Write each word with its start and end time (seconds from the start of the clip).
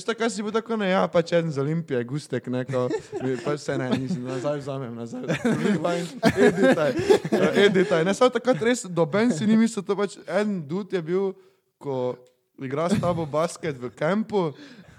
Veste, 0.00 0.14
kaj 0.16 0.30
si 0.32 0.40
bo 0.40 0.48
tako 0.48 0.78
ne, 0.80 0.86
ja, 0.88 1.02
pač 1.12 1.34
eden 1.36 1.50
za 1.52 1.60
Olimpije, 1.60 1.98
gustek, 2.08 2.46
neko, 2.48 2.86
pač 3.44 3.60
se 3.60 3.74
ne, 3.76 3.90
nisem, 4.00 4.22
nazaj 4.24 4.62
vzamem, 4.62 4.94
nazaj. 4.96 5.26
Rewind, 5.44 6.14
Editaj, 6.48 6.94
ja, 7.28 7.50
editaj. 7.66 8.06
Ne, 8.08 8.14
samo 8.16 8.32
takrat 8.32 8.64
res, 8.64 8.86
doben 8.88 9.28
si 9.36 9.44
ni 9.44 9.58
mislil, 9.60 9.84
to 9.84 9.92
pač 9.98 10.16
en 10.24 10.54
dud 10.64 10.96
je 10.96 11.02
bil, 11.04 11.34
ko 11.76 12.16
igra 12.56 12.88
s 12.88 12.96
tabo 12.96 13.28
basket 13.28 13.76
v 13.76 13.92
kampu, 13.92 14.46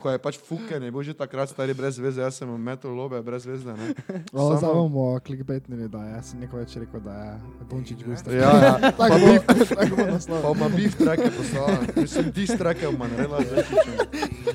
ko 0.01 0.09
je 0.09 0.17
pač 0.17 0.39
fuken, 0.39 0.83
je 0.83 0.91
bil 0.91 1.03
že 1.03 1.13
takrat 1.13 1.49
stari 1.49 1.73
brez 1.73 1.99
veze, 1.99 2.21
jaz 2.21 2.35
sem 2.35 2.49
metal 2.57 2.91
lobe 2.91 3.21
brez 3.21 3.45
veze, 3.45 3.69
ne. 3.69 3.93
O, 4.33 4.57
Samo- 4.57 4.73
bomo 4.89 5.19
klikbetnili, 5.19 5.85
da 5.87 6.01
je. 6.03 6.11
Jaz 6.11 6.25
sem 6.31 6.39
neko 6.41 6.57
več 6.57 6.73
rekel, 6.75 6.99
da 6.99 7.13
je 7.13 7.31
Dončić 7.69 8.03
Gustav. 8.03 8.33
Ja, 8.33 8.49
ja. 8.57 8.73
Tako 8.99 9.19
bo, 9.19 9.31
tako 9.75 9.95
bo 9.95 10.05
naslov. 10.09 10.41
Pa 10.41 10.49
ima 10.51 10.69
beef 10.69 10.97
trake 10.97 11.29
poslala, 11.31 11.77
mislim, 11.95 12.31
dis 12.31 12.57
trake 12.57 12.89
ima 12.89 13.07
naredila 13.07 13.39
z 13.41 13.51
Večičem. 13.51 13.95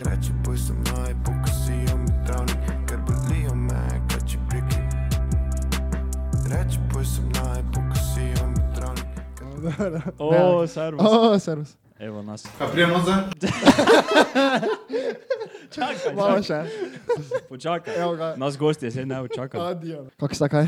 Reči 0.03 0.35
boj 0.45 0.59
sem 0.59 0.79
naj, 0.85 1.15
pokasijo 1.25 1.97
mi 1.97 2.11
travnik, 2.27 2.59
ker 2.85 2.99
bolijo 3.03 3.55
me, 3.55 3.81
kaj 4.11 4.23
če 4.27 4.39
piki. 4.51 4.81
Reči 6.47 6.79
boj 6.93 7.05
sem 7.07 7.27
naj, 7.33 7.63
pokasijo 7.71 8.47
mi 8.49 8.63
travnik. 8.75 9.43
O, 10.19 10.31
servus. 10.67 11.03
O, 11.03 11.39
servus. 11.39 11.77
Evo 11.99 12.23
nas. 12.23 12.47
A 12.61 12.67
prijemo 12.73 12.99
zdaj? 12.99 13.17
Čakaj, 15.75 16.15
Malo 16.15 16.43
še. 16.43 16.65
Počakaj. 17.49 17.95
Evo 18.01 18.15
ga. 18.17 18.35
Nas 18.37 18.59
gosti 18.59 18.91
se 18.91 19.07
ne 19.07 19.17
čakali. 19.35 19.65
Adijo. 19.65 20.07
Kako 20.17 20.35
sta 20.35 20.49
kaj? 20.49 20.67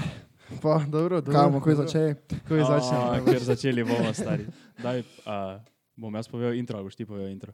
Pa, 0.62 0.80
dobro, 0.88 1.20
dobro. 1.20 1.32
Kaj 1.32 1.44
bomo, 1.44 1.60
ko 1.60 1.70
je 1.70 1.76
začeli? 1.76 2.14
Ko 2.48 2.54
je 2.56 2.64
začel. 2.64 3.24
Ker 3.24 3.42
začeli 3.44 3.84
bomo 3.84 4.12
stari. 4.16 4.46
Daj, 4.82 5.02
a, 5.28 5.60
bom 5.96 6.14
jaz 6.14 6.28
povedal 6.28 6.56
intro, 6.56 6.80
ali 6.80 6.88
boš 6.88 6.96
ti 6.96 7.04
povedal 7.04 7.28
intro. 7.28 7.52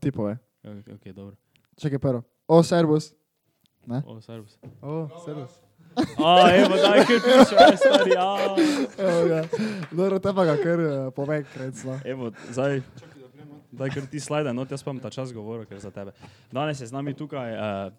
Ti 0.00 0.08
pove. 0.08 0.38
Ok, 0.64 0.88
ok, 0.96 1.04
dobro. 1.12 1.36
Čakaj 1.76 1.98
prvo. 1.98 2.24
O, 2.48 2.62
servus. 2.64 3.12
O, 3.84 4.20
servus. 4.24 4.56
O, 4.80 5.08
servus. 5.24 5.60
A, 6.24 6.48
evo, 6.56 6.76
daj, 6.76 7.04
ker 7.08 7.20
piše, 7.20 7.76
stari, 7.76 8.14
a. 8.16 8.56
Evo 8.98 9.20
ga. 9.28 9.40
Dobro, 9.92 10.18
te 10.18 10.30
pa 10.32 10.44
ga 10.48 10.56
kar 10.56 10.80
eh, 10.80 11.10
povej, 11.16 11.44
krecla. 11.52 11.98
Evo, 12.04 12.32
zdaj. 12.50 12.80
Daj, 13.72 13.88
ker 13.88 14.06
ti 14.08 14.20
slajde, 14.20 14.52
no, 14.52 14.66
jaz 14.68 14.84
pa 14.84 14.92
bom 14.92 15.00
ta 15.00 15.08
čas 15.12 15.32
govoril, 15.32 15.64
ker 15.64 15.80
za 15.80 15.88
tebe. 15.88 16.12
Danes 16.52 16.80
je 16.80 16.88
z 16.88 16.92
nami 16.92 17.16
tukaj 17.16 17.56
uh, 17.56 17.92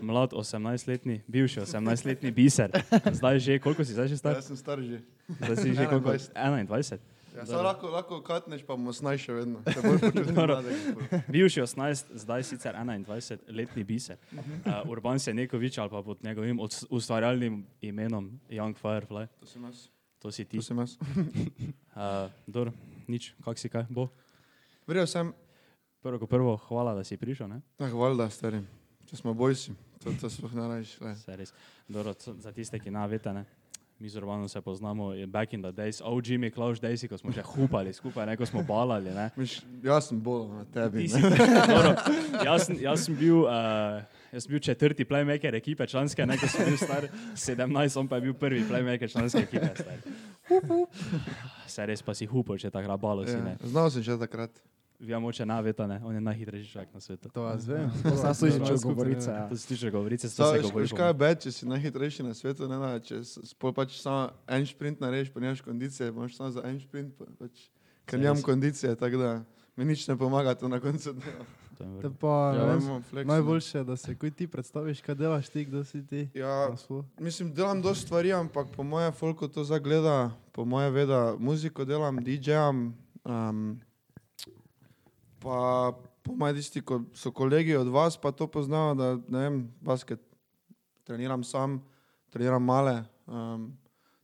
mlad 0.00 0.32
18-letni, 0.32 1.20
bivši 1.28 1.64
18-letni 1.68 2.32
biser. 2.32 2.72
Zdaj 3.12 3.38
že, 3.44 3.58
koliko 3.60 3.84
si 3.84 3.92
zdaj 3.92 4.08
že 4.08 4.16
star? 4.16 4.40
Jaz 4.40 4.48
sem 4.48 4.56
star 4.56 4.80
že. 4.80 5.04
Zdaj 5.28 5.56
si 5.60 5.76
že 5.76 5.84
koliko? 5.84 6.16
21. 6.16 7.13
21. 7.34 7.38
Ja, 7.38 7.46
samo 7.46 7.62
lahko, 7.66 7.90
lahko 7.90 8.20
katneš, 8.22 8.62
pa 8.62 8.76
bomo 8.78 8.92
snaj 8.94 9.18
še 9.18 9.34
vedno. 9.34 9.62
Se. 9.66 11.22
Bivši 11.34 11.64
18, 11.66 12.14
zdaj 12.22 12.46
sicer 12.46 12.78
21-letni 12.78 13.84
biser. 13.84 14.20
Uh, 14.32 14.84
Urban 14.90 15.18
Senekovič 15.18 15.78
ali 15.82 15.90
pa 15.90 16.02
pod 16.02 16.22
njegovim 16.24 16.62
ustvarjalnim 16.90 17.64
imenom 17.82 18.30
Young 18.48 18.78
Firefly. 18.78 19.26
To 19.40 19.50
sem 19.50 19.64
jaz. 19.66 19.88
To 20.22 20.30
si 20.30 20.44
ti. 20.44 20.62
To 20.62 20.62
sem 20.62 20.78
jaz. 20.78 20.98
Uh, 21.94 22.26
Dor, 22.50 22.72
nič, 23.06 23.28
kak 23.46 23.54
si 23.54 23.68
kaj, 23.70 23.84
bo. 23.86 24.08
Verjel 24.90 25.06
sem, 25.06 25.28
Prvo 26.04 26.18
kot 26.18 26.28
prvo, 26.28 26.56
hvala, 26.68 26.92
da 26.98 27.04
si 27.06 27.16
prišel, 27.16 27.48
ne? 27.48 27.62
ah, 27.80 27.88
valjda, 27.88 28.26
stari. 28.28 28.58
Če 29.08 29.16
smo 29.16 29.32
bojsi, 29.32 29.72
to, 30.02 30.12
to 30.20 30.28
sploh 30.28 30.52
ne 30.52 30.66
rajš. 30.68 30.90
Se. 31.16 31.46
Dobro, 31.88 32.12
za 32.18 32.52
tiste, 32.52 32.76
ki 32.82 32.90
ne? 32.92 33.06
Mi 34.04 34.10
z 34.10 34.16
Urbanom 34.16 34.48
se 34.48 34.60
poznamo 34.60 35.12
back 35.26 35.52
in 35.52 35.62
the 35.62 35.72
days, 35.72 36.02
OG 36.04 36.28
mi, 36.28 36.50
Klaus 36.50 36.80
Daisy, 36.80 37.08
ko 37.08 37.16
smo 37.16 37.32
še 37.32 37.40
hupali 37.40 37.88
skupaj, 37.88 38.26
ne, 38.28 38.34
ko 38.36 38.44
smo 38.44 38.60
balali, 38.60 39.08
ne. 39.16 39.30
Miš, 39.32 39.62
jaz 39.80 40.10
sem 40.10 40.18
bolj 40.20 40.50
na 40.52 40.64
tebi. 40.68 41.06
Si, 41.08 41.22
dobro, 41.72 41.94
jaz, 42.44 42.68
jaz 42.68 43.06
sem 43.06 43.16
bil, 43.16 43.46
uh, 43.48 44.04
jaz 44.28 44.44
sem 44.44 44.52
bil 44.52 44.60
četrti 44.60 45.08
playmaker 45.08 45.56
ekipe 45.56 45.88
članske, 45.88 46.26
ne, 46.28 46.36
ko 46.36 46.52
sem 46.52 46.68
bil 46.68 46.76
star 46.76 47.08
17, 47.32 47.96
on 48.02 48.12
pa 48.12 48.20
je 48.20 48.26
bil 48.28 48.36
prvi 48.36 48.60
playmaker 48.68 49.08
članske 49.08 49.46
ekipe. 49.46 49.72
Star. 49.72 49.96
Se 51.64 51.88
res 51.88 52.04
pa 52.04 52.12
si 52.12 52.28
hupal, 52.28 52.60
če 52.60 52.68
tako 52.76 52.92
rabalo 52.92 53.24
si, 53.24 53.40
ne. 53.40 53.56
Ja, 53.56 53.72
znal 53.72 53.88
sem 53.88 54.04
že 54.04 54.20
takrat. 54.20 54.52
Vi 55.00 55.14
moče 55.14 55.46
ne 55.46 55.62
veste, 55.62 55.86
ne, 55.86 56.00
on 56.00 56.14
je 56.14 56.20
najhitrejši 56.20 56.70
človek 56.70 56.94
na 56.94 57.00
svetu. 57.00 57.28
To 57.28 57.42
vas 57.42 57.66
vem. 57.66 57.90
Sam 58.16 58.34
Skupaj, 58.34 58.78
govorice. 58.84 59.30
ne. 59.30 59.36
ja. 59.36 59.48
To 59.48 59.56
si 59.56 59.68
tiče 59.68 59.90
govorice, 59.90 60.26
to 60.26 60.30
Sa, 60.32 60.46
se 60.46 60.52
veš, 60.54 60.62
govori. 60.64 60.82
veš 60.82 60.92
kaj 60.92 61.08
je 61.08 61.14
bed, 61.14 61.40
če 61.40 61.52
si 61.52 61.66
najhitrejši 61.66 62.22
na 62.22 62.34
svetu, 62.34 62.68
ne 62.68 62.78
da, 62.78 63.00
če 63.00 63.16
s- 63.16 63.38
spol 63.44 63.72
pač 63.72 63.98
samo 63.98 64.28
en 64.48 64.64
sprint 64.64 65.00
narediš, 65.00 65.30
pa 65.30 65.40
nimaš 65.40 65.60
kondicije, 65.60 66.08
imaš 66.08 66.36
samo 66.36 66.50
za 66.50 66.62
en 66.62 66.80
sprint, 66.80 67.12
pa, 67.14 67.24
pač, 67.36 67.66
ker 68.06 68.18
nimam 68.18 68.42
kondicije, 68.42 68.94
tako 68.94 69.16
da 69.16 69.30
mi 69.76 69.84
nič 69.84 70.06
ne 70.06 70.16
pomaga 70.16 70.54
to 70.54 70.68
na 70.68 70.80
koncu 70.80 71.12
dneva. 71.12 71.44
To 71.74 71.84
je 71.84 72.00
Te 72.00 72.10
pa, 72.12 72.34
Ja, 72.50 72.66
ne 72.66 72.72
vem, 72.72 73.02
ne. 73.12 73.24
najboljše, 73.26 73.84
da 73.84 73.96
se 73.96 74.14
kuj 74.14 74.30
ti 74.32 74.46
predstaviš, 74.46 75.00
kaj 75.00 75.14
delaš 75.16 75.48
ti, 75.48 75.64
kdo 75.64 75.84
si 75.84 76.06
ti. 76.06 76.28
Ja, 76.32 76.70
mislim, 77.18 77.50
delam 77.50 77.82
dosti 77.82 78.04
stvari, 78.04 78.32
ampak 78.32 78.68
po 78.70 78.82
moje 78.84 79.10
folko 79.10 79.48
to 79.48 79.64
zagleda, 79.64 80.30
po 80.52 80.64
moje 80.64 80.90
veda, 80.92 81.34
muziko 81.36 81.84
delam, 81.84 82.18
DJ-am, 82.18 82.94
um, 83.24 83.80
pa 85.44 85.92
po 86.24 86.32
moje 86.32 86.54
tisti, 86.54 86.80
ko 86.80 87.02
so 87.14 87.30
kolegi 87.32 87.76
od 87.76 87.88
vas, 87.92 88.16
pa 88.16 88.32
to 88.32 88.46
poznajo, 88.48 88.94
da 88.94 89.08
ne 89.28 89.40
vem, 89.44 89.58
basket 89.80 90.20
treniram 91.04 91.44
sam, 91.44 91.82
treniram 92.32 92.64
male. 92.64 93.02
Um, 93.26 93.76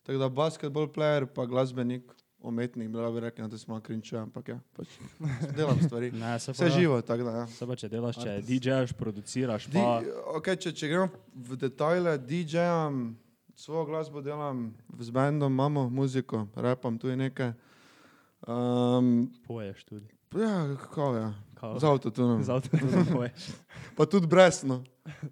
tako 0.03 0.19
da 0.19 0.29
basketball 0.29 0.89
player, 0.89 1.27
pa 1.27 1.45
glasbenik, 1.47 2.03
umetnik, 2.41 2.89
bila 2.89 3.11
bi 3.13 3.21
rekla, 3.21 3.49
da 3.49 3.59
smo 3.59 3.81
krinče, 3.81 4.17
ampak 4.19 4.49
ja, 4.49 4.59
pač 4.73 4.89
delam 5.57 5.83
stvari. 5.85 6.11
Ne, 6.23 6.39
se 6.39 6.53
pa, 6.53 6.65
Vse 6.65 6.81
živo, 6.81 7.03
tako 7.03 7.25
da 7.29 7.31
ja. 7.31 7.47
Se 7.47 7.67
pa 7.67 7.77
če 7.77 7.89
delaš, 7.89 8.23
če 8.23 8.37
DJ-ješ, 8.49 8.95
produciraš, 8.97 9.67
Di, 9.69 9.77
pa... 9.77 10.01
okay, 10.39 10.57
če, 10.57 10.73
če 10.73 10.89
gremo 10.89 11.11
v 11.35 11.59
detajle, 11.61 12.17
DJ-am, 12.25 13.03
svojo 13.61 13.85
glasbo 13.93 14.25
delam, 14.25 14.71
z 14.99 15.13
bendom 15.13 15.53
imamo 15.53 15.91
muziko, 15.93 16.47
repam 16.57 16.97
tu 16.99 17.13
je 17.13 17.19
nekaj. 17.21 17.53
Um, 18.49 19.29
Poješ 19.45 19.85
tudi. 19.85 20.20
Ja, 20.35 20.77
kako 20.77 21.15
je, 21.17 21.33
Kao, 21.55 21.79
z 21.79 21.85
avtotunom. 21.85 22.43
za 22.45 22.55
avto 22.55 22.69
tudi 22.71 23.05
poješ. 23.13 23.49
Pa 23.97 24.07
tudi 24.07 24.27
brezno. 24.27 24.85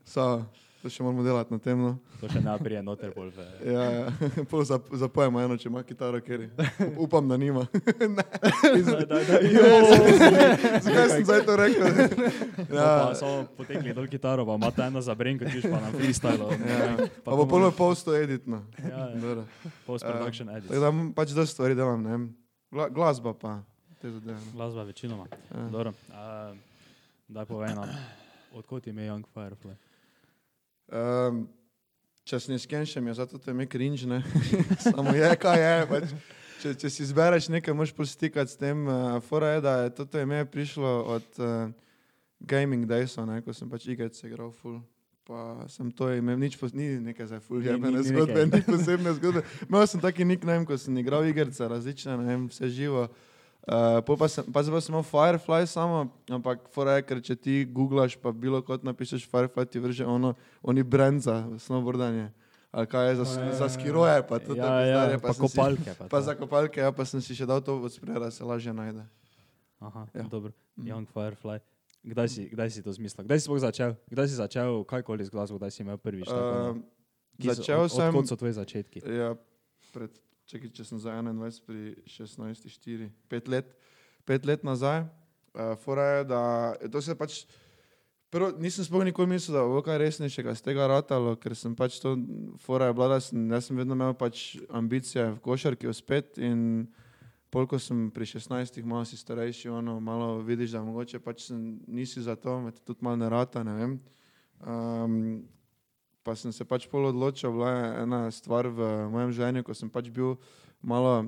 So, 0.04 0.44
to 0.82 0.90
še 0.90 1.02
moramo 1.02 1.22
delati 1.22 1.52
na 1.54 1.58
tem. 1.58 1.78
No. 1.78 1.98
To 2.20 2.28
še 2.28 2.40
ne 2.42 2.52
prije 2.58 2.82
noter 2.82 3.12
bolj 3.14 3.30
v... 3.30 3.44
Ja, 3.64 3.84
ja. 3.84 4.04
Pol 4.50 4.64
zap, 4.66 4.90
zapojemo 4.92 5.40
eno, 5.40 5.56
če 5.56 5.68
ima 5.70 5.80
kitaro, 5.82 6.18
ker 6.20 6.50
upam, 6.98 7.28
da 7.30 7.38
nima. 7.38 7.62
Daj, 7.70 9.06
daj, 9.06 9.24
daj, 9.24 9.48
Zakaj 10.82 11.08
sem 11.08 11.24
zdaj 11.24 11.46
to 11.46 11.56
rekel? 11.56 11.86
Ja. 12.78 13.14
Samo 13.14 13.46
potekli 13.56 13.94
dol 13.94 14.10
kitaro, 14.10 14.44
pa 14.44 14.58
imate 14.58 14.82
eno 14.82 15.00
za 15.00 15.14
brenko, 15.14 15.46
tiš 15.46 15.64
pa 15.64 15.78
na 15.78 15.94
freestyle. 15.94 16.50
Ja. 16.58 17.08
Pa 17.24 17.38
bo 17.38 17.46
polo 17.46 17.70
posto 17.70 18.12
editno. 18.12 18.66
Ja, 18.82 19.08
ja. 19.08 19.16
Dobro. 19.16 19.46
Post-production 19.86 20.50
edit. 20.52 20.68
Tako 20.68 20.82
da 20.82 20.92
pač 21.14 21.32
dosti 21.32 21.54
stvari 21.54 21.78
delam, 21.78 22.02
ne 22.02 22.10
vem. 22.10 22.28
Gla, 22.74 22.90
glasba 22.90 23.32
pa. 23.32 23.60
Te 24.00 24.10
zadeve. 24.10 24.38
no. 24.38 24.52
Glasba 24.52 24.82
večinoma. 24.82 25.26
Ja. 25.54 25.68
Dobro. 25.68 25.90
Uh, 25.90 26.56
daj 27.28 27.44
povej 27.44 27.74
nam, 27.74 27.88
odkot 28.54 28.86
ime 28.86 29.02
Young 29.02 29.24
Firefly? 29.34 29.74
Um, 30.88 31.48
če 32.24 32.38
se 32.40 32.52
ne 32.52 32.58
skenšem, 32.58 33.06
je 33.06 33.14
zato 33.14 33.38
te 33.38 33.52
me 33.52 33.66
cringe, 33.66 34.06
ne. 34.06 34.22
Samo 34.94 35.10
je, 35.10 35.30
kaj 35.36 35.58
je. 35.62 35.86
Pač, 35.90 36.12
če, 36.62 36.74
če 36.78 36.90
si 36.90 37.02
izbereš 37.08 37.48
nekaj, 37.50 37.74
moraš 37.74 37.92
postikati 37.96 38.54
s 38.54 38.60
tem. 38.60 38.86
Uh, 38.86 39.18
fora 39.26 39.56
je, 39.56 39.64
da 39.66 39.72
je 39.82 39.90
to 39.98 40.22
ime 40.22 40.44
prišlo 40.46 40.92
od 41.16 41.42
uh, 41.42 41.74
Gaming 42.38 42.86
Daysa, 42.86 43.26
ne, 43.26 43.40
ko 43.42 43.50
sem 43.52 43.70
pač 43.70 43.88
igrice 43.90 44.28
igral 44.30 44.52
full. 44.54 44.78
Pa 45.26 45.66
sem 45.68 45.90
to 45.92 46.06
imel, 46.14 46.38
nič 46.40 46.54
pos, 46.56 46.70
ni 46.72 46.86
nekaj 47.02 47.26
za 47.34 47.40
ni 47.42 48.04
zgodbe, 48.06 48.46
ni 48.46 48.62
posebne 48.64 49.10
zgodbe. 49.18 49.42
Imel 49.66 49.84
sem 49.90 50.00
taki 50.00 50.24
nickname, 50.24 50.64
ko 50.64 50.78
sem 50.78 50.94
igral 51.02 51.26
igrice, 51.26 51.66
različne, 51.68 52.14
ne 52.16 52.30
vem, 52.30 52.46
vse 52.48 52.70
živo. 52.70 53.08
Uh, 53.68 54.00
pa 54.00 54.24
sem, 54.26 54.40
pa 54.42 54.62
zdaj 54.62 54.72
pa 54.72 54.80
sem 54.80 54.90
imel 54.90 55.04
Firefly 55.04 55.66
samo, 55.66 55.96
ampak 56.26 56.72
fora 56.72 56.96
je, 56.96 57.02
ker 57.02 57.20
če 57.20 57.34
ti 57.36 57.54
googlaš, 57.66 58.16
pa 58.16 58.32
bilo 58.32 58.62
kot 58.62 58.80
napišeš 58.80 59.28
Firefly, 59.28 59.66
ti 59.66 59.76
vrže 59.76 60.06
ono, 60.06 60.32
oni 60.62 60.80
brand 60.82 61.20
za 61.20 61.44
snowboardanje. 61.58 62.32
Ali 62.70 62.86
kaj 62.86 63.04
je 63.06 63.14
za, 63.14 63.24
ja, 63.38 63.52
za 63.54 63.64
ja. 63.64 63.68
skiroje, 63.70 64.20
pa 64.22 64.38
to 64.38 64.52
ja, 64.52 64.72
ja, 64.82 65.00
pa, 65.14 65.20
pa 65.22 65.32
sem 65.32 65.40
si- 65.42 65.52
kopalke. 65.52 65.90
Pa, 65.94 66.04
Pa 66.06 66.18
za 66.20 66.32
kopalke, 66.34 66.80
ja, 66.80 66.88
pa 66.90 67.04
sem 67.04 67.20
si 67.20 67.32
še 67.32 67.44
dal 67.44 67.60
to 67.60 67.76
od 67.76 67.88
spreda, 67.88 68.18
da 68.18 68.30
se 68.30 68.40
lažje 68.40 68.72
najde. 68.72 69.04
Aha, 69.78 70.08
Ja. 70.10 70.24
dobro. 70.24 70.52
Mhm. 70.74 70.84
Young 70.86 71.06
Firefly. 71.06 71.60
Kdaj 72.02 72.26
si, 72.26 72.42
kdaj 72.46 72.68
si 72.70 72.80
to 72.80 72.88
zmislil? 72.88 73.24
Kdaj 73.24 73.38
si 73.38 73.48
začel? 73.50 73.90
Kdaj 74.06 74.26
si 74.26 74.34
začel 74.34 74.80
kajkoli 74.82 75.24
z 75.24 75.28
glasbo, 75.28 75.56
kdaj 75.56 75.70
si 75.70 75.82
imel 75.82 75.98
prvič? 75.98 76.24
tako, 76.24 76.80
Uh, 77.36 77.44
začel 77.46 77.78
od, 77.78 77.90
sem, 77.90 78.08
Odkot 78.08 78.26
so 78.26 78.34
tvoji 78.34 78.54
začetki? 78.54 78.98
ja, 79.02 79.36
pred, 79.90 80.08
čekaj, 80.48 80.72
če 80.72 80.84
sem 80.88 81.00
za 81.02 81.12
21 81.12 81.62
pri 81.66 81.82
16, 82.08 82.68
4, 82.72 83.08
5 83.28 83.50
let, 83.52 83.72
5 84.28 84.48
let 84.48 84.64
nazaj. 84.64 85.04
Uh, 85.52 85.74
fora 85.82 86.04
je, 86.18 86.24
da 86.28 86.40
to 86.92 87.02
se 87.04 87.16
pač, 87.18 87.42
prvo, 88.32 88.52
nisem 88.60 88.86
sploh 88.86 89.04
nikoli 89.04 89.34
mislil, 89.34 89.58
da 89.58 89.64
bo 89.68 89.82
kaj 89.84 90.00
resnejšega 90.00 90.54
z 90.56 90.64
tega 90.64 90.86
ratalo, 90.88 91.34
ker 91.40 91.56
sem 91.56 91.74
pač 91.76 91.98
to, 92.00 92.14
fora 92.62 92.88
je 92.88 92.96
bila, 92.96 93.10
da 93.16 93.20
sem, 93.24 93.44
jaz 93.50 93.68
sem 93.68 93.80
vedno 93.80 93.96
imel 93.98 94.16
pač 94.16 94.56
ambicije 94.68 95.34
v 95.36 95.42
košarki 95.44 95.90
uspet 95.90 96.40
in 96.40 96.86
pol, 97.52 97.68
ko 97.68 97.80
sem 97.80 98.08
pri 98.12 98.28
16, 98.28 98.80
malo 98.84 99.08
si 99.08 99.16
starejši, 99.20 99.72
ono, 99.72 99.98
malo 100.04 100.38
vidiš, 100.44 100.76
da 100.76 100.84
mogoče 100.84 101.20
pač 101.24 101.48
sem, 101.48 101.80
nisi 101.88 102.24
za 102.24 102.36
to, 102.36 102.60
me 102.60 102.72
tudi 102.84 103.04
malo 103.04 103.20
ne 103.24 103.28
rata, 103.32 103.64
ne 103.64 103.76
vem. 103.76 104.00
Um, 104.58 105.48
pa 106.28 106.36
sem 106.36 106.52
se 106.52 106.64
pač 106.68 106.84
pol 106.92 107.08
odločil, 107.08 107.48
bila 107.56 107.72
je 107.72 107.84
ena 108.04 108.18
stvar 108.28 108.68
v 108.68 109.08
mojem 109.08 109.30
življenju, 109.32 109.64
ko 109.64 109.72
sem 109.72 109.88
pač 109.88 110.10
bil 110.12 110.34
malo 110.84 111.22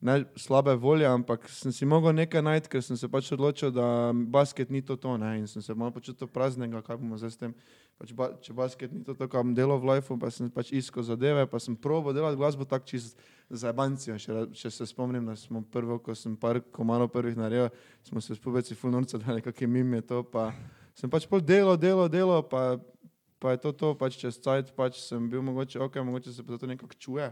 ne 0.00 0.24
slabe 0.34 0.74
volje, 0.74 1.06
ampak 1.06 1.44
sem 1.52 1.70
si 1.72 1.86
mogel 1.86 2.16
nekaj 2.16 2.42
najti, 2.42 2.70
ker 2.72 2.82
sem 2.82 2.98
se 2.98 3.06
pač 3.06 3.28
odločil, 3.36 3.70
da 3.70 4.10
basket 4.10 4.72
ni 4.74 4.80
to 4.82 4.96
to, 4.98 5.14
ne, 5.20 5.36
in 5.38 5.46
sem 5.46 5.62
se 5.62 5.76
malo 5.76 5.92
počutil 5.94 6.26
praznega, 6.26 6.80
kaj 6.82 6.98
bomo 6.98 7.20
zdaj 7.20 7.30
s 7.30 7.38
tem. 7.38 7.54
Pač 8.00 8.14
ba, 8.16 8.30
če 8.42 8.56
basket 8.56 8.90
ni 8.96 9.04
to, 9.04 9.14
to 9.14 9.28
kar 9.28 9.44
bom 9.44 9.52
delal 9.54 9.78
v 9.78 9.92
lifeu, 9.92 10.16
pa 10.18 10.32
sem 10.32 10.48
pač 10.50 10.72
iskal 10.74 11.04
zadeve, 11.04 11.44
pa 11.46 11.60
sem 11.62 11.76
probo 11.76 12.16
delati 12.16 12.40
glasbo 12.40 12.66
tako 12.66 12.88
čist 12.88 13.20
za 13.52 13.70
bancijo. 13.76 14.16
Še, 14.16 14.48
še 14.56 14.72
se 14.72 14.88
spomnim, 14.88 15.28
da 15.28 15.36
smo 15.36 15.60
prvo, 15.62 16.00
ko 16.00 16.16
sem 16.16 16.34
par 16.34 16.58
komarov 16.72 17.12
prvih 17.12 17.36
naredil, 17.36 17.68
smo 18.08 18.24
se 18.24 18.34
s 18.34 18.40
pubeci 18.40 18.74
fulnorca 18.74 19.20
dali, 19.20 19.44
kakšen 19.44 19.70
mim 19.70 20.00
je 20.00 20.06
to, 20.10 20.24
pa 20.24 20.48
sem 20.96 21.12
pač 21.12 21.28
pol 21.28 21.44
delal, 21.44 21.76
delal, 21.76 22.08
delal, 22.08 22.40
pa, 22.40 22.80
pa 23.40 23.56
je 23.56 23.62
to 23.64 23.72
to, 23.72 23.94
pač 23.96 24.20
čez 24.20 24.36
cajt, 24.44 24.74
pač 24.76 25.00
sem 25.00 25.30
bil 25.32 25.42
mogoče, 25.42 25.80
ok, 25.80 25.96
mogoče 26.04 26.32
se 26.32 26.44
pa 26.44 26.60
to 26.60 26.68
nekako 26.68 26.94
čuje. 27.00 27.30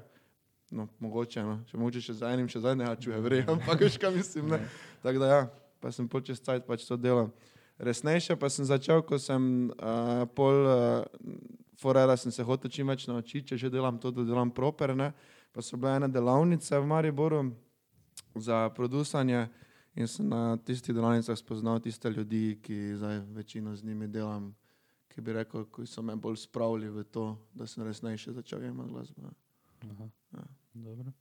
No, 0.70 0.88
mogoče, 1.00 1.44
no. 1.44 1.60
še 1.68 1.78
mogoče 1.80 2.00
še 2.04 2.14
za 2.18 2.32
enim, 2.32 2.48
še 2.48 2.60
za 2.64 2.72
enim, 2.74 2.88
čuje, 3.00 3.20
verjamem, 3.24 3.56
ampak 3.56 3.86
veš, 3.86 4.00
kaj 4.00 4.12
mislim, 4.16 4.50
ne. 4.52 4.58
Tako 5.04 5.22
da 5.22 5.28
ja, 5.30 5.38
pa 5.80 5.92
sem 5.92 6.08
pol 6.08 6.24
čez 6.24 6.40
cajt 6.44 6.66
pač 6.68 6.84
to 6.88 6.96
delal. 7.00 7.30
Resnejše 7.78 8.34
pa 8.36 8.50
sem 8.50 8.66
začel, 8.66 9.04
ko 9.06 9.20
sem 9.22 9.70
uh, 9.78 10.26
pol 10.34 10.66
uh, 10.66 11.06
forera 11.78 12.16
sem 12.16 12.32
se 12.34 12.42
hotel 12.42 12.70
čim 12.70 12.90
več 12.90 13.06
naučiti, 13.06 13.52
če 13.52 13.60
že 13.64 13.70
delam 13.70 14.00
to, 14.02 14.10
da 14.10 14.26
delam 14.26 14.50
proper, 14.50 14.96
ne. 14.98 15.12
Pa 15.54 15.62
so 15.62 15.78
bile 15.78 15.96
ene 16.00 16.08
delavnice 16.10 16.76
v 16.76 16.88
Mariboru 16.90 17.44
za 18.34 18.68
produsanje 18.74 19.46
in 19.96 20.06
sem 20.10 20.28
na 20.28 20.58
tistih 20.66 20.94
delavnicah 20.94 21.38
spoznal 21.38 21.80
tiste 21.80 22.10
ljudi, 22.10 22.58
ki 22.62 22.98
zdaj 22.98 23.22
večino 23.34 23.76
z 23.76 23.84
njimi 23.86 24.08
delam, 24.10 24.52
ki 25.08 25.24
bi 25.24 25.32
rekel, 25.32 25.64
ki 25.74 25.86
so 25.86 26.02
me 26.02 26.16
bolj 26.16 26.36
spravili 26.44 26.90
v 26.90 27.04
to, 27.04 27.30
da 27.54 27.66
sem 27.66 27.86
resnejše 27.86 28.32
začel 28.32 28.64
jemati 28.64 28.92
glasbo. 28.92 29.32
Aha. 29.90 30.10
Ja. 30.32 30.44
Dobro. 30.74 31.12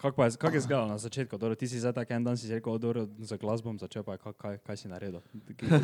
Kako 0.00 0.16
pa 0.16 0.24
je, 0.24 0.36
kak 0.40 0.54
je 0.54 0.58
izgledalo 0.58 0.88
na 0.88 0.98
začetku? 0.98 1.38
Dobro, 1.38 1.54
ti 1.54 1.68
si 1.68 1.80
zdaj 1.80 1.92
tak 1.92 2.10
en 2.10 2.24
dan 2.24 2.36
si 2.36 2.48
rekel, 2.48 2.78
dobro, 2.78 3.06
za 3.18 3.36
glasbom 3.36 3.78
začel, 3.78 4.02
pa 4.02 4.16
kaj, 4.16 4.32
kaj, 4.32 4.58
kaj 4.64 4.76
si 4.76 4.88
naredil? 4.88 5.20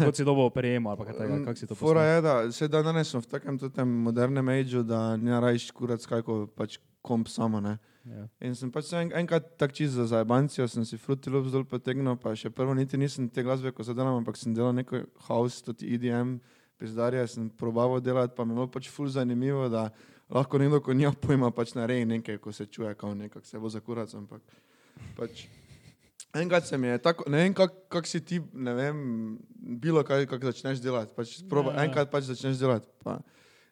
Kot 0.05 0.17
si 0.17 0.25
dobil 0.25 0.49
prijemo 0.50 0.88
ali 0.91 0.99
pa 0.99 1.05
kaj 1.05 1.19
takega, 1.19 1.44
kako 1.44 1.56
si 1.56 1.67
to 1.67 1.75
Fora 1.75 2.00
postavil? 2.00 2.14
je, 2.14 2.23
da 2.23 2.53
se 2.53 2.69
da 2.69 2.82
danes 2.82 3.14
v 3.14 3.26
takem 3.29 3.59
modernem 3.88 4.49
ageu, 4.49 4.82
da 4.82 5.17
ne 5.17 5.41
rajš 5.41 5.70
kurac 5.70 6.06
kako 6.06 6.47
pač 6.47 6.79
komp 7.02 7.29
samo, 7.29 7.61
ne. 7.61 7.76
Ja. 8.06 8.25
In 8.41 8.55
sem 8.55 8.70
pač 8.73 8.88
se 8.88 8.97
en, 8.97 9.12
enkrat 9.20 9.52
tak 9.61 9.75
čist 9.76 9.99
za 9.99 10.06
zajbancijo, 10.06 10.64
sem 10.69 10.85
si 10.88 10.99
Fruity 10.99 11.31
Loops 11.31 11.52
dol 11.52 11.67
potegnil, 11.69 12.17
pa 12.23 12.32
še 12.38 12.50
prvo 12.55 12.75
niti 12.75 12.97
nisem 12.97 13.29
te 13.29 13.44
glasbe, 13.44 13.75
ko 13.75 13.85
zadelam, 13.85 14.23
ampak 14.23 14.38
sem 14.41 14.55
delal 14.56 14.73
neko 14.79 15.05
house, 15.29 15.61
tudi 15.67 15.93
EDM, 15.94 16.38
pizdarje, 16.76 17.26
sem 17.26 17.49
probaval 17.50 18.00
delati, 18.00 18.34
pa 18.34 18.44
mi 18.44 18.52
je 18.52 18.56
bilo 18.56 18.69
pač 18.69 18.88
ful 18.88 19.08
zanimivo, 19.08 19.69
da 19.69 19.88
lahko 20.28 20.58
nekdo, 20.58 20.81
ko 20.81 20.93
nima 20.93 21.12
pojma, 21.12 21.50
pač 21.50 21.75
nareji 21.75 22.05
nekaj, 22.06 22.38
ko 22.38 22.52
se 22.52 22.67
čuje, 22.67 22.94
kao 22.94 23.14
nekako 23.14 23.46
se 23.46 23.58
bo 23.58 23.69
za 23.69 23.81
kurac, 23.81 24.12
ampak 24.12 24.43
pač. 25.14 25.46
Enkrat 26.34 26.67
se 26.67 26.76
mi 26.76 26.87
je 26.87 26.99
tako, 26.99 27.25
ne 27.26 27.38
vem, 27.38 27.55
kako 27.55 27.75
kak 27.88 28.06
si 28.06 28.20
ti, 28.20 28.40
ne 28.52 28.75
vem, 28.75 28.96
bilo 29.56 30.02
kaj, 30.02 30.26
kako 30.26 30.46
začneš 30.46 30.78
delati. 30.78 31.14
Pač 31.14 31.38
sproba, 31.38 31.70
Ja, 31.70 31.75
ja, 31.75 31.78
ja. 31.78 31.84
enkrat 31.84 32.11
pač 32.11 32.25
začneš 32.25 32.58
delati. 32.58 32.88
Pa 33.00 33.20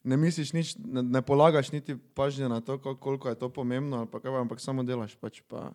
ne 0.02 0.16
misliš 0.16 0.52
nič, 0.52 0.68
ne, 0.78 1.02
ne 1.02 1.20
polagaš 1.20 1.68
niti 1.70 1.92
pažnje 2.14 2.48
na 2.48 2.60
to, 2.60 2.78
kol- 2.78 2.96
koliko 2.96 3.28
je 3.28 3.36
to 3.36 3.48
pomembno, 3.48 4.06
pa 4.06 4.16
kaj, 4.16 4.32
ampak 4.38 4.60
samo 4.60 4.80
delaš. 4.80 5.12
Pač, 5.14 5.42
pa, 5.42 5.74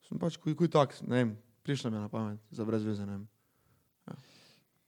sem 0.00 0.14
pač 0.16 0.36
kuj, 0.36 0.54
kuj 0.54 0.68
tak, 0.68 0.94
ne 1.02 1.16
vem, 1.16 1.30
prišlo 1.64 1.90
mi 1.90 1.96
je 1.96 2.00
na 2.00 2.08
pamet, 2.08 2.38
za 2.50 2.62
brez 2.62 2.82
veze, 2.82 3.02
ne 3.02 3.12
vem. 3.12 3.24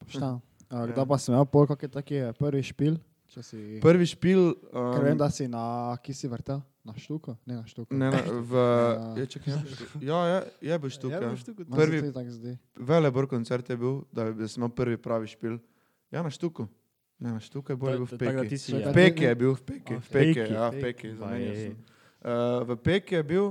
Šta? 0.07 0.39
A, 0.71 0.77
Ja. 0.77 0.87
Kdaj 0.87 1.07
pa 1.07 1.19
sem 1.19 1.35
imel 1.35 1.47
pol, 1.47 1.67
kak 1.67 1.83
je 1.83 1.89
taki 1.91 2.17
eh, 2.17 2.33
prvi 2.33 2.63
špil? 2.63 2.95
Če 3.31 3.43
si... 3.43 3.59
Prvi 3.83 4.07
špil, 4.07 4.55
Ker 4.71 5.03
vem, 5.03 5.15
um, 5.15 5.19
da 5.19 5.29
si 5.31 5.47
na, 5.47 5.95
ki 5.99 6.15
si 6.15 6.27
vrtel? 6.27 6.63
Na 6.81 6.95
štuko? 6.97 7.37
Ne 7.45 7.61
na 7.61 7.65
štuko. 7.67 7.93
ne, 7.93 8.09
ne, 8.09 8.21
v, 8.41 8.53
Ja. 8.57 9.15
je, 9.19 9.25
čakaj, 9.27 9.53
je, 9.53 9.59
ja, 10.01 10.19
je, 10.25 10.39
je 10.63 10.79
bil 10.79 10.91
štuk, 10.91 11.11
ja. 11.13 11.19
tukaj. 11.21 11.65
Meni 11.69 12.01
se 12.01 12.11
prvi- 12.11 12.31
zdi. 12.31 12.53
Velebor 12.75 13.27
koncert 13.27 13.69
je 13.69 13.77
bil, 13.77 14.01
da, 14.11 14.33
da 14.33 14.49
sem 14.49 14.63
imel 14.63 14.73
prvi 14.73 14.97
pravi 14.97 15.27
špil. 15.27 15.59
Ja, 16.09 16.23
na 16.23 16.31
štuku. 16.31 16.67
Ne, 17.21 17.33
na 17.33 17.41
štuku 17.41 17.71
je 17.71 17.77
bolj 17.77 17.99
bil 17.99 18.07
v 18.07 18.17
Peki. 18.17 18.57
Čakaj, 18.57 18.73
V 18.73 18.81
ja. 18.81 18.93
Peki 18.93 19.25
je 19.25 19.35
bil, 19.35 19.53
v 19.53 19.63
Peki. 19.63 19.93
A, 19.93 19.99
v 19.99 20.09
Peki, 20.09 20.41
ja, 20.49 20.65
v 20.67 20.77
Peki. 20.81 21.09
Uh, 21.13 22.65
v 22.65 22.71
Peki 22.79 23.15
je 23.15 23.23
bil, 23.23 23.47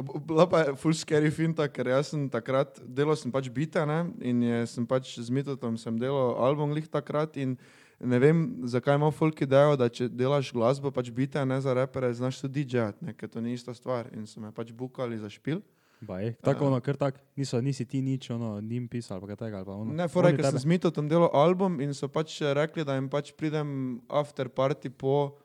bila 0.00 0.46
pa 0.48 0.60
je 0.64 0.74
full 0.76 0.96
scary 0.96 1.30
finta, 1.30 1.68
ker 1.68 1.90
jaz 1.92 2.12
sem 2.14 2.24
takrat, 2.32 2.80
delal 2.80 3.16
sem 3.18 3.32
pač 3.32 3.50
bita, 3.52 3.84
ne, 3.88 4.06
in 4.24 4.42
je, 4.42 4.60
sem 4.72 4.86
pač 4.88 5.18
z 5.20 5.28
Mitotom 5.28 5.76
sem 5.76 5.98
delal 6.00 6.38
album 6.40 6.72
lih 6.72 6.88
takrat 6.88 7.36
in 7.36 7.58
ne 8.00 8.18
vem, 8.18 8.64
zakaj 8.66 8.96
ima 8.98 9.12
folk 9.14 9.44
idejo, 9.44 9.76
da 9.78 9.90
če 9.92 10.08
delaš 10.08 10.50
glasbo, 10.56 10.90
pač 10.90 11.12
bita, 11.14 11.44
ne 11.44 11.60
za 11.60 11.76
repere, 11.76 12.10
znaš 12.16 12.40
tudi 12.42 12.64
DJ-at, 12.64 12.98
ker 13.18 13.30
to 13.30 13.44
ni 13.44 13.52
ista 13.54 13.76
stvar 13.76 14.08
in 14.16 14.26
so 14.26 14.40
me 14.40 14.50
pač 14.52 14.72
bukali 14.72 15.20
za 15.20 15.30
špil. 15.30 15.60
Baj, 16.02 16.32
tako 16.42 16.66
ono, 16.66 16.80
kar 16.82 16.96
tak, 16.98 17.20
niso, 17.38 17.60
nisi 17.62 17.84
ti 17.86 18.00
nič, 18.02 18.26
ono, 18.34 18.56
njim 18.58 18.88
pisal, 18.90 19.20
pa 19.22 19.28
kaj 19.30 19.36
takega, 19.44 19.60
ali 19.60 19.68
pa 19.68 19.76
ono. 19.76 19.92
Ne, 19.94 20.08
fora, 20.10 20.32
ker 20.34 20.48
sem 20.48 20.64
z 20.64 20.70
Mitotom 20.72 21.06
delal 21.06 21.30
album 21.30 21.78
in 21.84 21.94
so 21.94 22.08
pač 22.10 22.40
rekli, 22.42 22.82
da 22.82 22.96
jim 22.98 23.06
pač 23.12 23.30
pridem 23.38 24.00
after 24.10 24.50
party 24.50 24.90
po 24.90 25.36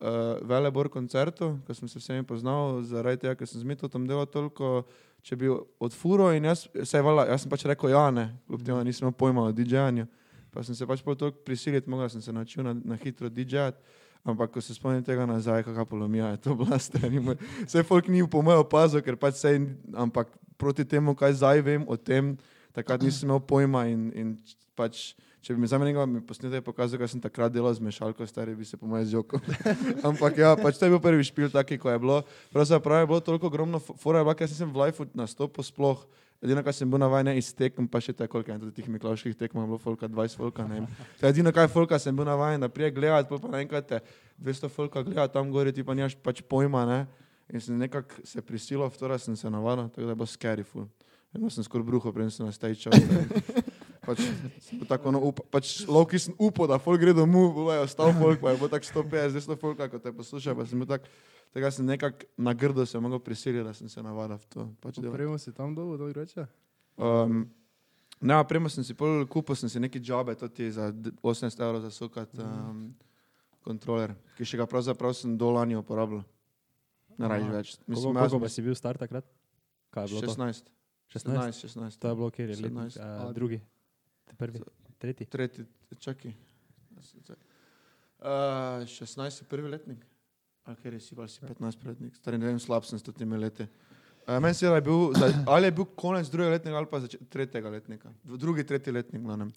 uh, 0.00 0.40
Velebor 0.48 0.88
koncertu, 0.88 1.52
ko 1.66 1.76
sem 1.76 1.88
se 1.88 2.00
vsemi 2.00 2.26
poznal, 2.26 2.80
zaradi 2.82 3.26
tega, 3.26 3.36
ker 3.38 3.48
sem 3.48 3.60
z 3.60 3.68
Mitotom 3.68 4.06
delal 4.08 4.26
toliko, 4.26 4.84
če 5.22 5.36
bi 5.36 5.52
odfuro 5.80 6.30
in 6.32 6.48
jaz, 6.48 6.66
se 6.82 6.96
je 6.96 7.04
vala, 7.04 7.26
jaz 7.28 7.44
sem 7.44 7.52
pač 7.52 7.66
rekel 7.68 7.92
ja, 7.92 8.08
ne, 8.14 8.30
kljub 8.48 8.64
temu, 8.66 8.82
nisem 8.86 9.06
imel 9.06 9.16
pojma 9.16 9.48
o 9.48 9.54
DJ-anju. 9.54 10.08
Pa 10.50 10.64
sem 10.66 10.74
se 10.74 10.86
pač 10.88 11.02
pol 11.06 11.14
toliko 11.14 11.44
prisiliti, 11.46 11.90
mogel 11.90 12.08
sem 12.10 12.22
se 12.24 12.32
naučil 12.34 12.64
na, 12.66 12.74
na 12.74 12.98
hitro 12.98 13.30
DJ-at. 13.30 13.78
Ampak, 14.20 14.50
ko 14.52 14.60
se 14.60 14.74
spomnim 14.76 15.00
tega 15.04 15.24
nazaj, 15.24 15.62
kakšna 15.64 15.86
polomija 15.88 16.34
je 16.34 16.40
to 16.44 16.54
bila, 16.58 16.76
stari. 16.82 17.22
Vse 17.64 17.84
folk 17.88 18.08
ni 18.12 18.20
po 18.28 18.42
mojem 18.44 18.60
opazil, 18.60 19.00
ker 19.04 19.16
pač 19.16 19.38
sej, 19.40 19.62
ampak 19.96 20.28
proti 20.60 20.84
temu, 20.84 21.14
kaj 21.16 21.38
zdaj 21.40 21.62
vem 21.64 21.86
o 21.88 21.96
tem, 21.96 22.34
takrat 22.76 23.00
nisem 23.00 23.30
imel 23.30 23.40
pojma 23.40 23.86
in, 23.88 24.10
in 24.12 24.34
pač, 24.76 25.14
če 25.40 25.54
bi 25.56 25.62
mi 25.62 25.68
zdaj 25.68 25.80
nekaj 25.80 26.06
mi 26.06 26.20
posnetek 26.20 26.64
pokazal, 26.64 27.00
kaj 27.00 27.14
sem 27.14 27.20
takrat 27.20 27.52
delal 27.52 27.72
z 27.72 27.80
mešalko, 27.80 28.26
stari 28.28 28.54
bi 28.56 28.64
se 28.68 28.76
po 28.76 28.86
mojem 28.86 29.06
zjokal. 29.08 29.40
ampak 30.08 30.36
ja, 30.38 30.52
pač 30.56 30.76
to 30.76 30.84
je 30.84 30.92
bil 30.92 31.00
prvi 31.00 31.24
špil 31.24 31.48
taki, 31.52 31.78
ko 31.80 31.88
je 31.90 31.98
bilo. 31.98 32.22
Pravzaprav 32.52 33.04
je 33.04 33.10
bilo 33.12 33.20
toliko 33.24 33.48
ogromno, 33.48 33.80
fo- 33.80 33.96
fora 33.96 34.20
bila, 34.24 34.36
ker 34.36 34.48
sem 34.48 34.68
v 34.68 34.84
lifeu 34.84 35.08
nastopil 35.16 35.64
sploh. 35.64 36.04
Edino, 36.40 36.62
kar 36.64 36.72
sem 36.72 36.88
bil 36.88 37.00
navaden 37.00 37.36
iz 37.36 37.50
tekem, 37.52 37.84
pa 37.84 38.00
še 38.00 38.14
te 38.16 38.24
koliko 38.24 38.48
je 38.52 38.60
tudi 38.62 38.72
teh 38.80 38.88
Miklaških 38.88 39.36
tekmov, 39.36 39.64
je 39.64 39.68
bilo 39.74 39.80
folka 39.80 40.08
20 40.08 40.40
folka, 40.40 40.64
ne. 40.64 40.86
To 41.20 41.28
je 41.28 41.32
edino, 41.34 41.52
kaj 41.52 41.68
folka 41.68 41.98
sem 42.00 42.16
bil 42.16 42.24
navaden, 42.24 42.64
prije 42.72 42.94
gledati, 42.96 43.28
pol 43.28 43.42
pa 43.42 43.52
naenkrat 43.52 43.88
te 43.88 43.98
200 44.40 44.72
folka 44.72 45.04
gleda 45.04 45.28
tam 45.28 45.52
gori, 45.52 45.72
ti 45.76 45.84
pa 45.84 45.92
nimaš 45.92 46.16
pač 46.16 46.40
pojma, 46.40 46.86
ne. 46.88 47.00
In 47.52 47.60
sem 47.60 47.76
nekako 47.76 48.24
se 48.24 48.40
prisilil 48.40 48.88
v 48.88 48.96
to, 48.96 49.08
da 49.12 49.20
sem 49.20 49.36
se 49.36 49.52
navadil, 49.52 49.92
tako 49.92 50.08
da 50.08 50.16
bilo 50.16 50.28
scary 50.32 50.64
full. 50.64 50.88
Eno 51.36 51.52
sem 51.52 51.66
skoraj 51.66 51.84
bruho, 51.86 52.08
preden 52.08 52.32
sem 52.32 52.48
na 52.48 52.56
stage. 52.56 52.88
Pač, 54.10 54.20
bil 54.74 54.86
tako, 54.90 55.12
no, 55.14 55.20
up, 55.30 55.38
pač 55.54 55.72
lovki 55.86 56.18
sem 56.18 56.34
upal, 56.42 56.66
da 56.70 56.80
folk 56.82 56.98
gre 56.98 57.14
domov, 57.14 57.52
bo 57.54 57.68
je 57.70 57.84
ostal 57.86 58.10
folk, 58.18 58.40
pa 58.42 58.50
je 58.50 58.58
bilo 58.58 58.70
tako 58.72 58.90
150, 59.06 59.36
200 59.38 59.58
folka, 59.60 59.86
ko 59.92 60.00
te 60.02 60.10
posluša, 60.12 60.56
pa 60.58 60.66
sem 60.66 60.82
bil 60.82 60.88
tak, 60.90 61.06
tega 61.54 61.70
sem 61.70 61.86
nekako 61.86 62.26
na 62.42 62.54
grdo 62.58 62.82
se 62.86 62.98
mogel 62.98 63.22
prisiliti, 63.22 63.62
da 63.66 63.74
sem 63.76 63.86
se 63.88 64.02
navadil 64.02 64.40
v 64.42 64.50
to. 64.50 64.66
Pač. 64.82 64.98
Prejmo 64.98 65.38
si 65.38 65.54
tam 65.54 65.76
dolgo, 65.78 65.94
dolgo 66.00 66.18
reče. 66.18 66.48
Um, 66.98 67.46
ne, 68.20 68.40
premo 68.50 68.68
sem 68.72 68.84
si 68.84 68.98
pol 68.98 69.22
kupil, 69.30 69.54
sem 69.56 69.70
si 69.70 69.80
neki 69.80 70.02
džabe, 70.02 70.34
to 70.34 70.50
ti 70.50 70.66
za 70.74 70.90
d- 70.90 71.14
18 71.22 71.62
evrov 71.62 71.80
za 71.86 71.92
sukat 71.94 72.34
um, 72.42 72.90
kontroler, 73.64 74.12
ki 74.36 74.44
še 74.44 74.58
ga 74.60 74.66
pravzaprav 74.68 75.14
sem 75.16 75.38
do 75.38 75.54
lani 75.54 75.78
uporabljal. 75.78 76.26
Ne 77.20 77.28
Aha. 77.28 77.38
več. 77.52 77.76
Koliko, 77.76 77.92
Mislim, 77.92 78.14
koliko 78.16 78.38
pa 78.40 78.48
jaz 78.48 78.54
si 78.56 78.62
bil 78.64 78.76
star 78.76 78.96
takrat? 78.96 79.24
Kaj 79.92 80.06
je 80.08 80.12
bilo 80.14 80.20
to? 80.24 80.34
16. 80.34 80.70
16? 81.10 81.34
16, 81.36 81.66
16. 81.66 81.98
To 82.00 82.08
je 82.08 82.14
bilo, 82.16 82.28
kjer 82.30 82.52
je 82.52 82.56
17. 82.56 82.96
uh, 82.96 83.32
drugi, 83.34 83.58
prvi, 84.38 84.62
tretji. 84.98 85.26
Tretji, 85.26 85.64
čakaj. 85.98 86.34
Uh, 88.20 88.26
16 88.84 89.42
je 89.42 89.48
prvi 89.48 89.68
letnik. 89.68 90.04
A 90.68 90.74
ker 90.76 91.00
si 91.00 91.16
pa 91.16 91.28
si 91.28 91.40
15 91.40 91.86
letnik. 91.86 92.14
Stari 92.20 92.38
ne 92.38 92.50
vem, 92.50 92.60
slab 92.60 92.84
sem 92.84 92.98
s 92.98 93.06
temi 93.16 93.38
leti. 93.40 93.66
Uh, 94.28 94.36
meni 94.38 94.54
se 94.54 94.66
je, 94.66 94.80
bil, 94.80 95.10
ali 95.46 95.66
je 95.66 95.72
bil 95.72 95.88
konec 95.96 96.28
drugega 96.28 96.52
letnika 96.52 96.76
ali 96.76 96.86
pa 96.86 97.00
tretjega 97.28 97.70
letnika. 97.70 98.12
Drugi, 98.24 98.64
tretji 98.64 98.92
letnik, 98.92 99.22
glavnem. 99.22 99.52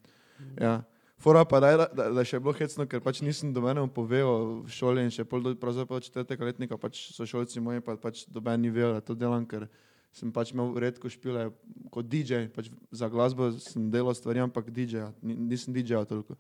Ja. 0.60 0.82
Fora 1.24 1.46
pa 1.46 1.60
da, 1.60 1.88
da, 1.88 2.10
da, 2.12 2.24
še 2.26 2.36
je 2.36 2.44
bilo 2.44 2.54
hecno, 2.58 2.86
ker 2.90 3.00
pač 3.04 3.22
nisem 3.24 3.54
do 3.56 3.62
mene 3.64 3.84
povedal 3.96 4.64
v 4.66 4.72
šoli 4.74 5.06
in 5.06 5.12
še 5.14 5.24
pol 5.24 5.44
do 5.46 5.54
četrtega 5.56 6.50
letnika, 6.50 6.78
pač 6.78 7.14
so 7.16 7.24
šolci 7.26 7.62
moji, 7.64 7.84
pa 7.86 7.96
pač 7.96 8.26
do 8.28 8.42
mene 8.42 8.66
ni 8.66 8.70
vedel, 8.74 8.98
da 8.98 9.02
to 9.02 9.16
delam, 9.16 9.46
ker 9.46 9.70
sem 10.14 10.32
pač 10.32 10.54
imel 10.54 10.72
redko 10.78 11.10
špile 11.10 11.50
kot 11.94 12.08
DJ, 12.08 12.48
pač 12.54 12.70
za 12.94 13.10
glasbo 13.10 13.52
sem 13.58 13.90
delal 13.94 14.16
stvari, 14.16 14.44
ampak 14.46 14.70
DJ, 14.70 15.10
Ni, 15.22 15.36
nisem 15.36 15.74
DJ 15.74 16.06
toliko. 16.10 16.38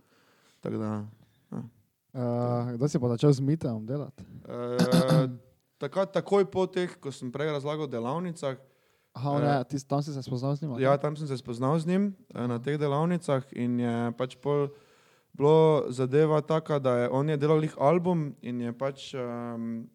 Tako 0.63 0.79
da, 0.81 0.91
Uh, 2.13 2.77
kdo 2.77 2.85
si 2.85 3.01
pa 3.01 3.09
začel 3.17 3.33
z 3.33 3.41
mitom 3.41 3.89
delati? 3.89 4.21
uh, 4.45 5.25
takrat, 5.81 6.13
takoj 6.13 6.45
po 6.45 6.69
teh, 6.69 6.93
ko 7.01 7.09
sem 7.09 7.33
prej 7.33 7.49
razlagal 7.49 7.89
delavnicah, 7.89 8.61
Aha, 9.17 9.29
on 9.29 9.41
je, 9.41 9.55
ti, 9.69 9.77
tam 9.85 10.01
si 10.01 10.13
se 10.13 10.21
spoznal 10.21 10.53
z 10.53 10.61
njim? 10.61 10.77
Ja, 10.77 10.93
tam 10.97 11.17
sem 11.17 11.25
se 11.25 11.37
spoznal 11.37 11.77
z 11.81 11.89
njim 11.89 12.13
eh, 12.33 12.47
na 12.47 12.61
teh 12.61 12.77
delavnicah 12.77 13.45
in 13.57 13.81
je 13.81 13.95
pač 14.17 14.37
pol 14.37 14.69
bilo 15.33 15.89
zadeva 15.89 16.41
taka, 16.41 16.77
da 16.77 17.05
je 17.05 17.09
on 17.09 17.29
je 17.29 17.37
delal 17.37 17.57
lih 17.57 17.73
album 17.77 18.35
in 18.41 18.61
je 18.61 18.73
pač 18.73 19.13
um, 19.17 19.89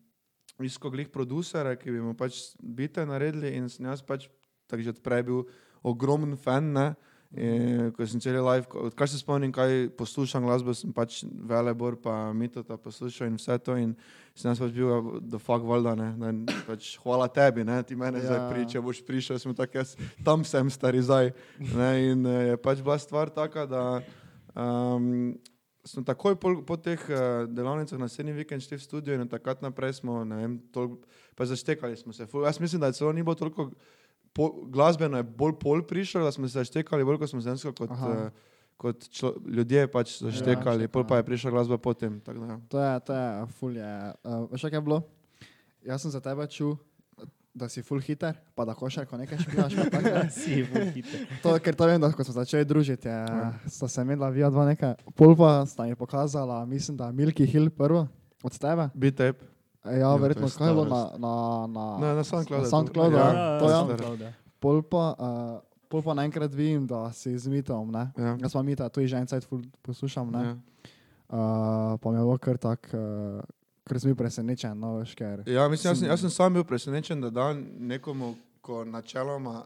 iskal 0.66 0.90
glih 0.90 1.08
producere, 1.12 1.76
ki 1.78 1.92
bi 1.94 2.02
mu 2.02 2.14
pač 2.18 2.40
bite 2.58 3.04
naredili 3.06 3.54
in 3.58 3.68
sem 3.70 3.86
jaz 3.86 4.02
pač 4.02 4.28
tako 4.68 4.82
že 4.82 4.96
odprej 4.96 5.22
bil 5.28 5.44
ogromen 5.86 6.36
fan, 6.36 6.72
ne. 6.72 6.88
In, 7.28 7.90
ko 7.92 8.06
sem 8.08 8.22
cel 8.24 8.38
live, 8.40 8.64
odkar 8.72 9.08
se 9.08 9.18
spomnim, 9.20 9.50
kaj 9.52 9.90
poslušam 9.98 10.46
glasbo, 10.48 10.72
sem 10.72 10.94
pač 10.96 11.20
Velebor 11.28 11.98
pa 12.00 12.32
Mitota 12.32 12.78
poslušal 12.80 13.28
in 13.28 13.36
vse 13.36 13.58
to 13.60 13.76
in 13.76 13.92
sem 14.32 14.48
jaz 14.48 14.62
pač 14.62 14.72
bil 14.72 15.20
the 15.20 15.36
fuck 15.36 15.60
valjda, 15.60 15.92
ne, 15.98 16.08
da 16.16 16.56
pač 16.64 16.94
hvala 17.02 17.28
tebi, 17.28 17.66
ne, 17.68 17.82
ti 17.84 17.98
mene 18.00 18.22
ja. 18.22 18.30
zdaj 18.30 18.40
priča, 18.48 18.80
boš 18.80 19.02
prišel, 19.04 19.36
sem 19.42 19.52
tako 19.52 19.82
jaz, 19.82 19.92
tam 20.24 20.46
sem 20.48 20.72
stari 20.72 21.04
zdaj, 21.04 21.34
ne, 21.60 21.90
in 22.08 22.24
eh, 22.24 22.40
je 22.54 22.62
pač 22.64 22.80
bila 22.80 22.96
stvar 22.96 23.28
taka, 23.34 23.66
da 23.68 23.84
um, 24.56 25.36
smo 25.88 26.04
takoj 26.04 26.36
po, 26.40 26.52
po 26.66 26.76
teh 26.76 27.00
uh, 27.08 27.46
delavnicah 27.50 27.98
naslednji 28.00 28.36
vikend 28.36 28.64
šli 28.64 28.76
v 28.76 28.84
studio 28.84 29.16
in 29.16 29.28
takrat 29.28 29.62
naprej 29.64 29.98
smo, 30.02 30.20
ne 30.28 30.36
vem, 30.42 30.58
toliko, 30.74 31.00
pa 31.34 31.46
zaštekali 31.48 31.96
smo 31.96 32.12
se, 32.12 32.26
ful, 32.26 32.44
jaz 32.44 32.60
mislim, 32.60 32.80
da 32.84 32.92
celo 32.92 33.12
ni 33.12 33.24
bilo 33.24 33.34
toliko 33.38 33.70
po, 34.32 34.52
glasbeno 34.70 35.16
je 35.16 35.26
bolj 35.26 35.56
pol 35.60 35.82
prišel, 35.82 36.22
da 36.24 36.32
smo 36.32 36.48
se 36.48 36.58
zaštekali 36.58 37.04
bolj, 37.04 37.18
kot 37.18 37.32
smo 37.32 37.40
žensko, 37.40 37.72
kot, 37.72 37.90
Aha. 37.90 38.10
uh, 38.10 38.56
kot 38.78 39.08
člo, 39.10 39.34
ljudje 39.46 39.88
pač 39.90 40.18
zaštekali, 40.22 40.86
ja, 40.86 40.92
pol 40.92 41.06
pa 41.08 41.18
je 41.18 41.26
prišla 41.26 41.50
glasba 41.50 41.78
potem. 41.78 42.20
tako 42.20 42.44
da, 42.44 42.52
ja. 42.52 42.60
To 42.68 42.82
je, 42.84 43.00
to 43.00 43.16
je, 43.16 43.46
ful 43.58 43.76
je. 43.76 43.94
Uh, 44.22 44.44
veš, 44.52 44.68
kaj 44.68 44.78
je 44.78 44.84
bilo? 44.90 45.02
Jaz 45.86 46.04
sem 46.04 46.12
za 46.14 46.20
tebe 46.20 46.46
čul, 46.46 46.76
da 47.58 47.68
si 47.68 47.82
full 47.82 48.00
hiter, 48.00 48.36
pa 48.54 48.64
da 48.64 48.74
košarko 48.78 49.18
nekaj 49.18 49.38
špilaš. 49.42 49.76
pa 49.78 49.90
tako, 49.90 50.14
ne. 50.14 50.30
Si 50.30 50.62
ful 50.64 50.88
hiter. 50.94 51.26
To, 51.42 51.56
ker 51.62 51.76
to 51.76 51.90
vem, 51.90 52.00
da 52.00 52.12
ko 52.14 52.24
smo 52.24 52.38
začeli 52.38 52.68
družiti, 52.68 53.10
je, 53.10 53.50
sta 53.66 53.88
se 53.90 54.06
imela 54.06 54.30
vija 54.32 54.50
dva 54.50 54.68
nekaj. 54.70 54.94
Pol 55.18 55.36
pa 55.36 55.60
sta 55.66 55.88
mi 55.88 55.98
pokazala, 55.98 56.64
mislim, 56.66 56.96
da 56.96 57.12
Milky 57.12 57.46
Hill 57.46 57.70
prvo 57.70 58.06
od 58.42 58.58
tebe. 58.58 58.90
E, 58.94 59.32
Ja, 59.84 60.10
to 60.10 60.14
je 60.14 60.22
verjetno, 60.22 60.48
kaj 60.58 60.68
je 60.68 60.74
bilo 60.74 60.84
na, 60.84 61.02
na, 61.18 61.66
na, 61.66 61.84
Na, 61.98 62.14
na 62.14 62.24
SoundCloudu. 62.24 62.62
Na 62.62 62.68
SoundCloudu, 62.68 63.16
ja. 63.16 63.28
ja. 63.32 63.58
To 63.58 63.70
ja. 63.70 64.26
ja. 64.26 64.32
Pol 64.60 64.82
pa, 64.82 65.14
uh, 65.14 65.60
pol 65.88 66.02
pa 66.02 66.14
naenkrat 66.18 66.52
vidim, 66.54 66.86
da 66.86 67.12
si 67.12 67.38
z 67.38 67.48
mitom, 67.48 67.92
ne. 67.94 68.10
Ja. 68.18 68.36
Jaz 68.42 68.52
pa 68.52 68.62
mita, 68.62 68.88
tu 68.88 69.00
je 69.00 69.08
že 69.08 69.16
en 69.16 69.26
ful 69.46 69.62
poslušam, 69.82 70.30
ne. 70.34 70.42
Ja. 70.44 70.52
Uh, 71.28 71.96
pa 72.00 72.10
mi 72.10 72.16
je 72.16 72.24
bilo 72.24 72.38
kar 72.38 72.58
tak, 72.58 72.90
uh, 72.92 73.40
ker 73.88 74.00
sem 74.00 74.12
bil 74.12 74.18
presenečen, 74.18 74.76
no, 74.78 74.98
veš, 75.00 75.14
ker. 75.18 75.42
Ja, 75.48 75.66
mislim, 75.72 75.90
jaz, 75.90 76.02
sem, 76.02 76.10
jaz 76.10 76.22
sem 76.24 76.34
sam 76.34 76.54
bil 76.58 76.66
presenečen, 76.68 77.24
da 77.24 77.30
dan 77.34 77.64
nekomu, 77.90 78.34
ko 78.64 78.82
načeloma, 78.84 79.62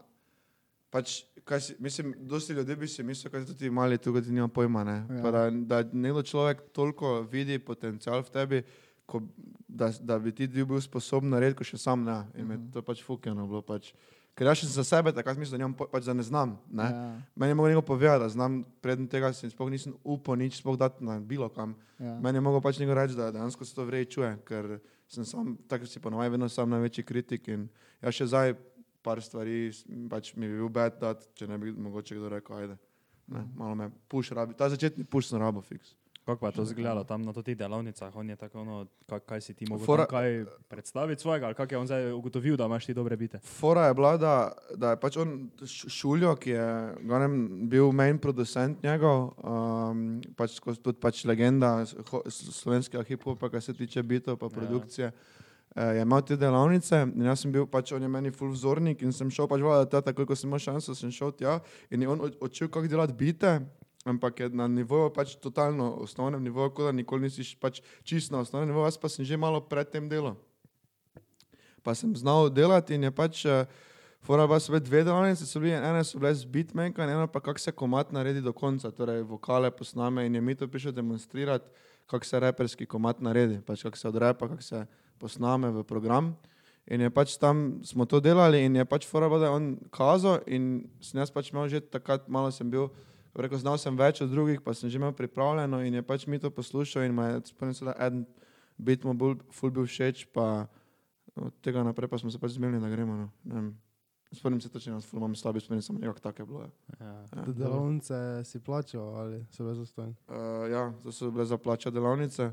pač, 0.93 1.19
kaj 1.47 1.61
si, 1.65 1.75
mislim, 1.83 2.13
dosti 2.29 2.55
ljudi 2.55 2.75
bi 2.79 2.87
si 2.87 3.03
mislil, 3.03 3.33
da 3.33 3.57
ti 3.57 3.69
mali 3.69 3.97
tukaj 3.97 4.29
nima 4.29 4.47
pojma, 4.47 4.83
ne. 4.87 4.97
Ja. 5.09 5.21
Pa 5.23 5.31
da, 5.31 5.43
da 5.51 5.83
nekdo 5.91 6.23
človek 6.23 6.69
toliko 6.71 7.21
vidi 7.31 7.59
potencial 7.59 8.23
v 8.23 8.33
tebi, 8.33 8.63
ko, 9.05 9.21
da, 9.67 9.91
da 9.99 10.19
bi 10.19 10.31
ti 10.31 10.47
bil 10.47 10.81
sposoben 10.81 11.33
narediti, 11.33 11.59
ko 11.59 11.67
še 11.67 11.81
sam 11.81 12.05
ne. 12.07 12.21
In 12.39 12.47
me 12.47 12.59
to 12.73 12.83
pač 12.85 13.03
fukeno 13.03 13.47
bilo 13.49 13.63
pač. 13.65 13.91
Ker 14.33 14.47
jaz 14.47 14.59
sem 14.59 14.69
za 14.71 14.83
sebe 14.83 15.13
takrat 15.13 15.37
mislil, 15.37 15.59
da, 15.59 15.67
po- 15.69 15.85
pač, 15.85 16.03
da 16.03 16.13
ne 16.13 16.23
znam. 16.23 16.57
Ne? 16.67 16.83
Ja, 16.83 17.21
Meni 17.35 17.51
je 17.51 17.55
mogel 17.55 17.69
nekdo 17.69 17.83
povedati, 17.83 18.19
da 18.19 18.29
znam, 18.29 18.63
predtem 18.81 19.05
tega 19.07 19.29
si 19.29 19.45
sploh 19.45 19.69
nisem 19.69 19.93
upal 20.03 20.35
nič 20.35 20.57
sploh 20.57 20.73
dati 20.73 21.05
na 21.05 21.19
bilo 21.19 21.49
kam. 21.49 21.75
ja. 21.99 22.17
Meni 22.17 22.37
je 22.37 22.41
mogel 22.41 22.57
pač 22.59 22.79
nekdo 22.79 22.93
reči, 22.93 23.13
da 23.13 23.29
dejansko 23.29 23.61
se 23.61 23.75
to 23.75 23.85
vrej 23.85 24.05
čuje, 24.07 24.31
ker 24.43 24.79
sem 25.07 25.21
sam, 25.23 25.53
tako 25.67 25.85
si 25.85 25.99
ponovadi 25.99 26.31
vedno 26.31 26.49
sam 26.49 26.69
največji 26.69 27.03
kritik 27.03 27.47
in 27.47 27.69
jaz 28.01 28.13
še 28.15 28.25
zdaj 28.25 28.57
par 29.01 29.21
stvari 29.21 29.69
pač 30.09 30.33
mi 30.33 30.47
bi 30.47 30.55
bil 30.55 30.69
bed 30.71 30.97
dat, 30.97 31.27
če 31.33 31.45
ne 31.45 31.57
bi 31.57 31.69
mogoče 31.69 32.15
kdo 32.15 32.29
rekel, 32.29 32.57
ajde. 32.57 32.77
Ne, 33.27 33.45
malo 33.53 33.75
me 33.75 33.87
puš 34.09 34.31
rabi. 34.31 34.53
Ta 34.53 34.65
začetni 34.65 35.03
puš 35.03 35.29
sem 35.29 35.37
rabo 35.37 35.61
fiks. 35.61 35.93
Kako 36.25 36.39
pa 36.39 36.47
je 36.47 36.53
to 36.53 36.63
izgledalo 36.63 37.03
tam 37.03 37.21
na 37.21 37.33
teh 37.33 37.57
delavnicah? 37.57 38.15
On 38.15 38.29
je 38.29 38.35
tako, 38.35 38.61
ono, 38.61 38.85
kaj, 39.09 39.19
kaj 39.19 39.41
si 39.41 39.53
ti 39.53 39.65
mogel 39.69 39.85
Fora- 39.85 40.05
kaj 40.07 40.45
predstaviti 40.67 41.21
svojega, 41.21 41.45
ali 41.45 41.55
kako 41.55 41.73
je 41.73 41.77
on 41.77 41.87
zdaj 41.87 42.11
ugotovil, 42.11 42.57
da 42.57 42.65
imaš 42.65 42.85
ti 42.85 42.93
dobre 42.93 43.17
bite? 43.17 43.39
Fora 43.43 43.87
je 43.87 43.93
bila, 43.93 44.17
da, 44.17 44.51
da 44.75 44.89
je 44.89 44.99
pač 44.99 45.17
on 45.17 45.49
Šuljo, 45.67 46.35
ki 46.35 46.49
je 46.49 46.95
glavnem, 47.01 47.67
bil 47.69 47.91
main 47.91 48.17
producent 48.17 48.83
njegov, 48.83 49.33
um, 49.43 50.21
pač, 50.35 50.59
tudi 50.83 50.99
pač 50.99 51.25
legenda 51.25 51.83
slovenskega 52.29 53.03
hip-hopa, 53.03 53.49
kar 53.51 53.61
se 53.61 53.73
tiče 53.73 54.03
bitov 54.03 54.37
pa 54.37 54.49
produkcije. 54.49 55.11
Ja. 55.11 55.43
Je 55.75 56.01
imel 56.01 56.21
te 56.21 56.37
delavnice 56.37 56.99
in 57.15 57.25
jaz 57.25 57.41
sem 57.41 57.51
bil 57.51 57.65
pač, 57.65 57.91
on 57.91 58.01
je 58.01 58.07
meni 58.07 58.31
full 58.31 58.53
vzornik 58.53 59.01
in 59.01 59.11
sem 59.11 59.31
šel 59.33 59.47
pač 59.49 59.63
voda, 59.65 60.01
takoj 60.05 60.27
ko 60.29 60.35
sem 60.37 60.47
imel 60.47 60.61
šanso, 60.61 60.93
sem 60.95 61.11
šel 61.11 61.31
tja 61.33 61.59
in 61.89 62.01
je 62.01 62.09
on 62.09 62.21
učil, 62.45 62.69
kako 62.69 62.87
delati 62.87 63.15
bite, 63.17 63.57
ampak 64.05 64.39
na 64.51 64.67
nivoju 64.67 65.13
pač 65.15 65.35
totalno 65.35 65.93
osnovnem 66.03 66.43
nivoju, 66.43 66.73
kot 66.75 66.89
da 66.89 66.91
nikoli 66.91 67.29
nisi 67.29 67.55
pač 67.59 67.81
čisto 68.03 68.35
na 68.35 68.41
osnovnem 68.41 68.69
nivoju, 68.69 68.87
jaz 68.91 68.97
pa 68.97 69.09
sem 69.09 69.25
že 69.25 69.37
malo 69.37 69.61
pred 69.61 69.89
tem 69.89 70.09
delal 70.09 70.35
pa 71.83 71.91
sem 71.95 72.15
znal 72.15 72.49
delati 72.49 72.95
in 72.95 73.03
je 73.03 73.11
pač, 73.11 73.43
uh, 73.45 73.67
fora 74.23 74.47
pa 74.47 74.57
so 74.63 74.71
bile 74.71 74.81
dve 74.87 75.03
delavnice, 75.03 75.45
so 75.45 75.59
bile, 75.59 75.75
ene 75.75 76.03
so 76.07 76.17
bile 76.19 76.31
z 76.31 76.47
beatmaker, 76.47 77.03
ena 77.03 77.27
pa 77.27 77.43
kako 77.43 77.59
se 77.59 77.75
komat 77.75 78.15
naredi 78.15 78.41
do 78.41 78.55
konca, 78.55 78.91
torej 78.91 79.21
vokale 79.27 79.71
posname 79.71 80.25
in 80.25 80.35
je 80.35 80.41
mi 80.41 80.55
to 80.55 80.67
prišel 80.67 80.95
demonstrirati, 80.95 81.67
kako 82.07 82.25
se 82.25 82.39
reperski 82.39 82.87
komat 82.87 83.21
naredi, 83.21 83.59
pač 83.67 83.83
kako 83.83 83.99
se 83.99 84.07
odrepa, 84.07 84.47
kako 84.47 84.63
se 84.63 84.85
posname 85.19 85.71
v 85.71 85.83
program. 85.83 86.33
In 86.87 87.01
je 87.01 87.09
pač 87.09 87.37
tam 87.39 87.79
smo 87.83 88.05
to 88.05 88.19
delali 88.19 88.63
in 88.65 88.75
je 88.75 88.85
pač 88.85 89.07
fora 89.07 89.27
bila, 89.27 89.39
da 89.39 89.51
je 89.51 89.55
on 89.55 89.67
kazal 89.91 90.41
in 90.47 90.87
sem 90.99 91.19
jaz 91.19 91.31
pač 91.31 91.51
imel 91.51 91.67
že 91.71 91.79
takrat, 91.79 92.27
malo 92.27 92.51
sem 92.51 92.67
bil, 92.67 92.89
rekel, 93.35 93.57
znal 93.57 93.77
sem 93.81 93.97
več 93.97 94.21
od 94.21 94.29
drugih, 94.29 94.61
pa 94.61 94.73
sem 94.77 94.89
že 94.89 94.99
imel 95.01 95.13
pripravljeno 95.17 95.81
in 95.81 95.93
je 95.93 96.03
pač 96.05 96.27
mi 96.27 96.39
to 96.39 96.51
poslušal 96.53 97.03
in 97.03 97.15
me 97.15 97.29
je, 97.31 97.41
spomnim 97.53 97.73
se, 97.73 97.85
da 97.85 97.95
en 97.99 98.25
bit 98.77 99.03
mu 99.03 99.13
bolj, 99.13 99.39
ful 99.51 99.71
bil 99.73 99.87
všeč, 99.89 100.27
pa 100.33 100.67
od 101.35 101.53
tega 101.65 101.83
naprej 101.83 102.09
pa 102.09 102.17
smo 102.17 102.31
se 102.31 102.39
pač 102.39 102.57
zmenili, 102.57 102.81
da 102.81 102.89
gremo. 102.89 103.15
No. 103.17 103.29
Ne 103.43 103.55
vem. 103.55 103.71
Spomnim 104.33 104.61
se 104.61 104.69
točno, 104.69 104.97
da 104.97 105.17
imam 105.17 105.35
slabi 105.35 105.61
spomin, 105.61 105.81
samo 105.81 105.99
nekako 105.99 106.19
tako 106.19 106.41
je 106.41 106.45
bilo. 106.45 106.61
Ja. 106.61 106.69
Ja. 106.99 107.25
Ja. 107.35 107.43
Delavnice 107.53 108.15
si 108.43 108.59
plačal 108.59 109.15
ali 109.15 109.45
so 109.51 109.63
bile 109.63 109.75
zastojne? 109.75 110.15
Uh, 110.27 110.71
ja, 110.71 110.93
to 111.03 111.11
so 111.11 111.31
bile 111.31 111.45
za 111.45 111.57
plača 111.57 111.89
delavnice. 111.89 112.51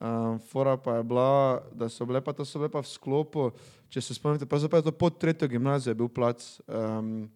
Um, 0.00 0.38
fora 0.40 0.76
pa 0.80 0.96
je 0.96 1.02
bila, 1.04 1.60
da 1.76 1.88
so 1.88 2.06
bile 2.08 2.20
pa 2.24 2.32
to 2.32 2.44
so 2.44 2.58
bile 2.58 2.70
pa 2.72 2.80
v 2.80 2.88
sklopu, 2.88 3.50
če 3.92 4.00
se 4.00 4.14
spomnite, 4.16 4.46
pravzaprav 4.48 4.80
je 4.80 4.88
to 4.88 4.92
pod 4.96 5.18
tretjo 5.20 5.48
gimnazijo 5.48 5.90
je 5.90 5.94
bil 5.94 6.08
plac. 6.08 6.60
Um, 6.64 7.28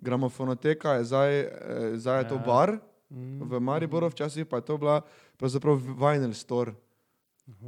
gramofonoteka 0.00 0.92
je 0.96 1.04
zdaj, 1.04 1.40
eh, 1.40 1.50
zdaj 2.00 2.20
je 2.20 2.28
to 2.28 2.34
Ja. 2.34 2.46
bar 2.46 2.78
Mm. 3.10 3.42
v 3.46 3.60
Mariboru, 3.60 4.08
včasih 4.08 4.46
pa 4.46 4.56
je 4.56 4.62
to 4.62 4.78
bila 4.78 5.00
pravzaprav 5.38 5.76
vinyl 5.76 6.34
store. 6.34 6.72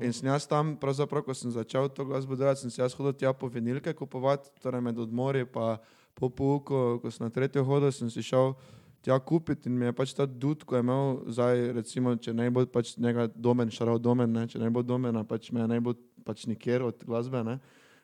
In 0.00 0.12
sem 0.12 0.26
jaz 0.26 0.47
tam, 0.47 0.75
pravzaprav, 0.76 1.23
ko 1.23 1.35
sem 1.35 1.50
začel 1.50 1.88
to 1.88 2.05
glasbo 2.05 2.35
delati, 2.35 2.61
sem 2.61 2.71
se 2.71 2.83
jaz 2.83 2.95
hodil 2.99 3.12
tja 3.12 3.33
po 3.33 3.47
vinilke 3.47 3.93
kupovati, 3.95 4.50
torej 4.62 4.81
med 4.81 4.99
odmori, 4.99 5.45
pa 5.47 5.78
po 6.14 6.28
pouku, 6.28 6.99
ko 6.99 7.11
sem 7.11 7.26
na 7.26 7.31
tretjo 7.31 7.62
hodil, 7.64 7.93
sem 7.93 8.11
si 8.11 8.23
šel 8.23 8.57
tja 9.02 9.19
kupiti 9.19 9.69
in 9.69 9.78
mi 9.78 9.87
je 9.87 9.95
pač 9.97 10.12
ta 10.17 10.26
dud, 10.26 10.64
ko 10.67 10.76
je 10.76 10.83
imel 10.85 11.19
zdaj, 11.31 11.64
recimo, 11.78 12.14
če 12.17 12.35
ne 12.35 12.49
bo 12.50 12.64
pač 12.67 12.97
njega 12.99 13.28
domen, 13.35 13.71
šarov 13.71 14.00
domen, 14.02 14.33
ne, 14.33 14.47
če 14.50 14.61
ne 14.62 14.71
bo 14.71 14.83
domena, 14.83 15.25
pač 15.25 15.52
me 15.55 15.67
ne 15.71 15.81
bo 15.81 15.95
pač 16.26 16.47
nikjer 16.50 16.85
od 16.88 17.05
glasbe, 17.07 17.43
ne. 17.47 17.59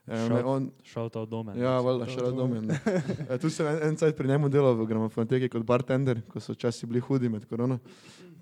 E, 0.07 0.13
me 0.13 0.29
Šel- 0.29 0.49
on, 0.49 0.69
Šel 0.85 1.09
ta 1.11 1.25
v 1.25 1.29
dome. 1.33 1.55
Ja, 1.57 1.79
valjda, 1.81 2.09
še 2.13 2.21
rad 2.27 2.37
domen. 2.37 2.69
E, 2.69 3.39
tu 3.43 3.49
sem 3.53 3.69
en, 3.69 3.81
en 3.89 3.97
cajt 3.97 4.17
pri 4.19 4.29
njemu 4.35 4.51
delal 4.53 4.77
v 4.77 4.87
gramofonoteki 4.91 5.49
kot 5.53 5.65
bartender, 5.65 6.21
ko 6.29 6.43
so 6.45 6.55
časi 6.55 6.89
bili 6.89 7.01
hudi 7.05 7.33
med 7.33 7.49
korono. 7.49 7.81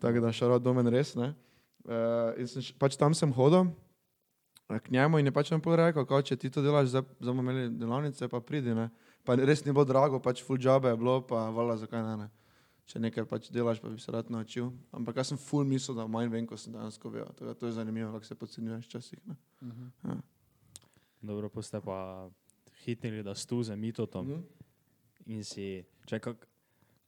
Tako 0.03 0.25
da 0.25 0.35
še 0.35 0.51
rad 0.51 0.65
domen 0.65 0.91
res, 0.91 1.15
ne. 1.19 1.33
E, 1.87 2.03
in 2.43 2.51
sem, 2.51 2.67
pač 2.83 2.99
tam 2.99 3.15
sem 3.15 3.31
hodil 3.35 3.71
eh, 4.71 4.79
k 4.79 4.91
njemu 4.95 5.23
in 5.23 5.31
je 5.31 5.35
pač 5.35 5.55
on 5.55 5.63
rekel, 5.63 6.07
kao, 6.07 6.23
če 6.23 6.37
ti 6.37 6.51
to 6.51 6.63
delaš, 6.63 6.91
zdaj 6.91 7.07
bomo 7.23 7.43
imeli 7.43 7.71
delavnice, 7.79 8.27
pa 8.31 8.43
pridi, 8.43 8.75
ne. 8.75 8.91
Pa 9.23 9.39
res 9.39 9.63
ni 9.63 9.71
bilo 9.71 9.87
drago, 9.87 10.19
pač 10.19 10.43
full 10.43 10.59
job 10.59 10.87
je 10.91 10.97
bilo, 10.99 11.21
pa 11.23 11.47
valjda, 11.55 11.87
zakaj 11.87 12.03
ne, 12.03 12.15
ne. 12.27 12.42
Če 12.85 12.99
nekaj 12.99 13.25
pač 13.25 13.47
delaš, 13.49 13.79
pa 13.79 13.89
bi 13.89 13.99
se 13.99 14.11
rad 14.11 14.29
naučil. 14.29 14.71
Ampak 14.91 15.17
jaz 15.17 15.29
sem 15.29 15.39
full 15.39 15.65
mislil, 15.65 15.95
da 15.95 16.07
manj 16.07 16.29
vem, 16.29 16.47
ko 16.47 16.57
sem 16.57 16.73
dejansko 16.73 17.09
vedel. 17.09 17.31
Tako 17.33 17.55
to 17.55 17.67
je 17.67 17.73
zanimivo, 17.73 18.13
kako 18.13 18.25
se 18.25 18.35
podcenjuješ 18.37 18.87
včasih. 18.87 19.19
ne. 19.25 19.37
Ja. 20.05 20.17
Dobro, 21.23 21.49
pa 21.49 21.63
ste 21.63 21.81
pa 21.81 22.29
hitnili, 22.77 23.23
da 23.23 23.35
stu 23.35 23.63
za 23.63 23.77
mitotom 23.77 24.27
Mhm. 24.27 24.41
in 25.27 25.45
si, 25.45 25.85
če 26.05 26.19
kak, 26.19 26.49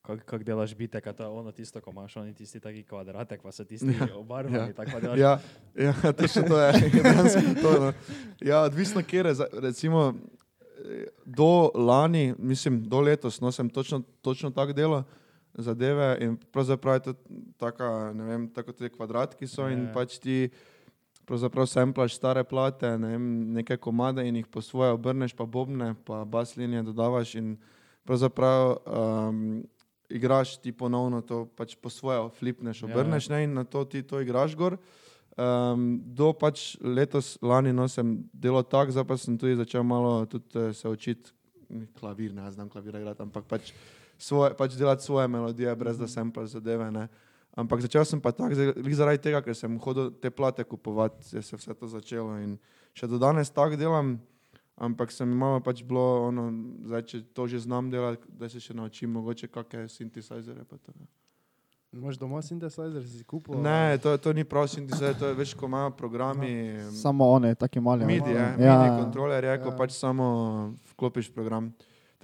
kak, 0.01 0.25
kak 0.25 0.45
delaš 0.45 0.75
bite, 0.75 1.01
kaj 1.01 1.13
to 1.13 1.23
je 1.23 1.29
ono 1.31 1.51
tisto, 1.51 1.81
ko 1.81 1.91
imaš 1.91 2.17
oni 2.17 2.33
tisti 2.33 2.61
taki 2.61 2.85
kvadratek, 2.85 3.43
pa 3.43 3.51
so 3.51 3.65
tisti 3.65 3.91
Ja, 3.91 4.07
obarvani, 4.17 4.57
ja. 4.59 4.73
tako 4.73 5.01
delaš. 5.01 5.19
Ja, 5.19 5.41
ja 5.77 5.93
točno 6.15 6.43
to 6.45 6.61
je. 6.61 6.73
dejansko 6.95 7.41
to, 7.61 7.81
no. 7.81 7.93
Ja, 8.41 8.61
odvisno, 8.61 9.03
kje 9.03 9.19
je. 9.19 9.35
Recimo, 9.55 10.15
eh, 10.79 11.05
do 11.27 11.51
lani, 11.75 12.35
mislim, 12.39 12.83
do 12.85 13.01
letos, 13.01 13.41
no, 13.41 13.53
sem 13.53 13.69
točno, 13.69 14.03
točno 14.23 14.51
tako 14.53 14.73
delal 14.73 15.03
zadeve 15.55 16.19
in 16.21 16.37
pravzaprav 16.53 16.95
je 16.95 17.01
to 17.01 17.15
taka, 17.57 18.13
ne 18.13 18.25
vem, 18.25 18.49
tako 18.49 18.73
te 18.73 18.89
kvadratki 18.89 19.47
so 19.47 19.69
in 19.69 19.87
Ja. 19.87 19.93
pač 19.93 20.19
ti 20.19 20.49
pravzaprav 21.25 21.67
semplaš 21.67 22.17
stare 22.17 22.45
plate, 22.45 22.99
ne 22.99 23.09
vem, 23.09 23.53
neke 23.53 23.77
komade 23.77 24.27
in 24.29 24.37
jih 24.37 24.47
po 24.47 24.61
svoje 24.61 24.91
obrneš, 24.93 25.33
pa 25.33 25.47
bobne, 25.47 25.95
pa 26.05 26.25
bas 26.25 26.57
linije 26.57 26.83
dodavaš 26.83 27.35
in 27.35 27.57
pravzaprav 28.05 28.77
um, 28.85 29.65
igraš 30.09 30.57
ti 30.61 30.73
ponovno 30.73 31.21
to 31.21 31.47
pač 31.57 31.77
po 31.77 31.91
svoje, 31.91 32.31
flipneš, 32.31 32.83
Ja, 32.83 32.89
ja. 32.89 32.95
obrneš 32.95 33.29
ne, 33.29 33.45
in 33.45 33.55
na 33.55 33.65
to 33.65 33.85
ti 33.85 34.03
to 34.03 34.21
igraš 34.21 34.57
gor. 34.57 34.77
Um, 35.37 35.99
do 36.05 36.33
pač 36.33 36.77
letos, 36.81 37.39
lani, 37.43 37.73
no, 37.73 37.89
sem 37.89 38.21
delal 38.33 38.63
tako, 38.63 38.93
zdaj 38.93 39.05
pa 39.05 39.17
sem 39.17 39.39
tudi 39.39 39.57
začel 39.57 39.83
malo 39.83 40.27
tudi 40.27 40.47
eh, 40.55 40.73
se 40.73 40.89
učiti 40.89 41.33
klavir, 41.99 42.35
ne 42.35 42.51
znam 42.51 42.69
klavir 42.69 42.95
igrati, 42.95 43.23
ampak 43.23 43.45
pač, 43.51 43.73
svoje, 44.19 44.55
pač 44.57 44.77
delati 44.79 45.05
svoje 45.05 45.29
melodije, 45.29 45.75
brez 45.77 45.99
da 45.99 46.09
sem 46.09 46.31
pa 46.31 46.47
zadeve. 46.47 46.91
Ne. 46.91 47.09
Ampak 47.57 47.81
začel 47.81 48.05
sem 48.05 48.21
pa 48.21 48.33
tako, 48.33 48.55
zaradi 48.95 49.23
tega, 49.23 49.43
ker 49.43 49.55
sem 49.55 49.79
hodil 49.79 50.11
te 50.11 50.31
plate 50.31 50.65
kupovati, 50.65 51.37
je 51.37 51.43
se 51.43 51.57
vse 51.57 51.75
to 51.75 51.87
začelo 51.87 52.39
in 52.43 52.57
še 52.95 53.07
do 53.07 53.19
danes 53.19 53.51
tako 53.51 53.79
delam. 53.79 54.19
Ampak 54.75 55.13
sem 55.15 55.31
malo 55.31 55.61
pač 55.63 55.85
bilo, 55.87 56.27
ono, 56.27 56.49
zdaj, 56.83 57.03
če 57.07 57.19
to 57.31 57.47
že 57.47 57.63
znam 57.63 57.93
delati, 57.95 58.27
da 58.27 58.51
se 58.51 58.59
še 58.59 58.75
naučim, 58.75 59.13
mogoče 59.15 59.47
kakšne 59.47 59.87
sintesajzere. 59.87 60.67
pa 60.67 60.77
to, 60.83 60.91
ne. 60.99 61.07
Imaš 61.95 62.19
doma 62.19 62.43
sintesizer, 62.43 63.07
si 63.07 63.23
kupil? 63.23 63.55
Ne, 63.63 63.99
to, 64.03 64.17
to 64.19 64.33
ni 64.35 64.43
prav 64.43 64.67
sintesajzer, 64.67 65.15
to 65.15 65.31
je 65.31 65.35
več, 65.39 65.55
ko 65.55 65.71
imajo 65.71 65.93
programi. 65.95 66.51
Samo 66.91 67.29
one, 67.37 67.55
taki 67.55 67.79
mali. 67.81 68.03
MIDI, 68.07 68.35
je, 68.35 68.35
ja. 68.35 68.51
MIDI 68.59 68.89
ja. 68.91 68.97
kontroler 68.99 69.45
je, 69.47 69.55
ko 69.63 69.71
Ja. 69.71 69.77
pač 69.79 69.95
samo 69.95 70.27
vklopiš 70.91 71.31
program. 71.31 71.71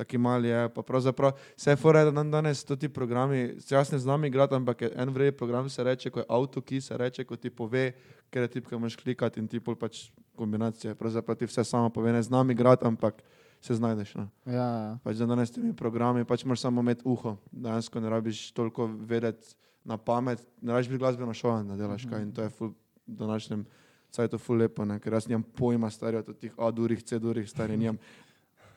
Taki 0.00 0.19
mali 0.19 0.49
je, 0.49 0.69
pa 0.73 0.83
pravzaprav 0.83 1.35
vse 1.59 1.75
fore, 1.76 2.00
da 2.09 2.11
dan 2.11 2.30
danes 2.33 2.62
to 2.64 2.76
ti 2.76 2.88
programi, 2.88 3.61
saj 3.61 3.76
jaz 3.78 3.90
ne 3.92 3.99
znam 4.00 4.25
igrati, 4.25 4.57
ampak 4.57 4.87
je 4.87 4.88
en 4.97 5.11
vrej 5.12 5.33
program 5.37 5.69
se 5.69 5.85
reče, 5.85 6.11
ko 6.11 6.23
je 6.23 6.25
auto, 6.28 6.62
ki 6.64 6.80
se 6.80 6.97
reče, 6.97 7.25
ko 7.28 7.37
ti 7.37 7.50
pove, 7.50 7.90
ker 8.33 8.47
je 8.47 8.49
tipka 8.49 8.78
moš 8.78 8.97
klikati 8.97 9.40
in 9.40 9.49
ti 9.49 9.61
pol 9.61 9.76
pač 9.76 10.07
kombinacije, 10.40 10.95
pravzaprav 10.97 11.37
ti 11.37 11.50
vse 11.50 11.64
samo 11.69 11.90
pove, 11.92 12.12
ne 12.16 12.23
znam 12.23 12.50
igrati, 12.50 12.87
ampak 12.88 13.21
se 13.61 13.76
znajdeš. 13.76 14.14
No. 14.14 14.28
Ja, 14.47 14.54
ja. 14.54 14.97
Pač 15.04 15.21
dan 15.21 15.28
danes 15.28 15.52
temi 15.52 15.75
programi, 15.76 16.25
pač 16.25 16.47
moraš 16.49 16.64
samo 16.64 16.80
imeti 16.80 17.04
uho, 17.04 17.37
dejansko 17.52 18.00
ne 18.00 18.11
rabiš 18.11 18.40
toliko 18.57 18.88
vedeti 18.88 19.52
na 19.85 20.00
pamet, 20.00 20.40
ne 20.62 20.73
rabiš 20.73 20.88
biti 20.88 21.02
glasbeno 21.04 21.37
šolan, 21.37 21.69
da 21.69 21.76
delaš 21.76 22.09
kaj 22.09 22.25
in 22.25 22.33
to 22.33 22.49
je 22.49 22.57
ful, 22.57 22.73
današnjem 23.07 23.66
cajtu 24.11 24.38
ful 24.38 24.57
lepo, 24.57 24.85
ne? 24.85 24.97
ker 25.00 25.12
jaz 25.12 25.28
nimam 25.28 25.42
pojma 25.42 25.90
stari 25.90 26.16
od 26.16 26.33
tih 26.38 26.57
A 26.57 26.71
durih, 26.71 27.02
C 27.04 27.19
durih, 27.19 27.49
stari 27.50 27.76
nimam 27.76 28.00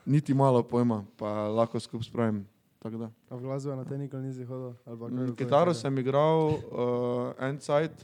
niti 0.06 0.34
malo 0.34 0.64
pojma, 0.64 1.04
pa 1.18 1.48
lahko 1.48 1.80
skupaj 1.80 2.08
spravim. 2.08 2.44
A 2.84 2.90
v 3.36 3.40
glasbo 3.40 3.76
na 3.76 3.86
te 3.88 3.96
nikoli 3.98 4.28
nisi 4.28 4.44
hodil? 4.44 4.76
Mm, 4.86 5.36
Kitaro 5.40 5.72
sem 5.74 5.98
igral 6.04 6.52
uh, 6.52 7.32
en 7.40 7.56
cajt, 7.56 8.04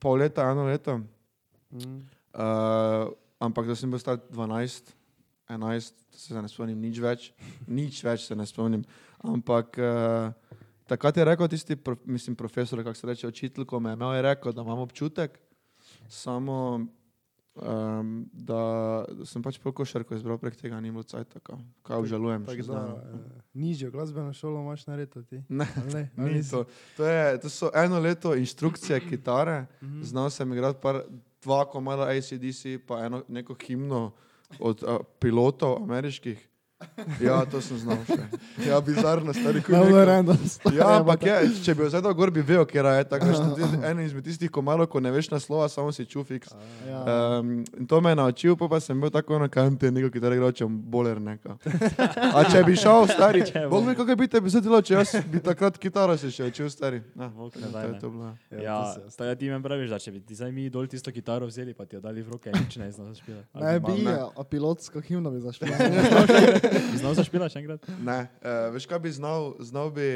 pol 0.00 0.18
leta, 0.24 0.50
eno 0.50 0.64
leto, 0.64 1.00
Mm. 1.74 2.06
uh, 2.38 3.10
ampak 3.42 3.66
da 3.66 3.74
sem 3.74 3.90
bil 3.90 3.98
star 3.98 4.14
12, 4.30 4.92
11, 5.50 5.94
se 6.14 6.34
ne 6.38 6.48
spomnim 6.48 6.78
nič 6.78 7.00
več, 7.02 7.32
nič 7.66 7.98
več 8.06 8.28
se 8.28 8.36
ne 8.38 8.46
spomnim. 8.46 8.84
Ampak 9.26 9.74
uh, 9.82 10.30
takrat 10.86 11.18
je 11.18 11.24
rekel 11.26 11.50
tisti, 11.50 11.74
pro, 11.74 11.96
mislim, 12.06 12.36
profesor, 12.38 12.78
kako 12.78 12.94
se 12.94 13.06
reče, 13.10 13.26
učitelj, 13.26 13.66
ko 13.66 13.80
me 13.80 13.90
je 13.90 13.98
imel, 13.98 14.14
je 14.14 14.22
rekel, 14.22 14.54
da 14.54 14.62
imam 14.62 14.84
občutek, 14.86 15.34
samo 16.06 16.86
um, 17.54 18.26
da, 18.32 19.04
sem 19.24 19.42
pač 19.42 19.58
košarko 19.58 20.14
izbral 20.14 20.38
prek 20.38 20.56
tega, 20.56 20.80
ni 20.80 20.90
bilo 20.90 21.02
cajt 21.02 21.28
tako, 21.28 21.58
kaj 21.82 21.96
obžalujem. 21.96 22.44
Tako 22.46 22.62
še 22.62 22.72
da, 22.72 22.82
eh, 23.14 23.42
nižjo 23.54 23.90
glasbeno 23.90 24.32
šolo 24.32 24.60
imaš 24.60 24.86
narediti 24.86 25.22
ti. 25.24 25.42
Ne, 25.48 25.66
Ali 25.76 25.94
ne? 25.94 26.10
Ali 26.18 26.34
Ni 26.34 26.42
to. 26.50 26.64
To, 26.96 27.06
je, 27.06 27.40
to 27.40 27.48
so 27.48 27.70
eno 27.74 28.00
leto 28.00 28.34
inštrukcije 28.34 29.00
kitare, 29.08 29.66
Mhm. 29.82 30.02
znal 30.02 30.30
sem 30.30 30.52
igrati 30.52 30.78
par, 30.82 31.02
dva 31.42 31.64
komada 31.64 32.02
ACDC, 32.08 32.78
pa 32.86 33.04
eno 33.04 33.22
neko 33.28 33.54
himno 33.66 34.12
od 34.60 34.82
uh, 34.82 34.96
pilotov 35.20 35.82
ameriških. 35.82 36.48
Ja, 37.20 37.44
to 37.50 37.60
sem 37.60 37.78
znal 37.78 37.98
še. 38.08 38.18
Ja, 38.68 38.80
bizarno, 38.84 39.34
stari 39.34 39.62
kot 39.64 39.74
Malo 39.74 40.04
random. 40.04 40.38
Ja, 40.74 41.00
ampak 41.00 41.26
je, 41.26 41.36
če 41.66 41.74
bi 41.74 41.88
vzel 41.88 42.06
gor, 42.16 42.32
bi 42.34 42.42
vedel, 42.42 42.64
kje 42.68 42.84
je. 42.84 43.04
Tako 43.10 43.32
da 43.34 43.68
en 43.90 44.00
izmed 44.04 44.24
tistih 44.26 44.50
komadov, 44.52 44.88
ko 44.92 45.02
ne 45.02 45.12
veš 45.14 45.30
naslova, 45.32 45.68
samo 45.72 45.92
si 45.92 46.06
čufiks. 46.06 46.54
Ja. 46.88 47.02
Um, 47.40 47.56
in 47.78 47.88
to 47.90 48.00
me 48.00 48.14
je 48.14 48.20
naučil, 48.20 48.56
pa, 48.60 48.68
pa 48.70 48.80
sem 48.80 49.00
bil 49.00 49.12
tako 49.14 49.38
na 49.42 49.48
kampi, 49.48 49.90
neko 49.90 50.12
kitaro 50.14 50.38
igral, 50.38 50.54
če 50.54 50.68
boler 50.68 51.20
neka. 51.20 51.58
A 52.30 52.44
če 52.50 52.64
bi 52.66 52.76
šel, 52.78 53.08
stari, 53.10 53.44
bog 53.70 53.88
me, 53.88 53.96
kako 53.98 54.16
bi 54.20 54.30
te 54.30 54.40
bi 54.44 54.52
zadelo, 54.52 54.80
če 54.84 54.98
jaz 54.98 55.16
bi 55.30 55.42
takrat 55.44 55.78
kitaro 55.80 56.16
se 56.20 56.32
še 56.34 56.50
učil, 56.52 56.70
stari. 56.72 57.02
Na, 57.18 57.28
Bog 57.34 57.52
to 57.52 57.60
ne 57.60 57.68
daj, 57.72 57.88
je 57.88 57.98
to 58.00 58.10
bilo. 58.14 58.30
Ja, 58.62 58.78
to 58.94 59.24
to 59.24 59.24
je 59.24 59.36
ti 59.38 59.50
meni 59.50 59.62
praviš, 59.62 59.90
da 59.90 59.98
če 59.98 60.12
bi 60.12 60.20
ti 60.20 60.34
zdaj 60.38 60.52
mi 60.52 60.68
dol 60.70 60.86
tisto 60.90 61.12
kitaro 61.12 61.46
vzeli, 61.48 61.74
pa 61.74 61.86
ti 61.88 61.96
jo 61.96 62.02
dali 62.04 62.22
v 62.22 62.34
roke, 62.34 62.52
nič 62.54 62.76
ne 62.76 62.90
znaš 62.92 63.16
zašpilati. 63.16 63.48
Ne 63.60 63.80
bi, 63.80 63.96
ne. 64.04 64.16
a 64.36 64.44
pilotsko 64.44 65.00
himno 65.00 65.30
bi 65.34 65.40
zašpil. 65.40 65.72
Bi 66.92 66.98
znal 66.98 67.14
zašpilati 67.14 67.54
še 67.54 67.62
enkrat? 67.62 67.86
Ne, 68.00 68.18
uh, 68.40 68.68
veš 68.74 68.86
kaj 68.90 68.98
bi 68.98 69.12
znal, 69.12 69.54
znal 69.60 69.90
bi, 69.94 70.08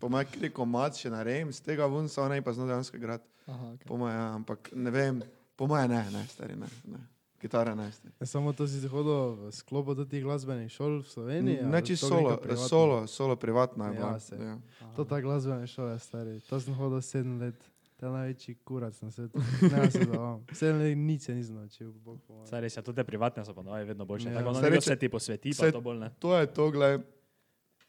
po 0.00 0.08
mojem, 0.08 0.28
kri 0.32 0.50
komad 0.50 0.96
še 0.96 1.10
narejem, 1.12 1.52
z 1.52 1.60
tega 1.62 1.86
ven 1.86 2.08
so 2.08 2.24
ne, 2.28 2.40
pa 2.42 2.54
znal 2.56 2.70
dejansko 2.70 2.96
igrati. 2.96 3.26
Aha, 3.46 3.72
okay. 3.74 3.86
Po 3.86 3.96
mojem, 3.96 4.16
ja, 4.16 4.26
ampak 4.34 4.70
ne 4.72 4.90
vem, 4.90 5.22
po 5.56 5.66
mojem 5.66 5.90
ne, 5.90 6.02
ne, 6.12 6.22
stari, 6.30 6.56
ne, 6.56 6.68
ne. 6.88 7.00
Kitara 7.40 7.72
ne. 7.72 7.86
Ja, 8.20 8.26
samo 8.28 8.52
to 8.52 8.66
si 8.68 8.76
hodil 8.84 9.48
v 9.48 9.52
sklopu 9.56 9.94
teh 10.04 10.20
glasbenih 10.20 10.68
šol 10.68 11.00
v 11.00 11.08
Sloveniji? 11.08 11.62
Ne 11.64 11.80
čisto 11.80 12.12
to 12.12 12.20
solo, 12.20 12.36
solo, 12.58 12.96
solo 13.08 13.36
privatna 13.40 13.88
je 13.88 13.94
Ja, 13.94 13.96
bila. 13.96 14.20
saj. 14.20 14.38
Ja. 14.44 14.56
To 14.92 15.08
ta 15.08 15.20
glasbena 15.24 15.64
šola, 15.64 15.96
stari. 15.96 16.36
To 16.52 16.60
sem 16.60 16.76
hodil 16.76 17.00
sedem 17.00 17.40
let. 17.40 17.56
To 18.00 18.06
je 18.06 18.12
največji 18.12 18.54
kurac 18.56 18.96
na 18.96 19.10
svetu. 19.10 19.36
Ne, 19.62 19.90
se 19.90 20.00
zavam. 20.02 20.40
Sedem 20.50 20.78
let 20.78 20.96
nič 20.96 21.22
se 21.22 21.34
nisem 21.34 21.54
naučil, 21.54 21.92
bog 21.94 22.16
pomaga. 22.22 22.46
Saj 22.46 22.60
res, 22.60 22.72
ja, 22.72 22.82
tudi 22.82 22.96
te 22.96 23.04
privatne 23.04 23.44
so 23.44 23.52
pa 23.52 23.60
noje 23.62 23.84
vedno 23.84 24.04
boljše. 24.04 24.28
Ja. 24.28 24.34
Tako 24.34 24.52
da 24.54 24.68
reče- 24.70 24.80
se 24.86 24.96
ti 24.96 25.08
posveti, 25.10 25.50
pa 25.50 25.56
saj- 25.58 25.72
to 25.72 25.80
bolj 25.82 25.98
ne. 25.98 26.08
To 26.18 26.32
je 26.32 26.46
to, 26.48 26.70
gledaj. 26.70 26.98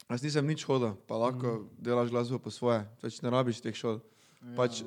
Jaz 0.05 0.19
nisem 0.21 0.43
nič 0.45 0.63
hodil, 0.63 0.97
pa 1.01 1.15
lahko 1.15 1.47
Mhm. 1.49 1.61
mm. 1.63 1.69
delaš 1.79 2.09
glasbo 2.09 2.37
po 2.37 2.49
svoje, 2.49 2.83
pač 2.97 3.21
ne 3.21 3.29
rabiš 3.29 3.61
teh 3.61 3.71
šol. 3.73 4.01
Ja. 4.41 4.55
Pač, 4.57 4.83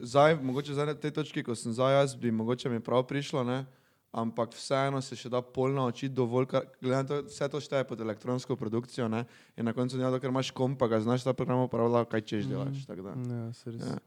zdaj, 0.00 0.34
mogoče 0.36 0.72
zdaj 0.72 0.86
na 0.88 0.94
tej 0.96 1.10
točki, 1.12 1.40
ko 1.40 1.54
sem 1.54 1.70
zdaj 1.70 1.94
jaz, 1.94 2.10
bi 2.12 2.28
mogoče 2.28 2.66
mi 2.66 2.80
prav 2.80 3.04
prišlo, 3.04 3.44
ne? 3.44 3.66
ampak 4.10 4.50
vseeno 4.50 4.98
se 4.98 5.14
še 5.14 5.28
da 5.28 5.38
pol 5.38 5.68
naučiti 5.70 6.08
dovolj, 6.10 6.46
kar, 6.48 6.64
glede 6.80 6.96
na 6.96 7.04
to, 7.04 7.16
vse 7.24 7.44
to 7.46 7.60
šteje 7.60 7.84
pod 7.84 8.00
elektronsko 8.00 8.56
produkcijo 8.56 9.06
ne? 9.06 9.26
in 9.54 9.62
na 9.62 9.70
koncu 9.70 9.94
dneva, 9.94 10.10
dokler 10.10 10.30
imaš 10.30 10.50
kompa, 10.50 10.88
ga 10.88 10.98
znaš 10.98 11.22
ta 11.22 11.30
program 11.30 11.60
uporabljati, 11.60 12.10
kaj 12.10 12.20
češ 12.22 12.44
delaš. 12.46 12.82
tako 12.82 13.02
da. 13.04 13.12
Ja, 13.12 13.52
se. 13.52 13.70
Ja. 13.70 13.98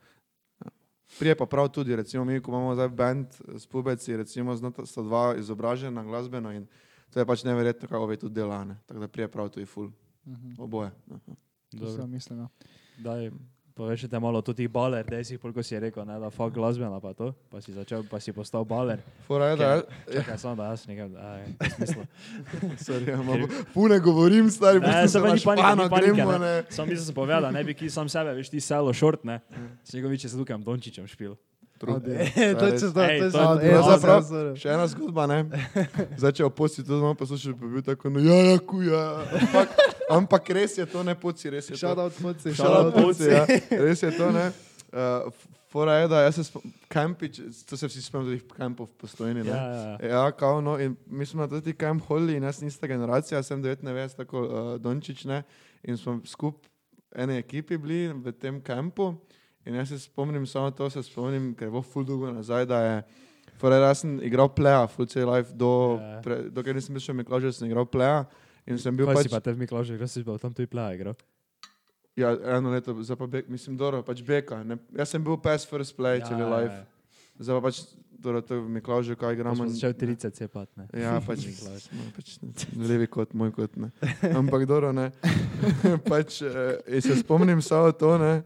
Prije 1.19 1.36
pa 1.36 1.45
prav 1.45 1.69
tudi, 1.69 1.95
recimo 1.95 2.26
mi, 2.26 2.39
ko 2.39 2.52
imamo 2.52 2.76
zdaj 2.76 2.89
band 2.89 3.28
s 3.50 3.65
pubeci, 3.65 4.17
recimo 4.17 4.56
znata, 4.56 4.86
sta 4.86 5.02
dva 5.02 5.36
izobražena 5.36 6.04
glasbeno 6.04 6.52
in 6.52 6.67
to 7.10 7.19
je 7.19 7.26
pač 7.26 7.43
neverjetno, 7.43 7.88
kako 7.88 8.06
ve 8.06 8.17
tudi 8.17 8.34
dela, 8.34 8.63
ne. 8.63 8.78
tako 8.86 9.00
da 9.00 9.08
prije 9.08 9.28
prav 9.28 9.50
tudi 9.50 9.65
ful, 9.65 9.89
Mhm. 10.26 10.54
oboje. 10.58 10.91
Aha. 11.10 11.36
To 11.71 11.78
Dobro. 11.78 12.08
mislim, 12.08 12.39
ja. 12.39 12.47
Daj, 13.00 13.32
povešite 13.72 14.14
malo 14.16 14.42
tudi 14.42 14.68
baler, 14.68 15.06
da 15.06 15.24
si, 15.24 15.38
koliko 15.38 15.64
si 15.64 15.80
rekel, 15.80 16.06
ne, 16.06 16.20
da 16.20 16.30
fakt 16.30 16.54
glasbena 16.54 17.00
pa 17.00 17.14
to, 17.14 17.34
pa 17.50 17.58
si 17.58 17.72
začel, 17.72 18.04
pa 18.04 18.20
si 18.20 18.32
postal 18.32 18.64
baler. 18.64 19.00
Fora 19.24 19.46
je, 19.46 19.56
da 19.56 19.70
je, 19.72 19.82
Čakaj, 20.14 20.38
samo 20.38 20.56
da 20.56 20.66
jaz 20.66 20.88
nekaj, 20.88 21.10
aj, 21.18 21.46
smisla. 21.72 22.04
sorry, 22.86 23.08
ja, 23.08 23.18
malo 23.20 23.48
pune 23.74 24.00
govorim, 24.00 24.50
stari, 24.50 24.80
Ne, 24.80 24.86
pustim 24.86 25.02
se 25.02 25.10
se 25.10 25.20
pa 25.20 25.26
ni 25.26 25.32
naš 25.32 25.44
panike, 25.44 25.64
pano, 25.64 25.84
ni 25.84 25.90
panike, 25.90 26.12
gremo, 26.14 26.32
ne. 26.32 26.40
ne. 26.40 26.64
Sam 26.70 26.88
mislim, 26.88 27.06
sem 27.06 27.16
povedal, 27.16 27.42
da 27.42 27.52
ne 27.52 27.64
bi 27.64 27.74
ki 27.74 27.90
sam 27.90 28.10
sebe, 28.10 28.34
veš 28.34 28.50
ti 28.50 28.60
selo 28.62 28.94
short, 28.94 29.24
ne. 29.24 29.40
Snegovič 29.84 30.24
je 30.24 30.30
z 30.30 30.36
Lukem 30.36 30.62
Dončićem 30.62 31.08
špil. 31.08 31.36
Trud. 31.80 32.06
E, 32.06 32.30
to 32.54 32.66
je 32.68 32.78
če 32.78 32.88
to, 32.88 33.02
Ej, 33.02 33.16
je 33.16 33.22
to- 33.22 33.32
to. 33.32 33.38
to- 33.56 33.60
E, 33.60 33.72
to- 33.72 33.82
zaprav. 33.90 34.22
zaprav- 34.22 34.56
Še 34.56 34.70
ena 34.70 34.86
zgodba, 34.86 35.26
ne? 35.26 35.40
Zdaj, 36.20 36.32
če 36.32 36.46
oposti 36.46 36.84
to 36.84 36.94
znamo 36.94 37.16
poslušati, 37.16 37.58
pa 37.58 37.66
bi 37.66 37.72
bil 37.72 37.82
tako, 37.84 38.10
no 38.10 38.20
ja, 38.22 38.36
ja, 38.46 38.60
kuja. 38.60 39.02
Ampak, 39.34 39.74
ampak 40.17 40.50
res 40.50 40.78
je 40.78 40.86
to, 40.86 41.04
ne 41.04 41.15
poci, 41.15 41.50
res 41.50 41.69
je 41.69 41.74
to. 41.76 41.80
Shout 41.80 41.97
out 42.00 42.19
moci, 42.21 42.54
Shout 42.54 42.76
out 42.76 42.93
Puci, 42.95 43.30
ja. 43.32 43.45
Res 43.69 44.04
je 44.04 44.12
to, 44.17 44.32
ne? 44.32 44.52
Uh, 44.91 45.32
fora 45.71 45.93
je, 46.02 46.08
da 46.12 46.21
jaz 46.26 46.36
se 46.36 46.43
spomnim, 46.43 46.74
kampič, 46.91 47.39
to 47.69 47.78
se 47.80 47.88
vsi 47.88 48.02
spomnim 48.04 48.36
teh 48.36 48.58
kampov 48.58 48.89
v 48.91 48.97
postojni, 49.06 49.43
ne? 49.43 49.50
Ja, 49.50 49.56
ja, 49.56 49.84
ja. 50.02 50.10
Ja, 50.10 50.24
kao, 50.36 50.60
no, 50.62 50.76
in 50.80 50.97
mi 51.08 51.26
smo 51.26 51.41
na 51.41 51.47
tudi 51.47 51.74
kamp 51.74 52.04
hodili 52.10 52.36
in 52.36 52.43
jaz 52.43 52.60
nista 52.62 52.88
generacija, 52.91 53.39
sem 53.43 53.63
99, 53.63 54.17
tako 54.19 54.43
uh, 54.43 54.76
Dončić, 54.84 55.26
ne? 55.32 55.43
In 55.88 55.97
smo 55.97 56.19
skup 56.28 56.67
ene 57.15 57.39
ekipi 57.39 57.78
bili 57.78 58.08
v 58.13 58.32
tem 58.32 58.60
kampu 58.62 59.13
in 59.65 59.76
jaz 59.80 59.89
se 59.89 60.00
spomnim, 60.00 60.45
samo 60.47 60.71
to 60.71 60.89
se 60.89 61.04
spomnim, 61.04 61.54
ker 61.56 61.67
je 61.67 61.71
bilo 61.71 61.82
ful 61.82 62.04
dolgo 62.04 62.32
nazaj, 62.32 62.65
da 62.65 62.82
je 62.84 63.04
Fora, 63.62 63.76
jaz 63.78 64.00
sem 64.02 64.15
igral 64.26 64.47
playa, 64.50 64.88
full 64.89 65.06
cel 65.06 65.30
life, 65.30 65.52
do, 65.54 66.00
Ja. 66.02 66.21
pre, 66.26 66.36
dokaj 66.50 66.74
nisem 66.74 66.95
bil 66.97 67.04
še 67.04 67.13
Miklažer, 67.13 67.54
sem 67.54 67.67
igral 67.69 67.86
playa 67.86 68.24
in 68.67 68.80
sem 68.82 68.95
bil 68.97 69.10
Kaj 69.10 69.19
pač... 69.19 69.30
si 69.30 69.34
pa 69.34 69.41
te 69.43 69.56
Miklažu, 69.58 69.97
kdo 70.00 70.08
si 70.08 70.24
bil 70.26 70.39
tam 70.41 70.54
tudi 70.54 70.69
play 70.71 71.00
igral? 71.00 71.17
Ja, 72.19 72.36
eno 72.58 72.74
leto, 72.74 72.93
zdaj 73.00 73.17
pa 73.17 73.28
bek, 73.28 73.47
mislim, 73.50 73.78
dobro, 73.80 74.02
pač 74.04 74.19
beka. 74.26 74.62
Ne, 74.67 74.78
jaz 74.97 75.13
sem 75.13 75.24
bil 75.24 75.39
pass 75.39 75.67
first 75.67 75.95
play, 75.95 76.19
ja, 76.19 76.28
cel 76.28 76.43
ja, 76.43 76.50
life. 76.52 76.76
ja. 76.76 77.38
Zdaj 77.41 77.58
pa 77.58 77.69
pač 77.69 77.84
torej 78.21 78.41
to 78.41 78.56
je 78.56 78.62
Miklažu, 78.62 79.15
kaj 79.15 79.28
Ko 79.28 79.34
igramo. 79.34 79.56
smo 79.56 79.67
začeli 79.67 79.93
30 79.93 80.34
cepati, 80.34 80.71
ne. 80.76 81.02
Ja, 81.02 81.21
pač, 81.28 81.45
no, 81.91 82.04
pač 82.15 82.38
ne, 82.41 82.54
levi 82.88 83.08
kot 83.08 83.34
moj 83.34 83.52
kot 83.52 83.76
ne. 83.76 83.89
Ampak 84.36 84.65
dobro, 84.69 84.93
ne. 84.93 85.10
pač, 86.12 86.41
eh, 86.41 87.02
se 87.02 87.17
spomnim 87.19 87.62
samo 87.62 87.91
to, 87.91 88.17
ne, 88.17 88.43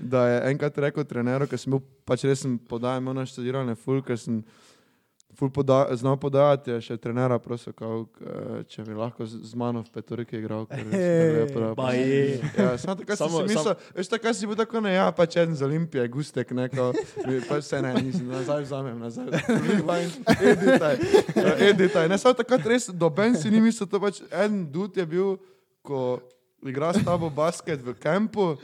da 0.00 0.26
je 0.28 0.40
enkrat 0.52 0.78
rekel 0.78 1.04
treneru, 1.04 1.46
ker 1.46 1.60
sem 1.60 1.76
bil, 1.76 1.84
pač 2.08 2.24
res 2.24 2.42
sem 2.44 2.56
podajal, 2.58 3.02
imel 3.02 3.20
naš 3.20 3.36
študiranje 3.36 3.76
ful, 3.76 4.00
ker 4.02 4.18
sem 4.18 4.40
poda, 5.46 5.86
znal 5.94 6.16
podajati, 6.18 6.74
še 6.82 6.96
trenera 6.98 7.38
prosil, 7.38 7.70
kao, 7.78 8.08
če 8.66 8.82
bi 8.82 8.96
lahko 8.98 9.22
z, 9.22 9.38
z 9.46 9.54
mano 9.54 9.84
v 9.86 9.92
petorki 9.94 10.40
igral. 10.40 10.66
Pa 11.78 11.92
je. 11.94 12.42
Ja, 12.58 12.74
samo 12.74 12.98
takrat 12.98 13.14
sem 13.14 13.30
Samo- 13.30 13.46
si 13.46 13.54
mislil, 13.54 13.76
veš, 13.94 14.10
takrat 14.10 14.34
si 14.34 14.50
bil 14.50 14.58
tako, 14.58 14.82
ne, 14.82 14.96
ja, 14.98 15.06
pač 15.14 15.38
en 15.38 15.54
z 15.54 15.62
Olimpije, 15.62 16.02
gustek, 16.10 16.50
neko, 16.50 16.90
pač 17.46 17.70
se 17.70 17.78
ne, 17.78 17.94
nisem, 18.02 18.26
nazaj 18.26 18.66
vzamem, 18.66 18.98
nazaj. 18.98 19.30
Editaj, 20.42 20.94
editaj. 21.70 22.10
Ne, 22.10 22.18
samo 22.18 22.34
takrat 22.34 22.66
res, 22.66 22.90
doben 22.90 23.38
si 23.38 23.46
ni 23.54 23.62
mislil, 23.62 23.86
to 23.86 24.02
pač 24.02 24.18
en 24.34 24.64
dud 24.66 24.98
je 24.98 25.06
bil, 25.06 25.38
ko 25.86 26.18
igra 26.66 26.90
s 26.90 27.06
tabo 27.06 27.30
basket 27.30 27.78
v 27.78 27.94
kampu, 27.94 28.56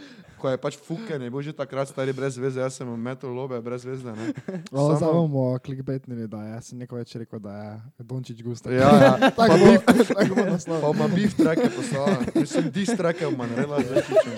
ko 0.44 0.50
je 0.50 0.61
pač 0.61 0.76
fuken, 0.76 1.16
je 1.18 1.30
bil 1.30 1.40
že 1.40 1.52
takrat 1.54 1.88
stari 1.88 2.12
brez 2.12 2.37
veze, 2.37 2.61
jaz 2.61 2.76
sem 2.76 2.85
metal 2.94 3.33
lobe 3.33 3.57
brez 3.59 3.80
veze, 3.83 4.04
ne. 4.04 4.37
O, 4.68 4.92
Samo- 4.92 4.96
Zdaj 4.98 5.12
bomo 5.14 5.44
klikbetnili, 5.59 6.28
da 6.28 6.42
je. 6.42 6.50
Jaz 6.52 6.64
sem 6.66 6.76
neko 6.78 6.96
več 6.96 7.16
rekel, 7.16 7.40
da 7.40 7.54
je 7.96 8.04
Dončić 8.04 8.42
gusta. 8.42 8.68
Ja, 8.68 8.92
ja. 8.92 9.12
tako 9.33 9.57
bo, 9.57 9.72
tako 10.12 10.33
bo 10.35 10.44
naslov. 10.44 10.78
Pa 10.78 10.88
ima 10.92 11.09
beef 11.09 11.33
trake 11.35 11.70
poslala, 11.70 12.20
mislim, 12.35 12.68
dis 12.70 12.92
trake 12.92 13.24
v 13.24 13.33
Manrela 13.33 13.80
z 13.80 13.88
Večičem. 13.90 14.37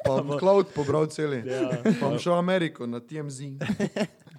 Pa 0.00 0.16
bom 0.16 0.40
cloud 0.40 0.72
pobral 0.72 1.04
celi. 1.06 1.44
Ja, 1.44 1.68
Pa 1.92 2.08
bom 2.08 2.16
šel 2.16 2.32
v 2.32 2.40
Ameriko 2.40 2.88
na 2.88 2.98
TMZ. 2.98 3.60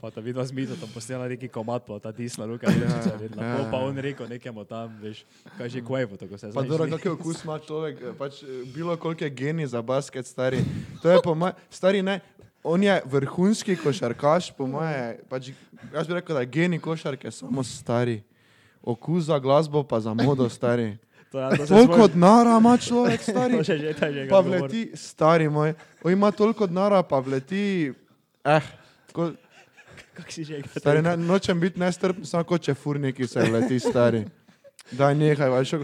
Pa 0.02 0.10
ta 0.10 0.20
vidva 0.20 0.42
z 0.42 0.52
Mito 0.52 0.74
tam 0.76 0.90
posnela 0.90 1.28
neki 1.28 1.46
komad, 1.48 1.84
pa 1.84 2.00
ta 2.00 2.12
disla 2.12 2.46
ruka, 2.46 2.66
Ja, 2.66 2.74
videla. 3.16 3.46
ja, 3.46 3.68
pa 3.70 3.78
on 3.80 3.94
rekel 3.96 4.26
nekemu 4.28 4.66
tam, 4.66 4.98
veš, 4.98 5.22
kaj 5.54 5.70
že 5.70 5.82
kvevo, 5.82 6.18
tako 6.18 6.34
se 6.36 6.48
Pa 6.48 6.52
znaš. 6.54 6.68
dobro, 6.68 6.90
kak 6.90 7.06
je 7.06 7.12
okus 7.12 7.44
ima 7.44 7.60
človek, 7.60 8.02
eh, 8.02 8.14
pač 8.14 8.42
eh, 8.42 8.48
bilo 8.68 8.98
koliko 8.98 9.24
je 9.24 9.30
genij 9.32 9.68
za 9.68 9.82
basket, 9.82 10.26
stari. 10.26 10.58
To 11.02 11.08
je 11.08 11.22
po 11.22 11.36
mojem, 11.36 11.54
stari 11.70 12.02
ne, 12.02 12.20
on 12.64 12.82
je 12.82 13.02
vrhunski 13.06 13.76
košarkaš, 13.76 14.52
po 14.52 14.66
moje, 14.66 15.22
pač, 15.30 15.54
jaz 15.92 16.08
bi 16.08 16.14
rekel, 16.14 16.34
da 16.34 16.44
genij 16.44 16.80
košarke 16.80 17.30
samo 17.30 17.62
stari. 17.62 18.24
Okus 18.84 19.24
za 19.24 19.38
glasbo, 19.38 19.84
pa 19.84 20.00
za 20.00 20.14
modo, 20.16 20.50
stari. 20.50 20.98
Toliko 21.68 22.08
denara 22.08 22.58
ima 22.58 22.74
človek, 22.76 23.22
stari. 23.22 23.54
Še 23.64 23.78
že, 23.78 23.94
že 23.94 24.26
Pa 24.26 24.42
govor. 24.42 24.60
vleti, 24.60 24.92
stari 24.94 25.46
moj, 25.48 25.74
on 26.02 26.12
ima 26.12 26.32
toliko 26.32 26.66
denara, 26.66 27.04
pa 27.04 27.20
vleti, 27.20 27.94
eh, 28.44 28.62
ko, 29.14 29.32
Kak 30.22 30.32
si 30.32 30.46
že 30.46 30.62
stari, 30.78 31.02
rekel? 31.02 31.18
ne, 31.18 31.18
nočem 31.26 31.60
biti 31.60 31.82
nestrpen, 31.82 32.26
samo 32.30 32.46
kot 32.46 32.62
če 32.70 32.78
furniki 32.78 33.28
se 33.28 33.42
vleti, 33.50 33.80
stari. 33.82 34.26
Daj 34.92 35.16
nehaj, 35.18 35.50
veš. 35.58 35.76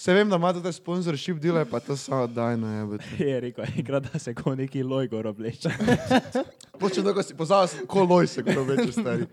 Se 0.00 0.14
vem, 0.16 0.30
da 0.32 0.38
imate 0.40 0.62
te 0.64 0.70
sponsorship 0.72 1.36
dele, 1.36 1.60
pa 1.68 1.76
to 1.84 1.92
samo 1.96 2.24
daj 2.32 2.54
na 2.56 2.70
jebete. 2.78 3.04
Je 3.20 3.40
rekel, 3.44 3.64
enkrat 3.76 4.06
da 4.08 4.18
se 4.18 4.32
ko 4.34 4.54
neki 4.56 4.80
loj 4.82 5.10
gor 5.12 5.26
obleče. 5.28 5.68
Poče 6.80 7.02
dolgo 7.04 7.20
si 7.22 7.34
pozval, 7.36 7.68
ko 7.84 8.06
loj 8.08 8.24
se, 8.32 8.40
ko 8.46 8.62
več 8.64 8.94
stari. 8.96 9.26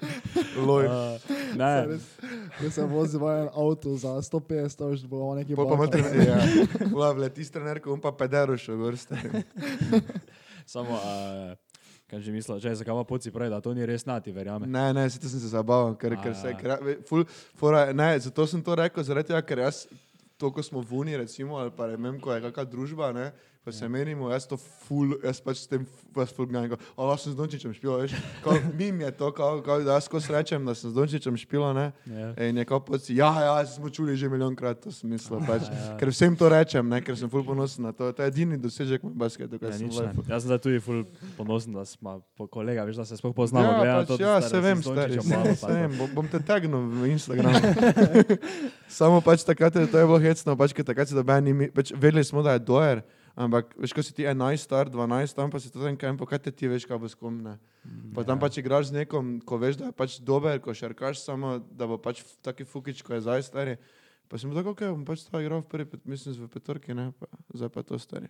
Loj. 0.60 0.90
Uh, 0.92 1.30
ne, 1.56 1.72
Ko 2.58 2.72
se 2.74 2.84
vozi 2.84 3.16
v 3.22 3.30
en 3.46 3.48
avto 3.48 3.96
za 3.96 4.18
150, 4.20 4.76
to 4.76 4.90
už 4.92 5.06
bo 5.08 5.32
neki 5.40 5.56
Pol 5.56 5.70
pa 5.70 5.78
ima 5.78 5.86
balkan. 5.88 6.04
trener, 6.04 6.28
ja. 6.36 6.90
Ula, 6.92 7.14
vleti 7.16 7.48
s 7.48 7.54
trenerko, 7.56 7.94
on 7.96 8.04
pa 8.04 8.12
pederu 8.12 8.60
še 8.60 8.76
gor, 8.76 8.98
stari. 9.00 9.46
samo, 10.68 11.00
uh, 11.00 11.56
kaj 12.08 12.24
že 12.24 12.32
mislil, 12.32 12.60
že 12.64 12.72
zakaj 12.80 12.96
pa 12.96 13.04
poci 13.04 13.32
pravi, 13.32 13.52
da 13.52 13.60
to 13.60 13.74
ni 13.76 13.84
res 13.86 14.08
nati, 14.08 14.32
verjame. 14.32 14.68
Ne, 14.68 14.94
ne, 14.96 15.10
se 15.12 15.20
to 15.20 15.28
sem 15.28 15.44
se 15.44 15.52
zabaval, 15.52 15.98
ker, 16.00 16.16
ker 16.24 16.36
se, 16.40 16.54
ker, 16.56 16.80
ful, 17.08 17.26
fora, 17.60 17.92
ne, 17.92 18.16
zato 18.24 18.48
sem 18.48 18.64
to 18.64 18.76
rekel, 18.80 19.04
zaradi 19.04 19.34
tega, 19.34 19.44
ker 19.44 19.66
jaz, 19.66 19.84
to, 20.40 20.52
ko 20.54 20.64
smo 20.64 20.80
v 20.80 21.02
Uni, 21.02 21.18
recimo, 21.20 21.60
ali 21.60 21.74
pa 21.76 21.90
ne 21.92 22.00
vem, 22.00 22.20
ko 22.24 22.32
je 22.32 22.46
kakšna 22.48 22.64
družba, 22.72 23.12
ne, 23.12 23.32
pa 23.68 23.72
se 23.76 23.84
menimo, 23.86 24.30
jaz 24.32 24.46
to 24.48 24.56
ful, 24.56 25.18
jaz 25.20 25.42
pač 25.44 25.60
s 25.60 25.68
tem, 25.68 25.84
jaz 26.16 26.32
ful 26.32 26.48
gledam, 26.48 26.70
ko, 26.72 26.78
a 26.96 27.04
lahko 27.04 27.20
sem 27.20 27.34
z 27.34 27.36
Dončičem 27.36 27.74
špil, 27.76 27.92
veš, 28.00 28.14
kao, 28.40 28.56
mim 28.80 29.02
je 29.02 29.12
to, 29.12 29.28
kao, 29.32 29.60
kao, 29.60 29.82
da 29.84 29.98
jaz 29.98 30.08
ko 30.08 30.18
srečem, 30.18 30.64
da 30.64 30.72
sem 30.72 30.88
z 30.88 30.96
Dončičem 30.96 31.36
špil, 31.36 31.66
ne, 31.76 31.92
Ja. 32.08 32.32
in 32.40 32.56
je 32.56 32.64
kao 32.64 32.80
poci, 32.80 33.12
ja, 33.14 33.28
ja, 33.38 33.56
smo 33.66 33.92
čuli 33.92 34.16
že 34.16 34.30
milijonkrat 34.30 34.80
to 34.80 34.88
smislo, 34.90 35.44
pač, 35.44 35.68
Ja. 35.68 35.98
ker 36.00 36.08
vsem 36.08 36.32
to 36.34 36.48
rečem, 36.48 36.88
ne, 36.88 37.02
ker 37.02 37.20
sem 37.20 37.28
ful 37.28 37.44
ponosen 37.44 37.84
na 37.84 37.92
to, 37.92 38.08
to 38.10 38.24
je 38.24 38.32
edini 38.32 38.56
dosežek 38.56 39.04
moj 39.04 39.20
basketu, 39.20 39.60
Ja, 39.60 39.60
kaj 39.60 39.76
sem 39.76 39.86
nič 39.86 39.94
v 39.94 40.00
ne. 40.00 40.08
life. 40.08 40.32
Jaz 40.32 40.40
sem 40.42 40.48
zdaj 40.48 40.62
tudi 40.64 40.80
ful 40.80 41.04
ponosen, 41.36 41.76
da 41.76 41.84
smo 41.84 42.24
po 42.34 42.48
kolega, 42.48 42.88
veš, 42.88 42.96
da 42.96 43.06
se 43.06 43.20
sploh 43.20 43.36
poznamo. 43.36 43.68
Ja, 43.68 43.78
gledam 43.78 44.00
pač, 44.00 44.08
to, 44.08 44.24
ja, 44.24 44.40
se 44.40 44.56
da 44.56 44.64
vem, 44.64 44.80
stari, 44.80 45.20
se, 45.20 45.28
malo, 45.28 45.52
se 45.54 45.68
vem, 45.68 45.92
bom, 45.94 46.10
bom 46.16 46.26
te 46.26 46.40
tagnil 46.40 46.80
v 46.96 47.12
Instagram. 47.12 47.52
Samo 48.88 49.20
pač 49.20 49.44
takrat 49.44 49.76
je 49.76 49.88
to 49.88 49.98
je 49.98 50.06
bilo 50.06 50.20
hecno, 50.20 50.56
pač, 50.56 50.72
ker 50.72 50.88
takrat 50.88 51.12
si 51.12 51.16
doben, 51.16 51.44
ni, 51.44 51.68
pač 51.68 51.92
vedeli 51.92 52.24
smo, 52.24 52.40
da 52.40 52.56
je 52.56 52.64
dojer, 52.64 53.04
ampak 53.38 53.70
veš, 53.78 53.94
ko 53.94 54.02
si 54.02 54.12
ti 54.12 54.26
11 54.26 54.58
star, 54.58 54.90
12, 54.90 55.32
tam 55.32 55.48
pa 55.48 55.62
si 55.62 55.70
to 55.70 55.78
tam 55.78 55.94
kaj, 55.94 56.18
kaj 56.18 56.40
te 56.40 56.52
ti 56.52 56.66
veš, 56.66 56.84
kaj 56.84 56.98
bo 56.98 57.06
s 57.06 57.14
kom 57.14 57.38
ne. 57.38 57.56
Pa 58.12 58.26
tam 58.26 58.42
pač 58.42 58.58
igraš 58.58 58.90
z 58.90 58.98
nekom, 58.98 59.38
ko 59.46 59.56
veš, 59.56 59.78
da 59.78 59.86
je 59.88 59.96
pač 59.96 60.18
dober, 60.20 60.58
ko 60.58 60.74
šarkaš 60.74 61.22
samo, 61.22 61.62
da 61.72 61.86
bo 61.86 61.96
pač 61.96 62.26
taki 62.42 62.66
fukič, 62.66 63.00
ko 63.00 63.14
je 63.14 63.22
zdaj 63.22 63.46
stari. 63.46 63.78
Pa 64.28 64.36
sem 64.36 64.52
tako, 64.52 64.74
ok, 64.76 64.82
bom 64.92 65.06
pač 65.06 65.24
to 65.24 65.40
igral 65.40 65.62
v 65.62 65.70
prvi, 65.70 66.02
mislim, 66.04 66.36
v 66.36 66.50
petorki, 66.50 66.92
ne, 66.92 67.14
pa 67.16 67.30
zdaj 67.54 67.70
pa 67.70 67.86
to 67.86 67.96
stari. 67.96 68.28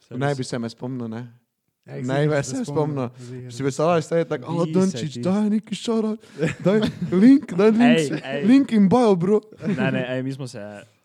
Se 0.00 0.16
Ne 0.16 0.26
res- 0.26 0.38
bi 0.38 0.44
se 0.44 0.58
me 0.58 0.66
spomnil, 0.66 1.06
ne. 1.06 1.22
Ja, 1.86 1.96
Naj 1.96 2.28
me 2.28 2.42
se 2.42 2.60
ziher. 2.60 3.52
Si 3.52 3.62
veselaj, 3.62 4.02
staj 4.02 4.24
tako, 4.24 4.52
Bi 4.52 4.58
o, 4.58 4.64
se 4.64 4.72
Dončić, 4.72 5.16
daj 5.18 5.50
neki 5.50 5.74
šara, 5.74 6.12
daj 6.60 6.80
link, 7.10 7.52
daj 7.52 7.70
link, 7.70 7.98
Ej, 7.98 8.20
ej. 8.22 8.42
link 8.46 8.72
in 8.72 8.88
bio, 8.88 9.14
bro. 9.16 9.40
Ne, 9.66 9.90
ne, 9.90 10.02
ej, 10.08 10.22
mi 10.22 10.32
smo 10.32 10.46
se, 10.46 10.60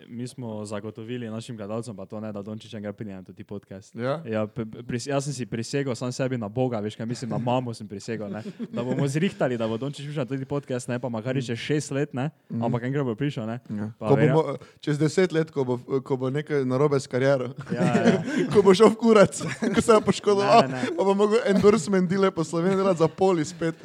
mi 0.07 0.27
smo 0.27 0.65
zagotovili 0.65 1.27
našim 1.27 1.57
gledalcem, 1.57 1.95
pa 1.95 2.05
to 2.05 2.19
ne, 2.19 2.31
da 2.31 2.41
Dončić 2.41 2.73
enega 2.73 2.93
pride 2.93 3.13
na 3.13 3.23
tudi 3.23 3.43
podcast. 3.43 3.95
Ja? 3.95 4.21
Ja, 4.25 4.47
pris, 4.83 5.07
jaz 5.07 5.23
sem 5.23 5.33
si 5.33 5.45
prisegel 5.45 5.95
sam 5.95 6.11
sebi 6.11 6.37
na 6.37 6.47
Boga, 6.47 6.79
veš, 6.79 6.95
kaj 6.95 7.05
mislim, 7.05 7.29
na 7.29 7.37
mamo 7.37 7.73
sem 7.73 7.87
prisegel, 7.87 8.29
ne? 8.29 8.41
da 8.69 8.83
bomo 8.83 9.07
zrihtali, 9.07 9.57
da 9.57 9.67
bo 9.67 9.77
Dončić 9.77 10.05
prišel 10.05 10.21
na 10.21 10.25
tudi 10.27 10.45
podcast, 10.45 10.87
ne 10.87 10.99
pa 10.99 11.09
makar 11.09 11.35
še 11.37 11.55
šest 11.55 11.91
let, 11.91 12.13
ne? 12.13 12.29
ampak 12.51 12.83
enkrat 12.83 13.05
bo 13.05 13.15
prišel. 13.15 13.45
Ne? 13.45 13.59
Ja. 13.69 13.91
Pa 13.99 14.09
bomo, 14.09 14.55
čez 14.79 14.97
deset 14.97 15.31
let, 15.31 15.51
ko 15.51 15.63
bo, 15.63 15.75
ko 16.01 16.17
bo 16.17 16.29
nekaj 16.29 16.65
narobe 16.65 16.99
s 16.99 17.07
kariero, 17.07 17.51
Ja, 17.71 17.83
ja. 17.85 18.23
ko 18.53 18.61
bo 18.61 18.73
šel 18.73 18.89
v 18.89 18.97
kurac, 18.97 19.41
ko 19.75 19.81
se 19.81 19.91
je 19.91 20.01
poškodoval, 20.01 20.61
Ne, 20.61 20.67
ne, 20.67 20.81
ne. 20.83 20.95
pa 20.97 21.03
bo 21.03 21.13
mogel 21.13 21.39
endorsement 21.45 22.09
dele 22.09 22.31
po 22.31 22.43
Sloveniji 22.43 22.77
delati 22.77 22.99
za 22.99 23.07
poli 23.07 23.45
spet, 23.45 23.75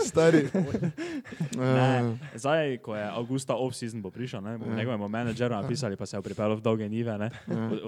stari. 0.00 0.46
Ne, 1.54 2.16
zdaj, 2.34 2.78
ko 2.78 2.96
je 2.96 3.04
Augusta 3.06 3.54
off-season 3.54 4.02
bo 4.02 4.10
prišel, 4.10 4.40
ne, 4.40 4.58
bomo 4.58 4.72
Ja. 4.72 4.76
njegovemu 4.76 5.08
menedžeru 5.08 5.54
napisali, 5.64 5.96
pa 5.96 6.06
se 6.06 6.16
je 6.16 6.22
pripeljal 6.22 6.56
v 6.58 6.64
dolge 6.64 6.88
nive, 6.88 7.16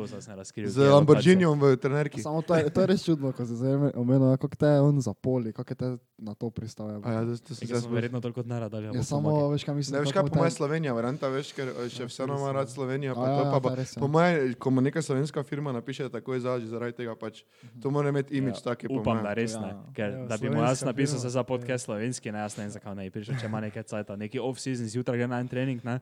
se 0.09 0.31
ne 0.31 0.37
razkril. 0.37 0.69
Z 0.69 0.91
Lamborghinijem 0.91 1.61
v 1.61 1.77
trenerki. 1.77 2.23
Samo 2.25 2.43
to 2.43 2.57
je, 2.57 2.71
to 2.73 2.81
je 2.81 2.87
res 2.87 3.05
čudno, 3.05 3.33
ko 3.37 3.47
se 3.47 3.55
zdaj 3.55 3.93
omenil, 3.95 4.37
kako 4.41 4.57
te 4.57 4.67
je 4.67 4.81
on 4.81 5.01
zapoli, 5.01 5.53
kako 5.53 5.73
je 5.73 5.77
te 5.77 5.89
na 6.19 6.35
to 6.35 6.51
pristavil. 6.51 7.01
A 7.05 7.13
ja, 7.13 7.21
to, 7.23 7.37
to 7.45 7.55
sem 7.55 7.69
Jaz 7.69 7.85
zdaj 7.85 7.93
verjetno 7.93 8.21
toliko 8.21 8.43
denarja 8.43 8.69
dal. 8.73 8.89
Je 8.95 9.05
samo, 9.05 9.49
veš, 9.53 9.65
kaj 9.65 9.75
mislim. 9.77 9.99
Ne 9.99 10.05
veš, 10.05 10.13
kaj 10.17 10.27
po 10.27 10.41
mojem 10.41 10.55
Slovenija, 10.57 10.93
varianta, 10.97 11.29
veš, 11.29 11.53
ker 11.53 11.69
eh, 11.69 11.89
še 11.93 12.09
vseeno 12.09 12.39
ima 12.41 12.53
rad 12.57 12.73
Slovenijo. 12.73 13.15
Pa 13.15 13.23
A 13.23 13.27
to, 13.27 13.43
ja, 13.45 13.51
pa, 13.51 13.57
ja, 13.57 13.61
pa, 13.61 13.71
je 13.77 13.87
ja. 13.87 14.01
po 14.01 14.09
mojem, 14.09 14.55
ko 14.59 14.73
mu 14.73 14.81
neka 14.81 15.03
slovenska 15.03 15.45
firma 15.45 15.73
napiše 15.77 16.09
takoj 16.09 16.41
za, 16.41 16.57
že 16.61 16.73
zaradi 16.73 16.97
tega 16.97 17.15
pač, 17.15 17.45
to 17.83 17.93
mora 17.93 18.09
imeti 18.09 18.41
imič 18.41 18.65
Ja, 18.65 18.73
taki 18.73 18.89
po 18.89 19.01
Upam, 19.01 19.21
da 19.23 19.37
res 19.37 19.55
ne. 19.61 19.73
Ja. 19.77 19.83
Ker, 19.93 20.17
Ja, 20.17 20.27
da 20.27 20.37
bi 20.41 20.51
mu 20.51 20.63
jaz 20.63 20.83
napisal 20.85 21.19
se 21.19 21.29
za 21.29 21.43
podcast 21.43 21.85
slovenski, 21.85 22.33
ne, 22.33 22.39
jaz 22.39 22.57
ne 22.57 22.65
vem, 22.65 22.71
zakaj 22.71 22.95
ne 22.95 23.03
bi 23.05 23.11
prišel, 23.11 23.37
če 23.41 23.47
ima 23.47 23.61
nekaj 23.61 23.83
cajta. 23.83 24.17
Neki 24.17 24.41
off-season, 24.41 24.89
zjutraj 24.89 25.19
gre 25.19 25.29
na 25.29 25.41
en 25.41 25.49
trening, 25.49 25.85
ne, 25.85 25.99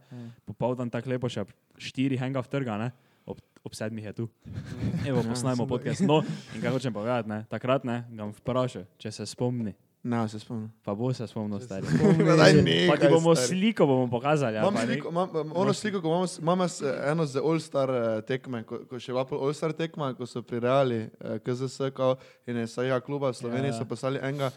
popoldan 0.46 0.90
tako 0.90 1.10
lepo 1.10 1.28
še 1.28 1.44
štiri 1.76 2.16
hanga 2.16 2.38
v 2.38 2.48
trga, 2.48 2.78
ne, 2.78 2.90
ob, 3.24 3.36
ob 3.60 3.72
sedmih 3.72 4.04
je 4.04 4.12
tu. 4.14 4.28
Evo, 5.08 5.22
posnajmo 5.22 5.66
podcast. 5.66 6.00
No, 6.02 6.22
in 6.50 6.60
kaj 6.60 6.70
hočem 6.72 6.92
povedati, 6.92 7.28
ne, 7.28 7.44
takrat 7.46 7.84
ne, 7.84 8.04
ga 8.08 8.22
bom 8.22 8.34
vprašal, 8.34 8.86
če 8.96 9.10
se 9.12 9.26
spomni. 9.26 9.74
Ne, 10.04 10.18
se 10.28 10.36
spomnim. 10.36 10.68
Pa 10.84 10.92
bo 10.92 11.08
se 11.10 11.24
spomnil, 11.24 11.56
stari. 11.60 11.88
Nehaj, 11.88 12.58
Pa 12.86 12.96
ti 13.00 13.08
bomo 13.08 13.32
stari. 13.32 13.48
sliko 13.50 13.86
bomo 13.86 14.04
pokazali. 14.06 14.52
ali 14.54 14.68
Imam 14.68 14.76
sliko, 14.78 15.08
imam 15.08 15.28
ono 15.54 15.72
sliko, 15.72 15.98
ko 15.98 16.08
imamo, 16.08 16.26
imamo 16.38 16.64
s- 16.66 16.82
eno 17.06 17.24
z 17.24 17.36
All-Star 17.38 17.88
eh, 17.90 18.22
tekme, 18.22 18.62
ko, 18.62 18.84
ko 18.84 18.98
še 18.98 19.12
bila 19.12 19.24
All-Star 19.24 19.72
tekma, 19.72 20.12
ko 20.12 20.26
so 20.26 20.42
prirejali 20.42 20.98
eh, 21.00 21.38
KZS 21.38 21.88
kao, 21.90 22.18
in 22.44 22.56
je 22.58 22.66
sajega 22.68 23.00
kluba 23.00 23.28
v 23.28 23.34
Sloveniji, 23.34 23.72
Ja, 23.72 23.78
so 23.78 23.84
poslali 23.86 24.20
enega, 24.20 24.52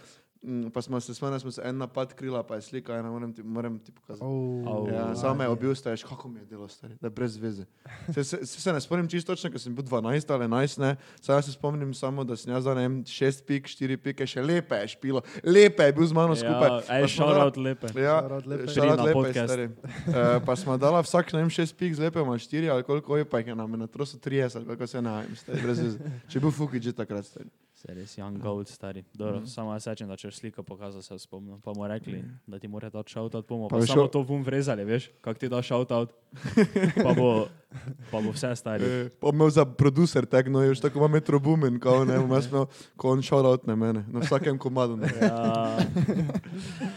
pa 0.70 0.82
smo 0.82 1.00
se 1.00 1.14
spomnili, 1.14 1.40
smo 1.40 1.52
se 1.52 1.62
en 1.64 1.78
napad 1.78 2.14
krila, 2.14 2.44
pa 2.44 2.56
je 2.56 2.62
slika, 2.62 2.96
ena 2.96 3.10
moram 3.10 3.34
ti, 3.34 3.44
moram 3.44 3.80
ti 3.80 3.92
pokazati. 3.92 4.24
Oh, 4.24 4.68
Au. 4.68 4.88
Ja, 4.88 5.06
Oh, 5.06 5.16
samo 5.16 5.34
me 5.34 5.44
je 5.44 5.50
obil, 5.50 5.76
staješ, 5.76 6.04
kako 6.04 6.28
mi 6.28 6.40
je 6.40 6.46
delo, 6.46 6.68
stari, 6.68 6.94
da 7.02 7.08
je 7.08 7.12
brez 7.12 7.38
veze. 7.38 7.66
Se, 8.08 8.24
se, 8.24 8.38
se, 8.40 8.62
se 8.62 8.74
ne 8.74 8.82
spomnim 8.82 9.08
čisto 9.08 9.32
točno, 9.34 9.50
ker 9.50 9.60
sem 9.60 9.76
bil 9.76 9.84
12 9.84 10.02
ali 10.30 10.46
11, 10.46 10.80
ne, 10.80 10.92
samo 11.20 11.42
se 11.42 11.52
spomnim 11.52 11.94
samo, 11.94 12.24
da 12.24 12.36
sem 12.36 12.54
jaz 12.54 12.64
za 12.64 12.74
ne 12.74 12.82
vem, 12.82 13.04
6 13.04 13.44
pik, 13.44 13.68
4 13.68 13.98
pike, 13.98 14.28
še 14.28 14.42
lepe 14.42 14.76
je 14.76 14.88
špilo, 14.88 15.22
lepe 15.44 15.84
je 15.84 15.94
bil 15.94 16.06
z 16.06 16.14
mano 16.14 16.36
skupaj. 16.36 16.70
Ja, 16.70 16.82
ej, 16.90 17.02
Pa 17.02 17.08
smo 17.08 17.26
dala- 17.26 17.34
shoutout 17.36 17.58
lepe. 17.58 17.88
Ja, 17.98 18.16
Pri 18.40 18.88
na 18.88 18.96
lepe, 18.96 19.14
podcast. 19.14 19.48
stari. 19.48 19.66
Uh, 20.08 20.14
pa 20.42 20.56
smo 20.56 20.78
dala 20.78 21.02
vsak, 21.02 21.34
ne 21.34 21.40
vem, 21.40 21.50
šest 21.50 21.76
pik 21.76 21.94
z 21.94 22.00
lepe, 22.00 22.20
ima 22.20 22.38
štiri 22.38 22.70
ali 22.70 22.84
koliko 22.84 23.18
je, 23.18 23.26
pa 23.26 23.40
je 23.40 23.56
nam 23.56 23.72
na 23.74 23.88
trosu 23.88 24.18
30, 24.18 24.64
koliko 24.64 24.88
se 24.88 25.02
ne 25.02 25.12
vem, 25.12 25.36
stari, 25.36 25.62
brez 25.62 25.80
veze. 25.80 25.98
Če 26.28 26.38
je 26.38 26.42
bil 26.42 26.52
Fuki 26.52 26.80
že 26.80 26.94
takrat, 26.94 27.26
stari. 27.26 27.50
Se 27.78 27.88
res 27.90 28.18
young 28.18 28.40
gold, 28.40 28.66
stari. 28.68 29.04
Dobro, 29.14 29.46
samo 29.46 29.70
jaz 29.72 29.86
rečem, 29.86 30.08
da 30.08 30.16
če 30.16 30.32
sliko 30.32 30.64
pokazal, 30.64 31.02
se 31.02 31.14
spomnim. 31.16 31.62
Pa 31.62 31.72
mu 31.72 31.86
rekli, 31.86 32.24
da 32.48 32.58
ti 32.58 32.68
mora 32.68 32.90
dati 32.90 33.12
shoutout, 33.12 33.46
bomo 33.48 33.68
Pa 33.68 33.76
pa 33.76 33.80
bi 33.80 33.88
samo 33.88 34.02
šel- 34.02 34.12
to 34.12 34.24
bom 34.24 34.42
vrezali, 34.42 34.82
veš, 34.84 35.12
kak 35.22 35.38
ti 35.38 35.46
da 35.48 35.62
shoutout. 35.62 36.10
Pa 37.06 37.14
bo, 37.14 37.46
pa 38.12 38.22
bo 38.22 38.32
vse 38.32 38.56
stari. 38.56 38.86
Eh, 38.86 39.10
Pa 39.12 39.30
imel 39.30 39.50
za 39.50 39.66
producer 39.68 40.26
tag, 40.26 40.48
no, 40.48 40.62
još 40.62 40.80
tako 40.80 41.00
ima 41.00 41.08
Metro 41.10 41.40
Boomin, 41.40 41.80
kao 41.80 42.06
ne, 42.06 42.14
jaz 42.28 42.48
imel, 42.48 42.66
ko 42.96 43.10
on 43.10 43.22
shoutout 43.22 43.66
na 43.66 43.76
mene, 43.76 44.06
na 44.08 44.20
vsakem 44.20 44.58
komadu. 44.58 44.96
Ne. 44.96 45.08
Ja, 45.22 45.78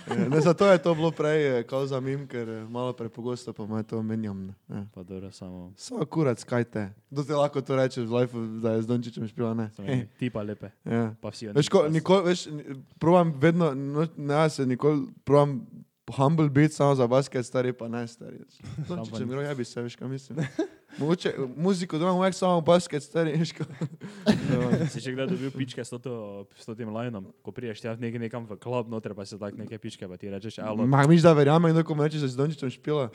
Eh, 0.09 0.29
ne, 0.29 0.41
zato 0.41 0.67
je 0.67 0.79
to 0.79 0.95
bilo 0.95 1.11
prej, 1.11 1.59
eh, 1.59 1.63
kao 1.63 1.87
za 1.87 2.01
mim, 2.01 2.27
ker 2.27 2.49
eh, 2.49 2.65
malo 2.65 2.93
prepogosto 2.93 3.53
pa 3.53 3.67
me 3.67 3.83
to 3.83 4.03
menjam. 4.03 4.47
Ne. 4.47 4.55
Ja. 4.69 4.87
pa 4.95 5.03
dobro, 5.03 5.31
samo. 5.31 5.73
Samo 5.77 6.05
kurac, 6.05 6.45
kaj 6.45 6.65
te. 6.65 6.89
Kdo 7.11 7.25
ti 7.25 7.33
lahko 7.33 7.61
to 7.61 7.77
rečeš 7.77 8.05
v 8.05 8.15
life, 8.15 8.33
da 8.63 8.71
je 8.71 8.83
z 8.83 8.87
Dončićem 8.87 9.29
špila, 9.29 9.55
ne. 9.55 9.71
samo 9.71 9.89
eni, 9.89 10.09
Ti 10.19 10.31
pa 10.31 10.43
lepe, 10.43 10.71
Ja. 10.85 11.15
pa 11.21 11.29
vsi 11.29 11.49
oni. 11.49 11.57
Veš, 11.57 11.69
ko, 11.69 11.89
nikoli, 11.89 12.25
veš, 12.25 12.49
probam 12.99 13.33
vedno, 13.33 13.75
no, 13.75 14.07
ne, 14.17 14.35
jaz 14.35 14.55
se 14.55 14.67
nikoli, 14.67 15.07
probam 15.25 15.67
humble 16.11 16.49
biti 16.49 16.75
samo 16.75 16.95
za 16.95 17.07
basket, 17.07 17.47
stari 17.47 17.73
pa 17.73 17.89
ne, 17.89 18.07
stari. 18.09 18.39
Dončić 18.89 19.21
je 19.21 19.27
miro, 19.27 19.43
ja 19.43 19.55
bi 19.55 19.65
se, 19.65 19.83
veš, 19.83 19.97
kaj 19.97 20.09
mislim. 20.09 20.39
Mogoče, 20.99 21.35
muziko 21.57 21.99
doma, 21.99 22.13
uvek 22.13 22.35
samo 22.35 22.61
basket, 22.61 23.03
stari, 23.03 23.33
veš, 23.39 23.53
kaj. 23.53 23.67
Si 24.91 25.01
še 25.01 25.15
kdaj 25.15 25.31
dobil 25.31 25.53
pičke 25.55 25.85
s, 25.85 25.95
to, 26.03 26.47
s 26.59 26.67
tem 26.77 26.91
linom, 26.97 27.31
ko 27.43 27.55
priješ 27.55 27.85
tja 27.85 27.95
nekaj 27.97 28.25
nekam 28.27 28.47
v 28.49 28.59
klub, 28.61 28.91
noter 28.91 29.15
pa 29.15 29.27
se 29.27 29.39
tak 29.39 29.59
neke 29.59 29.79
pičke, 29.79 30.09
pa 30.09 30.19
ti 30.21 30.31
rečeš, 30.31 30.59
alo. 30.65 30.87
Ma, 30.87 31.07
miš 31.09 31.27
da 31.27 31.35
verjamem, 31.37 31.75
da 31.75 31.87
ko 31.87 31.95
mi 31.95 32.07
rečeš, 32.07 32.27
da 32.27 32.29
si 32.29 32.35
z 32.35 32.43
Dončićem 32.43 32.75
špila, 32.75 33.09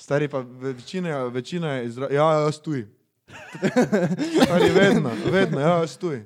stari 0.00 0.28
pa 0.28 0.40
večina, 0.40 1.24
večina 1.32 1.78
je 1.78 1.90
izra... 1.92 2.08
Ja, 2.12 2.32
jaz 2.46 2.62
tuj. 2.64 2.86
Ali 4.52 4.70
vedno, 4.70 5.10
vedno, 5.32 5.60
ja, 5.60 5.74
jaz 5.80 5.96
tuj. 5.98 6.22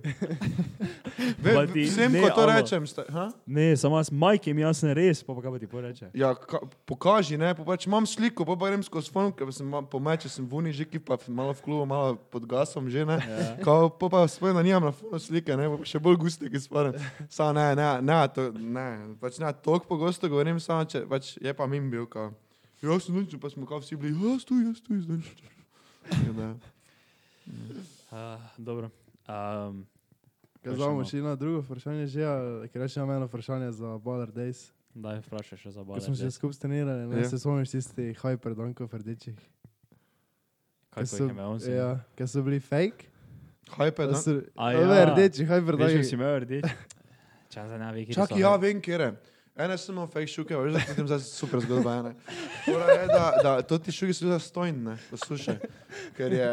Ve, 1.43 1.67
ti 1.73 1.85
vsem, 1.85 2.13
ne, 2.13 2.23
ko 2.23 2.31
to 2.35 2.43
alo. 2.43 2.53
rečem, 2.53 2.87
sta, 2.87 3.05
ha? 3.11 3.25
Ne, 3.47 3.77
samo 3.77 3.99
jaz, 3.99 4.11
majke 4.11 4.55
mi 4.55 4.63
jasne 4.63 4.95
res, 4.95 5.23
pa 5.23 5.35
pa 5.35 5.43
kaj 5.45 5.53
pa 5.55 5.59
ti 5.59 5.69
poreče. 5.71 6.11
Ja, 6.15 6.33
ka, 6.35 6.61
pokaži, 6.89 7.39
ne, 7.39 7.53
pa 7.55 7.67
pač 7.67 7.87
imam 7.87 8.07
sliko, 8.07 8.47
pa 8.49 8.57
pa 8.57 8.71
grem 8.71 8.83
skozi 8.87 9.13
fon, 9.13 9.31
ker 9.35 9.51
sem 9.55 9.67
ma- 9.69 9.83
po 9.83 10.01
meče, 10.03 10.31
sem 10.33 10.47
v 10.47 10.61
unižiki, 10.63 10.99
pa 11.03 11.19
malo 11.29 11.55
v 11.55 11.63
klubu, 11.65 11.87
malo 11.87 12.17
pod 12.33 12.47
gasom 12.49 12.91
že, 12.91 13.05
ne. 13.09 13.19
Ja. 13.23 13.57
Kao, 13.65 13.91
pa 13.91 14.09
pa 14.09 14.25
spojno 14.31 14.63
nimam 14.63 14.89
na 14.91 14.93
fonu 14.95 15.19
slike, 15.23 15.57
ne, 15.59 15.69
še 15.89 16.01
bolj 16.03 16.19
guste, 16.23 16.51
ki 16.51 16.61
spadam. 16.63 16.97
Samo 17.29 17.59
ne, 17.59 17.69
ne, 17.79 17.89
ne, 18.03 18.21
to, 18.35 18.49
ne, 18.57 18.89
pač 19.23 19.39
ne, 19.43 19.53
toliko 19.63 19.91
pogosto 19.91 20.31
govorim, 20.33 20.61
samo 20.63 20.87
če, 20.87 21.05
pač 21.11 21.37
je 21.39 21.55
pa 21.55 21.67
mim 21.67 21.91
bil, 21.93 22.07
kao. 22.07 22.33
Ja, 22.83 22.97
sem 22.99 23.15
Dončić, 23.15 23.39
pa 23.39 23.47
smo 23.47 23.63
kao 23.67 23.79
vsi 23.79 23.95
bili, 23.97 24.15
ja, 24.19 24.39
stoj, 24.43 24.65
ja, 24.67 24.73
stoj, 24.75 25.03
z 25.05 25.07
Dončićem. 25.07 25.51
Ja. 26.35 26.55
Uh, 27.47 28.41
dobro. 28.59 28.91
Um, 29.29 29.87
Kaj 30.63 30.75
znamo 30.75 31.03
še 31.05 31.17
na 31.17 31.35
drugo 31.35 31.63
vprašanje 31.63 32.07
že, 32.07 32.23
ker 32.71 32.83
rečem 32.83 33.11
eno 33.11 33.27
vprašanje 33.27 33.73
za 33.73 33.99
Baller 33.99 34.31
Days. 34.31 34.71
daj, 34.95 35.19
vprašaj 35.27 35.59
še 35.59 35.71
za 35.71 35.81
Ko 35.81 35.85
bale. 35.85 36.01
smo 36.01 36.15
se 36.15 36.31
skupaj 36.31 36.59
trenirali, 36.59 37.09
ne 37.09 37.23
Ja. 37.23 37.29
se 37.29 37.39
spomniš 37.39 37.71
tistih 37.71 38.19
hyper 38.19 38.55
dankov 38.55 38.93
rdečih. 38.93 39.35
Kaj 40.91 41.07
so 41.07 41.25
imel? 41.25 41.59
Ja, 41.67 42.05
ker 42.15 42.29
so 42.29 42.43
bili 42.43 42.61
fake. 42.61 43.09
Hype, 43.73 44.07
da. 44.07 44.15
So, 44.15 44.43
A 44.55 44.73
ja. 44.73 44.81
ja. 44.85 45.05
Rdeči, 45.09 45.47
hyper 45.49 45.77
Veš, 45.77 45.93
da 45.95 46.05
si 46.05 46.15
imel 46.15 46.41
rdeč? 46.41 46.65
Čas 47.49 47.69
za 47.69 47.79
ne 47.79 47.93
ve, 47.93 48.05
kje 48.05 48.15
Čakaj, 48.15 48.39
ja, 48.39 48.57
vem, 48.57 48.81
kje 48.81 48.93
je. 48.95 49.11
Ene 49.57 49.79
sem 49.79 49.95
imel 49.95 50.07
fake 50.07 50.27
šuke, 50.29 50.57
veš, 50.57 50.73
da 50.73 50.79
je 50.79 50.87
potem 50.89 51.07
zdaj 51.07 51.21
super 51.21 51.61
zgodba. 51.61 51.95
ene. 51.99 52.13
Fora 52.65 52.87
je, 52.93 53.07
da, 53.09 53.25
da 53.43 53.53
to 53.63 53.79
ti 53.79 53.93
šuki 53.93 54.13
so 54.13 54.29
zastojni, 54.29 54.79
ne, 54.85 54.95
poslušaj. 55.11 55.59
Ker 56.17 56.33
je, 56.33 56.49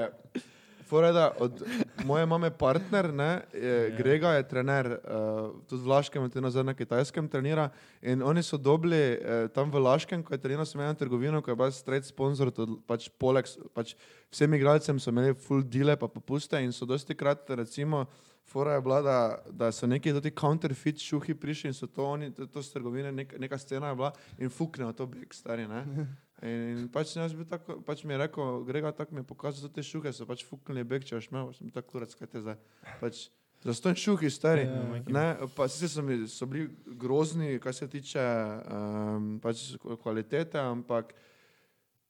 fora 0.90 1.12
da 1.12 1.32
od 1.40 1.64
moje 2.06 2.26
mame 2.26 2.50
partner, 2.52 3.14
ne, 3.14 3.42
je, 3.54 3.90
Ja. 3.90 3.98
Grega 3.98 4.32
je 4.34 4.48
trener, 4.48 4.88
uh, 4.88 5.52
tudi 5.70 5.84
v 5.84 5.88
Laškem, 5.88 6.30
tudi 6.30 6.44
nazaj 6.44 6.64
na 6.64 6.74
Kitajskem 6.74 7.28
trenira. 7.30 7.70
In 8.02 8.24
oni 8.24 8.44
so 8.44 8.58
dobili 8.58 9.18
uh, 9.18 9.50
tam 9.54 9.72
v 9.72 9.84
Laškem, 9.84 10.24
ko 10.24 10.34
je 10.34 10.42
treniral, 10.42 10.66
sem 10.66 10.82
eno 10.82 10.94
trgovino, 10.94 11.42
ko 11.42 11.52
je 11.52 11.60
bil 11.60 11.72
stret 11.72 12.06
sponsor, 12.06 12.52
to, 12.52 12.66
pač 12.88 13.10
poleg, 13.22 13.46
pač 13.74 13.94
vsem 14.32 14.54
igralcem 14.58 15.00
so 15.00 15.14
imeli 15.14 15.38
full 15.38 15.64
deale 15.64 15.98
pa 16.00 16.10
popuste 16.10 16.62
in 16.64 16.74
so 16.74 16.90
dosti 16.90 17.16
krat, 17.16 17.46
recimo, 17.60 18.08
Fora 18.50 18.74
je 18.74 18.82
bila, 18.82 19.02
da, 19.02 19.18
da 19.52 19.72
so 19.72 19.88
neki 19.88 20.14
ti 20.22 20.32
counterfeit 20.34 20.98
šuhi 20.98 21.36
prišli 21.38 21.70
in 21.70 21.74
so 21.74 21.88
to 21.88 22.06
oni, 22.06 22.32
to, 22.34 22.48
to 22.50 22.64
s 22.64 22.74
trgovine, 22.74 23.12
nek, 23.12 23.36
neka 23.40 23.58
scena 23.58 23.92
je 23.92 23.96
bila 23.96 24.10
in 24.38 24.50
fuknejo 24.50 24.94
to 24.94 25.06
beg 25.06 25.34
stari, 25.34 25.68
ne. 25.68 26.08
In 26.42 26.86
pač, 26.88 27.18
tako, 27.50 27.82
pač 27.84 28.04
mi 28.04 28.14
je 28.14 28.22
rekel, 28.22 28.64
Grega 28.64 28.92
tako 28.92 29.16
mi 29.16 29.20
je 29.20 29.28
pokazal, 29.28 29.68
da 29.68 29.74
te 29.74 29.84
šuhe 29.84 30.14
so 30.14 30.24
pač 30.26 30.46
fuknili 30.48 30.84
beg, 30.84 31.04
če 31.04 31.18
boš 31.18 31.28
imel, 31.28 31.50
sem 31.54 31.70
tako 31.70 31.92
kurac, 31.92 32.14
kaj 32.16 32.28
te 32.28 32.42
zdaj. 32.42 32.58
Pač, 33.02 33.26
Zastonj 33.60 33.98
šuhi, 34.00 34.30
stari. 34.32 34.62
Ja, 34.64 35.02
Ne, 35.10 35.26
pa 35.52 35.66
sicer 35.68 35.90
so, 35.92 36.02
mi- 36.02 36.28
so 36.28 36.46
bili 36.48 36.70
grozni, 36.96 37.58
kar 37.60 37.76
se 37.76 37.90
tiče 37.92 38.24
um, 38.72 39.40
pač 39.44 39.66
kvalitete, 40.00 40.56
ampak 40.56 41.12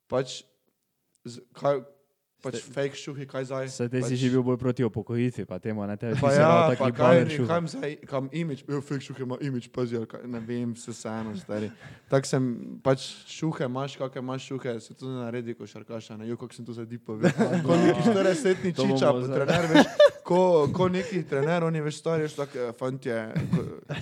pač, 0.07 0.43
kaj, 1.53 1.81
pač 2.41 2.55
Ste- 2.55 2.71
fake 2.71 2.95
šuhi, 2.95 3.25
kaj 3.25 3.43
zdaj. 3.45 3.67
Se 3.69 3.85
te 3.85 3.99
pač, 3.99 4.09
si 4.09 4.15
že 4.15 4.29
bil 4.29 4.43
bolj 4.43 4.57
proti 4.57 4.83
upokojitvi, 4.83 5.45
pa 5.45 5.59
temu, 5.59 5.83
ne 5.83 5.97
te 5.97 6.13
Pa 6.15 6.31
ja, 6.31 6.71
pa 6.71 6.91
kaj, 6.91 7.25
kam 7.47 7.67
zdaj, 7.67 7.95
kam 8.03 8.29
imič, 8.31 8.63
jo, 8.63 8.81
fake 8.81 9.01
šuhe 9.01 9.23
ima 9.23 9.37
imič, 9.41 9.67
pazi, 9.67 9.99
ne 10.23 10.39
vem, 10.39 10.73
vse 10.73 10.91
vseeno, 10.91 11.35
stari. 11.35 11.71
Tako 12.07 12.25
sem, 12.25 12.43
pač 12.79 13.05
šuhe 13.27 13.65
imaš, 13.65 13.97
kakšne 13.97 14.19
imaš 14.19 14.41
šuhe, 14.45 14.79
se 14.79 14.93
tudi 14.93 15.11
naredi, 15.13 15.53
ko 15.53 15.67
šarkaša, 15.67 16.17
ne, 16.17 16.27
jo, 16.27 16.37
kako 16.37 16.53
sem 16.53 16.65
to 16.65 16.73
zdaj 16.73 16.87
veš. 16.87 17.33
Ko 17.61 17.75
neki 17.75 18.01
40-letni 18.01 18.71
To 18.73 18.83
bomo 18.83 18.95
čiča, 18.95 19.07
zdaj- 19.21 19.35
trener, 19.35 19.65
veš, 19.67 20.08
ko, 20.29 20.69
ko 20.73 20.87
neki 20.93 21.23
trener, 21.29 21.63
oni 21.65 21.81
veš, 21.81 21.97
stari, 22.03 22.25
veš, 22.27 22.35
tako, 22.37 22.59
eh, 22.61 22.73
fantje, 22.77 23.17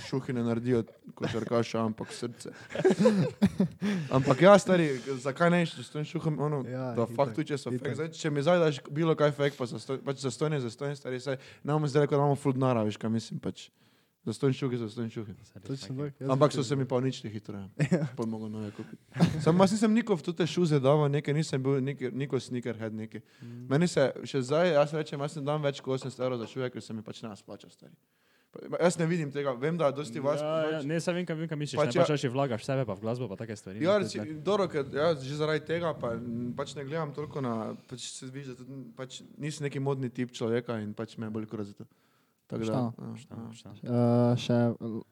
šuhi 0.08 0.34
ne 0.36 0.44
naredijo 0.44 0.82
košarkaša, 1.16 1.80
ampak 1.88 2.12
srce. 2.12 2.52
ampak 4.16 4.42
ja, 4.44 4.58
stari, 4.60 4.90
zakaj 5.24 5.52
ne, 5.54 5.62
če 5.70 5.86
s 5.86 5.94
tem 5.94 6.04
šuhom, 6.04 6.36
ono, 6.44 6.60
Ja, 6.68 6.90
da 6.98 7.08
fakt 7.08 7.38
tudi, 7.38 7.54
če 7.54 7.60
so 7.62 7.72
fake. 7.72 7.94
Zdaj, 7.96 8.12
če 8.18 8.32
mi 8.34 8.44
zdaj 8.44 8.60
daš 8.60 8.82
bilo 8.92 9.16
kaj 9.16 9.32
fake, 9.38 9.56
pa 9.56 9.68
zastoj, 9.70 10.02
pač 10.04 10.20
zastojne, 10.26 10.60
zastojne, 10.60 10.98
stari, 11.00 11.20
saj 11.24 11.40
ne 11.40 11.72
bomo 11.72 11.88
zdaj 11.88 12.04
rekel, 12.04 12.18
da 12.18 12.26
imamo 12.26 12.36
full 12.40 12.56
denara, 12.56 12.84
veš, 12.84 13.00
kaj 13.00 13.14
mislim, 13.14 13.40
pač. 13.40 13.70
Zastojni 14.24 14.54
šuhi, 14.54 14.76
zastojni 14.76 15.10
šuhi. 15.10 15.32
Točno 15.56 15.88
tako. 15.88 16.04
Jaz 16.20 16.30
Ampak 16.30 16.52
so 16.52 16.62
se 16.62 16.76
mi 16.76 16.84
pa 16.84 16.96
uničili 16.96 17.32
hitro. 17.32 17.58
Ja. 17.92 18.06
Pol 18.16 18.26
mogo 18.26 18.48
nove 18.48 18.70
kupiti. 18.70 19.02
Sam 19.40 19.56
jaz 19.56 19.72
nisem 19.72 19.92
nikov 19.92 20.18
v 20.18 20.34
te 20.34 20.44
šuze 20.44 20.80
dal, 20.80 21.08
nekaj 21.08 21.34
nisem 21.34 21.62
bil, 21.62 21.80
neki- 21.80 22.12
niko 22.12 22.36
sneakerhead 22.36 22.92
neki. 22.94 23.20
Meni 23.68 23.88
se 23.88 24.12
še 24.24 24.42
zdaj, 24.42 24.72
jaz 24.72 24.92
rečem, 24.92 25.20
jaz 25.20 25.36
ne 25.36 25.42
dam 25.42 25.62
več 25.62 25.80
kot 25.80 26.00
800 26.00 26.20
evrov 26.20 26.38
za 26.38 26.46
šuje, 26.46 26.70
ker 26.70 26.82
se 26.82 26.92
mi 26.92 27.02
pač 27.02 27.22
ne 27.22 27.32
splača 27.32 27.70
stari. 27.70 27.94
Pa- 28.50 28.78
Jaz 28.80 28.96
ne 28.98 29.06
vidim 29.06 29.30
tega, 29.30 29.52
vem, 29.52 29.76
da 29.76 29.90
dosti 29.90 30.20
vas. 30.20 30.40
Ja, 30.40 30.46
ja, 30.62 30.68
pač- 30.72 30.86
ne, 30.86 31.00
sam 31.00 31.14
vem, 31.14 31.24
kaj, 31.24 31.36
vem, 31.36 31.48
kaj 31.48 31.58
misliš. 31.58 31.76
Pač 31.76 31.86
Pač 31.86 31.94
ja- 31.94 32.00
ne, 32.00 32.08
pač 32.08 32.20
še 32.20 32.30
vlagaš 32.30 32.64
sebe, 32.64 32.84
pa 32.84 32.94
v 32.94 33.00
glasbo, 33.00 33.28
pa 33.28 33.36
take 33.36 33.52
stvari. 33.54 33.80
Ja, 33.80 33.98
ne, 33.98 34.08
ne. 34.08 34.40
dobro, 34.42 34.66
ker 34.66 34.84
jaz 34.90 35.20
že 35.22 35.36
zaradi 35.36 35.60
tega 35.62 35.92
pa, 35.94 36.16
pač 36.54 36.74
ne 36.74 36.82
gledam 36.82 37.12
toliko 37.12 37.40
na, 37.40 37.54
pač 37.86 38.00
se 38.10 38.26
vidiš, 38.26 38.48
da 38.48 38.54
tudi, 38.56 38.92
pač 38.94 39.20
nisem 39.38 39.64
neki 39.64 39.78
modni 39.78 40.08
tip 40.10 40.32
človeka 40.32 40.80
in 40.80 40.92
pač 40.92 41.16
me 41.16 41.26
je 41.26 41.30
bolj 41.30 41.46
kot 41.46 41.60
za 41.62 41.74
to. 41.74 41.84
Tako 42.48 42.64
da, 42.64 42.72
ja, 42.72 42.90
Pošteno, 42.90 43.36
ja. 43.36 43.46
pošteno. 43.46 43.74
Uh, 43.82 44.32
še 44.34 44.58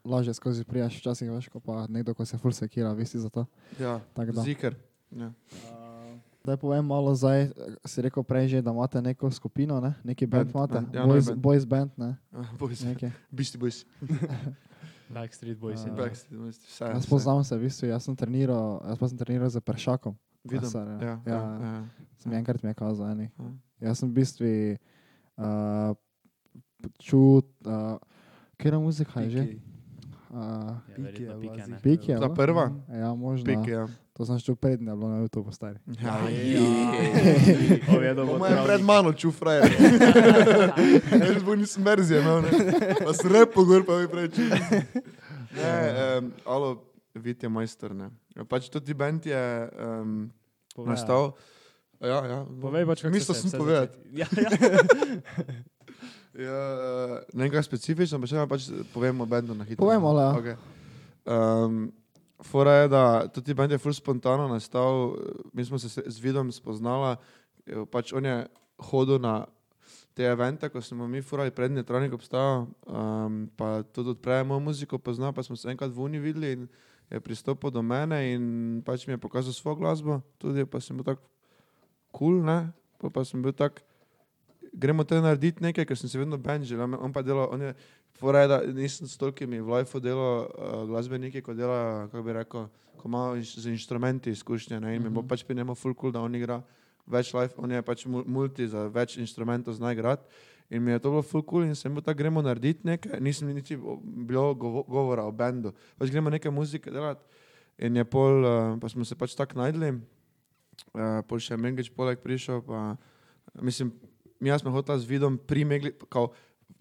lažje 0.03 0.33
skozi 0.35 0.65
prijaš, 0.65 0.97
včasih 0.97 1.29
veš, 1.31 1.49
ko 1.49 1.61
pa 1.61 1.85
nekdo, 1.87 2.15
ko 2.15 2.25
se 2.25 2.39
ful 2.39 2.51
sekira, 2.51 2.93
visi 2.93 3.21
za 3.21 3.29
to. 3.29 3.45
Ja, 3.77 4.01
Tako 4.15 4.33
da. 4.33 4.43
ziker. 4.43 4.73
Ja. 5.13 5.29
Zdaj 6.41 6.57
povem 6.57 6.87
malo 6.87 7.11
zdaj, 7.13 7.51
si 7.85 7.99
rekel 8.01 8.23
prej 8.23 8.49
že, 8.49 8.63
da 8.63 8.71
imate 8.71 9.03
neko 9.03 9.27
skupino, 9.29 9.81
ne? 9.81 9.95
neki 10.01 10.25
band 10.25 10.47
Band, 10.47 10.55
imate, 10.55 10.75
band, 10.75 10.95
ja, 10.95 11.03
boys, 11.05 11.27
band. 11.27 11.41
boys 11.43 11.65
band, 11.67 11.91
ne? 11.99 12.11
Ah, 12.33 12.47
Boys. 12.61 12.81
Beastie 13.29 13.59
Boys. 13.59 13.83
Backstreet 15.09 15.59
Boys. 15.59 15.83
In- 15.85 15.95
Backstreet 15.95 16.41
Boys, 16.41 16.57
vse, 16.59 16.85
Jaz 16.87 17.07
poznam 17.07 17.45
se, 17.45 17.55
v 17.55 17.63
bistvu, 17.63 17.87
jaz 17.87 18.03
sem 18.03 18.17
treniral, 18.17 18.81
jaz 18.83 18.99
pa 18.99 19.07
sem 19.07 19.19
treniral 19.19 19.51
za 19.51 19.61
pršakom. 19.61 20.17
Vidim. 20.43 20.61
Klasar, 20.63 20.87
ja. 20.89 20.99
Ja, 20.99 21.15
Ja, 21.27 21.35
ja, 21.35 21.71
ja. 21.75 21.83
Sem 22.17 22.33
enkrat 22.33 22.63
mi 22.63 22.71
je 22.71 22.75
kazal, 22.75 23.11
eni. 23.11 23.27
Ja. 23.35 23.51
Jaz 23.91 23.99
sem 23.99 24.09
v 24.09 24.15
bistvu 24.15 24.51
uh, 25.37 25.95
čut, 26.99 27.47
uh, 27.63 27.97
kera 28.57 28.79
muzika 28.79 29.21
je 29.21 29.31
že? 29.31 29.43
Piki. 29.43 29.61
Uh, 30.29 30.41
Ja, 30.89 30.95
Piki 30.97 31.23
je 31.23 31.35
bila. 31.35 31.79
Piki 31.81 32.11
je 32.11 32.17
Ta 32.17 32.21
bilo? 32.23 32.35
prva? 32.35 32.67
Ja, 32.91 33.15
možno. 33.15 33.45
Pik, 33.47 33.67
ja. 33.67 33.87
To 34.13 34.25
sem 34.25 34.39
čutil 34.39 34.57
prednje, 34.57 34.89
bilo 34.89 35.09
na 35.09 35.21
YouTube 35.21 35.53
stari. 35.53 35.77
Ja, 35.95 36.17
Povedal 37.87 38.17
Po 38.19 38.33
bo 38.33 38.39
mojem 38.39 38.53
travnik. 38.55 38.67
pred 38.67 38.83
mano 38.83 39.13
ču 39.13 39.29
frajer. 39.29 39.69
Jaz 41.27 41.43
bo 41.45 41.53
nisem 41.55 41.83
merzije 41.83 42.21
imel, 42.21 42.43
ne. 42.43 42.51
Pa 42.97 43.13
se 43.13 43.29
repo 43.29 43.65
gor, 43.65 43.85
pa 43.85 43.93
mi 43.95 44.09
prej 44.09 44.29
ču. 44.31 44.43
Ne, 45.53 45.73
um, 46.19 46.33
alo, 46.45 46.81
vid 47.15 47.43
je 47.43 47.49
majster, 47.49 47.93
ne. 47.93 48.09
Pač 48.45 48.69
tudi 48.69 48.95
band 48.95 49.27
je 49.27 49.69
um, 49.79 50.33
nastal. 50.79 51.37
Ja, 52.01 52.25
ja. 52.25 52.41
Povej 52.57 52.85
pač, 52.87 53.01
kako 53.03 53.13
Mislil 53.13 53.35
se 53.35 53.49
sem 53.49 53.53
povedati. 53.55 53.97
Ja, 54.13 54.27
ja. 54.33 54.49
Ja, 56.37 56.53
uh, 56.53 57.19
ne 57.33 57.45
nekaj 57.45 57.63
specifično, 57.63 58.21
pa 58.21 58.27
še 58.27 58.37
ne 58.37 58.47
pač 58.47 58.67
povemo 58.93 59.25
bendu 59.27 59.55
na 59.55 59.65
hitro. 59.65 59.81
Povemo, 59.81 60.13
le, 60.13 60.23
ja. 60.23 60.33
Okay. 60.35 60.57
Um, 61.25 61.79
fora 62.43 62.75
je, 62.75 62.89
da 62.89 63.03
tudi 63.29 63.55
bend 63.55 63.73
je 63.73 63.79
ful 63.79 63.93
spontano 63.93 64.45
nastal, 64.47 65.17
mi 65.53 65.65
smo 65.65 65.79
se 65.79 65.89
s- 65.89 66.05
z 66.07 66.21
vidom 66.21 66.53
spoznala, 66.53 67.17
eh, 67.67 67.85
pač 67.87 68.13
on 68.13 68.25
je 68.25 68.47
hodil 68.79 69.19
na 69.19 69.47
te 70.15 70.25
evente, 70.25 70.69
ko 70.69 70.81
smo 70.81 71.09
mi 71.09 71.23
furali 71.23 71.51
prednji 71.51 71.85
tronik 71.85 72.13
obstajal, 72.13 72.67
um, 72.87 73.49
pa 73.53 73.83
tudi 73.85 74.11
odpreje 74.11 74.45
mojo 74.45 74.61
muziko 74.61 74.99
pozna, 74.99 75.33
pa 75.33 75.43
smo 75.43 75.57
se 75.57 75.69
enkrat 75.69 75.91
v 75.91 76.01
Uni 76.01 76.19
videli 76.19 76.53
in 76.53 76.69
je 77.11 77.21
pristopil 77.21 77.71
do 77.71 77.83
mene 77.83 78.33
in 78.33 78.43
pač 78.83 79.07
mi 79.07 79.13
je 79.13 79.19
pokazal 79.19 79.53
svojo 79.53 79.77
glasbo, 79.77 80.21
tudi 80.39 80.65
pa 80.65 80.81
sem 80.81 80.97
bil 80.97 81.05
tako 81.05 81.23
kul, 82.13 82.33
cool, 82.33 82.45
ne, 82.45 82.73
pa, 82.99 83.11
pa 83.11 83.25
sem 83.25 83.43
bil 83.43 83.53
tak, 83.53 83.81
gremo 84.77 85.05
te 85.05 85.19
narediti 85.21 85.65
nekaj, 85.65 85.87
ker 85.89 85.99
sem 85.99 86.11
se 86.13 86.21
vedno 86.21 86.37
benžil, 86.37 86.81
on 86.81 87.13
pa 87.13 87.23
delal, 87.25 87.49
on 87.53 87.63
je, 87.65 87.75
fora 88.21 88.45
je, 88.45 88.49
da 88.53 88.59
nisem 88.77 89.09
s 89.09 89.17
tolkimi 89.17 89.61
v 89.61 89.73
life 89.73 90.01
delal 90.01 90.45
uh, 90.45 90.83
glasbeniki, 90.89 91.43
ko 91.43 91.55
dela, 91.57 92.09
kako 92.13 92.25
bi 92.27 92.35
rekel, 92.37 92.67
ko 92.97 93.09
ima 93.09 93.23
inš, 93.41 93.55
z 93.65 93.73
inštrumenti 93.73 94.35
izkušnje, 94.37 94.81
ne, 94.81 94.97
in 94.97 95.05
mi 95.05 95.13
bo 95.13 95.25
pač 95.25 95.45
pri 95.49 95.57
njemu 95.57 95.75
full 95.75 95.97
cool, 95.97 96.13
da 96.13 96.21
on 96.21 96.35
igra 96.37 96.61
več 97.07 97.33
life, 97.35 97.57
on 97.57 97.73
je 97.73 97.81
pač 97.87 98.05
mul- 98.07 98.27
multi 98.27 98.69
za 98.69 98.87
več 98.93 99.17
inštrumentov 99.17 99.79
zna 99.79 99.93
igrati. 99.97 100.27
In 100.71 100.83
mi 100.83 100.91
je 100.91 100.99
to 100.99 101.13
bilo 101.15 101.23
full 101.23 101.45
cool 101.47 101.63
in 101.63 101.77
sem 101.79 101.95
bil 101.95 102.03
tako, 102.03 102.19
gremo 102.19 102.43
narediti 102.43 102.83
nekaj, 102.85 103.21
nisem 103.23 103.53
niti 103.55 103.77
bilo 103.79 104.51
govo- 104.59 104.83
govora 104.89 105.23
o 105.23 105.33
bendu, 105.33 105.71
pač 105.97 106.11
gremo 106.11 106.31
nekaj 106.31 106.51
muzike 106.51 106.91
delati. 106.91 107.23
In 107.79 107.97
je 107.97 108.05
pol, 108.05 108.43
uh, 108.43 108.75
pa 108.81 108.89
smo 108.89 109.05
se 109.05 109.15
pač 109.15 109.37
tako 109.39 109.61
najdli, 109.63 109.93
uh, 110.97 111.23
pol 111.29 111.39
še 111.39 111.57
Mengič 111.57 111.93
poleg 111.95 112.19
prišel, 112.19 112.65
pa 112.67 112.97
mislim, 113.63 113.93
mi 114.41 114.59
smo 114.59 114.71
hotela 114.71 114.99
z 114.99 115.05
vidom 115.05 115.39
pri 115.39 115.65
Megli, 115.65 115.93
kao, 116.09 116.31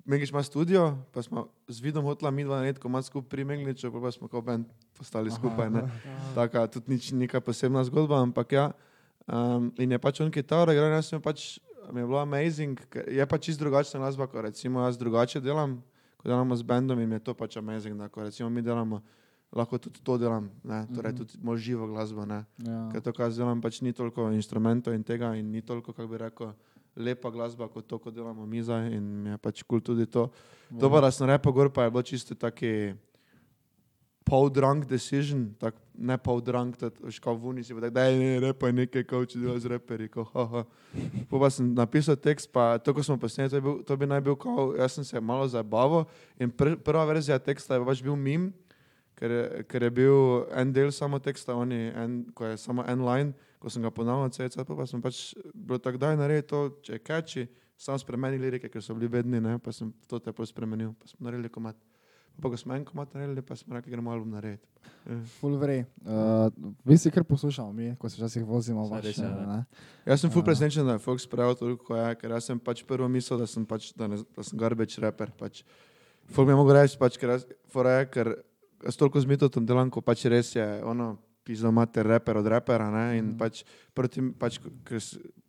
Mengič 0.06 0.30
ima 0.30 0.44
studio, 0.44 0.98
pa 1.12 1.22
smo 1.22 1.48
z 1.68 1.82
vidom 1.82 2.06
hotela 2.06 2.32
mi 2.32 2.44
dva 2.44 2.58
narediti, 2.58 2.80
ko 2.80 2.88
ima 2.88 3.02
skupaj 3.02 3.30
pri 3.30 3.44
Megliču, 3.44 3.92
pa, 3.92 4.00
pa 4.00 4.12
smo 4.12 4.28
kao 4.28 4.42
bend 4.42 4.66
postali 4.94 5.32
skupaj, 5.32 5.70
ne. 5.70 5.82
Taka, 6.36 6.68
tudi 6.68 6.94
nič, 6.94 7.12
neka 7.12 7.42
posebna 7.42 7.84
zgodba, 7.84 8.22
ampak 8.22 8.52
ja. 8.52 8.72
Um, 9.26 9.72
in 9.78 9.92
je 9.92 9.98
pač 9.98 10.22
on 10.22 10.30
kitaro 10.30 10.70
igral, 10.72 10.94
jaz 10.94 11.10
sem 11.10 11.22
pač, 11.22 11.58
mi 11.90 12.02
je 12.02 12.06
bilo 12.06 12.20
amazing, 12.20 12.78
je 13.10 13.26
pač 13.26 13.42
čist 13.44 13.58
drugačna 13.60 14.00
glasba, 14.00 14.28
ko 14.28 14.42
recimo 14.42 14.86
jaz 14.86 14.98
drugače 14.98 15.42
delam, 15.42 15.82
ko 16.22 16.30
delamo 16.30 16.54
z 16.56 16.62
bendom 16.62 17.02
in 17.02 17.12
je 17.12 17.20
to 17.20 17.34
pač 17.34 17.58
amazing, 17.58 17.98
da 17.98 18.06
ko 18.06 18.22
recimo 18.22 18.50
mi 18.50 18.62
delamo, 18.62 19.02
lahko 19.50 19.82
tudi 19.82 20.06
to 20.06 20.18
delam, 20.18 20.52
ne, 20.64 20.86
torej 20.94 21.14
Mhm. 21.14 21.18
tudi 21.18 21.34
moj 21.42 21.58
živo 21.58 21.88
glasbo, 21.88 22.26
ne. 22.26 22.46
Ja. 22.62 22.90
Ker 22.94 23.02
to, 23.02 23.14
kar 23.14 23.34
delam, 23.34 23.58
pač 23.62 23.82
ni 23.82 23.94
toliko 23.94 24.30
instrumentov 24.30 24.94
in 24.94 25.02
tega 25.04 25.34
in 25.34 25.50
ni 25.50 25.62
toliko, 25.62 25.94
kako 25.94 26.08
bi 26.08 26.18
rekel, 26.18 26.54
lepa 26.96 27.30
glasba 27.32 27.68
kot 27.68 27.88
to, 27.88 28.00
ko 28.00 28.12
delamo 28.12 28.46
mi 28.46 28.64
zdaj 28.64 28.94
in 28.96 29.34
je 29.34 29.38
pač 29.38 29.64
kul 29.64 29.80
cool 29.80 29.82
tudi 29.82 30.06
to. 30.06 30.30
To 30.80 30.90
pa, 30.90 31.02
da 31.02 31.12
sem 31.12 31.28
repa 31.28 31.52
gor, 31.52 31.70
pa 31.70 31.86
je 31.86 31.92
bilo 31.92 32.04
čisto 32.04 32.36
taki 32.36 32.96
pol-drunk 34.26 34.88
decision, 34.90 35.54
tak, 35.62 35.78
ne 35.94 36.18
pol-drunk, 36.18 36.80
veš, 36.82 37.20
kao 37.22 37.38
v 37.38 37.54
Unisi, 37.54 37.76
da 37.94 38.08
je 38.10 38.18
ne, 38.18 38.30
repa 38.42 38.72
nekaj, 38.74 39.06
kao 39.06 39.22
če 39.22 39.38
delaš 39.38 39.68
z 39.68 39.72
reperi, 39.76 40.10
kao, 40.10 40.26
haha. 40.34 40.64
Po 41.30 41.38
pa 41.40 41.52
sem 41.54 41.70
napisal 41.78 42.18
tekst, 42.18 42.50
pa 42.50 42.80
to, 42.82 42.96
ko 42.98 43.06
smo 43.06 43.20
posneli, 43.22 43.54
to, 43.54 43.62
bil- 43.62 43.84
to 43.86 43.98
bi 44.02 44.10
naj 44.10 44.24
bil, 44.26 44.34
kao, 44.34 44.74
jaz 44.80 44.98
sem 44.98 45.06
se 45.06 45.22
malo 45.22 45.46
zabaval 45.46 46.08
in 46.42 46.50
pr, 46.50 46.74
prva 46.82 47.06
verzija 47.06 47.38
teksta 47.38 47.78
je 47.78 47.86
pač 47.86 48.02
bil 48.02 48.18
mim, 48.18 48.50
ker 49.14 49.62
ker 49.70 49.86
je 49.86 49.92
bil 49.94 50.18
en 50.58 50.74
del 50.74 50.90
samo 50.90 51.22
teksta, 51.22 51.54
oni, 51.54 51.94
en, 51.94 52.24
ko 52.34 52.50
je 52.50 52.58
samo 52.58 52.82
en 52.90 53.06
line, 53.06 53.52
ko 53.66 53.74
sem 53.74 53.82
ga 53.82 53.90
ponavljal, 53.90 54.30
CC, 54.30 54.62
pa, 54.62 54.76
pa 54.78 54.86
sem 54.86 55.02
pač 55.02 55.24
bilo 55.58 55.80
tako, 55.82 55.98
daj 55.98 56.20
naredi 56.20 56.46
to, 56.52 56.60
če 56.86 57.00
je 57.00 57.02
catchy, 57.02 57.48
sam 57.82 57.98
spremeni 57.98 58.38
lirike, 58.38 58.70
ker 58.70 58.84
so 58.86 58.94
bili 58.94 59.10
bedni, 59.10 59.42
ne, 59.42 59.58
pa 59.58 59.74
sem 59.74 59.90
to 60.06 60.22
te 60.22 60.30
pol 60.38 60.46
spremenil, 60.46 60.94
pa 61.02 61.10
smo 61.10 61.26
naredili 61.26 61.50
komat. 61.50 61.80
Pa 62.36 62.52
ko 62.52 62.58
smo 62.60 62.76
en 62.76 62.84
komat 62.86 63.14
naredili, 63.16 63.42
pa 63.48 63.56
smo 63.56 63.74
rekli, 63.78 63.94
gremo 63.96 64.12
album 64.12 64.34
narediti. 64.36 64.68
Ja. 65.08 65.18
Full 65.40 65.56
vrej. 65.58 65.86
Uh, 66.04 66.52
vi 66.86 66.98
si 67.00 67.10
kar 67.16 67.24
poslušamo, 67.24 67.72
mi, 67.74 67.94
ko 67.98 68.12
se 68.12 68.20
včasih 68.20 68.44
vozimo. 68.46 68.84
Saj 68.86 68.98
Vaš, 68.98 69.06
res 69.08 69.18
je, 69.24 69.30
ne. 69.32 69.46
ne. 69.48 69.86
Jaz 70.06 70.22
sem 70.22 70.34
ful 70.34 70.44
Ja. 70.44 70.50
presenečen, 70.52 70.86
da 70.86 70.98
je 70.98 71.04
Fox 71.06 71.24
sprejel 71.26 71.56
toliko, 71.56 71.96
je, 71.96 72.16
ker 72.20 72.36
jaz 72.36 72.50
sem 72.52 72.60
pač 72.60 72.84
prvo 72.86 73.08
mislil, 73.10 73.40
da 73.40 73.48
sem 73.48 73.64
pač, 73.66 73.94
da, 73.96 74.12
ne, 74.12 74.20
da 74.36 74.44
sem 74.44 74.60
garbage 74.60 75.00
rapper. 75.02 75.32
Pač. 75.40 75.64
Fox 76.28 76.44
mi 76.46 76.52
je 76.52 76.60
mogel 76.60 76.76
reči, 76.82 77.00
pač, 77.00 77.16
ker, 77.18 77.34
jaz, 77.38 77.48
fora 77.72 78.02
je, 78.02 78.10
ker 78.12 78.34
jaz 78.84 79.00
toliko 79.00 79.24
z 79.24 79.32
mitotom 79.32 79.66
delam, 79.66 79.88
ko 79.90 80.04
pač 80.04 80.28
res 80.28 80.52
je 80.58 80.68
ono, 80.84 81.16
pizdo 81.46 81.70
imate 81.70 82.04
reper 82.04 82.38
od 82.38 82.48
repera, 82.48 82.90
ne, 82.90 83.18
in 83.18 83.26
Mhm. 83.28 83.38
pač 83.38 83.64
proti, 83.94 84.22
pač, 84.34 84.60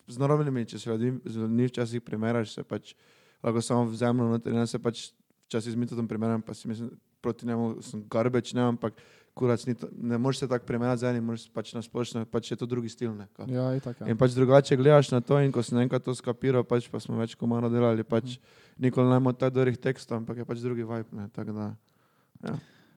z 0.07 0.19
naravnimi, 0.19 0.65
če 0.65 0.79
se 0.79 0.91
ljudi, 0.91 1.19
z 1.25 1.37
ljudmi 1.37 1.67
včasih 1.67 2.03
primeraš, 2.03 2.53
se 2.53 2.63
pač 2.63 2.95
lahko 3.43 3.61
samo 3.61 3.85
v 3.85 3.97
zemljo 3.97 4.29
noter, 4.29 4.53
jaz 4.53 4.71
se 4.71 4.79
pač 4.79 5.11
včasih 5.47 5.73
z 5.73 5.77
mitotom 5.77 6.09
primeram, 6.09 6.43
pa 6.43 6.55
si 6.55 6.69
mislim, 6.69 6.91
proti 7.21 7.47
njemu 7.47 7.83
sem 7.83 8.05
garbage, 8.07 8.55
ne, 8.55 8.63
ampak 8.63 8.95
kurac 9.35 9.65
to, 9.75 9.89
ne 9.93 10.19
moreš 10.19 10.39
se 10.39 10.49
tako 10.49 10.65
primerati 10.65 11.01
z 11.01 11.05
enim, 11.05 11.25
moraš 11.25 11.49
pač 11.53 11.75
na 11.75 11.83
splošno, 11.83 12.25
pač 12.25 12.51
je 12.51 12.57
to 12.57 12.67
drugi 12.67 12.89
stil, 12.89 13.13
ne. 13.13 13.27
kao. 13.33 13.45
Ja, 13.49 13.75
itak. 13.77 14.01
Ja. 14.01 14.07
In 14.07 14.17
pač 14.17 14.31
drugače 14.33 14.77
gledaš 14.77 15.11
na 15.11 15.21
to, 15.21 15.41
in 15.41 15.53
ko 15.53 15.63
sem 15.63 15.79
enkrat 15.79 16.05
to 16.05 16.15
skapiral, 16.15 16.65
pač 16.65 16.89
pa 16.89 17.01
smo 17.01 17.17
več 17.17 17.35
komano 17.35 17.69
delali, 17.69 18.05
pač 18.05 18.39
nikoli 18.79 19.05
ne 19.05 19.13
imamo 19.13 19.33
tako 19.33 19.55
dobrih 19.55 19.77
tekstov, 19.77 20.19
ampak 20.19 20.37
je 20.39 20.45
pač 20.45 20.59
drugi 20.59 20.85
vibe. 20.85 21.11
Ne, 21.13 21.29
tako 21.29 21.53
da, 21.53 21.75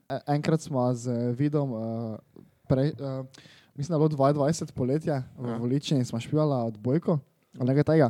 E- 0.09 0.23
Enkrat 0.27 0.61
smo 0.61 0.93
z 0.93 1.33
vidom, 1.33 1.69
uh, 1.71 2.17
prej, 2.69 2.93
uh, 2.93 3.25
mislim, 3.75 3.89
da 3.89 3.95
je 3.95 4.07
bilo 4.07 4.33
22 4.33 4.71
poletje 4.71 5.17
v 5.35 5.47
Ja. 5.47 5.57
Voliči 5.57 5.95
in 5.95 6.05
smo 6.05 6.19
špijala 6.19 6.63
odbojko, 6.65 7.17
ali 7.55 7.67
nekaj 7.67 7.83
tega. 7.85 8.09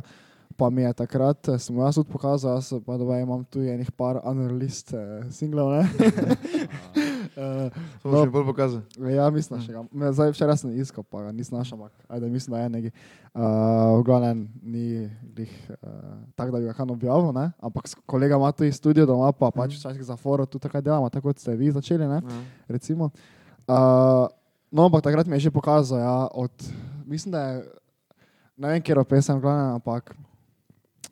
Pa 0.52 0.68
mi 0.68 0.82
je 0.82 0.92
takrat, 0.94 1.48
eh, 1.48 1.56
sem 1.56 1.72
jaz 1.74 1.94
tudi 1.94 2.10
pokazal, 2.10 2.54
jaz 2.54 2.72
pa 2.78 2.96
da 2.96 3.16
imam 3.16 3.44
tu 3.46 3.60
enih 3.60 3.88
par 3.90 4.20
unreleased 4.22 4.92
uh, 4.92 5.00
singlov. 5.30 5.72
ne. 5.72 5.82
Eh, 7.32 7.70
to 8.02 8.10
No. 8.10 8.24
mi 8.24 8.30
bolj 8.30 8.44
pokazal. 8.44 8.80
Ja, 9.08 9.30
mislim, 9.30 9.60
da 9.60 9.72
ga. 9.72 9.84
me- 9.92 10.12
Zdaj, 10.12 10.30
včeraj 10.30 10.56
sem 10.56 10.70
iskal, 10.72 11.04
pa 11.04 11.22
ga 11.22 11.32
nisem 11.32 11.56
našel, 11.56 11.78
ampak 11.78 11.92
ajde, 12.08 12.28
mislim, 12.28 12.50
da 12.50 12.58
je 12.58 12.68
neki. 12.70 12.90
Uh, 13.32 13.40
v 13.94 14.02
glavnem 14.02 14.38
ni 14.60 14.84
glih, 15.24 15.52
uh, 15.72 15.88
tako, 16.34 16.50
da 16.50 16.58
bi 16.58 16.64
ga 16.64 16.72
kam 16.74 16.90
objavil, 16.90 17.32
ne? 17.32 17.52
ampak 17.58 17.84
kolega 18.04 18.36
ima 18.36 18.50
tudi 18.50 18.72
studio 18.72 19.06
doma, 19.06 19.30
pa 19.32 19.50
pač 19.52 19.72
včasih 19.72 20.02
za 20.02 20.16
foro 20.16 20.44
tu 20.44 20.58
tako 20.58 20.80
delamo, 20.80 21.08
tako 21.08 21.28
kot 21.28 21.38
ste 21.38 21.54
vi 21.54 21.70
začeli, 21.70 22.04
ne? 22.04 22.18
Ja. 22.18 22.42
recimo. 22.68 23.10
Uh, 23.68 24.26
no, 24.70 24.86
ampak 24.86 25.02
takrat 25.02 25.26
mi 25.26 25.36
je 25.36 25.48
že 25.48 25.54
pokazal, 25.54 25.98
ja, 25.98 26.28
od, 26.32 26.52
mislim, 27.06 27.32
da 27.32 27.40
je, 27.42 27.54
ne 28.56 28.68
vem, 28.68 28.82
kje 28.82 28.94
je 28.94 29.38
glavnem, 29.40 29.74
ampak 29.74 30.14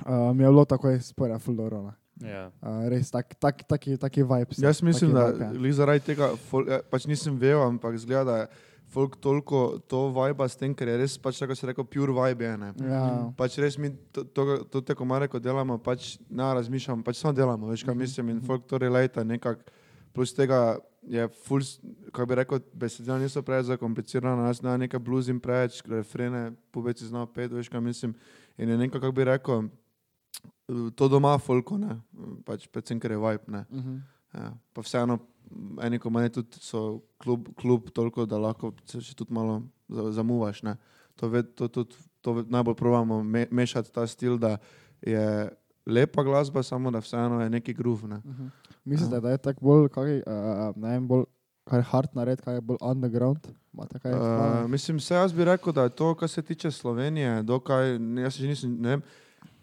uh, 0.07 0.35
mi 0.35 0.43
je 0.43 0.49
bilo 0.49 0.65
takoj 0.65 1.01
spore, 1.01 1.39
fuldoro. 1.39 1.83
Ne? 1.83 1.95
Ja. 2.31 2.51
Uh, 2.63 2.89
res, 2.91 3.11
tak, 3.11 3.35
tak, 3.39 3.63
taki, 3.63 3.97
taki 3.97 4.23
vibe. 4.23 4.55
Jaz 4.59 4.83
mislim, 4.83 5.13
da 5.15 5.31
vibe, 5.31 5.69
ja. 5.69 5.73
zaradi 5.73 6.01
tega, 6.05 6.33
fol, 6.51 6.67
ja, 6.67 6.83
pač 6.91 7.07
nisem 7.07 7.39
vedel, 7.39 7.63
ampak 7.63 7.99
zgleda, 7.99 8.25
da 8.25 8.37
je 8.43 8.49
folk 8.89 9.17
toliko 9.21 9.79
to 9.87 10.09
vibe 10.13 10.49
s 10.49 10.57
tem, 10.57 10.75
ker 10.75 10.89
je 10.89 10.97
res, 11.03 11.17
pač 11.21 11.41
tako 11.43 11.55
se 11.57 11.69
reče, 11.69 11.85
pure 11.85 12.15
vibe 12.15 12.47
je. 12.47 12.55
Ne. 12.59 12.71
Ja, 12.89 13.03
Pač 13.37 13.59
res 13.61 13.77
mi 13.79 13.93
to, 14.13 14.25
to, 14.25 14.65
to 14.73 14.83
te 14.83 14.97
komare, 14.99 15.29
ko 15.29 15.41
delamo, 15.43 15.79
pač 15.79 16.17
ne 16.31 16.49
razmišljamo, 16.59 17.05
pač 17.05 17.21
samo 17.21 17.37
delamo, 17.37 17.69
veš 17.69 17.85
kaj 17.87 17.99
mislim 17.99 18.33
in 18.35 18.41
folk 18.45 18.67
to 18.69 18.81
relata 18.81 19.25
nekako. 19.25 19.77
Plus 20.11 20.33
tega 20.33 20.77
je 21.05 21.29
full, 21.41 21.61
s- 21.61 21.81
kako 22.07 22.27
bi 22.27 22.35
rekel, 22.35 22.61
besedila 22.75 23.19
niso 23.19 23.43
preveč 23.43 23.67
zakomplicirana, 23.67 24.47
jaz 24.47 24.63
ne 24.63 24.79
nekaj 24.79 25.01
bluzim 25.01 25.39
preveč, 25.39 25.83
refrene, 25.85 26.43
pubeci 26.71 27.07
znajo 27.07 27.27
pet, 27.29 27.53
veš 27.53 27.69
kaj 27.69 27.81
mislim. 27.83 28.15
In 28.59 28.69
je 28.69 28.77
nekako, 28.79 29.01
kako 29.01 29.13
bi 29.13 29.25
rekel, 29.25 29.69
to 30.93 31.09
doma 31.09 31.39
folko, 31.39 31.79
ne, 31.79 32.01
pač 32.45 32.67
predvsem, 32.69 33.01
ker 33.01 33.11
je 33.11 33.19
vibe, 33.19 33.45
ne. 33.49 33.65
uh 33.71 33.79
-huh. 33.79 34.01
Ja. 34.35 34.53
Pa 34.73 34.81
vseeno, 34.81 35.19
eni 35.81 35.99
komani 35.99 36.29
tudi 36.31 36.59
so 36.61 36.83
klub, 37.19 37.49
klub 37.55 37.91
toliko, 37.91 38.27
da 38.27 38.39
lahko 38.39 38.73
se 38.85 39.01
še 39.01 39.15
tudi 39.15 39.33
malo 39.33 39.63
za- 39.89 40.13
zamuvaš, 40.13 40.63
ne. 40.63 40.77
To, 41.17 41.29
ved, 41.29 41.55
to, 41.55 41.69
to, 41.69 41.85
to 42.21 42.33
ved- 42.33 42.47
najbolj 42.49 42.75
probamo 42.75 43.23
me, 43.23 43.47
mešati 43.51 43.93
ta 43.93 44.07
stil, 44.07 44.39
da 44.39 44.57
je 45.01 45.49
lepa 45.89 46.23
glasba, 46.23 46.63
samo 46.63 46.91
da 46.91 46.99
vseeno 46.99 47.43
je 47.43 47.51
neki 47.51 47.75
groove, 47.75 48.09
ne. 48.09 48.17
Uh 48.17 48.23
-huh. 48.23 48.51
Mislite, 48.85 49.21
da 49.21 49.31
je 49.31 49.39
tako 49.39 49.65
bolj, 49.65 49.89
kaj, 49.89 50.17
uh, 50.17 50.77
ne 50.77 50.89
vem, 50.89 51.09
bolj, 51.09 51.25
kaj 51.65 51.79
je 51.79 51.83
hard 51.83 52.09
nared, 52.13 52.41
kaj 52.41 52.55
je 52.55 52.61
bolj 52.61 52.77
underground? 52.81 53.49
Kaj? 54.03 54.13
Uh, 54.13 54.71
mislim, 54.71 55.01
se 55.01 55.15
jaz 55.15 55.33
bi 55.33 55.45
rekel, 55.45 55.73
da 55.73 55.83
je 55.83 55.91
to, 55.91 56.15
kar 56.15 56.29
se 56.29 56.43
tiče 56.43 56.71
Slovenije, 56.71 57.43
dokaj, 57.43 57.99
jaz 58.23 58.37
že 58.37 58.47
nisem, 58.47 58.77
ne 58.81 58.89
vem, 58.89 59.03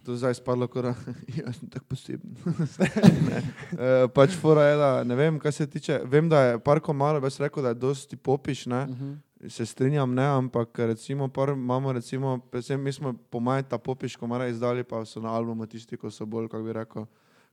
to 0.06 0.16
zdaj 0.16 0.34
spadlo, 0.34 0.68
kot 0.68 0.84
da 0.84 0.94
jaz 1.46 1.60
sem 1.60 1.70
tako 1.70 1.86
poseben. 1.90 2.36
Ne. 3.30 3.42
uh, 3.72 4.12
pač 4.14 4.38
fora 4.42 4.64
je, 4.64 4.78
da 4.78 5.04
ne 5.04 5.16
vem, 5.16 5.40
kaj 5.40 5.52
se 5.52 5.68
tiče, 5.68 6.02
vem, 6.06 6.30
da 6.30 6.42
je 6.42 6.60
par 6.60 6.80
komaro, 6.80 7.22
jaz 7.24 7.40
rekel, 7.40 7.64
da 7.64 7.74
je 7.74 7.82
dosti 7.82 8.16
popiš, 8.16 8.66
ne, 8.66 8.84
uh 8.84 8.90
-huh. 8.90 9.16
Se 9.50 9.66
strinjam, 9.66 10.14
ne, 10.14 10.26
ampak 10.26 10.80
recimo, 10.80 11.28
par 11.28 11.50
imamo, 11.50 11.94
recimo, 11.94 12.40
predvsem 12.52 12.82
mi 12.82 12.92
smo 12.92 13.14
po 13.30 13.40
maj 13.40 13.64
ta 13.64 13.78
popiš 13.78 14.16
komara 14.16 14.48
izdali, 14.48 14.84
pa 14.84 15.06
so 15.06 15.22
na 15.22 15.34
albumu 15.34 15.66
tisti, 15.66 15.98
ko 15.98 16.12
so 16.12 16.26
bolj, 16.26 16.48
kako 16.48 16.64
bi 16.64 16.74
rekel, 16.74 17.06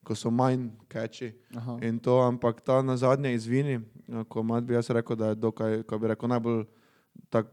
ko 0.05 0.15
so 0.15 0.31
manj 0.31 0.69
catchy. 0.89 1.33
Aha. 1.57 1.79
In 1.83 1.99
to, 1.99 2.21
ampak 2.21 2.61
ta 2.61 2.83
na 2.83 2.97
zadnje 2.97 3.35
izvini, 3.35 3.81
eh, 4.09 4.25
ko 4.29 4.43
mat 4.43 4.65
bi 4.65 4.75
jaz 4.75 4.91
rekel, 4.91 5.17
da 5.17 5.33
je 5.33 5.35
dokaj, 5.35 5.83
kako 5.83 5.99
bi 5.99 6.09
rekel, 6.09 6.29
najbolj 6.29 6.65
tak 7.31 7.47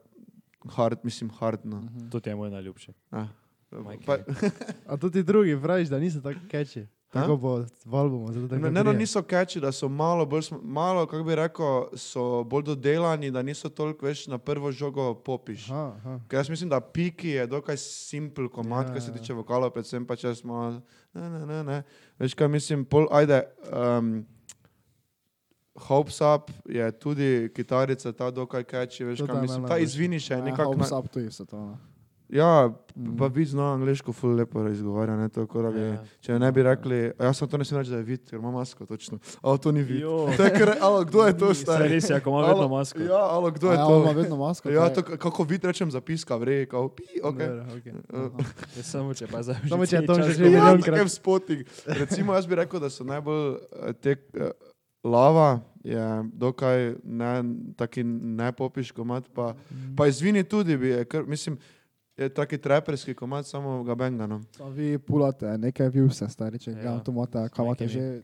hard, 0.76 1.00
mislim 1.04 1.30
hard. 1.30 1.66
No. 1.66 1.82
Mhm. 1.82 2.10
To 2.10 2.22
je 2.26 2.36
moj 2.36 2.50
najljubši. 2.50 2.94
Ah. 3.12 3.28
Mike 3.72 4.06
Pa, 4.06 4.18
A 4.94 4.98
tudi 4.98 5.24
drugi 5.24 5.62
praviš, 5.62 5.90
da 5.90 6.00
niso 6.00 6.22
tako 6.22 6.40
keči. 6.50 6.88
Tako 7.10 7.38
bo 7.38 7.66
albumu. 7.94 8.34
zato 8.34 8.56
Ne, 8.56 8.72
ne, 8.72 8.84
no, 8.84 8.94
niso 8.94 9.22
catchy, 9.22 9.60
da 9.60 9.72
so 9.72 9.90
malo, 9.90 10.26
bolj, 10.26 10.42
malo 10.62 11.06
kako 11.06 11.24
bi 11.24 11.36
rekel, 11.36 11.66
so 11.96 12.44
bolj 12.44 12.64
dodelani, 12.64 13.32
da 13.32 13.42
niso 13.42 13.70
toliko 13.70 14.06
več 14.06 14.28
na 14.28 14.38
prvo 14.38 14.72
žogo 14.72 15.14
popiš. 15.16 15.70
Aha, 15.70 15.96
aha. 15.98 16.20
Ker 16.28 16.40
jaz 16.40 16.50
mislim, 16.50 16.70
da 16.70 16.80
Piki 16.80 17.30
je 17.30 17.48
dokaj 17.48 17.78
simpel 17.78 18.50
komat, 18.50 18.88
Ja, 18.88 18.94
kar 18.94 19.02
se 19.02 19.12
ja. 19.12 19.18
tiče 19.18 19.34
vokala, 19.34 19.70
predvsem 19.70 20.06
pa 20.06 20.16
če 20.16 20.36
smo. 20.36 20.82
Ne, 21.14 21.30
ne, 21.30 21.46
ne, 21.46 21.64
ne. 21.64 21.84
Veš 22.20 22.34
kaj 22.34 22.48
mislim, 22.48 22.86
pol, 22.86 23.08
ajde. 23.12 23.42
Um, 23.74 24.26
Hopes 25.80 26.22
Up 26.22 26.52
je 26.66 26.92
tudi 26.92 27.50
kitarica, 27.56 28.12
ta 28.12 28.32
dokaj 28.32 28.64
catchy, 28.64 29.04
veš 29.04 29.20
kaj 29.26 29.42
mislim. 29.42 29.68
Ta 29.68 29.78
je 29.78 29.84
Ja, 30.36 30.44
nekako. 30.44 30.74
Hopes 30.74 30.92
up 30.92 31.08
to 31.08 31.20
isto 31.20 31.46
to. 31.46 31.58
ne. 31.58 31.89
Ja, 32.30 32.70
Mhm. 32.96 33.18
pa 33.18 33.28
vid 33.28 33.48
zna 33.48 33.74
angliško 33.74 34.12
ful 34.12 34.34
lepo 34.36 34.68
izgovarja, 34.68 35.16
ne 35.16 35.30
to, 35.30 35.46
kot 35.48 35.64
da 35.64 35.72
bi. 35.72 35.80
Ja. 35.82 36.04
Če 36.20 36.36
ne 36.36 36.52
bi 36.52 36.64
rekli, 36.64 36.98
a 37.14 37.24
jaz 37.24 37.38
sem 37.38 37.48
to 37.48 37.58
ne 37.58 37.64
smem 37.64 37.80
reči, 37.80 37.92
da 37.92 37.98
je 37.98 38.04
vid, 38.04 38.26
ker 38.26 38.36
ima 38.36 38.52
masko, 38.52 38.86
točno. 38.86 39.20
Alo, 39.42 39.58
to 39.58 39.72
ni 39.72 39.82
vid. 39.82 40.02
Jo. 40.02 40.28
To 40.38 40.44
je 40.44 40.52
kar, 40.52 40.74
alo, 40.82 41.06
kdo 41.06 41.24
je 41.24 41.34
to 41.34 41.54
stari? 41.54 41.88
res 41.88 42.10
je, 42.10 42.16
ako 42.16 42.30
ima 42.30 42.42
vedno 42.44 42.68
masko. 42.68 43.00
Ja, 43.02 43.22
alo, 43.30 43.52
kdo 43.52 43.68
A 43.68 43.72
je 43.72 43.78
ja, 43.78 43.86
on 43.86 44.02
ima 44.02 44.12
to? 44.12 44.18
vedno 44.18 44.38
masko. 44.38 44.70
Ja, 44.70 44.90
to, 44.90 45.02
kako 45.04 45.44
vid 45.46 45.64
rečem 45.64 45.88
zapiska, 45.90 46.36
vrej, 46.36 46.66
kao, 46.66 46.90
pi, 46.90 47.08
ok. 47.24 47.38
Dobro, 47.38 47.64
okej. 47.74 47.94
Ja, 48.76 48.84
Samo 48.84 49.14
če 49.14 49.28
pa 49.28 49.40
za 49.42 49.56
Samo 49.64 49.86
če 49.86 49.96
je 49.96 50.06
to 50.06 50.14
že 50.18 50.32
že 50.34 50.52
Ja, 50.52 50.76
takem 50.76 51.10
spotting. 51.10 51.64
Recimo, 51.88 52.34
jaz 52.34 52.44
bi 52.46 52.56
rekel, 52.56 52.80
da 52.80 52.90
so 52.90 53.04
najbolj 53.04 53.56
eh, 53.56 53.94
te 53.94 54.12
eh, 54.36 54.52
lava, 55.02 55.60
je 55.80 56.04
dokaj 56.34 56.96
ne, 57.02 57.32
taki 57.74 58.04
nepopiš 58.04 58.92
komat, 58.92 59.24
pa, 59.32 59.56
pa 59.96 60.08
izvini 60.08 60.44
tudi, 60.44 60.76
bi, 60.76 60.88
je, 60.90 61.06
kar, 61.06 61.24
mislim, 61.24 61.56
je 62.20 62.30
taki 62.32 62.58
traperski 62.58 63.14
komat, 63.14 63.46
samo 63.46 63.84
ga 63.84 63.96
benga. 63.96 64.28
No. 64.28 64.42
Samo 64.52 64.70
vi 64.72 64.98
pulate 65.00 65.58
nekaj 65.58 65.90
vivse, 65.90 66.28
stari, 66.28 66.60
če 66.60 66.72
Ja. 66.74 66.82
ja. 66.84 67.00
tu 67.00 67.12
imate, 67.12 67.50
kam 67.50 67.66
imate 67.66 67.88
že. 67.88 68.22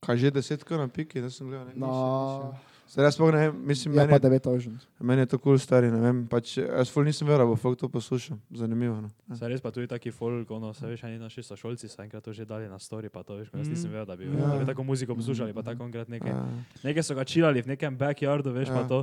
Kaj 0.00 0.16
že 0.18 0.30
desetka 0.30 0.76
na 0.76 0.84
piki, 0.86 1.16
da 1.18 1.30
sem 1.30 1.46
gledal. 1.46 1.66
ne, 1.66 1.72
No. 1.76 2.52
Zdaj, 2.86 3.04
jaz 3.06 3.14
sploh 3.14 3.32
ne 3.32 3.38
vem, 3.40 3.54
mislim, 3.64 3.94
je 3.94 3.96
meni, 3.98 4.12
je, 4.12 4.20
9 4.20 4.46
ožen. 4.46 4.74
meni 5.00 5.20
je 5.22 5.26
to 5.26 5.38
kul 5.38 5.44
cool 5.46 5.58
stari, 5.58 5.88
ne 5.88 5.96
vem, 5.98 6.26
pač 6.26 6.58
jaz 6.58 6.90
ful 6.92 7.00
nisem 7.02 7.24
verjel, 7.24 7.48
bo 7.48 7.56
folk 7.56 7.78
to 7.78 7.88
poslušal, 7.88 8.36
zanimivo. 8.52 9.00
No. 9.00 9.08
Saj 9.30 9.48
res 9.48 9.60
pa 9.60 9.70
tudi 9.70 9.88
taki 9.88 10.12
folk, 10.12 10.44
ono, 10.50 10.74
se 10.74 10.84
veš, 10.84 11.04
eni 11.04 11.16
naši 11.18 11.40
sošolci 11.42 11.88
so 11.88 11.96
enkrat 11.98 12.20
to 12.20 12.30
že 12.30 12.44
dali 12.44 12.68
na 12.68 12.76
story, 12.76 13.08
pa 13.08 13.22
to 13.22 13.36
veš, 13.36 13.48
jaz 13.50 13.66
nisem 13.66 13.88
vedel, 13.90 14.04
da 14.04 14.14
bi, 14.14 14.24
Ja. 14.26 14.46
da 14.46 14.58
bi 14.58 14.66
tako 14.66 14.84
muziko 14.84 15.14
poslušali, 15.14 15.52
pa 15.52 15.62
tako 15.62 15.84
enkrat 15.84 16.08
nekaj. 16.10 16.28
Ja. 16.28 16.44
Nekaj 16.84 17.02
so 17.02 17.14
ga 17.14 17.24
čilali 17.24 17.62
v 17.62 17.66
nekem 17.68 17.96
backyardu, 17.96 18.52
veš 18.52 18.68
Ja. 18.68 18.74
pa 18.74 18.82
to, 18.84 19.00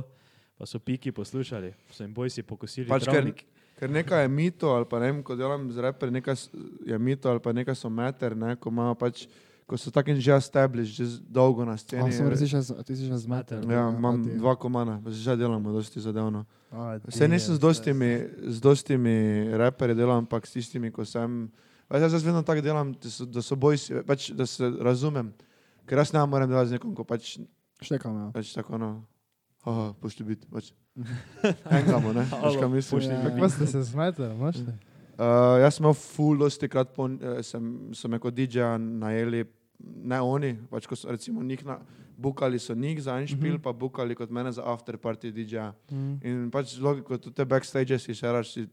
pa 0.54 0.64
so 0.64 0.78
piki 0.78 1.10
poslušali, 1.10 1.74
so 1.90 2.04
jim 2.04 2.14
bojsi 2.14 2.42
pokosili 2.42 2.86
Pač 2.86 3.02
ker, 3.02 3.12
travnik. 3.12 3.36
ker 3.36 3.46
nekaj 3.80 4.22
je 4.22 4.28
mito, 4.28 4.68
ali 4.68 4.84
pa 4.84 4.98
ne 4.98 5.06
vem, 5.06 5.22
ko 5.22 5.36
delam 5.36 5.70
z 5.72 5.78
reper, 5.78 6.12
nekaj 6.12 6.36
je 6.84 6.98
mito, 6.98 7.30
ali 7.30 7.40
pa 7.40 7.52
nekaj 7.52 7.74
so 7.74 7.88
meter, 7.88 8.36
ne, 8.36 8.56
ko 8.56 8.68
imajo 8.68 8.94
pač, 8.94 9.26
ko 9.66 9.76
so 9.76 9.90
taki 9.90 10.14
že 10.14 10.32
established, 10.32 10.92
že 10.92 11.22
dolgo 11.22 11.64
na 11.64 11.72
A, 11.72 11.76
sceni. 11.76 12.12
sem 12.12 12.28
res, 12.28 12.40
že- 12.40 12.84
ti 12.84 12.96
si 12.96 13.06
že 13.06 13.16
zmeten. 13.16 13.64
Ja, 13.64 13.88
imam 13.88 14.20
dva 14.36 14.54
komana, 14.54 15.00
že 15.06 15.36
delamo 15.36 15.72
dosti 15.72 15.98
zadevno. 15.98 16.44
A, 16.70 16.98
Vse 17.04 17.28
nisem 17.28 17.54
z 17.54 17.58
dostimi, 17.58 18.10
z 18.42 18.60
dostimi 18.60 19.16
reperji 19.50 19.94
delal, 19.94 20.18
ampak 20.18 20.46
s 20.46 20.52
tistimi, 20.52 20.90
ko 20.90 21.04
sem. 21.04 21.50
Jaz 21.90 22.12
jaz 22.12 22.24
vedno 22.24 22.40
tako 22.42 22.60
delam, 22.60 22.92
da 22.92 23.08
so, 23.10 23.24
da 23.24 23.42
so 23.42 23.52
bojsi, 23.52 24.00
pač, 24.06 24.30
da 24.30 24.46
se 24.46 24.64
razumem. 24.80 25.32
Ker 25.84 25.98
jaz 25.98 26.12
ne 26.12 26.24
morem 26.24 26.48
delati 26.48 26.68
z 26.68 26.72
nekom, 26.72 26.94
ko 26.94 27.04
pač, 27.04 27.36
Štekam, 27.76 28.14
ja. 28.16 28.26
pač 28.32 28.54
tako, 28.54 28.78
no, 28.78 29.04
haha, 29.64 29.92
pošti 30.00 30.26
biti, 30.26 30.48
pač. 30.52 30.72
Enkamo, 31.78 32.12
ne, 32.12 32.26
veš, 32.28 32.58
kaj 32.60 32.68
mislim. 32.68 33.10
Ja. 33.10 33.22
Kako 33.30 33.48
ste 33.48 33.66
se 33.66 33.82
zmetali, 33.82 34.34
možete? 34.36 34.76
Uh, 35.12 35.60
jaz 35.62 35.76
sem 35.76 35.88
full, 35.94 36.38
dosti 36.40 36.68
krat 36.68 36.94
po, 36.96 37.06
eh, 37.06 37.42
sem, 37.44 37.90
so 37.94 38.08
me 38.08 38.18
kot 38.18 38.34
DJ-ja 38.34 38.74
najeli, 38.80 39.44
ne 40.08 40.20
oni, 40.24 40.54
pač 40.70 40.88
ko 40.88 40.96
so 40.96 41.12
recimo 41.12 41.44
njih 41.44 41.64
na, 41.68 41.78
bukali 42.16 42.58
so 42.58 42.74
njih 42.74 43.02
za 43.02 43.18
en 43.20 43.26
špil, 43.26 43.58
pa 43.62 43.72
bukali 43.72 44.14
kot 44.14 44.30
mene 44.30 44.52
za 44.52 44.64
after 44.66 44.96
party 44.96 45.32
DJ-ja. 45.32 45.72
In 46.22 46.50
pač 46.50 46.76
logiko, 46.80 47.18
tudi 47.18 47.36
te 47.36 47.44
backstage 47.44 47.98
si 47.98 48.14
še 48.14 48.32
raš, 48.32 48.54
si, 48.54 48.66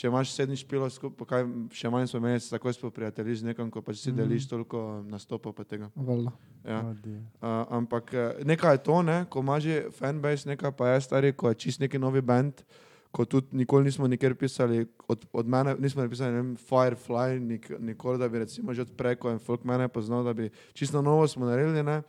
če 0.00 0.08
imaš 0.08 0.30
sedem 0.32 0.56
špilov 0.56 0.88
skupaj, 0.94 1.26
kaj 1.28 1.42
še 1.76 1.90
manj 1.92 2.06
smo 2.08 2.22
imeli, 2.22 2.40
se 2.40 2.54
takoj 2.54 2.72
spoprijateljiš 2.72 3.42
z 3.42 3.48
nekom, 3.50 3.68
ko 3.72 3.82
pač 3.84 4.00
si 4.00 4.12
deliš 4.16 4.46
toliko 4.48 5.02
nastopov 5.04 5.52
pa 5.52 5.66
tega. 5.68 5.90
Valjda. 5.92 6.32
Ja. 6.64 6.78
Uh, 6.80 7.48
ampak 7.76 8.14
eh, 8.16 8.40
nekaj 8.48 8.78
je 8.78 8.82
to, 8.86 9.02
ne? 9.04 9.18
ko 9.28 9.44
ima 9.44 9.58
že 9.60 9.90
fanbase, 9.98 10.48
nekaj 10.48 10.72
pa 10.78 10.94
je 10.94 11.02
stari, 11.04 11.34
ko 11.36 11.52
je 11.52 11.60
čist 11.66 11.84
neki 11.84 12.00
novi 12.00 12.24
band, 12.24 12.64
ko 13.12 13.26
tudi 13.28 13.60
nikoli 13.60 13.90
nismo 13.90 14.08
nikjer 14.08 14.38
pisali, 14.40 14.86
od, 15.10 15.28
od 15.36 15.52
mene 15.52 15.76
nismo 15.76 16.06
napisali, 16.06 16.32
ne 16.32 16.40
vem, 16.40 16.50
Firefly, 16.56 17.36
nik, 17.44 17.68
nikoli, 17.92 18.22
da 18.22 18.30
bi 18.32 18.40
recimo 18.46 18.72
že 18.72 18.88
odprej, 18.88 19.20
ko 19.20 19.34
je 19.34 19.44
folk 19.44 19.68
mene 19.68 19.90
poznal, 19.92 20.24
da 20.24 20.32
bi 20.32 20.48
čisto 20.72 21.04
novo 21.04 21.28
smo 21.28 21.44
naredili, 21.44 21.84
ne? 21.84 22.00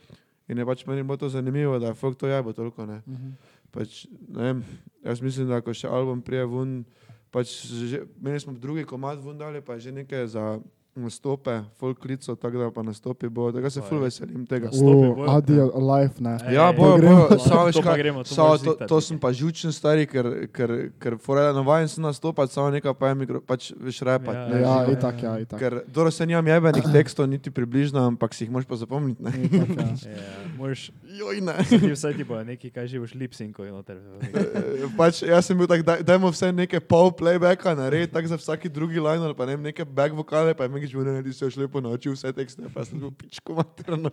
In 0.47 0.59
je 0.59 0.67
pač 0.67 0.87
meni 0.87 1.03
bilo 1.03 1.19
to 1.19 1.27
zanimivo, 1.31 1.75
da 1.79 1.91
je 1.91 1.99
folk 1.99 2.15
to 2.15 2.31
jebo 2.31 2.55
toliko, 2.55 2.87
ne? 2.87 3.01
Mhm. 3.03 3.35
Pač, 3.71 4.05
ne 4.31 4.43
vem, 4.47 4.65
jaz 5.03 5.19
mislim, 5.23 5.51
da 5.51 5.59
ko 5.63 5.75
še 5.75 5.91
album 5.91 6.23
prije 6.23 6.47
ven, 6.47 6.83
pač 7.31 7.65
že, 7.65 8.03
meni 8.19 8.39
smo 8.39 8.53
drugi 8.53 8.83
komad 8.85 9.23
ven 9.23 9.37
dali, 9.39 9.61
pa 9.63 9.79
je 9.79 9.89
že 9.89 9.91
nekaj 9.91 10.27
za 10.27 10.59
nastope, 10.95 11.51
folk 11.77 11.99
klico, 11.99 12.35
tako 12.35 12.57
da 12.57 12.71
pa 12.71 12.83
nastopi 12.83 13.29
bo, 13.29 13.51
tega 13.51 13.69
se 13.69 13.81
ful 13.81 13.99
veselim 13.99 14.45
tega. 14.45 14.67
Uh, 14.67 14.79
bojo, 14.81 15.25
Audio 15.25 15.63
ja. 15.65 15.79
live, 15.87 16.13
ne. 16.19 16.33
Ej, 16.41 16.53
Ja, 16.53 16.71
bojo, 16.71 16.97
gremo. 16.97 17.15
bojo, 17.21 17.39
samo 17.39 17.63
veš 17.65 17.77
kaj, 17.77 17.97
gremo, 17.97 18.23
to 18.23 18.29
samo 18.29 18.57
to, 18.57 18.73
to 18.73 18.79
nekaj. 18.81 19.01
sem 19.01 19.19
pa 19.19 19.31
žučen 19.31 19.71
stari, 19.71 20.03
ker, 20.05 20.27
ker, 20.49 20.69
ker 20.99 21.15
fora 21.17 21.53
navajen 21.53 21.87
sem 21.87 22.03
nastopati, 22.03 22.53
samo 22.53 22.69
nekaj 22.69 22.93
pa 22.93 23.07
je 23.07 23.15
mikro, 23.15 23.41
pač 23.41 23.71
veš 23.73 24.01
repat. 24.01 24.35
Ja, 24.35 24.47
ne, 24.47 24.61
Ja, 24.61 24.73
živo. 24.81 24.91
itak, 24.91 25.23
ja, 25.23 25.39
itak. 25.39 25.59
Ker 25.59 25.81
dobro 25.87 26.11
se 26.11 26.25
nimam 26.25 26.47
jebenih 26.47 26.83
tekstov, 26.91 27.27
niti 27.27 27.51
približno, 27.51 28.03
ampak 28.05 28.33
si 28.33 28.43
jih 28.43 28.51
moraš 28.51 28.67
pa 28.67 28.75
zapomniti. 28.75 29.23
Ne? 29.23 29.31
Itak, 29.31 29.69
ja. 29.71 29.87
Ja, 30.11 30.27
moraš, 30.57 30.91
Joj, 31.03 31.41
ne. 31.41 31.55
ti 31.63 31.87
vsaj 31.87 32.13
ti 32.13 32.23
bo 32.23 32.37
neki, 32.37 32.69
kaj 32.69 32.87
živiš, 32.87 33.15
lipsinko 33.15 33.63
in 33.63 33.73
noter. 33.73 33.95
Eh, 34.23 34.85
pač 34.95 35.23
jaz 35.23 35.45
sem 35.45 35.57
bil 35.57 35.67
tak, 35.67 35.83
daj, 35.83 36.03
dajmo 36.03 36.31
vse 36.31 36.51
neke 36.51 36.79
pol 36.79 37.11
playbacka 37.11 37.73
narediti, 37.73 38.11
tako 38.11 38.27
za 38.27 38.37
vsaki 38.37 38.69
drugi 38.69 38.99
line 38.99 39.19
ali 39.21 39.33
pa 39.33 39.45
ne 39.45 39.57
neke 39.57 39.85
back 39.85 40.11
vokale, 40.11 40.53
pa 40.53 40.63
je 40.63 40.80
Megič 40.81 40.95
bil, 40.97 41.05
ne, 41.05 41.21
ti 41.21 41.33
si 41.33 41.43
još 41.43 41.55
lepo 41.61 41.81
naučil 41.81 42.15
vse 42.15 42.31
tekste, 42.33 42.65
pa 42.73 42.81
sem 42.85 42.97
bil 42.99 43.11
pičko 43.13 43.53
materno. 43.53 44.09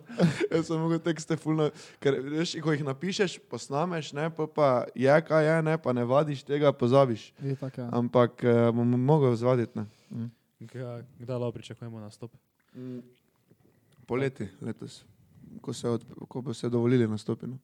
jaz 0.53 0.67
sem 0.67 0.77
mogel 0.77 0.99
tekste 1.01 1.33
fulno, 1.33 1.71
ker 1.97 2.19
veš, 2.21 2.53
ko 2.61 2.75
jih 2.75 2.83
napišeš, 2.85 3.39
posnameš, 3.49 4.11
ne, 4.13 4.27
pa, 4.29 4.45
pa 4.45 4.67
je 4.93 5.15
kaj 5.25 5.47
je, 5.47 5.55
ne, 5.65 5.77
pa 5.81 5.93
ne 5.97 6.05
vadiš 6.05 6.43
tega, 6.45 6.69
pozabiš. 6.69 7.31
Itak, 7.41 7.79
ja. 7.81 7.87
Ampak 7.89 8.45
uh, 8.45 8.69
bom 8.75 8.93
mogel 9.01 9.33
zvaditi, 9.33 9.81
ne. 9.81 9.87
Mm. 10.13 10.29
Kdaj 10.69 11.39
lahko 11.39 11.57
pričakujemo 11.57 12.03
nastop? 12.03 12.37
Mm. 12.77 13.01
Poleti 14.05 14.45
letos, 14.61 15.01
ko, 15.61 15.73
se 15.73 15.89
od, 15.89 16.05
ko 16.29 16.45
bo 16.45 16.53
se 16.53 16.69
dovolili 16.69 17.07
nastopiti. 17.09 17.49
No. 17.49 17.57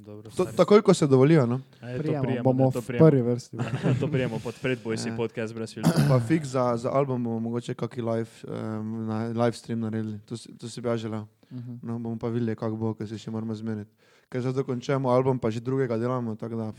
Dobro, 0.00 0.30
To, 0.30 0.44
takoj, 0.46 0.80
ko 0.80 0.94
se 0.94 1.06
dovolijo, 1.06 1.46
no. 1.46 1.58
To 1.58 1.86
Prijemo, 1.98 2.22
prijemo, 2.22 2.42
bomo 2.44 2.64
ne, 2.64 2.72
to 2.72 2.80
v 2.80 2.86
prijemo. 2.86 3.06
prvi 3.06 3.22
vrsti. 3.22 3.56
To 4.00 4.08
prijemo 4.08 4.38
pod 4.38 4.54
predboj 4.56 4.96
si 4.96 5.08
Ja. 5.08 5.16
podcast 5.16 5.54
brez 5.54 5.74
filtra. 5.74 5.92
Pa 6.08 6.20
fik 6.20 6.44
za, 6.44 6.76
za 6.76 6.90
album 6.90 7.20
bomo 7.20 7.40
mogoče 7.40 7.74
kakšen 7.74 8.04
live, 8.06 8.30
um, 8.44 9.06
na, 9.06 9.16
live 9.26 9.52
stream 9.52 9.80
naredili. 9.80 10.18
To, 10.20 10.36
si- 10.36 10.52
to 10.52 10.68
si 10.68 10.80
bi 10.80 10.88
ja 10.88 10.96
želel. 10.96 11.24
Mhm. 11.50 11.74
No, 11.82 11.98
bomo 11.98 12.16
pa 12.16 12.28
videli, 12.28 12.56
kako 12.56 12.76
bo, 12.76 12.94
ker 12.94 13.06
se 13.06 13.16
še 13.16 13.30
moramo 13.30 13.54
zmeniti. 13.54 13.90
Ker 14.28 14.40
zdaj 14.40 14.52
dokončujemo 14.54 15.08
album, 15.08 15.38
pa 15.38 15.50
že 15.50 15.60
drugega 15.60 15.96
delamo, 15.96 16.34
tako 16.34 16.56
da. 16.56 16.72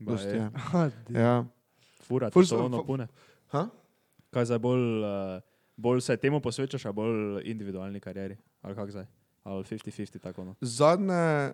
dosti 0.00 0.28
je. 0.30 0.50
Ja. 1.10 1.44
Fura, 2.02 2.30
Ful 2.30 2.42
to 2.44 2.64
ono 2.64 2.82
pune. 2.82 3.08
Ha? 3.48 3.68
Kaj 4.30 4.44
zdaj 4.44 4.58
bolj, 4.58 4.84
uh, 4.98 5.40
bolj 5.76 6.00
se 6.00 6.16
temu 6.16 6.40
posvečaš, 6.40 6.84
a 6.84 6.92
bolj 6.92 7.42
individualni 7.44 8.00
karieri? 8.00 8.36
Ali 8.60 8.74
kak 8.74 8.90
zdaj? 8.90 9.06
Ali 9.44 9.62
50-50 9.62 10.18
tako 10.20 10.44
no? 10.44 10.54
Zadnje 10.60 11.52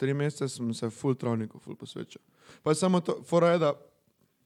tri 0.00 0.14
mesece 0.16 0.48
sem 0.48 0.74
se 0.74 0.88
full 0.90 1.16
travniku 1.20 1.60
full 1.60 1.76
posvečal. 1.76 2.22
Pa 2.64 2.74
samo 2.74 3.02
to, 3.04 3.18
fora 3.28 3.52
je, 3.52 3.58
da 3.62 3.74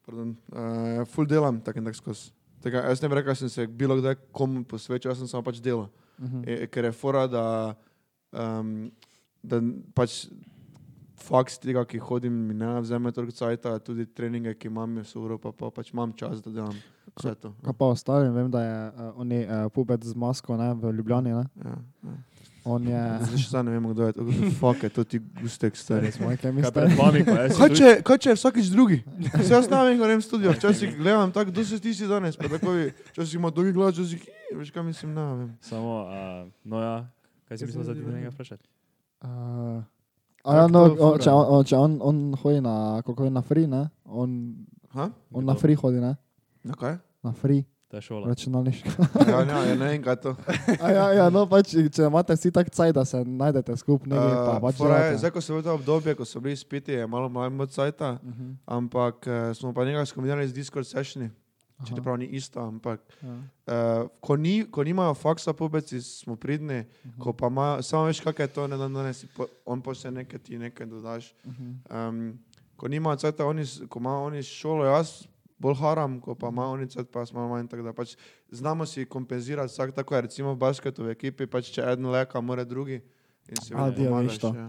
pardon, 0.05 0.34
uh, 0.52 1.05
full 1.09 1.28
delam 1.30 1.61
tak 1.64 1.78
in 1.78 1.86
tak 1.86 1.98
skozi. 1.98 2.32
Tega, 2.64 2.82
jaz 2.88 3.02
ne 3.02 3.11
bi 3.12 3.20
rekel, 3.20 3.34
da 3.34 3.38
sem 3.38 3.52
se 3.52 3.66
bilo 3.66 3.98
kdaj 4.00 4.16
komu 4.32 4.64
posvečal, 4.68 5.12
jaz 5.12 5.22
sem 5.22 5.30
samo 5.30 5.44
pač 5.46 5.61
delal. 5.62 5.90
Mhm. 6.18 6.42
E, 6.46 6.66
ker 6.72 6.88
je 6.88 6.92
fora, 6.96 7.26
da, 7.30 7.44
um, 8.32 8.90
da 9.42 9.61
pač 9.94 10.24
faks 11.24 11.59
tega, 11.62 11.84
ki 11.88 12.00
hodim, 12.02 12.34
mi 12.48 12.57
ne 12.57 12.74
vzame 12.80 13.12
toliko 13.12 13.36
cajta, 13.36 13.78
tudi 13.84 14.07
treninge, 14.07 14.55
ki 14.59 14.68
imam, 14.68 14.98
so 15.07 15.22
uro, 15.22 15.38
pa, 15.40 15.52
pa 15.52 15.70
pač 15.72 15.92
imam 15.94 16.12
čas, 16.18 16.42
da 16.44 16.52
delam 16.52 16.76
vse 17.14 17.34
to. 17.40 17.52
Kaj 17.64 17.76
pa 17.78 17.90
ostali, 17.94 18.30
vem, 18.34 18.50
da 18.50 18.62
je 18.64 18.76
uh, 18.88 19.20
on 19.22 19.32
je 19.32 19.42
uh, 19.46 19.66
pubec 19.72 20.05
z 20.05 20.16
masko 20.18 20.57
ne, 20.61 20.72
v 20.74 20.92
Ljubljani. 20.98 21.36
Ne? 21.36 21.44
Ja, 21.64 21.76
ja. 22.11 22.16
On 22.64 22.80
je. 22.80 23.02
Zdaj 23.20 23.38
še 23.38 23.60
ne 23.60 23.70
vemo, 23.70 23.92
kdo 23.92 24.06
je 24.06 24.12
to. 24.12 24.22
Fak 24.56 24.82
je 24.82 24.88
to 24.88 25.04
ti 25.04 25.18
gustek 25.36 25.76
stari. 25.76 26.08
Smo 26.08 26.32
nekaj 26.32 26.48
Kaj 26.48 26.52
mislili. 26.52 26.72
pred 26.72 26.96
vami, 26.96 27.20
ko 27.20 27.30
jaz 27.30 27.58
Kaj 27.58 27.70
če, 27.70 27.88
kaj 28.00 28.18
če 28.18 28.28
je 28.30 28.36
vsakič 28.36 28.66
drugi? 28.66 28.98
Se 29.36 29.52
jaz 29.52 29.66
znam 29.66 29.92
in 29.92 30.00
grem 30.00 30.16
v 30.16 30.24
studio, 30.24 30.48
včasih 30.50 30.96
gledam 30.96 31.28
tako, 31.28 31.52
kdo 31.52 31.60
si 31.60 31.76
ti 31.76 31.92
si 31.92 32.08
danes, 32.08 32.36
pa 32.36 32.48
tako 32.48 32.72
včasih 33.12 33.34
ima 33.34 33.50
dolgi 33.50 33.72
glas, 33.72 33.92
včasih, 33.92 34.16
"Ih, 34.16 34.56
veš 34.56 34.70
kaj 34.70 34.82
mislim, 34.82 35.12
ne 35.12 35.24
vem. 35.36 35.50
Samo, 35.60 35.92
uh, 36.02 36.48
no 36.64 36.80
ja, 36.80 37.04
kaj 37.44 37.58
si 37.58 37.68
mislil 37.68 37.84
za 37.84 37.92
nekaj 37.92 38.32
vprašati? 38.32 38.64
Uh, 39.20 39.28
a 40.44 40.50
ja, 40.54 40.64
no, 40.66 40.80
Kako 40.84 40.96
to 40.96 41.04
o, 41.04 41.18
če, 41.18 41.30
on, 41.30 41.64
če 41.64 41.76
on, 41.76 41.92
on 42.00 42.16
hodi 42.34 42.60
na, 42.60 43.02
kako 43.02 43.24
je 43.24 43.30
na 43.30 43.42
free, 43.42 43.66
ne? 43.66 43.88
On, 44.04 44.56
Ha? 44.94 45.10
on 45.32 45.44
na 45.44 45.54
free 45.54 45.74
hodi, 45.74 46.00
ne? 46.00 46.16
Na 46.64 46.72
kaj? 46.72 46.96
Na 47.20 47.32
free. 47.32 47.64
Ta 47.95 48.01
šola. 48.01 48.26
računalniška. 48.28 48.90
Ja, 49.24 49.38
ja, 49.40 49.59
ja, 49.62 49.74
ne 49.74 49.86
vem, 49.86 50.03
kaj 50.03 50.16
to. 50.18 50.34
A 50.78 50.90
ja, 50.90 51.07
ja, 51.14 51.26
no 51.30 51.47
pač, 51.47 51.70
če 51.70 52.03
imate 52.05 52.34
vsi 52.34 52.51
tak 52.51 52.68
caj, 52.68 52.90
da 52.92 53.05
se 53.05 53.20
najdete 53.20 53.76
skupaj, 53.76 54.09
nekaj 54.09 54.34
pa 54.40 54.53
Uh, 54.53 54.61
pač 54.61 54.74
delate. 54.76 55.16
zdaj, 55.16 55.30
ko 55.30 55.40
so 55.40 55.53
bili 55.53 55.62
to 55.62 55.72
obdobje, 55.72 56.14
ko 56.14 56.24
so 56.24 56.40
bili 56.40 56.53
izpiti, 56.53 56.92
je 56.92 57.07
malo 57.07 57.28
manj 57.28 57.55
od 57.61 57.70
sajta, 57.70 58.18
Mhm. 58.20 58.51
ampak 58.68 59.16
uh, 59.24 59.53
smo 59.53 59.70
pa 59.70 59.84
nekaj 59.84 60.07
skombinirali 60.07 60.45
z 60.45 60.55
Discord 60.55 60.84
sessioni, 60.84 61.30
Aha. 61.76 61.86
čeprav 61.86 62.16
ni 62.16 62.26
isto, 62.28 62.61
ampak 62.61 63.01
Ja. 63.20 63.34
uh, 64.03 64.11
ko, 64.20 64.36
ni, 64.36 64.64
ko 64.64 64.82
nimajo 64.82 65.14
faksa 65.14 65.53
pubeci, 65.53 66.01
smo 66.01 66.34
pridni, 66.36 66.82
Mhm. 67.05 67.18
ko 67.18 67.32
pa 67.32 67.47
imajo, 67.47 67.82
samo 67.82 68.05
veš, 68.05 68.20
kaj 68.20 68.34
je 68.40 68.47
to, 68.49 68.66
ne, 68.66 68.76
ne, 68.78 69.12
si 69.12 69.26
po, 69.28 69.47
on 69.64 69.78
pošlje 69.80 70.11
nekaj, 70.12 70.38
ti 70.40 70.59
nekaj 70.59 70.86
dodaš. 70.88 71.30
Mhm. 71.45 71.66
Um, 71.88 72.38
ko 72.74 72.88
nimajo 72.88 73.16
cajta, 73.18 73.45
oni, 73.45 73.62
ko 73.86 73.99
imajo 73.99 74.24
oni 74.24 74.42
šolo, 74.42 74.84
jaz 74.84 75.30
bolj 75.64 75.78
haram, 75.80 76.20
ko 76.20 76.36
pa 76.36 76.52
cajt, 76.52 77.10
pa 77.12 77.24
malo 77.32 77.48
manj, 77.54 77.68
tako 77.72 77.86
da 77.86 77.92
pač 77.96 78.16
znamo 78.52 78.86
si 78.86 79.06
kompenzirati 79.08 79.72
vsak 79.72 79.94
tako, 79.96 80.14
je, 80.14 80.22
recimo 80.28 80.54
v 80.54 80.60
basketu 80.60 81.04
v 81.04 81.16
ekipi, 81.16 81.46
pač 81.46 81.72
če 81.74 81.86
en 81.94 82.10
leka, 82.12 82.40
mora 82.40 82.64
drugi. 82.64 83.00
In 83.48 83.60
si 83.60 83.74
A, 83.74 83.88
vedno 83.88 84.08
pomagaš, 84.08 84.38
ja. 84.42 84.68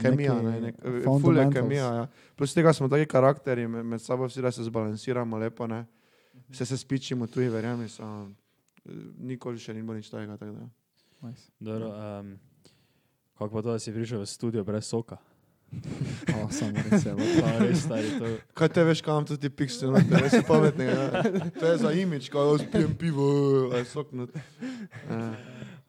Kemija, 0.00 0.34
ne, 0.42 0.54
nek, 0.60 0.78
ful 1.22 1.36
je 1.38 1.44
kemija. 1.52 1.90
Ja. 1.98 2.06
Plus 2.38 2.54
tega 2.56 2.72
smo 2.74 2.88
taki 2.88 3.06
karakteri, 3.10 3.66
med, 3.68 3.84
med 3.86 4.02
sabo 4.02 4.26
vsi, 4.30 4.42
da 4.42 4.50
se 4.54 4.64
zbalansiramo 4.66 5.38
lepo, 5.38 5.68
ne. 5.70 5.84
Mhm. 6.34 6.54
Vse 6.54 6.66
se 6.66 6.78
spičimo 6.78 7.26
tu, 7.26 7.40
verjamem, 7.40 7.88
samo 7.88 8.30
eh, 8.84 9.04
nikoli 9.30 9.60
še 9.60 9.74
ni 9.74 9.82
bilo 9.82 9.98
nič 9.98 10.10
takega. 10.10 10.38
tako 10.40 10.56
da. 10.56 10.70
Nice. 11.24 11.46
Dobro, 11.60 11.92
um, 11.94 12.34
kako 13.38 13.50
pa 13.54 13.62
to, 13.62 13.76
da 13.76 13.78
si 13.78 13.92
prišel 13.92 14.24
v 14.24 14.26
studio 14.28 14.64
brez 14.64 14.88
soka? 14.88 15.18
O, 16.34 16.48
samo 16.50 16.82
res 16.90 17.04
je. 17.04 17.12
Pa 17.14 17.50
res, 17.60 17.82
stari, 17.84 18.08
to, 18.18 18.30
Kaj 18.54 18.68
te 18.68 18.84
veš, 18.84 19.02
kam 19.02 19.24
tudi 19.24 19.50
piksel, 19.50 19.92
no, 19.92 20.00
te 20.00 20.18
res 20.18 20.34
pametne. 20.46 20.86
Ja. 20.86 21.22
To 21.60 21.64
je 21.66 21.76
za 21.78 21.92
imič, 21.92 22.30
ko 22.32 22.46
jaz 22.52 22.64
pijem 22.68 22.94
pivo, 22.94 23.28
soknut. 23.86 24.34
Ja. 25.10 25.20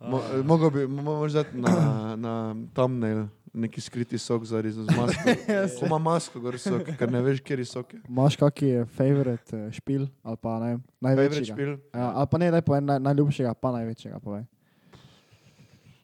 Mo, 0.05 0.19
mogo 0.43 0.69
bi, 0.69 0.85
mo- 0.85 1.01
moraš 1.15 1.33
dati 1.33 1.57
na, 1.57 1.73
na 2.15 2.33
thumbnail 2.73 3.25
neki 3.55 3.81
skriti 3.81 4.17
sok 4.17 4.43
za 4.43 4.59
res 4.61 4.75
z 4.75 4.83
masko. 4.91 5.23
Ko 5.79 5.85
ima 5.87 5.97
masko, 5.97 6.39
gor 6.39 6.57
sok, 6.59 6.91
ker 6.99 7.07
ne 7.07 7.21
veš, 7.23 7.39
kjer 7.39 7.63
je 7.63 7.65
sok. 7.65 7.93
Imaš 8.03 8.35
kakšen 8.35 8.83
favorit 8.91 9.53
eh, 9.55 9.69
špil 9.71 10.07
ali 10.23 10.37
pa 10.41 10.59
ne, 10.59 10.71
Favorite 10.99 11.39
največji? 11.39 11.53
špil. 11.53 11.71
Ja, 11.95 12.11
ali 12.11 12.27
pa 12.27 12.37
ne, 12.37 12.51
daj 12.51 12.61
povej 12.61 12.83
naj, 12.83 12.99
najljubšega, 12.99 13.53
pa 13.55 13.71
največjega. 13.71 14.19
Povej. 14.19 14.43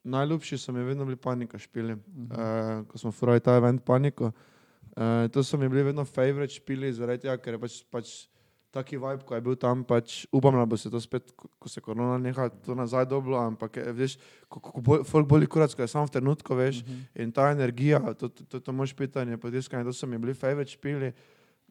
Najljubši 0.03 0.57
so 0.57 0.71
mi 0.71 0.83
vedno 0.83 1.05
bili 1.05 1.15
panika 1.15 1.57
špili. 1.57 1.95
Mhm. 1.95 2.23
Uh, 2.23 2.87
ko 2.87 2.97
smo 2.97 3.11
furali 3.11 3.39
ta 3.39 3.55
event 3.55 3.83
paniko. 3.85 4.31
Uh, 4.97 5.31
to 5.31 5.43
so 5.43 5.57
mi 5.57 5.69
bili 5.69 5.83
vedno 5.83 6.05
favorite 6.05 6.53
špili, 6.53 6.93
zaradi 6.93 7.21
tega, 7.21 7.37
ker 7.37 7.53
je 7.53 7.59
pač, 7.59 7.83
pač 7.89 8.09
taki 8.71 8.97
vibe, 8.97 9.23
ko 9.25 9.35
je 9.35 9.41
bil 9.41 9.55
tam, 9.55 9.83
pač 9.83 10.25
upam, 10.31 10.55
da 10.55 10.65
bo 10.65 10.77
se 10.77 10.89
to 10.89 10.99
spet, 10.99 11.31
ko, 11.35 11.69
se 11.69 11.81
korona 11.81 12.17
neha, 12.17 12.49
to 12.49 12.75
nazaj 12.75 13.05
dobilo, 13.05 13.35
ampak 13.39 13.77
je, 13.77 13.91
veš, 13.93 14.13
ko, 14.47 14.59
ko, 14.59 14.71
ko 14.71 14.81
bol, 14.81 15.03
folk 15.03 15.27
boli 15.27 15.47
kurac, 15.47 15.75
ko 15.75 15.83
je 15.83 15.91
samo 15.91 16.07
v 16.07 16.11
trenutku, 16.11 16.55
veš, 16.55 16.81
Mhm. 16.83 17.01
in 17.15 17.31
ta 17.31 17.49
energija, 17.51 17.99
to, 18.13 18.29
to, 18.29 18.43
to, 18.43 18.59
to 18.59 18.71
moš 18.71 18.93
pitanje, 18.93 19.37
potiskanje, 19.37 19.83
to 19.83 19.93
so 19.93 20.07
mi 20.07 20.17
bili 20.17 20.33
favorite 20.33 20.71
špili. 20.71 21.11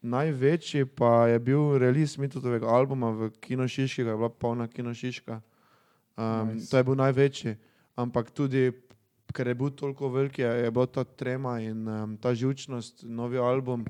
Največji 0.01 0.85
pa 0.85 1.27
je 1.27 1.39
bil 1.39 1.77
release 1.77 2.17
Mitotovega 2.21 2.65
albuma 2.67 3.11
v 3.11 3.29
Kino 3.39 3.67
Šiški, 3.67 4.01
je 4.01 4.15
bila 4.17 4.29
polna 4.29 4.67
Kino 4.67 4.93
Šiška. 4.93 5.41
Um, 6.17 6.53
nice. 6.53 6.69
To 6.69 6.77
je 6.77 6.83
bil 6.83 6.95
največji, 6.95 7.55
ampak 8.01 8.31
tudi, 8.35 8.69
ker 9.31 9.47
je 9.47 9.55
bil 9.55 9.71
toliko 9.77 10.09
velik, 10.11 10.39
je, 10.41 10.49
je 10.65 10.71
bila 10.71 10.87
ta 10.87 11.03
trema 11.03 11.59
in 11.63 11.87
um, 11.87 12.17
ta 12.17 12.33
živčnost, 12.35 13.05
novi 13.07 13.39
album. 13.39 13.85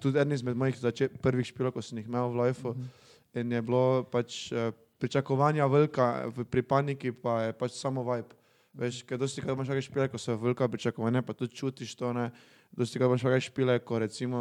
Tudi 0.00 0.18
eden 0.18 0.36
izmed 0.36 0.56
mojih 0.56 0.78
zače, 0.78 1.08
prvih 1.22 1.46
špilov, 1.46 1.74
ko 1.74 1.82
sem 1.82 1.98
jih 1.98 2.10
imel 2.10 2.30
v 2.30 2.42
Lifeu. 2.42 2.74
Mhm. 2.74 2.90
In 3.32 3.52
je 3.52 3.62
bilo 3.64 4.04
pač 4.12 4.52
eh, 4.52 4.72
pričakovanja 5.00 5.66
velika, 5.66 6.30
pri 6.50 6.62
paniki 6.62 7.12
pa 7.12 7.48
je 7.48 7.52
pač 7.56 7.78
samo 7.80 8.04
vibe. 8.04 8.36
Veš, 8.72 9.02
ker 9.04 9.18
dosti 9.20 9.42
krat 9.44 9.56
imaš 9.56 9.68
kakšne 9.68 9.84
špile, 9.84 10.08
ko 10.08 10.20
so 10.20 10.36
velika 10.40 10.68
pričakovanja, 10.68 11.24
pa 11.24 11.34
tudi 11.36 11.56
čutiš 11.56 11.96
to, 11.96 12.12
ne. 12.16 12.30
Dosti 12.72 12.98
krat 12.98 13.08
imaš 13.08 13.22
kakšne 13.22 13.40
špile, 13.40 13.78
ko 13.78 13.98
recimo 13.98 14.38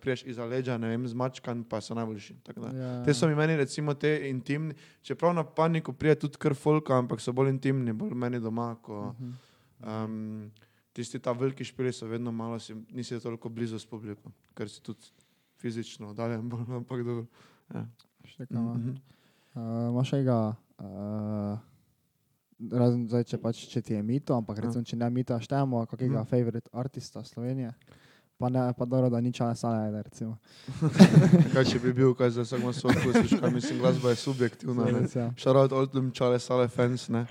priješ 0.00 0.22
iza 0.24 0.44
leđa, 0.44 0.78
ne 0.78 0.88
vem, 0.88 1.08
zmačkan, 1.08 1.64
pa 1.64 1.80
so 1.80 1.94
najboljši. 1.94 2.36
Ja. 2.72 3.04
Te 3.04 3.14
so 3.14 3.26
mi 3.28 3.34
meni 3.34 3.56
recimo 3.56 3.94
te 3.94 4.30
intimni, 4.30 4.74
čeprav 5.02 5.34
na 5.34 5.44
paniko 5.44 5.92
prije 5.92 6.14
tudi 6.14 6.38
kar 6.38 6.54
folka, 6.54 6.94
ampak 6.94 7.20
so 7.20 7.32
bolj 7.32 7.50
intimni, 7.50 7.92
bolj 7.92 8.14
meni 8.14 8.40
doma, 8.40 8.76
ko 8.82 9.14
Mhm. 9.18 9.32
um, 9.80 10.50
tisti 10.92 11.18
ta 11.18 11.32
veliki 11.32 11.64
špili 11.64 11.92
so 11.92 12.06
vedno 12.06 12.32
malo, 12.32 12.58
si, 12.58 12.74
nisi 12.90 13.20
toliko 13.20 13.48
blizu 13.48 13.78
s 13.78 13.86
publiko, 13.86 14.30
ker 14.54 14.68
si 14.70 14.82
tudi 14.82 15.02
fizično 15.58 16.10
oddaljen, 16.10 16.40
ampak 16.78 17.02
dobro. 17.02 17.26
Ja. 17.74 17.86
Štekamo. 18.24 18.74
Mhm. 18.74 18.88
Uh, 19.54 19.62
Imaš 19.90 20.12
enega, 20.12 20.54
uh, 20.78 21.58
razen 22.70 23.08
zdaj, 23.08 23.24
če, 23.24 23.38
pač, 23.38 23.66
če 23.66 23.80
ti 23.80 23.92
je 23.92 24.02
mito, 24.02 24.32
ampak 24.32 24.56
Ja. 24.56 24.62
recimo, 24.62 24.84
če 24.84 24.96
ne 24.96 25.10
mito, 25.10 25.34
štejemo 25.34 25.86
kakega 25.86 26.20
Mhm. 26.20 26.26
favorite 26.26 26.68
artista 26.72 27.22
Slovenije. 27.22 27.72
Pa 28.36 28.48
ne, 28.48 28.72
pa 28.72 28.84
dobro, 28.84 29.08
da 29.08 29.20
nič 29.20 29.38
ne 29.38 29.54
sane, 29.54 29.92
da 29.92 30.02
recimo. 30.02 30.36
Kaj 31.54 31.64
če 31.64 31.78
bi 31.78 31.92
bil, 31.92 32.14
kaj 32.14 32.30
za 32.30 32.42
vsak 32.42 32.58
ima 32.58 32.72
svoj 32.72 32.92
okus, 32.92 33.30
kaj 33.32 33.50
mislim, 33.50 33.78
glasba 33.78 34.10
je 34.10 34.16
subjektivna. 34.16 34.84
ne. 34.86 35.06
Ja, 35.08 35.30
Šarot 35.36 35.72
Oldham, 35.72 36.10
čale 36.10 36.38
sale 36.38 36.68
fans, 36.68 37.08
ne. 37.08 37.26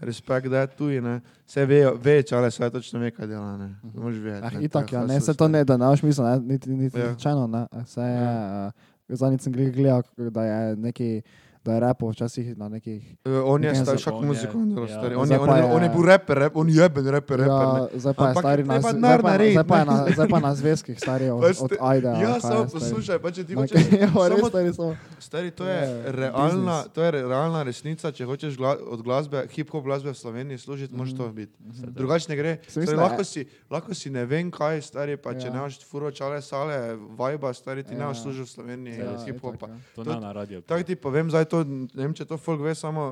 Respekt, 0.00 0.48
da 0.48 0.60
je 0.60 0.66
tuji, 0.68 1.00
ne. 1.00 1.14
Vse 1.46 1.64
ve, 1.64 1.92
ve 1.94 2.22
čale, 2.22 2.50
saj 2.50 2.70
točno 2.70 2.98
ve, 2.98 3.10
kaj 3.10 3.26
dela, 3.26 3.56
ne. 3.56 3.70
Moš 3.84 4.14
vedeti. 4.16 4.42
Ah, 4.44 4.50
ne, 4.50 4.64
itak, 4.64 4.92
ja, 4.92 5.04
ne, 5.04 5.20
se 5.20 5.32
to 5.32 5.48
ne, 5.48 5.64
da 5.64 5.76
ne 5.76 5.86
boš 5.86 6.02
mislil, 6.02 6.26
ne, 6.26 6.38
niti, 6.40 6.70
niti 6.72 6.98
Ja. 6.98 7.06
slučajno, 7.08 7.46
ne. 7.46 7.62
Se 7.86 8.00
je, 8.02 8.26
uh, 8.66 8.72
zadnjič 9.10 9.40
sem 9.42 9.52
gledal, 9.52 10.02
da 10.18 10.44
je 10.44 10.76
neki, 10.78 11.22
da 11.64 11.72
je 11.72 11.80
rapov 11.80 12.10
včasih 12.10 12.56
na 12.56 12.68
nekih 12.68 13.16
Eh, 13.24 13.30
On 13.44 13.58
je 13.58 13.70
star, 13.72 13.94
šak 13.96 14.12
on 14.12 14.20
je- 14.20 14.26
muziko, 14.26 14.58
on 14.58 14.68
je 14.68 14.80
ja. 14.82 14.88
star. 14.88 15.12
On 15.12 15.30
je, 15.30 15.38
on 15.38 15.48
je, 15.48 15.56
je- 15.58 15.64
on 15.68 15.82
je 15.82 15.88
bil 15.88 16.02
reper, 16.04 16.38
rap, 16.38 16.52
on 16.54 16.68
je 16.68 16.74
jeben 16.74 17.06
reper, 17.06 17.36
reper. 17.38 17.48
Ja, 17.48 17.72
ne. 17.84 17.98
zdaj 17.98 18.14
pa 18.14 18.22
je 18.22 18.28
Ampak 18.28 18.42
stari 18.42 18.62
je 18.62 18.66
na, 18.66 18.74
treba 18.74 18.88
z- 18.88 18.94
denar 18.94 19.20
zdaj 19.20 19.64
pa, 19.64 19.76
je 19.76 19.84
ne. 19.84 19.92
na, 19.92 20.06
zdaj 20.08 20.28
pa 20.28 20.38
na 20.40 20.52
zvezkih 20.52 20.96
stari 20.96 21.26
od, 21.28 21.44
od 21.56 21.72
Aida. 21.80 22.10
Ja, 22.12 22.40
samo 22.40 22.60
je 22.60 22.68
poslušaj, 22.68 23.18
pa 23.18 23.30
če 23.30 23.42
ti 23.44 23.54
hočeš... 23.54 23.80
ja, 23.94 24.08
res 24.28 24.42
stari 24.44 24.72
samo. 24.72 24.96
Stari, 25.20 25.50
to 25.52 25.64
je, 25.64 25.78
Ja, 25.78 26.12
realna, 26.12 26.82
to 26.84 26.98
je 27.00 27.10
re- 27.10 27.22
realna 27.24 27.62
resnica, 27.62 28.10
če 28.10 28.24
hočeš 28.24 28.54
gla, 28.54 28.74
od 28.80 29.00
glasbe, 29.00 29.46
hip-hop 29.48 29.82
glasbe 29.82 30.10
v 30.10 30.16
Sloveniji 30.16 30.58
služiti, 30.58 30.90
moraš 30.92 31.14
to 31.14 31.28
biti. 31.30 31.52
Drugače 31.84 32.26
ne 32.28 32.36
gre. 32.36 32.52
Stari, 32.64 32.96
lahko, 32.96 33.20
je- 33.20 33.24
si, 33.26 33.40
lahko 33.68 33.94
si 33.94 34.10
ne 34.10 34.24
vem 34.24 34.50
kaj, 34.50 34.82
stari, 34.82 35.16
pa 35.16 35.30
če 35.32 35.46
Ja. 35.46 35.52
ne 35.52 35.58
imaš 35.60 35.78
furočale 35.80 36.42
sale, 36.42 36.74
vajba, 37.12 37.52
stari, 37.52 37.82
ti 37.82 37.94
ne 37.94 38.00
Ja. 38.00 38.08
boš 38.08 38.18
služil 38.20 38.44
v 38.44 38.50
Sloveniji 38.50 38.98
Ja, 38.98 39.14
hip-hopa. 39.22 39.68
ja. 39.68 39.76
To- 39.94 40.04
ne 40.04 40.18
na 40.18 40.32
radio. 40.32 40.60
Tako 40.60 40.82
ti 40.82 40.96
povem, 40.96 41.28
zdaj 41.28 41.44
to, 41.52 41.60
ne 41.66 42.00
vem, 42.00 42.14
če 42.14 42.24
to 42.24 42.38
folk 42.38 42.60
ve, 42.60 42.72
samo 42.74 43.06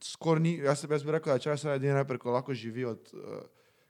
skoraj 0.00 0.40
ni, 0.40 0.52
jaz, 0.58 0.84
jaz 0.84 1.02
bi 1.02 1.12
rekel, 1.12 1.32
da 1.32 1.40
če 1.40 1.56
se 1.56 1.70
edini 1.70 1.92
reper, 1.92 2.18
ko 2.18 2.30
lahko 2.30 2.54
živi 2.54 2.84
od 2.86 3.10
uh, 3.12 3.40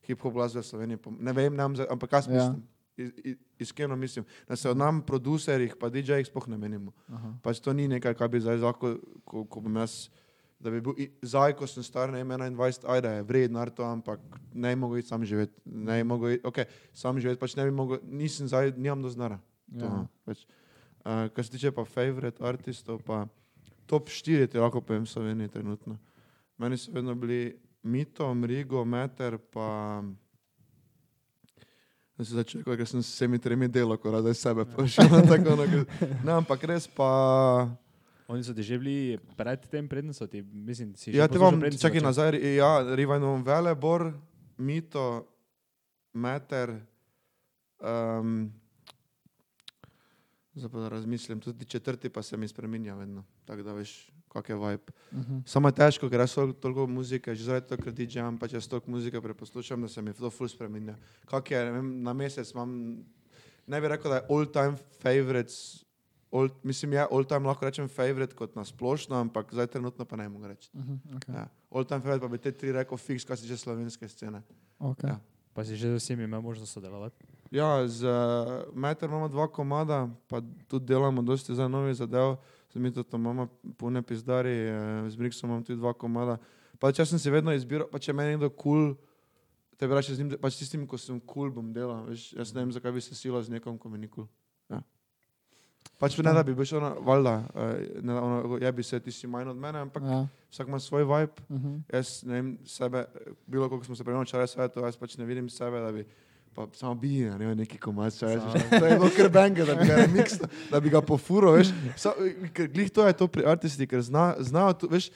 hip-hop 0.03 0.33
glasbe 0.33 0.63
v 0.63 0.67
Sloveniji, 0.67 1.01
ne 1.21 1.33
vem, 1.35 1.53
zdaj, 1.75 1.89
ampak 1.89 2.13
jaz 2.13 2.27
Ja. 2.27 2.33
mislim, 2.33 2.63
iz- 2.97 3.19
iz- 3.25 3.39
iskreno 3.61 3.97
mislim, 3.97 4.25
da 4.49 4.57
se 4.57 4.71
od 4.71 4.77
nam 4.77 5.03
producerjih, 5.03 5.77
pa 5.77 5.89
DJ-jih 5.89 6.27
sploh 6.27 6.49
ne 6.49 6.59
menimo. 6.59 6.95
Aha. 7.09 7.35
Pač 7.43 7.61
to 7.61 7.73
ni 7.73 7.87
nekaj, 7.89 8.15
kar 8.15 8.29
bi 8.29 8.41
zdaj 8.41 8.57
lahko, 8.59 8.97
ko, 9.23 9.45
ko 9.45 9.61
bom 9.61 9.77
jaz, 9.77 10.09
da 10.59 10.71
bi 10.71 10.81
bil 10.81 10.97
zdaj, 11.23 11.55
ko 11.55 11.69
sem 11.69 11.85
star, 11.85 12.11
ne 12.11 12.19
vem, 12.19 12.33
21, 12.57 12.89
ajde, 12.89 13.09
je 13.11 13.23
vredno 13.25 13.63
to, 13.71 13.85
ampak 13.85 14.19
ne 14.53 14.73
bi 14.73 14.81
mogel 14.81 14.99
iti 14.99 15.09
sam 15.09 15.23
živeti, 15.23 15.53
ne 15.67 16.01
bi 16.01 16.09
mogel 16.09 16.33
iti, 16.33 16.47
ok, 16.47 16.65
sam 16.93 17.21
živeti, 17.21 17.39
pač 17.39 17.55
ne 17.55 17.65
bi 17.65 17.71
mogel, 17.73 18.01
nisem 18.03 18.49
zdaj, 18.49 18.73
nimam 18.77 19.03
do 19.03 19.11
znara. 19.11 19.39
To, 19.71 19.85
Ja. 19.85 19.93
no, 19.93 20.09
pač. 20.25 20.47
Uh, 21.09 21.29
kar 21.33 21.45
se 21.45 21.51
tiče 21.51 21.71
pa 21.73 21.85
favorite 21.85 22.45
artistov, 22.45 23.01
pa 23.01 23.23
top 23.87 24.09
4 24.09 24.45
ti 24.47 24.59
lahko 24.59 24.81
povem 24.81 25.07
v 25.07 25.09
Sloveniji 25.09 25.49
trenutno. 25.49 25.97
Meni 26.59 26.77
so 26.77 26.93
vedno 26.93 27.15
bili 27.15 27.57
Mito, 27.83 28.35
Mrigo, 28.35 28.85
Meter, 28.85 29.39
pa 29.39 30.03
Da 32.19 32.25
se 32.25 32.35
začne, 32.35 32.65
ker 32.67 32.83
sem 32.83 32.99
s 32.99 33.15
vsemi 33.15 33.39
tremi 33.39 33.69
delal, 33.71 33.95
ko 33.97 34.11
rada 34.11 34.35
sebe 34.35 34.65
pošiljam. 34.67 35.23
tako, 35.33 35.55
no, 35.55 35.65
ke- 35.65 36.09
Ne, 36.27 36.33
ampak 36.35 36.65
res 36.67 36.91
pa. 36.91 37.07
Oni 38.29 38.43
so 38.45 38.53
ti 38.53 38.61
že 38.61 38.77
bili 38.77 39.17
pred 39.39 39.63
tem, 39.71 39.87
predtem 39.89 40.11
so 40.13 40.27
ti, 40.27 40.43
mislim, 40.43 40.93
si 40.99 41.15
že 41.15 41.17
Ja, 41.17 41.31
te 41.31 41.39
si 41.39 41.79
čakaj 41.81 42.03
nazaj, 42.03 42.37
ja, 42.37 42.83
Rivajnov 42.93 43.41
Velebor, 43.41 44.11
Mito, 44.59 45.25
Meter, 46.13 46.75
um, 47.81 48.51
zdaj 50.59 50.71
pa 50.71 50.89
razmislim, 50.89 51.41
tudi 51.41 51.65
četrti 51.65 52.09
pa 52.09 52.23
se 52.23 52.37
mi 52.37 52.49
spreminja 52.49 52.95
vedno, 52.95 53.25
tako 53.45 53.63
da 53.63 53.73
veš, 53.73 53.93
kak 54.29 54.49
je 54.49 54.57
vibe. 54.57 54.93
Mhm. 55.13 55.39
Samo 55.47 55.69
je 55.69 55.75
težko, 55.75 56.11
ker 56.11 56.21
jaz 56.21 56.35
tol- 56.35 56.55
toliko 56.55 56.87
muzike, 56.87 57.35
že 57.35 57.61
tega, 57.63 57.79
ker 57.79 57.93
DJ-am, 57.93 58.39
pa 58.39 58.49
če 58.49 58.61
toliko 58.61 58.91
muzike 58.91 59.21
preposlušam, 59.21 59.83
da 59.83 59.89
se 59.89 60.03
mi 60.03 60.13
to 60.13 60.31
ful 60.31 60.49
spreminja. 60.49 60.97
Kak 61.27 61.51
je, 61.51 61.65
vem, 61.73 62.03
na 62.03 62.13
mesec 62.13 62.51
imam, 62.53 63.05
ne 63.67 63.81
bi 63.81 63.89
rekel, 63.89 64.11
da 64.11 64.17
je 64.17 64.27
all 64.29 64.47
time 64.47 64.77
favorites, 64.99 65.85
all, 66.31 66.49
mislim, 66.63 66.93
je 66.93 67.07
all 67.07 67.25
time 67.25 67.47
lahko 67.47 67.65
rečem 67.65 67.89
favorite 67.89 68.35
kot 68.35 68.55
na 68.55 68.65
splošno, 68.65 69.17
ampak 69.17 69.53
zdaj 69.53 69.67
trenutno 69.69 70.05
pa 70.05 70.17
ne 70.17 70.29
mogu 70.29 70.47
reči. 70.47 70.71
Mhm, 70.75 70.95
okay. 71.15 71.35
Ja. 71.35 71.49
All 71.71 71.85
time 71.85 72.01
favorite 72.01 72.21
pa 72.21 72.29
bi 72.29 72.39
te 72.39 72.53
tri 72.53 72.73
rekel 72.73 72.99
fiks, 72.99 73.25
kar 73.25 73.37
se 73.37 73.43
tiče 73.43 73.57
slovenske 73.57 74.09
scene. 74.09 74.43
Okay. 74.79 75.09
Ja. 75.09 75.21
Pa 75.59 75.67
si 75.67 75.75
že 75.75 75.91
z 75.91 75.99
vsemi 75.99 76.23
imel 76.23 76.39
možnost 76.39 76.71
sodelovati? 76.71 77.19
Ja, 77.51 77.83
z 77.83 78.07
uh, 78.07 78.71
Meter 78.79 79.11
imamo 79.11 79.27
dva 79.27 79.51
komada, 79.51 80.07
pa 80.31 80.39
tudi 80.71 80.87
delamo 80.87 81.19
dosti 81.23 81.51
za 81.51 81.67
novi 81.67 81.95
zadev. 81.99 82.39
Z 82.71 82.79
Mito 82.79 83.03
imamo 83.13 83.49
pune 83.75 84.03
pizdari, 84.03 84.71
uh, 84.71 85.11
z 85.11 85.17
Briksom 85.19 85.51
imamo 85.51 85.67
tudi 85.67 85.83
dva 85.83 85.91
komada. 85.99 86.39
Pač 86.79 87.03
jaz 87.03 87.11
sem 87.11 87.19
si 87.19 87.27
vedno 87.27 87.51
izbiral, 87.51 87.91
pa 87.91 87.99
če 87.99 88.15
meni 88.15 88.39
nekdo 88.39 88.55
kul, 88.55 88.95
cool, 88.95 89.75
te 89.75 89.91
rače 89.91 90.15
z 90.15 90.23
njim, 90.23 90.39
pač 90.39 90.63
tistim, 90.63 90.87
ko 90.87 90.95
sem 90.95 91.19
kul, 91.19 91.51
cool, 91.51 91.51
bom 91.51 91.75
delal. 91.75 92.07
Veš, 92.07 92.39
jaz 92.39 92.55
ne 92.55 92.63
vem, 92.63 92.71
zakaj 92.71 92.95
bi 92.95 93.03
se 93.03 93.19
silo 93.19 93.43
z 93.43 93.59
nekom, 93.59 93.83
ko 93.83 93.91
mi 93.91 93.99
ni 93.99 94.07
kul. 94.07 94.31
Cool. 94.31 94.38
Pač 95.99 96.19
ne 96.19 96.33
da 96.33 96.43
bi 96.47 96.55
bil 96.55 96.77
ono, 96.77 96.95
valjda, 97.01 97.35
uh, 97.55 98.05
ne, 98.05 98.15
ono, 98.15 98.59
ja 98.63 98.73
bi 98.73 98.83
se, 98.83 99.01
ti 99.01 99.13
si 99.13 99.27
manj 99.27 99.49
od 99.49 99.57
mene, 99.57 99.79
ampak 99.79 100.03
Ja. 100.03 100.27
vsak 100.51 100.69
ima 100.69 100.79
svoj 100.81 101.05
vibe. 101.05 101.33
Uh 101.49 101.57
-huh. 101.57 101.81
Jaz 101.93 102.23
ne 102.23 102.35
vem 102.35 102.59
sebe, 102.65 103.05
bilo 103.47 103.69
koliko 103.69 103.87
smo 103.87 103.97
se 103.97 104.05
prej 104.05 104.23
včeraj 104.23 104.47
svetu, 104.47 104.81
jaz 104.81 104.97
pač 104.97 105.17
ne 105.17 105.25
vidim 105.25 105.49
sebe, 105.49 105.81
da 105.81 105.93
bi 105.93 106.07
pa 106.59 106.67
samo 106.73 106.95
bi 106.95 107.09
ne 107.09 107.47
vem, 107.47 107.59
neki 107.59 107.79
komad, 107.79 108.11
če 108.19 108.27
rečeš. 108.27 108.65
To 108.73 108.87
je 108.87 108.97
bilo 108.99 109.11
kar 109.17 109.29
benge, 109.31 109.65
da 109.65 109.75
bi 109.79 109.87
ga 109.87 109.97
remix, 110.01 110.41
da 110.71 110.81
bi 110.81 110.91
ga 110.91 111.01
pofuro, 111.01 111.53
veš. 111.55 111.71
Sa, 111.97 112.15
glih 112.75 112.91
to 112.91 113.07
je 113.07 113.13
to 113.13 113.29
pri 113.31 113.47
artisti, 113.47 113.87
ker 113.87 114.03
zna, 114.03 114.35
znajo, 114.43 114.73
tu, 114.73 114.91
veš, 114.91 115.11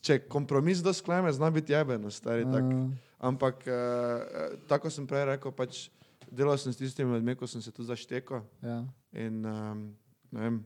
če 0.00 0.20
kompromis 0.30 0.78
do 0.84 0.92
skleme, 0.94 1.32
zna 1.34 1.50
biti 1.50 1.74
jebeno, 1.74 2.10
stari 2.10 2.46
tak. 2.46 2.70
Ja. 2.70 2.86
Ampak 3.24 3.66
uh, 3.66 4.54
tako 4.70 4.92
sem 4.94 5.08
prej 5.10 5.24
rekel, 5.32 5.50
pač 5.50 5.88
delal 6.30 6.58
sem 6.58 6.72
s 6.72 6.80
tistimi 6.80 7.14
ljudmi, 7.14 7.36
ko 7.36 7.46
sem 7.46 7.62
se 7.62 7.72
tu 7.72 7.84
zaštekal. 7.84 8.42
Ja. 8.62 8.84
In 9.12 9.44
um, 9.46 9.96
vem. 10.32 10.62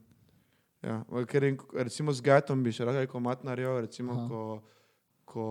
Ja, 0.83 1.03
ker 1.27 1.43
in, 1.43 1.57
recimo 1.75 2.13
z 2.15 2.23
Gatom 2.23 2.63
bi 2.63 2.71
še 2.71 2.87
rad 2.87 3.01
rekel 3.01 3.21
matnarjo, 3.21 3.81
recimo, 3.83 4.15
Aha. 4.15 4.27
ko, 4.31 4.43
ko, 5.27 5.47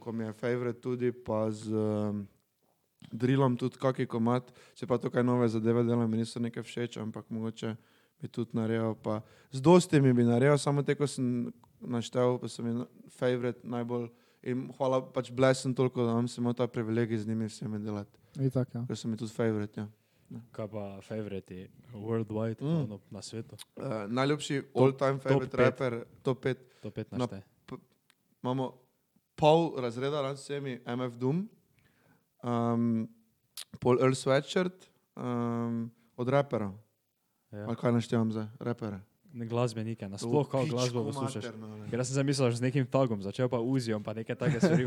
ko 0.00 0.12
mi 0.16 0.24
je 0.24 0.32
favorit 0.40 0.80
tudi, 0.80 1.12
pa 1.12 1.44
z 1.52 1.68
um, 1.72 2.22
Drillom 3.12 3.56
tudi 3.58 3.76
kaki 3.82 4.06
komat, 4.06 4.48
če 4.78 4.86
pa 4.88 4.96
tukaj 4.96 5.24
nove 5.26 5.48
zadeve 5.50 5.82
delam, 5.84 6.06
mi 6.08 6.22
niso 6.22 6.40
nekaj 6.40 6.64
všeč, 6.64 6.96
ampak 7.02 7.26
mogoče 7.34 7.74
bi 8.22 8.30
tudi 8.30 8.56
naredil. 8.56 8.94
Pa 9.02 9.20
z 9.50 9.60
dosti 9.60 10.00
mi 10.00 10.14
bi 10.16 10.24
naredil, 10.24 10.56
samo 10.56 10.86
te, 10.86 10.94
ko 10.96 11.08
sem 11.10 11.50
naštel, 11.82 12.38
pa 12.38 12.46
mi 12.62 12.78
na- 12.78 12.88
favorit 13.18 13.60
najbolj. 13.66 14.08
In 14.42 14.70
hvala, 14.78 15.02
pač 15.14 15.30
blesen 15.30 15.74
toliko, 15.74 16.02
da 16.06 16.14
imam 16.16 16.28
samo 16.30 16.54
ta 16.54 16.66
privilegij 16.66 17.18
z 17.18 17.28
njimi 17.28 17.46
vsemi 17.46 17.78
delati, 17.78 18.18
Itak, 18.40 18.74
ja. 18.74 18.84
ker 18.86 18.96
so 18.96 19.08
mi 19.08 19.16
tudi 19.16 19.32
favorit. 19.32 19.76
Ja. 19.76 19.88
Kaj 20.50 20.68
pa 20.68 21.00
favoriti 21.00 21.66
worldwide 21.92 22.60
Mm. 22.60 22.86
mm. 22.86 22.98
na 23.10 23.22
svetu? 23.22 23.56
Uh, 23.76 23.84
najljubši 24.08 24.62
all-time 24.74 25.18
favorite 25.18 25.50
pet. 25.50 25.60
rapper, 25.60 26.04
top 26.22 26.40
5. 26.40 26.56
To 26.82 26.88
Na- 26.88 27.26
15. 27.26 27.40
Imamo 28.42 28.72
pol 29.34 29.74
razreda, 29.76 30.22
nad 30.22 30.36
vsemi, 30.36 30.80
MF 30.86 31.16
Doom, 31.16 31.48
um, 32.42 33.08
pol 33.80 34.00
Earl 34.00 34.12
Sweatshirt, 34.12 34.88
um, 35.16 35.90
od 36.16 36.28
raperov. 36.28 36.72
Ja. 37.52 37.66
Ali 37.66 37.76
kaj 37.76 37.92
naštevam 37.92 38.32
za 38.32 38.48
rapere? 38.58 39.00
Glasbenike, 39.32 40.08
nasploh 40.08 40.48
kako 40.48 40.66
glasbo 40.66 41.04
poslušaš. 41.04 41.44
Ker 41.90 41.98
jaz 41.98 42.08
sem 42.10 42.16
zamislil 42.20 42.50
že 42.52 42.60
z 42.60 42.68
nekim 42.68 42.84
tagom, 42.84 43.22
začel 43.24 43.48
pa 43.48 43.60
uzijom, 43.64 44.04
pa 44.04 44.12
nekaj 44.12 44.36
takega 44.36 44.60
stvari. 44.60 44.84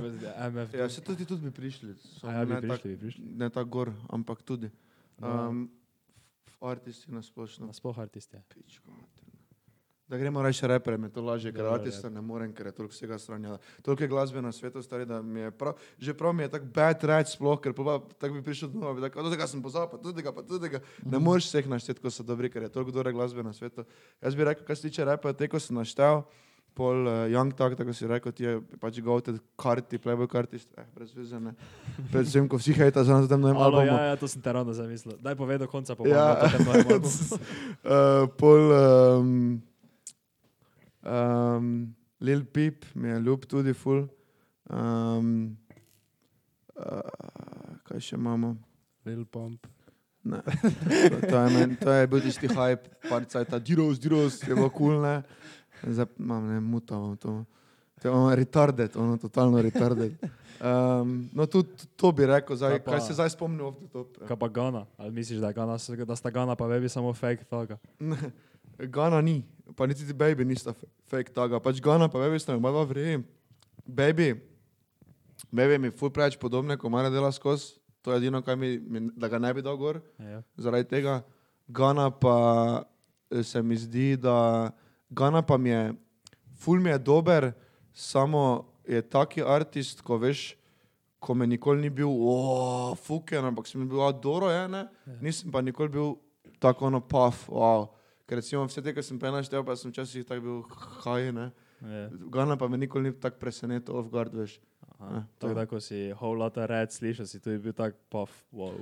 Ja, 0.77 0.89
se 0.89 1.01
tudi, 1.01 1.25
tudi 1.25 1.49
bi 1.49 1.51
prišli. 1.51 1.95
A 2.21 2.31
ja, 2.31 2.45
bi 2.45 2.53
ne 2.53 2.61
prišli, 2.61 2.93
bi 2.93 2.97
prišli. 2.97 3.21
Tak, 3.25 3.37
ne 3.41 3.49
tako 3.49 3.69
gor, 3.69 3.93
ampak 4.09 4.45
tudi. 4.45 4.69
Ja. 5.17 5.49
Um, 5.49 5.69
artisti 6.61 7.11
na 7.11 7.21
splošno. 7.25 7.65
Nasploh 7.67 7.99
artisti. 7.99 8.37
Pičko 8.53 8.91
materno. 8.91 9.24
Da 10.07 10.17
gremo 10.17 10.41
reči 10.41 10.67
repere, 10.67 10.97
mi 10.97 11.07
je 11.07 11.13
to 11.15 11.21
lažje, 11.25 11.49
ker 11.53 11.65
artista 11.65 12.09
ne 12.13 12.21
morem, 12.21 12.51
ker 12.53 12.67
je 12.69 12.71
toliko 12.77 12.93
vsega 12.93 13.17
stranja. 13.17 13.57
Toliko 13.81 14.03
je 14.03 14.07
glasbe 14.07 14.41
na 14.41 14.51
svetu, 14.51 14.81
stari, 14.85 15.05
da 15.05 15.21
mi 15.21 15.39
je 15.39 15.51
prav, 15.51 15.73
že 15.97 16.13
prav 16.13 16.33
mi 16.33 16.43
je 16.45 16.51
tako 16.53 16.69
bad 16.75 17.03
reč 17.09 17.33
sploh, 17.33 17.57
ker 17.61 17.73
pa 17.73 17.97
tako 18.19 18.37
bi 18.37 18.43
prišel 18.45 18.69
domov, 18.69 18.93
bi 18.99 19.01
tako, 19.01 19.25
tega 19.33 19.47
sem 19.49 19.63
pozabil, 19.65 19.89
pa 19.89 19.97
tudi 19.97 20.21
ga, 20.21 20.31
pa 20.31 20.45
tudi 20.45 20.69
ga. 20.69 20.83
Ne 21.09 21.19
moreš 21.19 21.49
vseh 21.49 21.69
našteti, 21.73 22.05
ko 22.05 22.13
so 22.13 22.23
dobri, 22.23 22.53
ker 22.53 22.67
je 22.67 22.69
toliko 22.69 22.93
dobre 22.93 23.15
glasbe 23.17 23.43
na 23.43 23.53
svetu. 23.53 23.87
Jaz 24.21 24.37
bi 24.37 24.45
rekel, 24.45 24.67
kar 24.69 24.77
se 24.77 24.91
tiče 24.91 25.09
repa, 25.09 25.33
te, 25.33 25.49
ko 25.49 25.59
sem 25.59 25.73
naštel, 25.73 26.21
pol 26.77 27.07
uh, 27.07 27.25
Young 27.31 27.57
Talk, 27.57 27.73
tako 27.73 27.93
si 27.95 28.05
rekel, 28.05 28.31
ti 28.35 28.45
je 28.45 28.57
pač 28.77 29.01
goated 29.01 29.41
karti, 29.57 29.97
playboy 29.97 30.29
karti, 30.29 30.61
eh, 30.77 30.85
brez 30.93 31.17
veze, 31.17 31.39
ne. 31.39 31.55
Predvsem, 32.11 32.45
ko 32.51 32.61
vsi 32.61 32.77
hejta 32.77 33.01
za 33.07 33.17
nas, 33.17 33.29
da 33.31 33.39
ne 33.41 33.55
imamo. 33.55 33.81
ja, 33.81 34.01
ja, 34.11 34.17
to 34.21 34.29
sem 34.29 34.43
te 34.43 34.53
ravno 34.53 34.75
zamislil. 34.75 35.15
Daj 35.23 35.39
povej 35.39 35.63
do 35.63 35.71
konca, 35.71 35.95
pa 35.95 36.05
Ja. 36.05 36.27
ja. 36.45 36.99
to 36.99 37.09
uh, 37.09 38.27
pol 38.39 38.75
um, 38.75 39.63
um, 41.05 41.95
Lil 42.21 42.45
Peep 42.45 42.85
mi 42.95 43.09
je 43.09 43.19
ljub 43.19 43.45
tudi 43.45 43.73
ful. 43.73 44.05
Um, 44.69 45.57
uh, 46.75 47.79
kaj 47.85 47.99
še 48.01 48.17
imamo? 48.17 48.55
Lil 49.05 49.25
Pump. 49.25 49.67
Ne. 50.25 50.39
To, 50.41 51.17
to, 51.29 51.37
je 51.37 51.49
men, 51.53 51.75
to 51.77 51.93
je 51.93 52.07
bil 52.09 52.23
tisti 52.23 52.49
hype, 52.49 52.89
par 53.05 53.25
cajta, 53.29 53.59
diros, 53.61 53.99
diros, 54.01 54.39
je 54.41 54.55
bilo 54.55 54.71
kul, 54.73 54.97
ne. 55.03 55.19
Zdaj 55.85 56.07
imam 56.17 56.47
ne 56.49 56.57
mutavo 56.59 57.13
to. 57.15 57.43
To 58.01 58.07
je 58.07 58.11
ono 58.11 58.33
retarded, 58.35 58.95
ono 58.97 59.17
totalno 59.17 59.61
retarded. 59.61 60.17
Um, 60.57 61.29
no, 61.33 61.45
tudi 61.45 61.85
to 61.95 62.09
bi 62.11 62.25
rekel, 62.25 62.57
zdaj, 62.57 62.79
Kaj 62.79 62.83
pa- 62.85 62.91
kaj 62.95 63.01
se 63.05 63.13
zdaj 63.13 63.29
spomnil 63.35 63.67
off 63.67 63.77
the 63.77 63.87
top. 63.93 64.17
ja. 64.21 64.27
Kaj 64.27 64.37
pa 64.39 64.47
Gana? 64.47 64.85
Ali 64.97 65.11
misliš, 65.11 65.39
da, 65.39 65.47
je 65.47 65.53
Gana, 65.53 65.77
da 66.05 66.15
sta 66.15 66.29
Gana 66.29 66.55
pa 66.55 66.65
vebi 66.65 66.89
samo 66.89 67.13
fake 67.13 67.43
taga? 67.45 67.77
Gana 68.79 69.21
ni, 69.21 69.43
pa 69.75 69.87
niti 69.87 70.05
ti 70.07 70.13
baby 70.13 70.45
nista 70.45 70.73
fake 71.07 71.31
taga, 71.33 71.59
pač 71.59 71.79
Gana 71.81 72.09
pa 72.09 72.19
baby 72.19 72.39
sta 72.39 72.55
oba 72.55 72.83
vrejem. 72.83 73.23
Baby, 73.87 74.33
baby 75.51 75.77
mi 75.77 75.91
ful 75.91 76.09
preveč 76.09 76.37
podobne, 76.39 76.77
ko 76.77 76.89
mora 76.89 77.09
dela 77.09 77.31
skozi, 77.31 77.75
to 78.01 78.11
je 78.11 78.17
edino, 78.17 78.41
kaj 78.41 78.55
mi, 78.55 78.79
mi, 78.79 79.09
da 79.15 79.27
ga 79.27 79.39
ne 79.39 79.53
bi 79.53 79.61
dal 79.61 79.77
gor, 79.77 80.01
Ja. 80.19 80.41
zaradi 80.57 80.89
tega. 80.89 81.23
Gana 81.67 82.09
pa 82.11 82.83
eh, 83.31 83.43
se 83.43 83.61
mi 83.61 83.77
zdi, 83.77 84.17
da 84.17 84.71
Gana 85.09 85.41
pa 85.41 85.57
mi 85.57 85.69
je, 85.69 85.93
ful 86.57 86.79
mi 86.79 86.89
je 86.89 86.97
dober, 86.99 87.51
samo 87.93 88.65
je 88.87 89.01
taki 89.01 89.41
artist, 89.41 90.01
ko 90.01 90.17
veš, 90.17 90.55
ko 91.19 91.33
me 91.33 91.47
nikoli 91.47 91.81
ni 91.81 91.89
bil, 91.89 92.09
oh, 92.09 92.93
fuken, 92.95 93.45
ampak 93.45 93.67
sem 93.67 93.87
bil 93.89 94.01
adoro, 94.05 94.49
je, 94.51 94.67
ne? 94.67 94.83
nisem 95.21 95.51
pa 95.51 95.61
nikoli 95.61 95.89
bil 95.89 96.15
tako 96.59 96.85
ono 96.85 96.99
paf, 97.01 97.47
wow. 97.49 97.87
Ker 98.25 98.39
recimo 98.39 98.63
vse 98.65 98.81
te, 98.81 98.89
ki 98.89 99.03
sem 99.05 99.19
prej 99.21 99.31
naštel, 99.31 99.61
pa 99.61 99.75
sem 99.77 99.91
včasih 99.91 100.25
tako 100.25 100.41
bil 100.41 100.61
haj, 101.03 101.29
ne. 101.31 101.51
Ja. 101.81 102.05
Gana 102.33 102.55
pa 102.57 102.67
me 102.67 102.77
nikoli 102.77 103.11
ni 103.11 103.13
tako 103.13 103.37
presenetil 103.37 103.93
off 103.93 104.09
guard, 104.09 104.33
veš. 104.33 104.55
Aha. 104.97 105.21
To. 105.37 105.43
Tako 105.43 105.53
da, 105.53 105.65
ko 105.65 105.79
si 105.79 106.07
whole 106.11 106.39
lotta 106.39 106.65
red 106.65 106.89
slišal, 106.89 107.27
si 107.27 107.37
tudi 107.39 107.59
bil 107.59 107.73
tak 107.73 107.93
puff, 108.09 108.31
wow. 108.49 108.73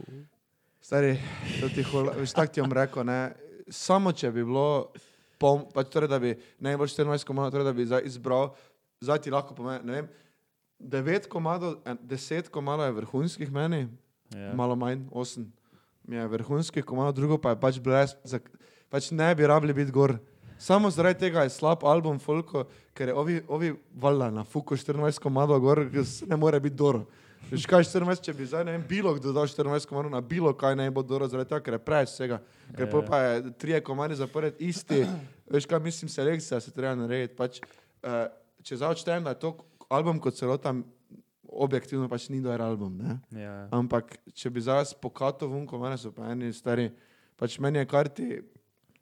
Stari, 0.80 1.18
ti 1.74 1.84
hola, 1.84 2.14
veš, 2.16 2.32
tako 2.32 2.54
ti 2.54 2.62
bom 2.62 2.72
rekel, 2.72 3.04
ne. 3.04 3.20
Samo 3.68 4.12
če 4.12 4.32
bi 4.32 4.44
bilo, 4.44 4.94
pom, 5.40 5.66
pač 5.74 5.92
torej, 5.92 6.12
da 6.12 6.20
bi 6.20 6.36
najbolj 6.60 6.94
14 6.94 7.28
komadov, 7.28 7.52
torej, 7.52 7.68
da 7.68 7.74
bi 7.74 7.88
zdaj 7.88 8.08
izbral, 8.08 8.54
zdaj 9.04 9.24
ti 9.24 9.32
lahko 9.32 9.56
pomeni, 9.56 9.84
ne 9.84 9.94
vem, 9.94 10.08
9 10.80 11.28
komadov, 11.28 11.82
en- 11.84 12.00
10 12.00 12.48
komadov 12.48 12.88
je 12.88 12.98
vrhunskih 12.98 13.52
meni, 13.52 13.88
Ja. 14.32 14.54
malo 14.54 14.76
manj, 14.76 15.04
8. 15.12 15.48
Mi 16.04 16.16
je 16.16 16.28
vrhunskih 16.28 16.84
komadov, 16.84 17.14
drugo 17.14 17.38
pa 17.38 17.52
je 17.52 17.60
pač 17.60 17.80
brez, 17.80 18.16
za, 18.24 18.40
pač 18.94 19.10
ne 19.12 19.32
bi 19.36 19.48
rabili 19.50 19.74
biti 19.74 19.92
gor. 19.92 20.20
Samo 20.62 20.92
zaradi 20.94 21.20
tega 21.26 21.44
je 21.44 21.50
slab 21.50 21.82
album 21.84 22.20
Folko, 22.22 22.68
ker 22.94 23.10
je 23.10 23.16
ovi, 23.18 23.42
ovi 23.48 23.74
valjda 24.00 24.30
na 24.32 24.44
Fuku 24.46 24.78
14 24.78 25.20
komadov 25.20 25.60
gor, 25.60 25.82
ne 26.28 26.38
more 26.38 26.60
biti 26.62 26.78
dobro. 26.78 27.08
Veš 27.50 27.66
kaj 27.68 27.84
14, 27.90 28.22
če 28.24 28.34
bi 28.38 28.46
zdaj 28.48 28.64
ne 28.64 28.78
vem, 28.78 28.86
bilo 28.88 29.12
kdo 29.18 29.34
dal 29.36 29.50
14 29.50 29.90
komadov 29.90 30.14
na 30.14 30.22
bilo 30.22 30.54
kaj 30.56 30.78
ne 30.80 30.86
bo 30.94 31.04
dobro, 31.04 31.28
zaradi 31.28 31.50
tega, 31.52 31.64
ker 31.66 31.76
je 31.76 31.82
preveč 31.84 32.14
vsega. 32.14 32.40
Ker 32.70 32.86
Ja. 32.86 32.92
pol 32.92 33.04
pa 33.10 33.20
je 33.20 33.52
trije 33.60 33.82
komadi 33.84 34.16
zapored 34.16 34.62
isti, 34.62 35.04
veš 35.52 35.66
kaj 35.66 35.82
mislim, 35.84 36.10
selekcija 36.10 36.62
se 36.62 36.72
treba 36.72 36.96
narediti. 36.96 37.36
Pač, 37.36 37.60
uh, 38.06 38.30
če 38.64 38.78
zdaj 38.80 38.96
odštejem, 38.96 39.26
da 39.26 39.36
je 39.36 39.42
to 39.44 39.58
album 39.90 40.22
kot 40.22 40.38
celota, 40.38 40.72
objektivno 41.50 42.08
pač 42.10 42.30
ni 42.30 42.40
dober 42.42 42.62
album. 42.62 42.98
Ne? 42.98 43.20
Ja. 43.42 43.68
Ampak 43.76 44.16
če 44.34 44.50
bi 44.50 44.62
zdaj 44.62 44.96
pokato 45.02 45.50
vunko, 45.50 45.82
meni 45.82 46.00
so 46.00 46.14
pa 46.16 46.32
eni 46.32 46.54
stari, 46.54 46.88
pač 47.38 47.60
meni 47.60 47.84
je 47.84 47.90
karti, 47.90 48.30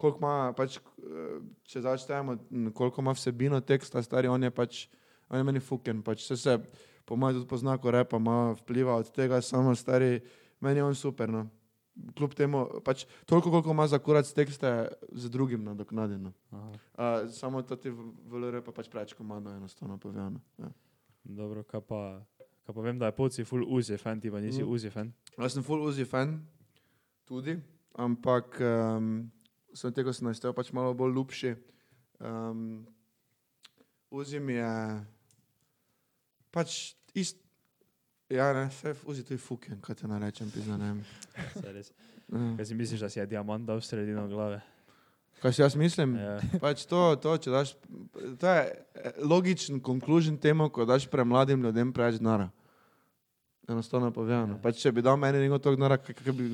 koliko 0.01 0.19
ima, 0.23 0.33
pač, 0.57 0.77
eh, 0.77 1.37
če 1.69 1.83
začnemo, 1.85 2.37
koliko 2.73 3.01
ima 3.05 3.13
vsebino 3.13 3.61
teksta, 3.61 4.01
stari, 4.03 4.27
on 4.27 4.43
je 4.43 4.51
pač, 4.51 4.81
on 5.29 5.37
je 5.39 5.45
meni 5.47 5.61
fuken, 5.61 6.01
pač 6.03 6.25
se 6.25 6.37
se, 6.37 6.57
po 7.05 7.15
mojem, 7.15 7.37
tudi 7.39 7.49
pozna, 7.49 7.77
ko 7.77 7.93
repa 7.93 8.17
ima 8.17 8.51
vpliva 8.59 8.97
od 8.97 9.11
tega, 9.13 9.39
samo 9.41 9.75
stari, 9.75 10.17
meni 10.59 10.81
je 10.81 10.89
on 10.89 10.95
super, 10.97 11.29
no. 11.29 11.45
Kljub 12.15 12.33
temu, 12.33 12.61
pač 12.87 13.03
toliko, 13.27 13.51
koliko 13.51 13.73
ima 13.75 13.83
za 13.87 13.99
kurac 13.99 14.29
tekste, 14.33 14.69
z 15.11 15.29
drugim 15.29 15.63
nadoknadjeno. 15.67 16.31
Uh, 16.51 16.69
samo 17.29 17.61
to 17.61 17.75
ti 17.75 17.91
VLR 17.91 18.61
pa 18.63 18.71
pač 18.71 18.87
preveč 18.89 19.11
komando 19.13 19.51
enostavno 19.51 19.97
povedano. 19.99 20.39
Ja. 20.57 20.69
Dobro, 21.23 21.65
kaj 21.67 21.83
pa, 21.83 21.99
kaj 22.65 22.73
pa 22.77 22.81
vem, 22.81 22.97
da 22.97 23.11
je 23.11 23.17
poci 23.19 23.43
full 23.45 23.67
uzi 23.67 23.99
fan, 23.99 24.21
ti 24.23 24.31
pa 24.31 24.39
nisi 24.39 24.63
Mm. 24.63 24.71
uzi 24.71 24.89
fan. 24.89 25.11
Jaz 25.37 25.53
sem 25.53 25.63
full 25.63 25.83
Uzi 25.83 26.05
fan, 26.07 26.39
tudi, 27.27 27.57
ampak 27.99 28.57
um, 28.63 29.27
sem 29.73 29.93
tega 29.93 30.13
sem 30.13 30.27
naštel 30.27 30.53
pač 30.53 30.71
malo 30.75 30.93
bolj 30.97 31.15
ljubši. 31.19 31.55
Um, 32.19 32.81
Uzi 34.11 34.39
mi 34.43 34.57
je 34.57 34.71
pač 36.51 36.95
ist, 37.15 37.39
Ja, 38.31 38.53
ne, 38.53 38.69
vse 38.71 38.93
vzi 39.03 39.23
to 39.27 39.33
je 39.33 39.37
fuken, 39.37 39.79
kaj 39.83 39.97
te 39.99 40.07
narečem, 40.07 40.47
pizna, 40.53 40.77
ne 40.79 40.91
vem. 40.93 40.99
Saj 41.57 41.73
res. 41.75 41.89
Ja. 42.31 42.43
Kaj 42.55 42.67
si 42.69 42.75
misliš, 42.79 43.01
da 43.03 43.09
si 43.11 43.19
je 43.19 43.25
diamant 43.27 43.65
dal 43.67 43.81
v 43.81 43.83
sredino 43.83 44.23
glave? 44.31 44.61
Kaj 45.41 45.55
si 45.57 45.61
jaz 45.61 45.75
mislim? 45.75 46.13
Ja. 46.15 46.37
Pač 46.63 46.85
to, 46.87 47.01
to, 47.19 47.35
daš, 47.51 47.73
to 48.39 48.53
je 48.55 48.61
eh, 48.71 49.19
logičen 49.27 49.81
konkluzion 49.83 50.37
temu, 50.39 50.69
ko 50.71 50.85
daš 50.87 51.09
premladim 51.11 51.63
ljudem 51.65 51.91
preveč 51.91 52.21
denara. 52.21 52.47
Enostavno 53.67 54.13
povedano. 54.15 54.55
Ja. 54.55 54.61
Pač, 54.63 54.79
če 54.85 54.93
bi 54.95 55.03
dal 55.03 55.19
meni 55.19 55.43
nekaj 55.43 55.63
tog 55.65 55.75
denara, 55.75 55.99
kaj, 55.99 56.15
kaj 56.21 56.37
bi, 56.37 56.53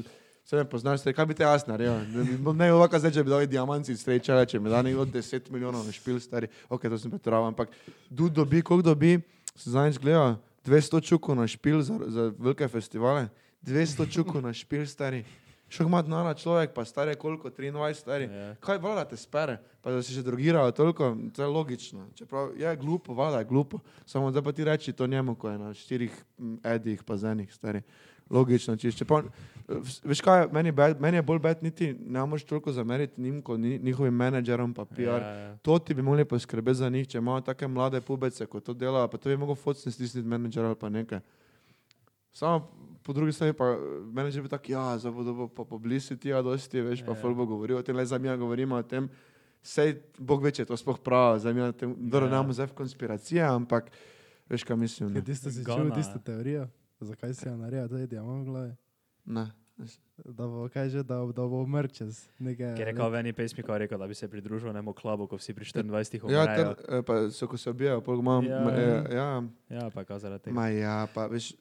se 0.49 0.55
ne 0.55 0.63
poznaš, 0.69 1.01
kaj 1.15 1.25
bi 1.25 1.35
te 1.35 1.43
jaz 1.43 1.65
naredil? 1.67 2.53
Ne 2.55 2.69
ovaka 2.73 2.99
zdaj, 2.99 3.17
če 3.17 3.23
bi 3.23 3.33
dal 3.33 3.43
diamanti 3.51 3.95
streča, 3.99 4.39
če 4.47 4.61
mi 4.63 4.71
da 4.71 4.79
nekdo 4.85 5.03
10 5.17 5.49
milijonov 5.51 5.83
na 5.83 5.91
špil, 5.91 6.21
stari, 6.23 6.47
ok, 6.69 6.87
to 6.87 6.99
sem 7.01 7.11
pretiraval, 7.11 7.49
ampak 7.51 7.73
du 8.09 8.29
dobi, 8.31 8.61
koliko 8.63 8.93
dobi, 8.93 9.17
sem 9.57 9.73
zadnjič 9.75 9.99
gledal, 9.99 10.37
200 10.67 11.03
čukov 11.03 11.35
na 11.35 11.47
špil 11.47 11.83
za, 11.83 11.99
za 12.07 12.29
velike 12.39 12.67
festivale, 12.71 13.27
200 13.67 14.07
čukov 14.11 14.39
na 14.43 14.55
špil, 14.55 14.87
stari. 14.87 15.25
Šok 15.67 15.89
ima 15.89 15.99
denara 16.01 16.31
človek, 16.31 16.71
pa 16.71 16.85
stari 16.87 17.11
je 17.11 17.19
koliko, 17.19 17.49
23, 17.51 17.93
stari. 17.99 18.29
Ja. 18.31 18.55
Kaj 18.63 18.77
voda 18.79 19.03
te 19.03 19.17
spere, 19.19 19.57
pa 19.83 19.91
da 19.91 19.99
si 19.99 20.15
še 20.15 20.23
drogirajo 20.23 20.71
toliko, 20.71 21.09
to 21.35 21.43
je 21.43 21.47
logično. 21.51 22.05
Čeprav 22.15 22.53
je 22.55 22.71
glupo, 22.79 23.11
voda 23.13 23.43
je 23.43 23.49
glupo. 23.49 23.81
Samo 24.07 24.31
da 24.31 24.39
pa 24.41 24.55
ti 24.55 24.63
reči 24.63 24.95
to 24.95 25.07
njemu, 25.07 25.35
ko 25.35 25.51
je 25.51 25.57
na 25.59 25.73
štirih 25.75 26.15
edih 26.63 27.03
bazenih, 27.03 27.51
stari. 27.51 27.83
Logično, 28.29 28.75
če 28.75 28.91
čeprav, 28.91 29.29
vs- 29.67 30.01
veš 30.03 30.21
kaj, 30.21 30.49
meni, 30.51 30.71
bad, 30.71 30.99
meni 30.99 31.17
je 31.17 31.21
bolj 31.21 31.39
bed, 31.39 31.61
niti 31.61 31.93
ne 31.95 32.25
moreš 32.25 32.43
toliko 32.43 32.71
zameriti 32.71 33.21
njim, 33.21 33.41
kot 33.41 33.59
ni, 33.59 33.79
njihovim 33.79 34.13
menedžerom, 34.13 34.73
pa 34.73 34.85
PR. 34.85 35.01
Ja, 35.01 35.17
ja. 35.17 35.57
To 35.57 35.79
ti 35.79 35.93
bi 35.93 36.01
morali 36.01 36.25
poskrbeti 36.25 36.75
za 36.75 36.89
njih, 36.89 37.07
če 37.07 37.17
imajo 37.17 37.41
take 37.41 37.67
mlade 37.67 38.01
pubece, 38.01 38.45
kot 38.45 38.63
to 38.63 38.73
delajo, 38.73 39.07
pa 39.07 39.17
to 39.17 39.29
bi 39.29 39.37
mogel 39.37 39.55
focni 39.55 39.91
stisniti 39.91 40.27
menedžer 40.27 40.65
ali 40.65 40.75
pa 40.75 40.89
nekaj. 40.89 41.19
Samo 42.33 42.67
po 43.03 43.13
drugi 43.13 43.31
strani 43.31 43.53
pa 43.53 43.65
eh, 43.65 43.79
menedžer 44.03 44.43
bi 44.43 44.49
tako, 44.49 44.71
ja, 44.71 44.97
zdaj 44.97 45.11
bodo 45.11 45.47
pa 45.47 45.63
publicity, 45.63 46.29
a 46.29 46.41
dosti, 46.41 46.81
veš, 46.81 47.01
pa 47.01 47.11
Ja. 47.11 47.15
folk 47.15 47.37
bo 47.37 47.45
govoril 47.45 47.77
o 47.77 47.81
tem, 47.81 47.95
le 47.95 48.05
za 48.05 48.17
mi 48.17 48.27
govorimo 48.29 48.75
o 48.75 48.83
tem, 48.83 49.09
sej 49.63 49.95
Bog 50.19 50.43
ve, 50.43 50.51
če 50.51 50.61
je 50.61 50.65
to 50.65 50.77
sploh 50.77 50.99
prav, 50.99 51.39
za 51.39 51.53
mi 51.53 51.59
Ja. 51.59 51.71
ne 51.71 51.95
imamo 52.19 52.53
zdaj 52.53 52.67
v 52.67 52.73
konspiracije, 52.73 53.41
ampak 53.41 53.87
veš, 54.45 54.63
kaj 54.63 54.75
mislim. 54.75 55.15
Tisto 55.23 55.49
si 55.49 55.63
čutil, 55.63 55.91
tisto 55.91 56.19
teorijo? 56.19 56.67
Zakaj 57.01 57.33
si 57.33 57.47
jo 57.47 57.55
naredil, 57.55 57.87
da 57.87 57.97
je 57.97 58.07
diamant 58.07 58.41
v 58.41 58.45
glavi? 58.45 58.73
ne. 59.27 59.47
Da 60.27 60.43
bo, 60.43 60.65
kaj 60.67 60.89
že, 60.89 61.03
da, 61.03 61.21
da 61.27 61.43
bo 61.43 61.61
umrl 61.61 61.85
čez 61.87 62.25
nekaj. 62.39 62.73
Ker 62.73 62.81
je 62.81 62.85
rekel 62.87 63.05
v 63.07 63.15
eni 63.15 63.29
pesmi, 63.31 63.61
ko 63.61 63.69
je 63.71 63.79
rekel, 63.79 63.93
da 63.95 64.07
bi 64.07 64.15
se 64.15 64.25
pridružil 64.25 64.73
nemu 64.73 64.89
klubu, 64.91 65.27
ko 65.27 65.37
vsi 65.37 65.53
pri 65.53 65.65
24 65.67 66.25
Ja, 66.25 66.41
umrejo. 66.41 66.47
ter, 66.49 66.67
eh, 66.89 67.01
pa 67.03 67.29
so, 67.29 67.45
ko 67.45 67.53
se 67.55 67.69
obijajo, 67.69 68.01
pol 68.01 68.17
imam, 68.17 68.41
Ja. 68.43 68.65
eh, 68.67 69.13
ja, 69.13 69.27
Ja, 69.69 69.89
pa 69.91 70.01
kaj 70.03 70.19
zaradi 70.19 70.43
tega. 70.43 70.55
ma 70.55 70.67
ja, 70.69 71.05
pa 71.07 71.27
veš, 71.27 71.53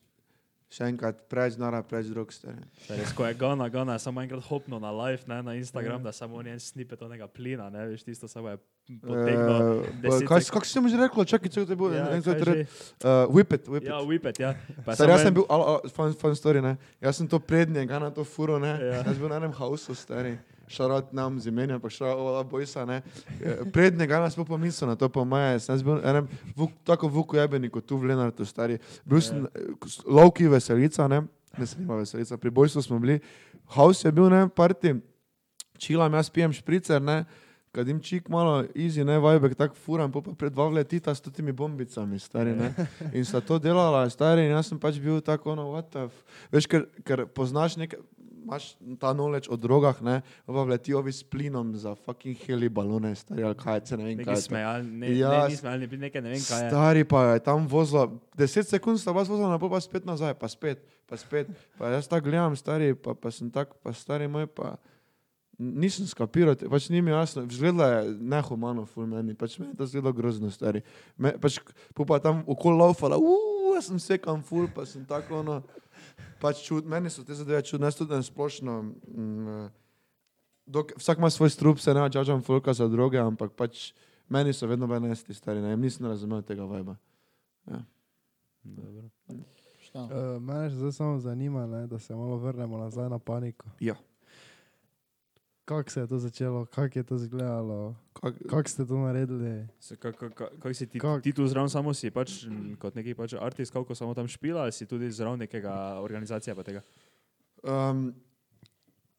še 0.69 0.85
enkrat, 0.85 1.29
preveč 1.29 1.57
nara, 1.57 1.83
preveč 1.83 2.07
drug, 2.07 2.33
stari. 2.33 2.59
Res, 2.89 3.13
ko 3.13 3.25
je 3.25 3.35
Gana, 3.35 3.69
Gana 3.69 3.93
je 3.93 3.99
samo 4.01 4.21
enkrat 4.21 4.43
hopnil 4.43 4.81
na 4.81 4.91
live, 4.91 5.23
ne, 5.27 5.43
na 5.43 5.55
Instagram, 5.55 6.01
Ja. 6.01 6.05
da 6.05 6.13
samo 6.13 6.37
on 6.37 6.47
je 6.47 6.59
snipet 6.59 7.01
onega 7.01 7.27
plina, 7.27 7.71
ne, 7.71 7.87
veš, 7.87 8.05
tisto 8.05 8.29
samo 8.29 8.49
je. 8.49 8.59
Eh, 8.87 9.91
deset 10.01 10.29
kaj, 10.29 10.41
sek- 10.41 10.53
kako 10.53 10.65
si 10.65 10.81
mu 10.81 10.89
že 10.89 10.97
rekel, 10.97 11.25
čakaj, 11.25 11.51
če 11.51 11.67
te 11.67 11.75
bo 11.75 11.91
Ja, 11.91 12.07
en 12.09 12.23
kaj 12.23 12.23
cvet 12.25 12.43
red. 12.43 12.57
že? 12.57 12.67
Uh, 13.03 13.27
whippet, 13.29 13.67
whippet. 13.67 13.89
Ja, 13.89 13.99
whippet, 14.01 14.39
ja. 14.39 14.55
Pa 14.85 14.95
Star, 14.95 15.09
jaz 15.09 15.23
sem 15.23 15.35
bil, 15.35 15.47
al, 15.49 15.63
al, 15.63 15.79
fun, 15.89 16.15
fun 16.15 16.35
story, 16.35 16.63
ne. 16.63 16.77
Jaz 17.01 17.17
sem 17.17 17.27
to 17.27 17.39
prednjega 17.39 17.99
na 17.99 18.11
to 18.11 18.23
furo, 18.25 18.59
ne. 18.59 18.79
Ja. 18.79 19.03
Jaz 19.03 19.19
bil 19.19 19.29
na 19.29 19.37
enem 19.37 19.53
hausu, 19.53 19.95
stari. 19.95 20.39
Šarat 20.69 21.13
nam 21.15 21.39
z 21.41 21.47
imenja, 21.47 21.79
pa 21.79 21.87
šarat 21.91 22.47
bojsa, 22.51 22.85
ne. 22.85 23.03
Eh, 23.41 23.63
Prednjega 23.73 24.19
nas 24.21 24.35
bo 24.37 24.45
pomislil 24.45 24.89
na 24.91 24.97
to, 24.99 25.09
po 25.09 25.25
moje. 25.25 25.61
Sem 25.63 25.79
bil 25.79 26.01
enem, 26.03 26.27
vuk, 26.57 26.73
tako 26.85 27.09
vuku 27.09 27.37
jebeni, 27.39 27.71
kot 27.71 27.87
tu 27.87 27.97
v 27.97 28.11
Lenartu, 28.11 28.45
stari. 28.45 28.79
Bil 29.05 29.21
sem 29.21 29.47
Ja. 29.47 29.67
lovki 30.07 30.49
veselica, 30.51 31.07
ne. 31.09 31.23
Ne 31.57 31.67
sem 31.67 31.83
imel 31.83 32.03
veselica, 32.03 32.37
pri 32.37 32.51
bojstvu 32.51 32.83
smo 32.83 32.99
bili. 32.99 33.21
Haus 33.79 34.05
je 34.05 34.13
bil, 34.13 34.29
ne, 34.31 34.49
parti. 34.49 34.95
Čilam, 35.79 36.13
jaz 36.13 36.31
pijem 36.31 36.53
špricer, 36.53 37.03
ne. 37.03 37.25
Kad 37.73 37.89
jim 37.89 38.01
čik 38.01 38.29
malo 38.33 38.65
easy, 38.75 39.05
ne, 39.05 39.19
vajbek 39.21 39.55
tak 39.55 39.75
furam, 39.77 40.09
pa 40.13 40.21
pred 40.21 40.53
dva 40.53 40.65
vletita 40.73 41.13
s 41.15 41.21
temi 41.21 41.53
bombicami, 41.53 42.19
stari, 42.19 42.55
ne. 42.57 42.73
In 43.13 43.25
sta 43.25 43.41
to 43.41 43.59
delala, 43.61 44.09
stari, 44.11 44.47
in 44.49 44.51
jaz 44.57 44.71
sem 44.73 44.79
pač 44.81 44.97
bil 44.97 45.21
tako, 45.21 45.53
ono, 45.53 45.69
what 45.75 45.91
the 45.93 46.09
f... 46.09 46.25
Veš, 46.51 46.67
ker, 46.67 46.87
ker 47.05 47.27
poznaš 47.29 47.77
nekaj, 47.77 48.01
imaš 48.47 48.77
ta 49.01 49.11
knowledge 49.15 49.51
o 49.51 49.57
drogah, 49.59 49.99
ne, 50.03 50.21
pa 50.47 50.63
vleti 50.63 50.95
ovi 50.95 51.13
s 51.13 51.25
plinom 51.27 51.75
za 51.77 51.95
fucking 51.95 52.39
heli 52.47 52.69
balone, 52.69 53.15
stari, 53.15 53.43
ali 53.43 53.59
kaj, 53.59 53.81
se 53.85 53.97
ne 53.97 54.05
vem, 54.05 54.25
kaj. 54.25 54.37
smejalni, 54.47 54.91
ne, 54.91 55.13
Ja, 55.19 55.31
ne, 55.31 55.49
ni 55.51 55.57
smejalni, 55.57 55.87
nekaj 56.07 56.23
ne 56.23 56.31
vem 56.31 56.43
kaj. 56.43 56.69
Stari 56.71 57.05
pa 57.05 57.25
je 57.35 57.41
tam 57.43 57.67
vozila, 57.67 58.07
10 58.39 58.71
sekund 58.71 59.03
sta 59.03 59.15
vas 59.17 59.29
vozila, 59.29 59.59
pa 59.59 59.81
spet 59.81 60.07
nazaj, 60.07 60.35
pa 60.39 60.49
spet, 60.49 60.85
pa 61.11 61.19
spet. 61.19 61.51
Pa 61.79 61.91
jaz 61.91 62.07
tako 62.09 62.31
gledam, 62.31 62.57
stari, 62.57 62.95
pa, 62.95 63.15
pa 63.15 63.35
sem 63.35 63.51
tak, 63.51 63.75
pa 63.83 63.93
stari 63.93 64.31
moj, 64.31 64.47
pa 64.47 64.77
nisem 65.59 66.07
skapiral, 66.07 66.55
pač 66.71 66.89
ni 66.93 67.01
mi 67.03 67.11
jasno, 67.11 67.43
izgledalo 67.51 67.89
je 67.89 68.15
nehumano, 68.21 68.85
ful 68.87 69.07
meni, 69.09 69.35
pač 69.35 69.59
meni 69.59 69.73
je 69.73 69.81
to 69.81 69.87
zgledalo 69.91 70.13
grozno, 70.13 70.51
stari. 70.53 70.85
Me, 71.17 71.33
pač, 71.41 71.59
pa 71.97 72.21
tam 72.23 72.45
okoli 72.47 72.79
laufala, 72.79 73.19
uuu, 73.19 73.75
jaz 73.75 73.89
sem 73.91 73.99
sekam 74.01 74.43
ful, 74.45 74.69
pa 74.73 74.87
sem 74.87 75.05
tako 75.09 75.41
ono, 75.41 75.63
pač 76.41 76.63
čud, 76.67 76.87
meni 76.87 77.11
so 77.11 77.25
te 77.25 77.35
zadeve 77.35 77.63
čudne, 77.63 77.91
jaz 77.91 77.99
tudi 77.99 78.15
na 78.15 78.23
splošno, 78.23 78.83
mm, 78.83 79.67
dok, 80.67 80.97
vsak 80.99 81.19
ima 81.19 81.31
svoj 81.31 81.51
strup, 81.51 81.79
se 81.79 81.95
ne 81.95 82.09
čačam 82.13 82.43
fulka 82.43 82.75
za 82.75 82.89
droge, 82.89 83.19
ampak 83.19 83.53
pač 83.57 83.93
meni 84.29 84.53
so 84.53 84.67
vedno 84.67 84.87
bili 84.87 85.09
nesti 85.09 85.35
stari, 85.35 85.61
ne, 85.61 85.77
nisem 85.77 86.07
razumel 86.07 86.43
tega 86.43 86.65
vajba. 86.65 86.97
Dobro. 88.63 89.09
Šta? 89.81 90.03
Uh, 90.03 90.43
mene 90.43 90.71
še 90.71 90.77
zdaj 90.77 90.93
samo 90.93 91.19
zanima, 91.23 91.67
ne, 91.67 91.87
da 91.87 91.99
se 91.99 92.15
malo 92.15 92.37
vrnemo 92.43 92.79
nazaj 92.79 93.09
na 93.09 93.19
paniko. 93.19 93.71
Ja. 93.81 93.95
Kako 95.67 95.91
se 95.91 96.01
je 96.01 96.07
to 96.07 96.19
začelo, 96.19 96.67
kako 96.67 96.99
je 96.99 97.03
to 97.03 97.15
izgledalo, 97.15 97.97
Kak, 98.13 98.35
kako 98.49 98.69
ste 98.69 98.87
to 98.87 98.99
naredili? 98.99 99.67
Se, 99.81 99.97
Kako 99.97 100.31
kak, 100.31 100.53
kak 100.63 100.77
si 100.77 100.87
ti, 100.87 100.99
Kak? 100.99 101.23
ti 101.23 101.33
tu 101.33 101.47
zraven 101.47 101.71
samo 101.71 101.95
si, 101.95 102.11
pač 102.11 102.47
kot 102.79 102.95
neki 102.95 103.15
pač 103.19 103.35
artist, 103.35 103.73
kako 103.73 103.95
samo 103.95 104.15
tam 104.15 104.29
špila, 104.29 104.63
ali 104.63 104.73
si 104.73 104.87
tudi 104.87 105.11
zraven 105.11 105.43
nekega 105.43 105.99
tega? 106.63 106.83
um, 107.67 108.15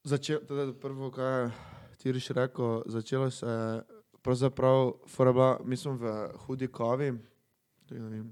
začel, 0.04 0.40
teda 0.48 0.72
prvo, 0.80 1.12
kaj 1.12 1.52
ti 2.00 2.12
riš 2.12 2.30
rekel, 2.30 2.84
začelo 2.86 3.28
se 3.32 3.46
je, 3.46 3.82
pravzaprav, 4.24 4.94
bila, 5.18 5.60
mi 5.66 5.78
smo 5.78 5.98
v 6.00 6.14
hudi 6.48 6.68
kavi, 6.68 7.12
vem, 7.92 8.32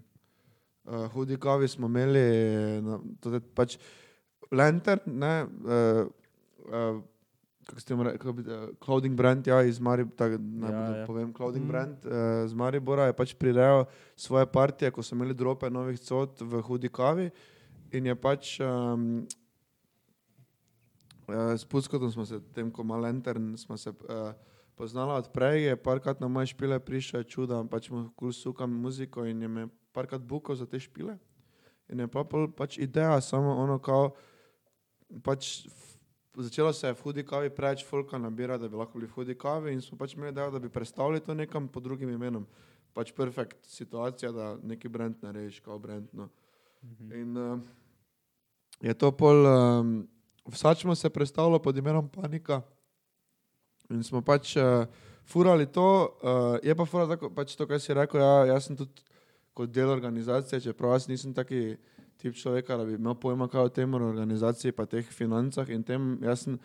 uh, 0.86 1.11
hudi 1.11 1.38
kavi 1.38 1.68
smo 1.68 1.88
imeli, 1.88 2.24
na, 2.82 2.99
tudi 3.20 3.39
pač 3.55 3.76
lantern, 4.51 5.03
ne, 5.05 5.34
uh, 5.43 6.07
uh, 6.72 7.03
kako 7.66 7.80
ste 7.82 7.95
mu 7.95 8.03
rekli, 8.03 8.30
uh, 8.30 8.38
clothing 8.86 9.18
brand, 9.18 9.47
ja, 9.47 9.63
iz 9.63 9.80
Maribora, 9.80 10.38
ne 10.38 10.68
Ja, 10.68 10.80
ja, 10.80 10.95
ja. 10.97 11.05
povem, 11.05 11.34
clothing 11.34 11.66
Mhm. 11.66 11.68
mm. 11.68 11.72
brand 11.72 12.05
uh, 12.05 12.45
iz 12.45 12.53
Maribora 12.53 13.05
je 13.05 13.13
pač 13.13 13.34
prirejal 13.34 13.86
svoje 14.16 14.45
partije, 14.45 14.91
ko 14.91 15.03
so 15.03 15.16
imeli 15.16 15.34
drope 15.34 15.70
novih 15.70 15.99
cot 15.99 16.41
v 16.41 16.61
hudi 16.61 16.89
kavi 16.89 17.30
in 17.91 18.05
je 18.05 18.16
pač 18.16 18.59
um, 18.59 19.26
uh, 21.28 21.53
s 21.57 21.66
Puskotom 21.66 22.11
smo 22.11 22.26
se, 22.26 22.39
tem 22.53 22.72
ko 22.72 22.82
ima 22.82 22.97
lantern, 22.97 23.57
smo 23.57 23.78
se 23.78 23.89
uh, 23.89 24.34
poznala 24.76 25.16
od 25.16 25.32
prej, 25.32 25.63
je 25.63 25.76
parkrat 25.76 26.20
na 26.20 26.28
moje 26.28 26.51
špile 26.51 26.80
prišel 26.80 27.24
čuda, 27.24 27.63
pač 27.72 27.89
mu 27.89 28.09
kul 28.16 28.32
sukam 28.32 28.70
muziko 28.70 29.26
in 29.26 29.41
je 29.41 29.47
me 29.47 29.68
parkrat 29.95 30.22
bukal 30.22 30.55
za 30.55 30.66
te 30.66 30.80
špile. 30.80 31.18
In 31.89 31.99
je 31.99 32.07
pa 32.07 32.24
pol 32.24 32.49
pač 32.51 32.78
ideja, 32.78 33.22
samo 33.22 33.55
ono 33.55 33.80
kao, 33.80 34.11
pač 35.24 35.68
začelo 36.38 36.73
se 36.73 36.88
je 36.88 36.93
v 36.93 37.01
hudi 37.01 37.23
kavi 37.23 37.49
preveč 37.49 37.86
folka 37.86 38.17
nabira, 38.17 38.57
da 38.57 38.67
bi 38.67 38.75
lahko 38.75 38.99
bili 38.99 39.07
v 39.07 39.15
hudi 39.15 39.36
kavi 39.36 39.73
in 39.73 39.81
smo 39.81 39.97
pač 39.97 40.15
imeli 40.15 40.31
idejo, 40.31 40.51
da 40.51 40.59
bi 40.59 40.69
predstavili 40.69 41.19
to 41.19 41.33
nekam 41.33 41.67
pod 41.67 41.83
drugim 41.83 42.09
imenom. 42.09 42.45
Pač 42.93 43.11
perfekt 43.11 43.65
situacija, 43.67 44.31
da 44.31 44.55
neki 44.63 44.89
brand 44.89 45.15
narediš, 45.21 45.59
kao 45.59 45.79
brand. 45.79 46.07
No. 46.13 46.29
In 47.11 47.38
uh, 47.38 47.59
je 48.81 48.93
to 48.93 49.11
pol, 49.11 49.45
um, 49.45 50.07
vsačmo 50.45 50.95
se 50.95 51.09
predstavilo 51.09 51.59
pod 51.59 51.77
imenom 51.77 52.09
Panika 52.09 52.61
in 53.89 54.03
smo 54.03 54.21
pač 54.21 54.55
uh, 54.57 54.86
furali 55.25 55.65
to, 55.65 56.17
uh, 56.23 56.57
je 56.63 56.75
pa 56.75 56.86
fura 56.86 57.07
tako, 57.07 57.29
pač 57.29 57.55
to, 57.55 57.67
kar 57.67 57.79
si 57.79 57.93
rekel, 57.93 58.21
ja, 58.21 58.45
jaz 58.53 58.67
sem 58.67 58.77
tudi 58.77 59.03
kot 59.55 59.71
del 59.71 59.89
organizacije, 59.89 60.61
čeprav 60.61 60.97
jaz 60.97 61.07
nisem 61.07 61.33
taki 61.33 61.77
tip 62.18 62.36
človeka, 62.36 62.78
da 62.78 62.86
bi 62.86 62.95
imel 62.95 63.16
pojma 63.16 63.47
kaj 63.47 63.61
o 63.61 63.70
tem 63.70 63.93
organizaciji 63.93 64.72
pa 64.72 64.86
teh 64.86 65.05
financah 65.05 65.70
in 65.70 65.84
tem, 65.84 66.18
jaz 66.24 66.45
sem, 66.47 66.59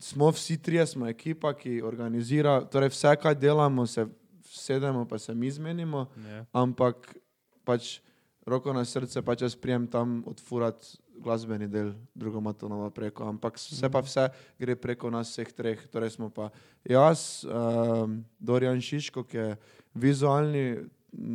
smo 0.00 0.30
vsi 0.30 0.56
trije, 0.62 0.86
smo 0.86 1.08
ekipa, 1.08 1.52
ki 1.54 1.80
organizira, 1.82 2.60
torej 2.70 2.92
vse, 2.94 3.16
kaj 3.22 3.34
delamo, 3.34 3.86
se 3.86 4.06
sedemo 4.48 5.04
pa 5.08 5.18
se 5.18 5.34
mi 5.34 5.50
zmenimo, 5.50 6.06
Ja. 6.24 6.44
ampak 6.52 7.16
pač 7.64 7.98
roko 8.46 8.72
na 8.72 8.84
srce, 8.84 9.20
pač 9.22 9.42
jaz 9.42 9.56
prijem 9.56 9.86
tam 9.86 10.22
odfurati 10.26 10.96
glasbeni 11.18 11.66
del, 11.68 11.92
drugo 12.14 12.38
ima 12.38 12.52
to 12.52 12.68
novo 12.68 12.90
preko, 12.90 13.26
ampak 13.28 13.58
vse 13.58 13.90
pa 13.90 14.00
vse 14.00 14.28
gre 14.58 14.76
preko 14.76 15.10
nas 15.10 15.32
vseh 15.34 15.50
treh, 15.52 15.82
torej 15.90 16.10
smo 16.14 16.30
pa 16.30 16.48
jaz, 16.86 17.44
um, 17.44 18.22
Dorian 18.38 18.80
Šiško, 18.80 19.24
ki 19.24 19.36
je 19.36 19.56
vizualni 19.94 20.78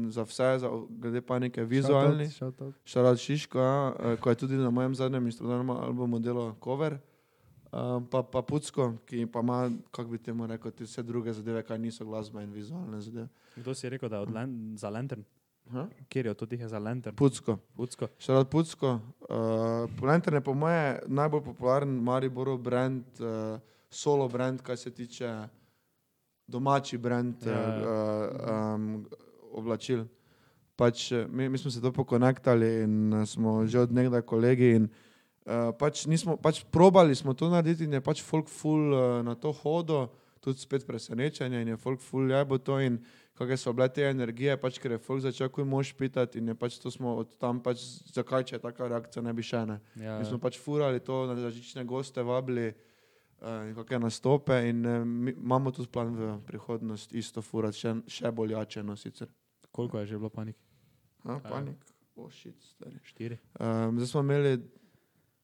za 0.10 0.24
vse, 0.24 0.58
za, 0.60 0.70
glede 0.90 1.22
panike 1.22 1.64
vizualni. 1.64 2.30
Shoutout. 2.30 2.76
Šarat 2.86 3.18
Šiško, 3.18 3.60
ja, 3.60 4.16
ko 4.22 4.30
je 4.30 4.36
tudi 4.36 4.58
na 4.58 4.70
mojem 4.70 4.96
zadnjem 4.96 5.26
instrumentalnem 5.26 5.70
albumu 5.70 6.20
delal 6.20 6.54
cover. 6.64 6.98
Um, 7.74 8.06
pa, 8.06 8.22
pa 8.24 8.42
Pucko, 8.42 8.94
ki 9.06 9.26
pa 9.26 9.40
ima, 9.40 9.72
kako 9.92 10.10
bi 10.10 10.18
temu 10.18 10.48
rekel, 10.48 10.72
te 10.72 10.86
vse 10.86 11.04
druge 11.04 11.34
zadeve, 11.34 11.64
kaj 11.66 11.80
niso 11.80 12.06
glasba 12.06 12.44
in 12.44 12.52
vizualne 12.54 13.02
zadeve. 13.02 13.28
Kdo 13.56 13.74
si 13.74 13.86
je 13.86 13.90
rekel, 13.90 14.10
da 14.10 14.16
je 14.16 14.22
od 14.22 14.34
Len 14.34 14.78
za 14.78 14.90
Lantern? 14.90 15.24
Ha? 15.72 15.88
Kjer 16.10 16.26
je 16.26 16.34
teh 16.34 16.60
je 16.60 16.68
za 16.68 16.80
Lantern? 16.80 17.16
Pucko. 17.16 17.58
Pucko. 17.76 18.08
Šarat 18.20 18.50
Pucko. 18.50 19.00
Uh, 19.30 20.04
Lantern 20.04 20.36
je 20.36 20.42
po 20.42 20.54
moje 20.54 21.00
najbolj 21.08 21.44
popularen 21.44 21.90
Mariborov 21.90 22.58
brand, 22.58 23.06
uh, 23.20 23.60
solo 23.90 24.28
brand, 24.28 24.62
kar 24.62 24.78
se 24.78 24.92
tiče 24.92 25.48
domači 26.48 26.98
brand 26.98 27.36
ja. 27.46 27.58
uh, 27.82 28.76
um, 28.76 29.06
oblačil. 29.54 30.08
Pač, 30.76 31.12
eh, 31.12 31.28
mi, 31.30 31.50
mi 31.50 31.58
smo 31.58 31.72
se 31.72 31.82
to 31.82 31.92
pokonektali 31.94 32.84
in 32.84 33.14
eh, 33.14 33.26
smo 33.26 33.66
že 33.66 33.80
od 33.86 33.92
nekdaj 33.94 34.22
kolegi. 34.26 34.76
In, 34.82 34.90
uh, 35.46 35.72
pač, 35.78 36.06
nismo, 36.08 36.38
pač 36.38 36.64
probali 36.72 37.16
smo 37.16 37.34
to 37.34 37.50
narediti 37.52 37.86
in 37.86 37.94
je 37.94 38.02
pač 38.02 38.24
folk 38.24 38.50
full 38.50 38.94
uh, 38.94 39.22
na 39.26 39.36
to 39.36 39.52
hodo, 39.52 40.08
tudi 40.44 40.60
spet 40.60 40.88
presenečenje 40.88 41.62
in 41.62 41.68
je 41.68 41.78
folk 41.78 42.02
full 42.02 42.32
jabo 42.32 42.58
to 42.58 42.80
in 42.80 43.00
kakšne 43.34 43.58
so 43.58 43.74
bile 43.74 43.88
te 43.90 44.04
energije, 44.06 44.58
pač 44.62 44.78
ker 44.80 44.96
je 44.96 45.02
folk 45.02 45.24
začel 45.24 45.50
kuj 45.50 45.66
mož 45.66 45.94
pitati 45.98 46.40
in 46.40 46.52
je 46.52 46.56
pač 46.56 46.78
to 46.80 46.92
smo 46.92 47.16
od 47.24 47.38
tam 47.42 47.62
pač, 47.64 47.82
zakaj 48.14 48.44
če 48.50 48.58
je 48.58 48.64
taka 48.64 48.90
reakcija 48.92 49.24
ne 49.24 49.34
bi 49.34 49.46
še 49.46 49.64
ne. 49.66 49.80
Ja, 49.98 50.20
Mi 50.20 50.28
smo 50.28 50.38
pač 50.42 50.60
furali 50.62 51.00
to, 51.00 51.24
na 51.30 51.38
različne 51.38 51.86
goste 51.88 52.24
vabili, 52.24 52.74
uh, 53.42 53.72
kakšne 53.78 54.04
nastope 54.06 54.60
in 54.70 54.84
uh, 54.86 55.00
mi, 55.06 55.34
imamo 55.34 55.72
tudi 55.72 55.90
plan 55.90 56.14
v 56.14 56.36
prihodnost 56.46 57.16
isto 57.16 57.42
furati, 57.42 57.80
še, 57.80 57.96
še 58.08 58.32
bolj 58.32 58.58
jačeno 58.58 58.98
sicer. 59.00 59.32
Koliko 59.74 60.00
je 60.00 60.06
že 60.06 60.18
bilo 60.22 60.30
panik? 60.30 60.56
Ha, 61.26 61.34
Ja. 61.34 61.50
panik, 61.50 61.80
ošit, 62.16 62.54
oh, 62.54 62.64
stari. 62.64 62.98
Štiri. 63.04 63.38
Um, 63.60 63.98
zdaj 63.98 64.08
smo 64.08 64.22
imeli 64.22 64.60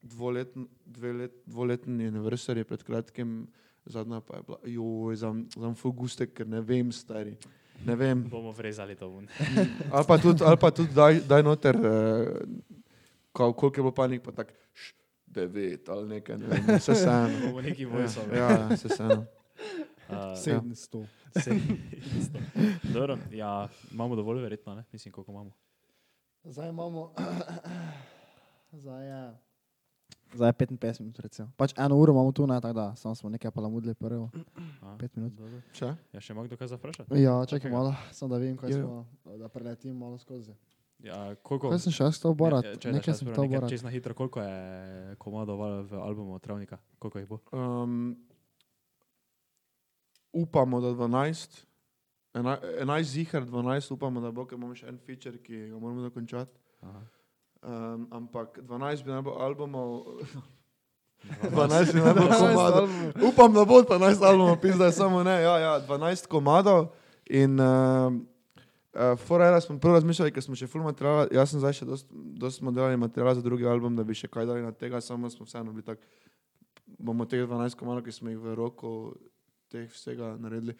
dvoletn, 0.02 0.64
dve 0.86 1.12
let, 1.12 1.32
dvoletni 1.46 2.06
anniversary 2.06 2.64
pred 2.64 2.82
kratkim, 2.82 3.48
zadnja 3.84 4.20
pa 4.20 4.36
je 4.36 4.42
bila, 4.46 4.58
joj, 4.64 5.16
za 5.16 5.34
fuguste, 5.74 6.26
ker 6.26 6.46
ne 6.46 6.60
vem, 6.60 6.92
stari. 6.92 7.34
Ne 7.86 7.96
vem. 7.96 8.22
Bomo 8.28 8.52
vrezali 8.52 8.94
to 8.94 9.08
ven. 9.08 9.26
Ali 9.94 10.04
pa 10.06 10.18
tudi, 10.18 10.44
ali 10.44 10.56
pa 10.60 10.70
tudi 10.70 10.92
daj, 10.94 11.20
daj 11.24 11.42
noter, 11.42 11.76
uh, 11.76 12.38
koliko 13.32 13.66
je 13.66 13.82
bilo 13.82 13.94
panik, 13.94 14.22
pa 14.22 14.32
tako 14.32 14.52
devet 15.26 15.88
ali 15.88 16.08
nekaj, 16.08 16.38
ne 16.38 16.46
vem, 16.46 16.76
vse 16.76 16.92
vseeno. 16.92 17.40
Bomo 17.46 17.62
neki 17.62 17.84
vojsov. 17.84 18.34
Ja, 18.34 18.50
ja, 18.50 18.68
vse 18.74 18.88
vseeno. 18.88 19.24
Uh, 20.10 20.36
700. 20.44 21.06
Dobro, 22.92 23.18
ja, 23.32 23.68
imamo 23.92 24.16
dovolj 24.16 24.42
verjetno, 24.42 24.74
ne? 24.74 24.84
Mislim, 24.92 25.12
koliko 25.12 25.32
imamo. 25.32 25.50
Zdaj 26.44 26.68
imamo. 26.68 27.12
Zdaj 28.72 29.06
je. 29.08 29.34
Zdaj 30.34 30.48
je 30.48 30.52
55 30.52 31.00
minut, 31.00 31.18
recimo. 31.18 31.50
Pač 31.56 31.74
eno 31.78 31.96
uro 31.98 32.12
imamo 32.12 32.32
tu, 32.32 32.46
ne, 32.46 32.60
tako 32.60 32.72
da 32.74 32.96
samo 32.96 33.14
smo 33.14 33.30
nekaj 33.30 33.50
palamudili 33.50 33.94
prvo. 33.94 34.30
A, 34.82 34.96
5 34.96 35.08
minut. 35.14 35.32
dobro. 35.32 35.60
Če? 35.72 35.94
Ja, 36.12 36.20
še 36.20 36.32
ima 36.32 36.44
kdo 36.46 36.56
kaj 36.56 36.68
zaprašati? 36.70 37.22
Ja, 37.22 37.46
čakaj 37.46 37.70
malo, 37.70 37.94
samo 38.12 38.34
da 38.34 38.38
vidim, 38.38 38.56
kaj 38.56 38.70
Jo. 38.70 38.82
smo, 38.82 39.36
da 39.36 39.48
preletim 39.48 39.96
malo 39.96 40.18
skozi. 40.18 40.54
Ja, 41.02 41.34
koliko? 41.42 41.70
Kaj 41.72 41.78
sem 41.78 41.92
še 41.96 42.10
to 42.22 42.34
borat? 42.36 42.64
Ja, 42.64 42.76
če, 42.76 42.92
Nekaj 42.92 43.14
sem 43.16 43.28
nekaj 43.28 43.48
borat. 43.48 43.70
Čez 43.72 43.82
na 43.82 43.90
hitro, 43.90 44.14
koliko 44.14 44.42
je 44.44 45.16
komadov 45.18 45.62
v 45.88 45.96
albumu 45.96 46.38
Travnika? 46.38 46.78
Koliko 47.00 47.18
jih 47.18 47.28
bo? 47.28 47.38
Um, 47.56 48.18
upamo, 50.32 50.80
da 50.80 50.88
12. 50.88 51.64
Ena- 52.34 52.60
11 52.80 53.02
zihar, 53.02 53.42
12 53.42 53.92
upamo, 53.92 54.20
da 54.20 54.30
bo, 54.30 54.46
ker 54.46 54.58
imamo 54.58 54.74
še 54.74 54.86
en 54.88 54.98
feature, 54.98 55.38
ki 55.38 55.68
ga 55.70 55.78
moramo 55.78 56.02
dokončati. 56.02 56.58
Aha. 56.82 57.02
Um, 57.60 58.06
ampak 58.10 58.58
12 58.62 59.04
bi 59.04 59.10
naj 59.10 59.22
bilo 59.22 59.36
albumov, 59.36 60.04
12. 61.50 61.50
12 61.50 61.92
bi 61.92 62.00
naj 62.00 62.14
bilo 62.14 62.28
komadov. 62.38 62.88
Upam, 63.28 63.52
da 63.52 63.64
bo 63.64 63.82
12 63.82 64.24
albumov, 64.24 64.56
pizda 64.62 64.88
je 64.88 64.92
samo 64.92 65.22
ne. 65.22 65.42
Ja, 65.42 65.58
ja, 65.58 65.72
12 65.88 66.26
komadov 66.26 66.86
in 67.26 67.60
uh, 67.60 68.12
uh, 68.94 69.18
Forera 69.18 69.60
smo 69.60 69.78
prvo 69.78 69.94
razmišljali, 69.94 70.32
ker 70.32 70.42
smo 70.42 70.56
še 70.56 70.70
full 70.70 70.86
materiala, 70.86 71.26
jaz 71.34 71.52
sem 71.52 71.60
zdaj 71.60 71.76
še 71.82 71.90
dost, 71.90 72.06
dost 72.10 72.62
smo 72.62 72.72
delali 72.72 72.96
materiala 72.96 73.34
za 73.34 73.44
drugi 73.44 73.66
album, 73.68 73.98
da 73.98 74.06
bi 74.06 74.16
še 74.16 74.30
kaj 74.30 74.48
dali 74.48 74.64
na 74.64 74.72
tega, 74.72 75.02
samo 75.04 75.30
smo 75.30 75.44
vseeno 75.44 75.74
bili 75.74 75.84
tak, 75.84 76.00
bomo 76.98 77.26
teh 77.26 77.44
12 77.44 77.76
komadov, 77.76 78.06
ki 78.06 78.14
smo 78.14 78.32
jih 78.32 78.40
v 78.40 78.56
roku 78.56 79.12
teh 79.70 79.86
vsega 79.88 80.34
naredili 80.36 80.74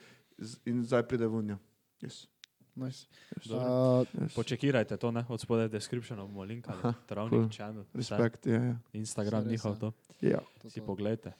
in 0.65 0.83
zdaj 0.83 1.03
pride 1.05 1.27
vunja. 1.27 1.59
Yes. 2.01 2.27
Nice. 2.73 3.07
Uh, 3.47 4.07
Yes. 4.15 4.33
Počekirajte 4.33 4.97
to, 4.97 5.11
ne? 5.11 5.25
Od 5.27 5.37
spodaj 5.37 5.69
descriptionu 5.69 6.25
bomo 6.25 6.43
linkali. 6.43 6.79
Aha, 6.79 6.95
Travnik, 7.05 7.33
cool. 7.33 7.49
channel. 7.51 7.85
Respekt, 7.93 8.47
ja, 8.47 8.61
ja. 8.65 8.77
Instagram 8.93 9.43
res, 9.43 9.51
njihov 9.53 9.75
to. 9.77 9.89
ja. 10.21 10.39
to 10.59 10.71
Si 10.71 10.81
so- 10.81 10.87
pogledajte. 10.87 11.33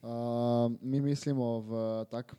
Uh, 0.00 0.08
mi 0.80 1.00
mislimo 1.00 1.60
v 1.60 1.70
tak 2.06 2.34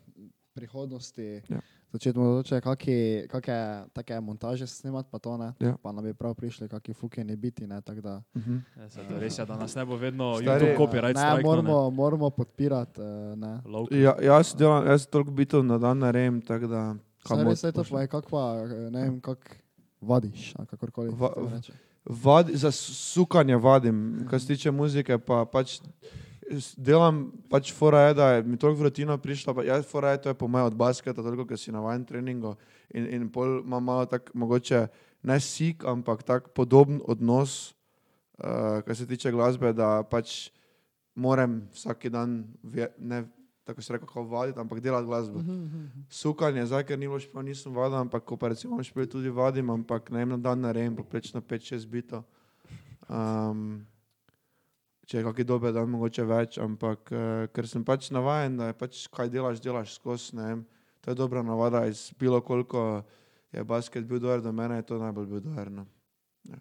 prihodnosti 0.52 1.42
Ja. 1.48 1.60
Začeti 1.92 2.18
mogoče 2.18 2.60
kakšne 2.60 3.26
kakšne 3.28 3.58
take 3.92 4.20
montaže 4.20 4.66
snemati, 4.66 5.08
pa 5.12 5.18
to 5.18 5.36
ne. 5.36 5.52
Ja. 5.60 5.74
Pa 5.82 5.92
nam 5.92 6.04
bi 6.04 6.14
prav 6.14 6.34
prišli 6.34 6.68
kakšni 6.68 6.94
fukeni 6.94 7.36
biti, 7.36 7.66
ne, 7.66 7.80
tako 7.80 8.00
da. 8.00 8.22
Mhm. 8.36 8.56
Ja, 8.76 8.88
se 8.88 9.00
to 9.08 9.18
res 9.18 9.38
je, 9.38 9.46
da 9.46 9.56
nas 9.56 9.74
ne 9.74 9.84
bo 9.84 9.96
vedno 9.96 10.34
Stari- 10.34 10.44
YouTube 10.44 10.76
copyright 10.76 11.14
ne, 11.14 11.20
strike. 11.20 11.42
moramo, 11.44 11.90
moramo 11.90 12.30
podpirati, 12.30 13.00
uh, 13.00 13.06
ne. 13.38 13.60
Local. 13.64 13.98
Ja, 13.98 14.14
jaz 14.22 14.54
delam, 14.54 14.86
jaz 14.86 15.06
toliko 15.06 15.30
bitov 15.30 15.64
na 15.64 15.78
dan 15.78 15.98
narejem, 15.98 16.40
tako 16.40 16.66
da 16.66 16.94
kamor 17.24 17.46
res 17.46 17.62
je 17.64 17.72
to, 17.72 17.84
pa 17.84 18.00
je 18.00 18.06
kakva, 18.08 18.44
eh, 18.64 18.90
ne 18.90 19.02
vem, 19.02 19.20
kak 19.20 19.56
vadiš, 20.00 20.54
kakorkoli. 20.70 21.10
Va-. 21.10 21.60
Vad, 22.04 22.48
za 22.48 22.70
sukanje 22.70 23.56
vadim, 23.56 24.26
kar 24.30 24.40
se 24.40 24.46
tiče 24.46 24.70
muzike, 24.70 25.18
pa 25.18 25.44
pač 25.44 25.80
delam, 26.76 27.30
pač 27.50 27.72
fora 27.74 28.08
je, 28.08 28.14
da 28.18 28.28
je 28.34 28.42
mi 28.42 28.58
toliko 28.58 28.80
v 28.82 28.88
rutino 28.88 29.16
prišla, 29.18 29.54
pa 29.54 29.64
jaz 29.66 29.86
fora 29.86 30.14
je, 30.14 30.22
to 30.24 30.32
je 30.32 30.38
po 30.38 30.48
mojem 30.48 30.70
od 30.70 30.76
basketa, 30.78 31.22
toliko, 31.22 31.46
ker 31.46 31.58
si 31.58 31.72
navajen 31.74 32.04
treningu 32.04 32.56
in, 32.90 33.06
in 33.06 33.28
pol 33.30 33.60
imam 33.60 33.84
malo 33.84 34.06
tak, 34.10 34.32
mogoče 34.34 34.86
ne 35.22 35.40
sik, 35.40 35.84
ampak 35.84 36.22
tak 36.26 36.50
podoben 36.56 37.00
odnos, 37.06 37.74
uh, 38.40 38.80
kar 38.86 38.96
se 38.96 39.06
tiče 39.06 39.32
glasbe, 39.32 39.72
da 39.72 40.00
pač 40.02 40.50
moram 41.14 41.62
vsak 41.74 42.08
dan, 42.10 42.42
ve, 42.62 42.88
ne 42.98 43.24
tako 43.70 43.82
se 43.82 43.92
rekel, 43.92 44.08
kao 44.08 44.22
vaditi, 44.22 44.58
ampak 44.60 44.80
delati 44.80 45.06
glasbo. 45.06 45.38
Sukanje, 46.10 46.66
zdaj, 46.66 46.84
ker 46.84 46.98
ni 46.98 47.06
bilo 47.06 47.20
špil, 47.22 47.42
nisem 47.46 47.74
vadil, 47.74 48.00
ampak 48.00 48.24
ko 48.26 48.36
pa 48.36 48.50
recimo 48.50 48.82
špil 48.82 49.06
tudi 49.06 49.30
vadim, 49.30 49.70
ampak 49.70 50.10
na 50.10 50.24
en 50.24 50.42
dan 50.42 50.60
narejem 50.60 50.96
poprečno 50.96 51.40
5-6 51.40 51.86
bito. 51.86 52.24
Um, 53.06 53.86
če 55.10 55.18
je 55.18 55.24
kakšen 55.26 55.46
dober 55.46 55.72
dan, 55.74 55.90
mogoče 55.90 56.22
več, 56.24 56.58
ampak 56.62 57.10
uh, 57.10 57.22
ker 57.50 57.66
sem 57.66 57.82
pač 57.82 58.12
navajen, 58.14 58.60
da 58.60 58.70
je 58.70 58.76
pač 58.78 59.00
kaj 59.10 59.26
delaš, 59.28 59.58
delaš 59.60 59.96
skozi, 59.96 60.36
ne 60.38 60.44
vem. 60.44 60.60
To 61.02 61.10
je 61.10 61.18
dobra 61.18 61.42
navada, 61.42 61.82
iz 61.86 62.12
bilo 62.14 62.38
koliko 62.40 63.02
je 63.50 63.64
basket 63.64 64.06
bil 64.06 64.20
dober 64.20 64.38
do 64.40 64.52
mene, 64.52 64.76
je 64.76 64.86
to 64.86 64.98
najbolj 65.00 65.26
bil 65.26 65.40
dober. 65.40 65.70
No. 65.72 65.86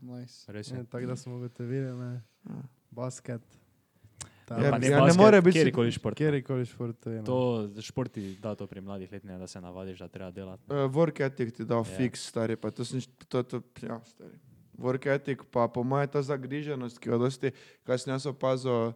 Nice. 0.02 0.50
Res 0.50 0.72
je. 0.72 0.78
Ja, 0.78 0.84
Tako 0.84 1.06
da 1.06 1.16
smo 1.16 1.36
ugotovili, 1.36 1.94
ne. 1.94 2.12
Ja. 2.46 2.62
Basket. 2.92 3.42
Ja, 3.44 4.30
Pa 4.50 4.56
ja, 4.58 4.72
ne 4.72 4.90
basket, 4.90 5.18
more 5.18 5.42
biti- 5.42 5.60
Kjerkoli 5.60 5.92
šport. 5.92 6.18
Kjerkoli 6.18 6.66
šport 6.66 7.06
je. 7.06 7.20
no. 7.22 7.24
To 7.24 7.38
športi 7.82 8.38
da 8.42 8.56
to 8.56 8.66
pri 8.68 8.82
mladih 8.82 9.12
letnih, 9.12 9.38
da 9.38 9.48
se 9.48 9.62
navadiš, 9.62 10.00
da 10.00 10.08
treba 10.08 10.32
delati. 10.32 10.64
Uh, 10.68 10.90
work 10.90 11.22
ethic 11.22 11.54
ti 11.54 11.66
da 11.66 11.76
Ja. 11.76 11.82
yeah. 11.82 11.98
fix, 11.98 12.26
stari, 12.26 12.56
pa 12.56 12.72
to 12.72 12.86
sem, 12.86 12.98
to, 13.28 13.44
to, 13.44 13.62
ja, 13.84 14.02
stari. 14.04 14.40
Work 14.80 15.10
ethic, 15.12 15.44
pa 15.52 15.68
po 15.68 15.84
mojem 15.84 16.10
ta 16.14 16.22
zagriženost, 16.24 17.00
ki 17.00 17.12
jo 17.12 17.20
dosti, 17.20 17.52
kaj 17.88 18.04
sem 18.04 18.14
jaz 18.14 18.28
opazil 18.30 18.94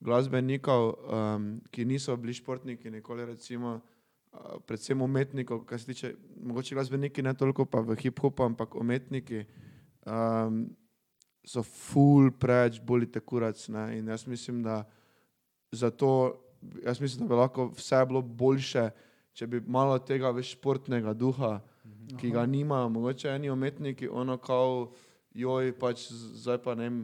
glasbenikov, 0.00 0.94
um, 1.08 1.50
ki 1.72 1.84
niso 1.88 2.16
bili 2.20 2.34
športniki, 2.36 2.90
nikoli 2.90 3.26
recimo, 3.28 3.78
uh, 4.32 4.56
predvsem 4.66 5.02
umetnikov, 5.02 5.64
kar 5.68 5.80
se 5.80 5.92
tiče, 5.92 6.14
mogoče 6.42 6.74
glasbeniki 6.74 7.24
ne 7.24 7.34
toliko 7.34 7.64
pa 7.64 7.80
v 7.80 7.96
hip-hopu, 8.00 8.44
ampak 8.44 8.76
umetniki, 8.76 9.44
um, 10.06 10.66
so 11.46 11.62
full 11.62 12.32
preveč 12.34 12.80
bolite 12.82 13.20
kurac, 13.20 13.60
ne, 13.72 13.88
in 13.98 14.08
jaz 14.08 14.26
mislim, 14.26 14.62
da 14.62 14.82
zato, 15.72 16.42
jaz 16.84 17.00
mislim, 17.00 17.26
da 17.26 17.34
bi 17.34 17.40
lahko 17.40 17.70
vse 17.76 18.02
bilo 18.08 18.22
boljše, 18.22 18.90
če 19.36 19.46
bi 19.46 19.60
malo 19.60 19.98
tega 19.98 20.32
več 20.34 20.54
športnega 20.56 21.14
duha, 21.14 21.58
ki 22.18 22.30
ga 22.34 22.46
nimajo, 22.46 22.88
mogoče 22.88 23.28
eni 23.34 23.50
umetniki, 23.50 24.08
ono 24.08 24.38
kao, 24.38 24.92
joj, 25.36 25.72
pač 25.74 26.08
zdaj 26.10 26.58
pa 26.58 26.74
ne 26.74 26.82
vem, 26.84 26.98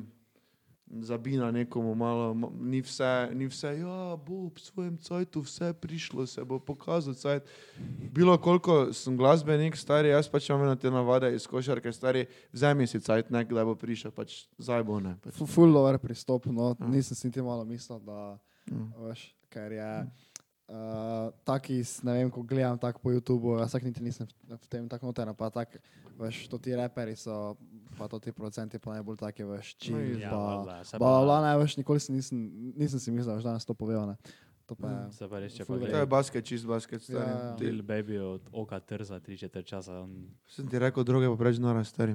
zabina 0.95 1.51
nekomu 1.51 1.95
malo, 1.95 2.35
ma- 2.35 2.51
ni 2.53 2.80
vse, 2.80 3.09
ni 3.33 3.47
vse, 3.47 3.70
ja, 3.74 3.97
bo 4.18 4.47
v 4.47 4.59
svojem 4.59 4.97
cajtu 4.99 5.41
vse 5.41 5.72
prišlo, 5.74 6.26
se 6.26 6.43
bo 6.43 6.59
pokazal 6.59 7.14
cajt. 7.14 7.49
Bilo 8.11 8.37
koliko 8.37 8.93
sem 8.93 9.16
glasbenik, 9.16 9.72
stari, 9.74 10.09
jaz 10.09 10.28
pač 10.28 10.49
imam 10.49 10.66
na 10.66 10.76
te 10.76 10.91
navade 10.91 11.30
iz 11.30 11.47
košarke, 11.47 11.89
stari, 11.89 12.24
vzemi 12.51 12.85
si 12.85 13.01
cajt, 13.01 13.30
nek, 13.30 13.49
da 13.49 13.64
bo 13.64 13.72
prišel, 13.74 14.11
pač 14.11 14.49
zdaj 14.59 14.83
bo 14.83 15.01
ne. 15.01 15.16
Pač. 15.18 15.33
Fu- 15.35 15.47
Full 15.47 15.70
lower 15.70 15.97
pristop, 15.97 16.45
no, 16.47 16.74
Ja. 16.74 16.87
nisem 16.87 17.14
si 17.14 17.26
niti 17.26 17.41
malo 17.41 17.64
mislil, 17.64 17.99
da, 17.99 18.37
Mm. 18.64 18.93
veš, 19.01 19.20
ker 19.49 19.72
je. 19.72 19.93
Uh, 20.70 21.28
taki, 21.44 21.82
ne 22.06 22.12
vem, 22.16 22.30
ko 22.32 22.42
gledam 22.46 22.78
tako 22.80 23.02
po 23.02 23.10
YouTubu, 23.12 23.58
jaz 23.60 23.74
tak 23.74 23.82
niti 23.84 24.00
nisem 24.00 24.28
v, 24.46 24.56
tem 24.70 24.86
tako 24.88 25.10
noten, 25.10 25.28
pa 25.36 25.50
tak, 25.52 25.74
veš, 26.16 26.46
to 26.48 26.56
ti 26.56 26.72
reperi 26.78 27.16
so, 27.18 27.58
pa 27.98 28.08
to 28.08 28.16
ti 28.22 28.32
producenti 28.32 28.78
pa 28.78 28.94
najbolj 28.96 29.18
taki, 29.20 29.44
veš, 29.44 29.74
chill, 29.76 30.22
Ja, 30.22 30.30
pa, 30.30 30.80
pa- 30.96 31.02
pa, 31.02 31.36
ne, 31.44 31.52
veš, 31.60 31.76
nikoli 31.76 32.00
si 32.00 32.14
nisem, 32.14 32.38
nisem 32.78 33.02
si 33.02 33.10
mislil, 33.12 33.36
da 33.36 33.52
danes 33.52 33.68
to 33.68 33.74
povedal, 33.74 34.06
ne. 34.14 34.16
To 34.70 34.78
pa 34.78 34.88
je, 34.88 35.12
Se 35.12 35.28
pa 35.28 35.42
res, 35.42 35.52
če 35.52 35.66
pa 35.66 35.74
Ful 35.74 35.82
To 35.82 35.98
je 35.98 36.06
basket, 36.08 36.46
čist 36.46 36.64
basket, 36.64 37.02
Ja, 37.10 37.18
ja. 37.18 37.36
stari. 37.58 37.66
Lil 37.66 37.82
baby 37.82 38.16
od 38.22 38.46
oka 38.54 38.78
trza 38.80 39.18
tri 39.20 39.36
četrt 39.36 39.66
časa. 39.66 40.00
On... 40.06 40.30
Sem 40.48 40.70
ti 40.70 40.78
rekel, 40.78 41.04
druge 41.04 41.28
pa 41.28 41.36
preveč 41.36 41.58
nora, 41.58 41.82
stari. 41.84 42.14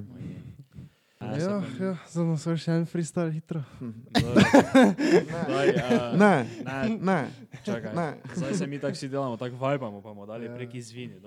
Ja, 1.20 1.34
ja, 1.34 1.96
zdaj 2.06 2.36
smo 2.36 2.54
še 2.54 2.72
en 2.72 2.84
freestyle 2.86 3.30
hitro. 3.30 3.60
Daj, 3.80 5.68
a, 5.76 6.12
Ne, 6.16 6.34
Ne, 6.62 6.96
ne, 6.96 7.18
čakaj. 7.60 7.90
ne. 7.92 8.06
Zdaj 8.32 8.54
se 8.54 8.66
mi 8.66 8.78
tako 8.78 8.94
vsi 8.94 9.08
delamo, 9.08 9.36
tako 9.36 9.58
vibamo, 9.58 9.98
pa 9.98 10.08
bomo 10.08 10.26
dali 10.26 10.46
Ja. 10.46 10.54
prek 10.54 10.74
izvini. 10.74 11.18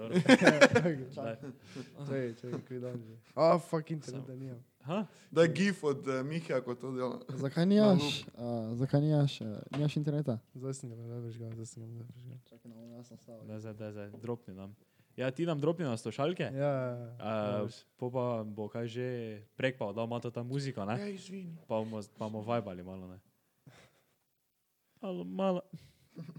Čej, 2.02 2.36
čej, 2.36 2.52
kaj 2.62 2.80
dan 2.80 2.96
že. 2.98 3.16
A, 3.36 3.60
fuck 3.60 3.92
internet, 3.92 4.24
da 4.24 4.36
nimam. 4.36 4.64
Ha? 4.82 5.06
Da 5.30 5.42
je 5.42 5.48
gif 5.50 5.84
od 5.84 6.08
uh, 6.08 6.24
Miha, 6.24 6.62
ko 6.62 6.74
to 6.74 6.92
dela. 6.92 7.20
zakaj 7.30 7.66
nimaš, 7.66 8.26
uh, 8.34 8.74
zakaj 8.74 9.02
nimaš, 9.02 9.42
uh, 9.42 9.48
nimaš 9.72 9.96
interneta? 9.96 10.40
Zdaj 10.56 10.74
sem 10.74 10.90
ga 10.90 10.96
ne 10.98 11.20
vežgal, 11.22 11.52
zdaj 11.52 11.66
sem 11.68 11.84
ga 11.84 11.88
ne 11.90 12.02
vežgal. 12.08 12.38
Čakaj, 12.46 12.68
no, 12.68 12.82
jaz 12.92 13.06
sem 13.06 13.18
stavil. 13.20 13.44
Daj, 13.46 13.60
zdaj, 13.60 13.74
daj, 13.76 13.92
zdaj, 13.92 14.08
dropni 14.18 14.54
nam. 14.56 14.74
Ja, 15.22 15.30
ti 15.30 15.46
nam 15.46 15.60
dropni 15.60 15.86
na 15.86 15.94
slušalke. 15.96 16.50
Ja, 16.52 16.74
Uh, 17.16 17.70
po 17.96 18.10
pa 18.10 18.24
bo 18.44 18.66
kaj 18.66 18.88
že 18.88 19.08
prek 19.54 19.78
pa 19.78 19.92
dal 19.92 20.08
malo 20.08 20.26
ta 20.26 20.42
muzika, 20.42 20.82
ne? 20.84 20.98
Ja, 20.98 21.08
izvini. 21.08 21.54
Pa 21.62 21.78
bomo, 21.78 22.02
pa 22.12 22.26
bomo 22.26 22.42
vibali 22.42 22.82
malo, 22.82 23.06
ne? 23.08 23.18
Malo, 25.00 25.24
malo. 25.24 25.62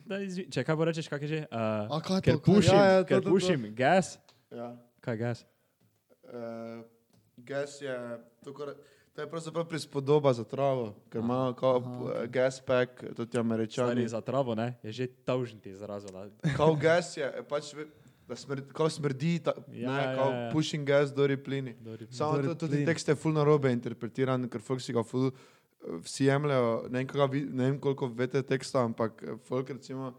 Da 0.05 0.19
izvi... 0.19 0.45
Če 0.47 0.63
kaj 0.63 0.77
bo 0.77 0.85
rečeš, 0.85 1.07
kak 1.07 1.23
je 1.23 1.29
že? 1.29 1.41
Uh, 1.45 1.87
A 1.89 1.99
kaj 1.99 2.21
ker 2.21 2.35
to, 2.35 2.41
kaj- 2.41 2.47
pušim, 2.49 2.75
Ja, 2.75 2.85
ja, 2.85 2.99
to, 2.99 3.07
ker 3.07 3.17
to, 3.17 3.23
to. 3.23 3.31
pušim 3.31 3.61
gas. 3.73 4.19
Ja. 4.51 4.69
Kaj 5.01 5.17
gas? 5.17 5.39
Uh, 6.25 6.83
gas 7.39 7.79
je, 7.79 7.95
to, 8.41 8.53
kar, 8.53 8.75
to 9.13 9.19
je 9.19 9.29
pravzaprav 9.29 9.65
prispodoba 9.65 10.33
za 10.33 10.45
travo, 10.45 10.93
ker 11.09 11.21
ima 11.21 11.55
kao 11.55 11.79
uh, 11.79 11.87
gas 12.29 12.61
pack, 12.61 12.91
to 13.09 13.25
ti 13.25 13.31
Stari 13.31 13.41
američani. 13.41 14.09
za 14.09 14.21
travo, 14.21 14.55
ne? 14.55 14.75
Je 14.83 14.93
že 14.93 15.07
tavžen 15.07 15.59
ti 15.59 15.71
izrazil. 15.71 16.11
ne. 16.13 16.31
Kao 16.53 16.75
gas 16.75 17.17
je, 17.17 17.27
pač, 17.45 17.73
ve- 17.73 17.87
da 17.87 18.02
smrdi, 18.35 18.73
kao 18.73 18.89
smrdi, 18.89 19.39
ta, 19.41 19.53
Ja, 19.69 19.91
ne, 19.91 20.03
ja, 20.03 20.15
kao 20.15 20.31
ja. 20.31 20.51
pushing 20.53 20.87
gas, 20.87 21.11
dori 21.11 21.37
plini. 21.37 21.75
Dori- 21.77 22.07
Samo 22.11 22.33
Dori 22.33 22.49
to, 22.49 22.55
tudi 22.57 22.85
tekst 22.85 23.09
je 23.09 23.15
full 23.15 23.35
narobe 23.35 23.73
interpretiran, 23.73 24.49
ker 24.49 24.61
folk 24.61 24.81
si 24.81 24.93
ga 24.93 25.03
full, 25.03 25.29
eh, 25.29 25.33
vsi 26.01 26.25
jemljajo, 26.25 26.89
ne 26.91 27.05
vem, 27.05 27.31
vi- 27.31 27.47
ne 27.47 27.65
vem 27.65 27.79
koliko 27.79 28.07
veste 28.09 28.43
teksta, 28.45 28.83
ampak 28.83 29.23
eh, 29.23 29.37
folk 29.41 29.71
recimo 29.71 30.13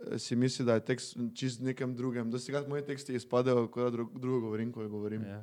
eh, 0.00 0.18
si 0.18 0.36
misli, 0.36 0.64
da 0.64 0.74
je 0.74 0.84
tekst 0.84 1.16
čist 1.34 1.60
nekem 1.60 1.94
drugem. 1.94 2.30
Dosti 2.30 2.52
krat 2.52 2.68
moji 2.68 2.82
teksti 2.84 3.14
izpadejo, 3.14 3.68
kot 3.68 3.84
da 3.84 3.90
drug, 3.90 4.12
drugo 4.14 4.40
govorim, 4.40 4.72
ko 4.72 4.88
govorim. 4.88 5.22
Ja. 5.24 5.42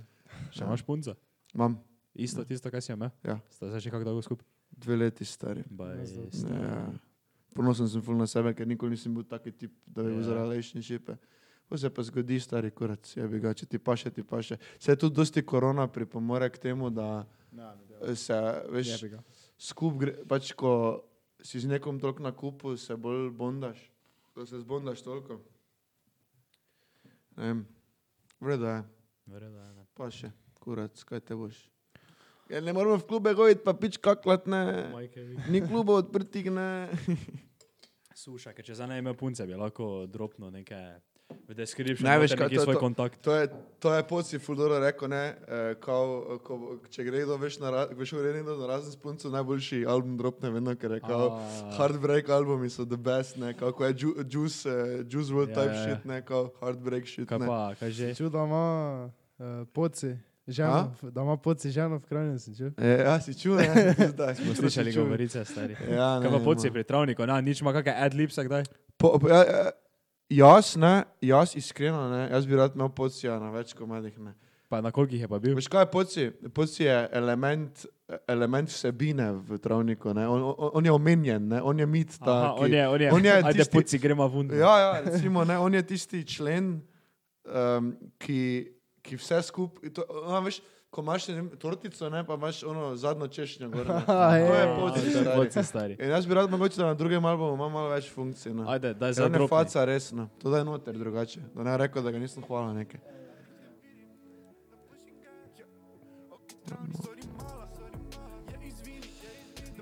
Še 0.52 0.64
imaš 0.64 0.84
punca? 0.84 1.16
Imam 1.54 1.80
Isto 2.16 2.44
tisto, 2.44 2.72
kaj 2.72 2.82
si 2.82 2.94
imel? 2.94 3.10
Ja. 3.24 3.40
Sta 3.50 3.68
zdaj 3.68 3.80
že 3.80 3.90
kako 3.92 4.04
dolgo 4.06 4.22
skupaj? 4.22 4.46
dve 4.72 4.96
leti 4.98 5.26
stari. 5.26 5.64
Baj, 5.70 5.98
Ja, 5.98 6.06
stari. 6.32 6.62
Ja. 6.62 6.86
Ponosen 7.54 7.88
sem 7.88 8.02
ful 8.02 8.16
na 8.16 8.26
sebe, 8.26 8.54
ker 8.54 8.66
nikoli 8.66 8.92
nisem 8.92 9.14
bil 9.14 9.24
taki 9.24 9.52
tip, 9.52 9.72
da 9.86 10.04
bi 10.04 10.10
bil 10.10 10.18
Ja. 10.18 10.24
zaradi 10.24 10.44
relationšipe. 10.46 11.16
To 11.70 11.78
se 11.78 11.90
pa 11.90 12.04
zgodi, 12.04 12.40
stari 12.40 12.70
kurac, 12.72 13.10
je 13.18 13.26
ga, 13.42 13.54
če 13.54 13.66
ti 13.66 13.80
paše, 13.82 14.12
ti 14.14 14.24
paše. 14.24 14.58
Se 14.80 14.92
je 14.92 15.00
tudi 15.02 15.16
dosti 15.16 15.42
korona 15.42 15.88
pripomore 15.88 16.50
k 16.54 16.62
temu, 16.68 16.92
da 16.94 17.26
se, 18.14 18.38
veš, 18.70 18.92
skup 19.58 19.98
gre, 19.98 20.14
pač 20.30 20.52
ko 20.54 20.72
si 21.42 21.60
z 21.60 21.72
nekom 21.74 22.00
toliko 22.00 22.24
na 22.24 22.32
kupu, 22.32 22.76
se 22.78 22.96
bolj 22.96 23.32
bondaš, 23.34 23.82
da 24.36 24.46
se 24.46 24.60
zbondaš 24.62 25.02
toliko. 25.02 25.40
Ne 27.36 27.50
vem, 27.50 27.66
vredo 28.40 28.70
je, 28.70 28.84
Verjetno, 29.26 29.58
ja, 29.58 29.72
ne. 29.74 29.88
pa 29.98 30.12
še, 30.14 30.30
kurac, 30.62 31.02
kaj 31.10 31.24
te 31.26 31.38
boš. 31.38 31.58
Ja, 32.46 32.62
ne 32.62 32.76
moramo 32.78 33.00
v 33.02 33.08
klube 33.10 33.34
goditi, 33.34 33.64
pa 33.66 33.74
pič 33.74 33.98
kaklat, 33.98 34.46
ne. 34.46 34.62
Ni 35.50 35.64
klubov 35.66 36.06
odprtih, 36.06 36.52
ne. 36.54 36.94
Suša, 38.16 38.54
ker 38.54 38.64
če 38.68 38.78
zdaj 38.78 38.94
ne 38.94 39.00
ime 39.02 39.16
punce, 39.18 39.48
bi 39.50 39.58
lahko 39.58 40.06
dropno 40.08 40.54
nekaj 40.54 41.02
v 41.48 41.54
description, 41.54 42.04
Ne, 42.04 42.12
ne, 42.12 42.20
veš, 42.20 42.32
veš, 42.32 42.40
kaj 42.40 42.50
to- 42.52 42.62
svoj 42.62 42.74
to- 42.74 42.80
kontakt. 42.80 43.16
To 43.20 43.32
je, 43.32 43.48
to 43.80 43.90
je 43.92 44.04
poci 44.04 44.38
Fuldoro 44.38 44.80
rekel, 44.80 45.08
ne, 45.08 45.36
eh, 45.40 45.76
kao, 45.76 46.06
ko, 46.40 46.54
če 46.88 47.04
gre 47.04 47.22
kdo 47.22 47.36
veš 47.36 47.60
na, 47.60 47.70
veš 47.88 48.12
v 48.12 48.22
redu 48.24 48.56
na 48.56 48.68
razen 48.68 48.90
s 48.90 48.96
punco, 48.96 49.26
najboljši 49.28 49.86
album 49.86 50.18
dropne 50.18 50.50
vedno, 50.50 50.76
ker 50.76 50.92
je 50.92 51.00
kao, 51.02 51.28
A. 51.32 51.42
Heartbreak 51.72 52.30
albumi 52.30 52.66
so 52.68 52.84
the 52.84 52.96
best, 52.96 53.38
ne, 53.38 53.54
kako 53.54 53.86
je 53.86 53.94
Ju- 53.96 54.18
Juice, 54.24 54.66
uh, 54.66 54.76
Juice 55.04 55.30
WRLD 55.30 55.50
Ja, 55.50 55.56
type 55.56 55.66
ja, 55.68 55.80
ja. 55.80 55.84
shit, 55.88 56.06
ne, 56.06 56.22
kao 56.22 56.50
Heartbreak 56.60 57.06
shit, 57.06 57.26
Kaj 57.26 57.40
ne. 57.40 57.48
pa, 57.48 57.76
kaj 57.76 57.90
že? 57.92 58.14
Čuj, 58.16 58.30
da 58.30 58.40
ima 58.40 58.66
uh, 59.06 59.46
poci, 59.68 60.14
ženo, 60.48 60.94
v- 60.96 61.12
da 61.12 61.22
ima 61.22 61.38
poci 61.38 61.72
ženo 61.72 61.98
v 61.98 62.06
krajnju, 62.06 62.40
si 62.40 62.54
čuj. 62.54 62.72
E, 62.76 63.02
ja, 63.02 63.18
si 63.20 63.34
čul, 63.34 63.56
ne, 63.56 63.70
zdaj 64.14 64.36
Smo 64.36 64.54
slišali 64.56 64.94
govorice, 64.94 65.42
stari. 65.42 65.74
Ja, 65.88 66.18
Kaj 66.18 66.24
ne, 66.24 66.30
pa 66.32 66.40
poci 66.40 66.70
pri 66.70 66.84
travniku, 66.84 67.22
na, 67.24 67.38
nič 67.38 67.62
ima 67.62 67.70
kakšne 67.72 67.94
adlipsa 68.00 68.42
kdaj? 68.42 68.64
Po, 68.96 69.18
po, 69.18 69.28
ja, 69.28 69.42
ja, 69.42 69.72
jaz, 70.30 70.76
ne, 70.76 71.04
jaz 71.22 71.56
iskreno, 71.56 72.10
ne, 72.10 72.28
jaz 72.32 72.46
bi 72.48 72.56
rad 72.56 72.76
imel 72.76 72.90
pocija 72.90 73.40
na 73.40 73.52
več 73.54 73.74
komadih, 73.74 74.18
ne. 74.20 74.34
Pa 74.68 74.80
na 74.82 74.90
kolikih 74.92 75.22
je 75.22 75.28
pa 75.30 75.38
bil? 75.40 75.54
Veš 75.56 75.68
kaj 75.70 75.84
je 75.86 75.90
poci? 75.94 76.24
Poci 76.54 76.84
je 76.88 76.96
element, 77.14 77.84
element 78.28 78.70
vsebine 78.70 79.28
v 79.46 79.60
travniku, 79.62 80.14
ne, 80.18 80.26
on, 80.28 80.42
on, 80.42 80.72
on 80.82 80.86
je 80.86 80.92
omenjen, 80.92 81.46
ne, 81.52 81.60
on 81.62 81.80
je 81.80 81.86
mit, 81.86 82.16
ta, 82.18 82.34
Aha, 82.34 82.54
on 82.58 82.74
je, 82.74 82.88
on 82.88 83.02
je, 83.02 83.12
on 83.14 83.26
je 83.26 83.34
ajde 83.36 83.60
tisti- 83.60 83.78
poci, 83.78 84.00
gremo 84.02 84.26
vun. 84.28 84.50
Ja, 84.50 84.74
ja, 84.80 84.90
recimo, 85.06 85.46
ne, 85.46 85.60
on 85.62 85.74
je 85.74 85.84
tisti 85.86 86.24
člen, 86.26 86.80
um, 87.46 87.92
ki, 88.18 88.40
ki 89.06 89.20
vse 89.22 89.44
skupaj, 89.46 89.94
ona, 90.10 90.42
veš, 90.48 90.60
ko 90.96 91.02
imaš 91.02 91.28
ne 91.28 91.50
tortico, 91.60 92.10
ne, 92.10 92.24
pa 92.24 92.34
imaš 92.34 92.64
ono 92.64 92.96
zadnjo 92.96 93.28
češnjo 93.28 93.70
gor. 93.70 93.88
ne. 93.88 94.02
To 94.08 94.54
je 94.54 94.62
je. 94.62 94.76
poci, 94.80 95.06
je 95.06 95.12
stari. 95.12 95.36
poci, 95.36 95.64
stari. 95.64 95.98
In 96.00 96.10
jaz 96.10 96.28
bi 96.28 96.34
rad 96.34 96.50
mogoče, 96.52 96.78
da 96.78 96.86
na 96.86 96.94
drugem 96.94 97.26
albumu 97.26 97.54
ima 97.54 97.70
malo 97.70 97.90
več 97.90 98.08
funkcij. 98.14 98.54
No. 98.54 98.70
Ajde, 98.70 98.94
daj 98.94 99.14
za 99.14 99.28
dropni. 99.30 99.48
faca 99.48 99.86
resno, 99.86 100.30
to 100.42 100.50
da 100.50 100.58
je 100.58 100.66
noter 100.66 100.98
drugače. 100.98 101.42
Da 101.56 101.64
ne 101.64 101.78
rekel, 101.78 102.04
da 102.04 102.12
ga 102.12 102.20
nisem 102.20 102.44
hvala 102.48 102.74
nekaj. 102.74 103.00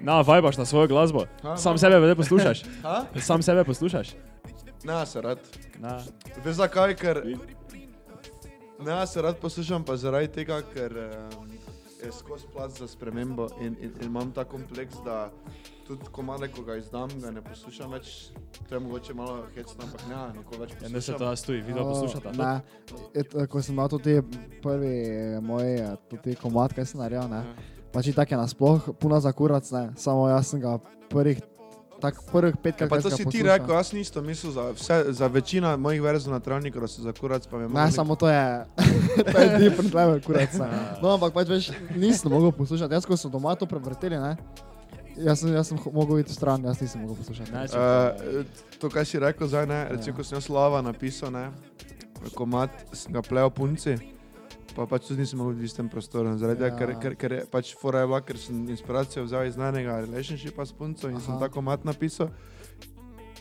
Na, 0.02 0.22
vajbaš 0.22 0.58
na 0.58 0.66
svojo 0.66 0.88
glasbo. 0.88 1.26
Ha, 1.44 1.58
Sam 1.58 1.74
no. 1.74 1.78
sebe 1.78 2.00
vedno 2.00 2.16
poslušaš. 2.16 2.64
Ha? 2.82 3.06
Sam 3.20 3.42
sebe 3.42 3.64
poslušaš. 3.64 4.16
Ne, 4.84 5.06
se 5.06 5.22
rad. 5.22 5.40
Na, 5.80 6.00
Veš 6.46 6.56
zakaj, 6.56 6.96
ker... 6.96 7.22
Ne, 8.86 9.08
se 9.08 9.22
rad 9.22 9.38
poslušam 9.38 9.84
pa 9.84 9.96
zaradi 9.98 10.28
tega, 10.28 10.62
ker 10.74 10.98
um, 10.98 11.48
je 12.06 12.12
skozi 12.12 12.46
plac 12.54 12.80
za 12.80 12.88
spremembo 12.88 13.48
in, 13.62 13.76
in, 13.82 13.92
in 14.02 14.06
imam 14.06 14.32
ta 14.32 14.44
kompleks, 14.44 14.96
da 15.06 15.32
tudi 15.88 16.02
komade, 16.12 16.48
ko 16.48 16.64
ga 16.64 16.76
izdam, 16.76 17.10
ga 17.22 17.32
ne 17.32 17.42
poslušam 17.42 17.92
več. 17.92 18.32
To 18.70 18.76
je 18.76 18.80
mogoče 18.80 19.14
malo 19.14 19.46
hecno, 19.56 19.84
ampak 19.84 20.04
ne, 20.10 20.40
nikoli 20.40 20.62
več 20.62 20.74
ja, 20.74 20.90
ne 20.90 21.02
se 21.02 21.12
poslušam. 21.12 21.20
to 21.20 21.30
jaz 21.30 21.46
tuji, 21.46 21.62
video 21.62 21.86
poslušata. 21.90 22.32
Ne, 22.40 22.52
et, 23.14 23.38
ko 23.50 23.62
sem 23.62 23.76
imel 23.76 23.92
tudi 23.94 24.18
prvi 24.64 24.92
eh, 25.06 25.40
moj 25.42 25.76
eh, 25.76 25.96
tudi 26.12 26.36
komad, 26.40 26.76
kaj 26.76 26.92
sem 26.92 27.04
naredil, 27.04 27.30
ne. 27.32 27.44
Ja. 27.44 27.72
Pač 27.94 28.10
je 28.10 28.16
tako 28.18 28.42
nasploh, 28.42 28.92
puno 29.00 29.20
za 29.22 29.32
kurac, 29.32 29.72
ne. 29.72 29.90
Samo 29.96 30.28
jaz 30.32 30.50
sem 30.52 30.64
ga 30.64 30.80
prvih, 31.12 31.40
tak 32.04 32.20
prvih 32.32 32.56
petkrat. 32.60 32.92
Ja, 32.92 32.92
pa 32.92 33.00
to 33.00 33.08
si 33.16 33.24
ti 33.32 33.40
rekel, 33.48 33.72
jaz 33.72 33.94
nisem 33.96 34.26
mislil 34.28 34.52
za, 34.52 34.66
vse, 34.76 34.98
za 35.16 35.28
večino 35.32 35.72
mojih 35.80 36.02
verzov 36.04 36.36
na 36.36 36.40
travniku, 36.44 36.84
da 36.84 36.88
so 36.92 37.02
za 37.02 37.16
kurac, 37.16 37.48
pa 37.48 37.58
me 37.58 37.70
Ne, 37.72 37.92
samo 37.92 38.16
to 38.20 38.28
je, 38.28 38.44
to 39.32 39.38
je 39.40 39.48
different 39.64 39.96
level, 39.96 40.20
kurac. 40.20 40.52
Ne. 40.60 40.68
No, 41.00 41.16
ampak 41.16 41.32
pač 41.32 41.48
veš, 41.48 41.72
nisem 41.96 42.32
mogel 42.32 42.52
poslušati. 42.52 42.92
Jaz, 42.92 43.08
ko 43.08 43.16
sem 43.16 43.32
doma 43.32 43.56
to 43.56 43.66
prevrteli, 43.66 44.20
ne. 44.20 44.36
Jaz 45.16 45.46
sem, 45.46 45.54
jaz 45.56 45.72
sem 45.72 45.80
mogel 45.96 46.20
iti 46.20 46.36
stran, 46.36 46.66
jaz 46.68 46.82
nisem 46.84 47.06
mogel 47.08 47.16
poslušati. 47.24 47.52
Ne, 47.56 47.68
če 47.72 47.80
Uh, 47.80 48.44
to, 48.84 48.92
kar 48.92 49.08
si 49.08 49.22
rekel 49.24 49.48
zdaj, 49.48 49.70
ne, 49.70 49.80
recimo, 49.96 50.20
ko 50.20 50.28
sem 50.28 50.36
jaz 50.42 50.52
slava 50.52 50.84
napisal, 50.84 51.32
ne, 51.32 51.48
komat, 52.36 52.84
sem 52.92 53.16
ga 53.16 53.24
plejal 53.24 53.54
punci, 53.56 53.96
pa 54.76 54.86
pač 54.86 55.08
tudi 55.08 55.22
nisem 55.22 55.40
mogel 55.40 55.54
v 55.54 55.64
istem 55.64 55.90
prostoru, 55.90 56.38
zaradi 56.38 56.60
tega, 56.60 56.74
Ja. 56.74 56.78
ker, 56.80 56.90
ker, 57.00 57.16
ker 57.16 57.46
pač 57.48 57.76
fora 57.76 58.00
je 58.02 58.08
bila, 58.08 58.22
ker 58.22 58.38
sem 58.38 58.64
inspiracijo 58.70 59.24
vzel 59.24 59.46
iz 59.46 59.54
znanega 59.54 60.00
relationshipa 60.02 60.66
s 60.66 60.74
punco 60.74 61.10
in 61.10 61.20
sem 61.20 61.34
Aha. 61.34 61.40
ta 61.40 61.50
komat 61.50 61.86
napisal 61.86 62.30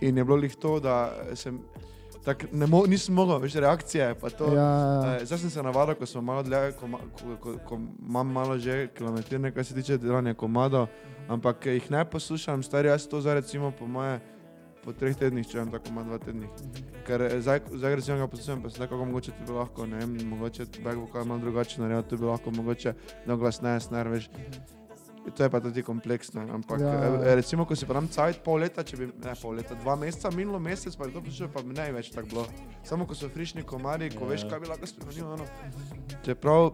in 0.01 0.17
je 0.17 0.25
bilo 0.25 0.37
lih 0.37 0.55
to, 0.57 0.81
da 0.81 1.15
sem, 1.35 1.61
tak, 2.25 2.45
mo, 2.53 2.85
nisem 2.87 3.15
mogel, 3.15 3.39
veš, 3.39 3.55
reakcije, 3.55 4.15
to. 4.39 4.53
Ja, 4.55 5.17
Eh, 5.17 5.27
Zdaj 5.27 5.39
sem 5.39 5.51
se 5.51 5.63
navadil, 5.63 5.95
ko 5.95 6.07
smo 6.07 6.23
malo 6.23 6.43
dlje, 6.43 6.73
ko, 6.73 6.87
ko, 6.87 7.37
ko, 7.37 7.51
ko 7.67 7.75
imam 8.01 8.27
malo 8.27 8.59
že 8.59 8.89
kilometrine, 8.89 9.51
kar 9.51 9.65
se 9.65 9.75
tiče 9.75 9.99
delanja 9.99 10.35
komado, 10.35 10.87
ampak 11.29 11.67
jih 11.67 11.91
ne 11.91 12.05
poslušam, 12.05 12.63
stari 12.63 12.89
jaz 12.89 13.07
to 13.07 13.21
zdaj 13.21 13.35
recimo 13.35 13.71
po 13.71 13.87
moje 13.87 14.21
po 14.85 14.93
treh 14.93 15.15
tednih, 15.17 15.47
če 15.47 15.59
imam 15.61 15.71
tako 15.71 15.93
manj 15.95 16.09
dva 16.11 16.19
tednih. 16.19 16.51
Ker 17.07 17.23
eh, 17.29 17.39
zdaj, 17.41 17.61
zdaj 17.73 17.97
recimo 18.01 18.19
ga 18.19 18.27
poslušam, 18.27 18.63
pa 18.63 18.71
se 18.71 18.79
tako 18.83 18.99
mogoče 19.05 19.33
to 19.39 19.47
bi 19.47 19.57
lahko, 19.59 19.87
ne 19.87 19.99
vem, 20.03 20.17
mogoče 20.29 20.67
back 20.83 20.97
vokal 20.99 21.25
malo 21.25 21.41
drugače 21.41 21.81
naredil, 21.83 22.03
to 22.11 22.17
bi 22.17 22.27
lahko 22.31 22.51
mogoče 22.51 22.95
no 23.27 23.37
glasneje 23.37 23.81
snar, 23.89 24.09
veš. 24.09 24.31
To 25.37 25.45
je 25.45 25.51
pa 25.51 25.61
tudi 25.63 25.83
kompleksno. 25.87 26.43
Ampak 26.51 26.81
Ja. 26.83 26.87
ja. 27.23 27.35
recimo, 27.39 27.63
ko 27.65 27.77
si 27.79 27.87
pa 27.87 27.95
nam 27.95 28.09
cajt 28.11 28.41
pol 28.43 28.59
leta, 28.59 28.83
če 28.83 28.97
bi, 28.99 29.07
ne 29.23 29.35
pol 29.39 29.55
leta, 29.55 29.77
dva 29.79 29.95
meseca, 29.97 30.33
minilo 30.35 30.59
mesec, 30.59 30.97
pa 30.99 31.07
je 31.07 31.15
to 31.15 31.23
prišlo, 31.23 31.47
pa 31.55 31.63
bi 31.63 31.77
ne 31.79 31.93
več 31.95 32.11
tako 32.11 32.27
bilo. 32.27 32.47
Samo 32.83 33.07
ko 33.07 33.15
so 33.15 33.29
frišni 33.31 33.63
komari, 33.63 34.11
ko 34.11 34.27
Ja. 34.27 34.31
veš, 34.35 34.49
kaj 34.51 34.61
bi 34.61 34.67
lahko 34.67 34.87
spremenil, 34.91 35.31
ono. 35.39 35.47
Čeprav 36.27 36.73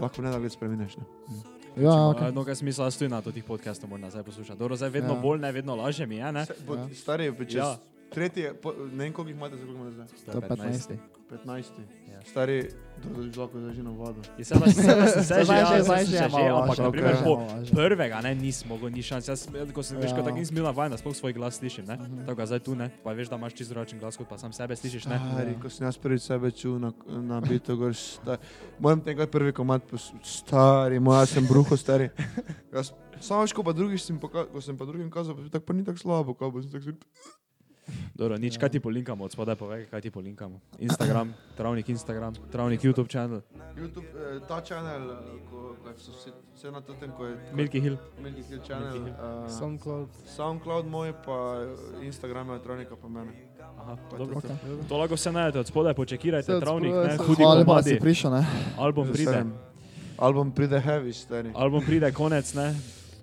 lahko 0.00 0.22
ne 0.24 0.32
da 0.32 0.38
več 0.40 0.56
spremeniš. 0.56 0.96
Ne? 0.96 1.04
Ja, 1.28 1.59
Okay. 1.72 1.86
okay. 2.10 2.32
No, 2.32 2.44
kaj 2.44 2.54
smisla, 2.56 2.90
tudi 2.90 3.08
na 3.08 3.22
teh 3.22 3.42
podcastov 3.42 3.88
moram 3.88 4.02
nazaj 4.02 4.22
poslušati. 4.22 4.58
Dobro, 4.58 4.76
zdaj 4.76 4.90
vedno 4.90 5.14
Ja. 5.14 5.20
bolj, 5.20 5.38
ne 5.38 5.52
vedno 5.52 5.74
lažje 5.74 6.06
mi 6.06 6.16
je, 6.16 6.32
ne? 6.32 6.46
Se- 6.46 6.54
bo- 6.60 6.74
Ja. 6.74 6.88
Stari, 6.94 7.28
čez 7.40 7.54
Ja. 7.56 7.76
Ja. 8.10 8.12
tretji, 8.12 8.42
po, 8.56 8.72
ne 8.84 9.04
vem, 9.04 9.12
koliko 9.12 9.28
jih 9.28 9.36
imate, 9.36 9.56
koliko 9.56 9.78
imate 9.78 9.94
zdaj? 9.94 10.06
To 10.26 10.30
je 10.32 10.42
15. 10.42 10.98
15. 11.30 11.78
Ja. 12.08 12.18
Stari, 12.22 12.56
da 12.98 13.22
je 13.22 13.30
lahko 13.32 13.60
zažino 13.60 13.92
vodo. 13.92 14.18
Je 14.34 14.44
se 14.44 14.54
vas 14.56 14.74
se 14.74 14.82
že, 14.82 14.90
že- 15.38 15.52
ja, 15.52 15.66
že 15.78 16.04
že, 16.04 16.12
je 16.12 16.18
že, 16.18 16.28
malo 16.28 16.58
ampak 16.58 16.78
na 16.80 16.90
primer 16.90 17.16
po 17.16 17.38
Malo 17.38 17.62
prvega, 17.70 18.18
ne, 18.20 18.34
nisem 18.34 18.66
mogel 18.68 18.90
ni 18.90 18.98
šans. 19.00 19.24
Jaz, 19.24 19.46
ko 19.72 19.80
sem 19.80 19.94
veš, 19.96 20.10
Ja. 20.10 20.16
ko 20.16 20.22
tako 20.22 20.36
nisem 20.36 20.54
bil 20.54 20.64
navaden, 20.64 20.90
da 20.90 20.98
sploh 20.98 21.14
svoj 21.14 21.32
glas 21.32 21.54
slišim, 21.56 21.86
ne? 21.86 21.96
Tako 22.20 22.34
ga 22.34 22.46
zdaj 22.46 22.60
tu 22.60 22.74
ne, 22.74 22.90
pa 23.00 23.12
veš, 23.12 23.28
da 23.28 23.36
imaš 23.36 23.54
čisto 23.54 23.70
drugačen 23.70 23.98
glas, 23.98 24.16
kot 24.16 24.26
pa 24.26 24.36
sam 24.36 24.50
sebe 24.50 24.74
slišiš, 24.74 25.06
ne? 25.06 25.22
Stari, 25.24 25.54
ko 25.54 25.70
sem 25.70 25.86
jaz 25.86 25.96
prvič 25.96 26.22
sebe 26.24 26.50
čul 26.50 26.78
na, 26.78 26.90
na 27.06 27.38
bitu, 27.40 27.78
gor, 27.78 27.94
moram 28.76 28.98
tega 29.00 29.22
prvi 29.24 29.52
komat, 29.52 29.86
pos- 29.86 30.10
stari, 30.20 30.98
moja 30.98 31.26
sem 31.26 31.46
bruho, 31.46 31.72
stari. 31.74 32.10
Jaz, 32.68 32.90
samo 33.18 33.40
veš, 33.40 33.54
ko 33.54 33.62
pa 33.62 33.72
drugič 33.72 34.02
sem, 34.02 34.18
ko 34.18 34.58
sem 34.58 34.74
pa 34.74 34.82
drugim 34.82 35.06
kazal, 35.08 35.32
pa, 35.32 35.46
tako 35.48 35.64
pa 35.64 35.72
ni 35.72 35.84
tako 35.84 35.98
slabo, 36.00 36.34
ko 36.34 36.50
pa 36.50 36.58
sem 36.58 36.70
tako 36.70 36.84
si- 36.84 36.98
Dobro, 38.14 38.36
nič, 38.36 38.56
kaj 38.56 38.68
ti 38.68 38.80
polinkamo, 38.80 39.24
od 39.24 39.32
spodaj 39.32 39.56
povej, 39.56 39.86
kaj 39.86 40.00
ti 40.00 40.10
polinkamo. 40.10 40.60
Instagram, 40.78 41.34
travnik 41.56 41.88
Instagram, 41.88 42.34
travnik 42.50 42.80
YouTube 42.80 43.08
channel, 43.08 43.40
YouTube, 43.76 44.06
eh, 44.06 44.40
ta 44.48 44.60
channel, 44.60 45.10
eh, 45.10 45.16
ko, 45.46 45.76
ko 45.76 45.88
so 45.96 46.12
vse, 46.12 46.30
vse 46.54 46.70
na 46.70 46.80
tem, 46.80 47.10
ko 47.10 47.26
je 47.26 47.34
ko- 47.34 47.56
Milky 47.56 47.80
Hill. 47.80 47.96
Milky 48.18 48.42
Hill 48.42 48.60
Hill. 48.92 49.08
uh, 49.08 49.48
SoundCloud. 49.48 50.08
SoundCloud 50.26 50.86
moj, 50.86 51.12
pa 51.24 51.36
eh, 51.58 52.06
Instagram 52.06 52.46
je 52.46 52.52
elektronika 52.52 52.96
pa 52.96 53.08
mene. 53.08 53.32
Aha, 53.78 53.96
Pa 54.10 54.16
dobro. 54.16 54.40
tudi 54.40 54.48
to. 54.48 54.88
To 54.88 54.96
lahko 54.96 55.14
vse 55.14 55.32
najdete 55.32 55.58
od 55.58 55.66
spodaj, 55.66 55.94
počekirajte, 55.94 56.54
od 56.54 56.62
travnik, 56.62 56.92
ne, 56.92 57.16
hudi 57.16 57.42
komadi, 57.42 57.98
prišel, 57.98 58.30
ne? 58.30 58.46
album 58.76 59.08
pride. 59.08 59.44
Album 60.18 60.52
pride 60.52 60.80
heavy, 60.80 61.12
stari. 61.12 61.48
album 61.54 61.80
pride 61.80 62.12
konec, 62.12 62.54
ne. 62.54 62.74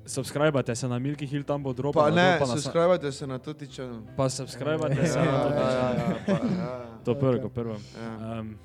Subskrbajte 0.08 0.76
se 0.76 0.88
na 0.88 1.00
Milky 1.00 1.26
Hill, 1.28 1.44
tam 1.44 1.64
bo 1.64 1.74
dropa. 1.74 2.00
Pa 2.00 2.10
ne, 2.10 2.38
pa, 2.40 2.46
na, 2.46 2.56
sa- 2.56 2.62
subskrbajte 2.62 3.12
se 3.12 3.28
na 3.28 3.40
channel. 3.76 4.02
pa 4.16 4.30
subskrbajte 4.30 5.08
se 5.08 5.20
Ja, 5.20 5.26
na 5.26 5.32
ja, 5.32 5.44
to. 5.44 5.50
ja, 5.54 5.94
ja, 5.94 6.16
pa, 6.26 6.32
ja. 6.32 6.88
To 7.06 7.16
prvo, 7.16 7.50
prvo. 7.50 7.76
Ja. 7.96 8.40
Um, 8.40 8.56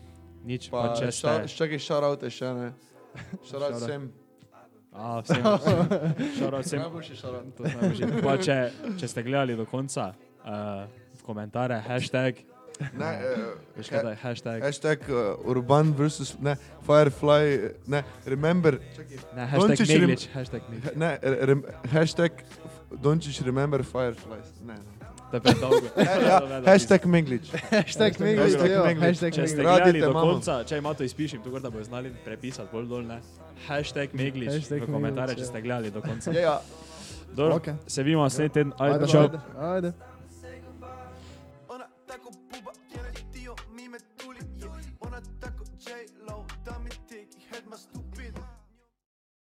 nič, 0.45 0.71
Pa, 0.71 0.83
pa 0.83 0.95
če 0.99 1.13
ste... 1.13 1.47
Čakaj, 1.47 1.79
šaraute 1.79 2.31
še 2.31 2.49
ne. 2.55 2.73
Šaraut 3.47 3.75
vsem. 3.79 4.11
A, 4.93 5.21
vsem. 5.25 5.43
Šarot 6.39 6.65
vsem. 6.67 6.81
Najboljši 6.81 7.17
šaraut. 7.17 7.61
Pa 8.23 8.35
če, 8.39 8.57
če 9.01 9.09
ste 9.09 9.23
gledali 9.23 9.57
do 9.57 9.65
konca, 9.67 10.13
uh, 10.45 10.85
v 11.17 11.23
komentarje, 11.25 11.79
hashtag, 11.87 12.43
Ne, 12.99 13.11
eh, 13.15 13.37
veš 13.77 13.89
kaj 13.89 14.05
je 14.05 14.15
hashtag, 14.17 14.63
hashtag 14.63 14.99
uh, 15.09 15.17
Urban 15.47 15.93
versus, 15.95 16.35
ne, 16.41 16.57
Firefly, 16.87 17.71
ne, 17.87 18.03
remember, 18.27 18.79
ne, 19.37 19.47
hashtag 19.47 19.69
Dončić 19.69 19.89
rem- 19.91 20.01
Meglič, 20.01 20.29
hashtag 20.35 20.63
Meglič. 20.69 20.97
ne, 20.97 21.19
rem, 21.23 21.63
hashtag 21.93 22.33
Dončić 22.93 23.43
remember 23.43 23.83
Fireflies. 23.83 24.51
Ne, 24.67 24.75
ne. 24.75 24.81
To 25.31 25.37
je 25.37 25.41
predolgo. 25.41 25.87
Ja, 26.27 26.41
hashtag 26.67 27.07
Menglič. 27.07 27.49
Hashtag 27.71 28.21
Menglič, 28.21 28.53
Hashtag 28.53 28.71
jo, 28.71 28.85
Menglič. 28.85 29.09
hashtag 29.09 29.33
Če 29.33 29.47
ste. 29.49 29.63
Radite, 29.63 29.85
gledali 29.85 30.01
do 30.01 30.13
mamo. 30.13 30.33
konca, 30.33 30.65
če 30.65 30.79
ima 30.79 30.95
to 30.95 31.05
izpišem, 31.05 31.41
tako 31.41 31.59
da 31.59 31.71
bodo 31.71 31.85
znali 31.85 32.13
prepisati 32.25 32.69
bolj 32.73 32.87
dol, 32.87 33.03
ne. 33.05 33.21
Hashtag 33.67 34.13
Meglič 34.13 34.53
Hashtag 34.53 34.83
v 34.83 34.93
komentarje, 34.93 35.33
Meglič, 35.33 35.39
če 35.39 35.43
ja. 35.43 35.49
ste 35.49 35.63
gledali 35.63 35.91
do 35.91 36.01
konca. 36.03 36.31
Ja, 36.31 36.41
ja. 36.43 36.57
Dobro, 37.33 37.57
Okej. 37.57 37.75
se 37.87 38.03
vidimo 38.03 38.23
naslednji 38.23 38.51
teden, 38.51 38.73
Ajde, 38.79 38.95
ajde, 38.95 39.07
čau. 39.09 39.23
ajde. 39.23 39.39
Ajde. 39.59 39.93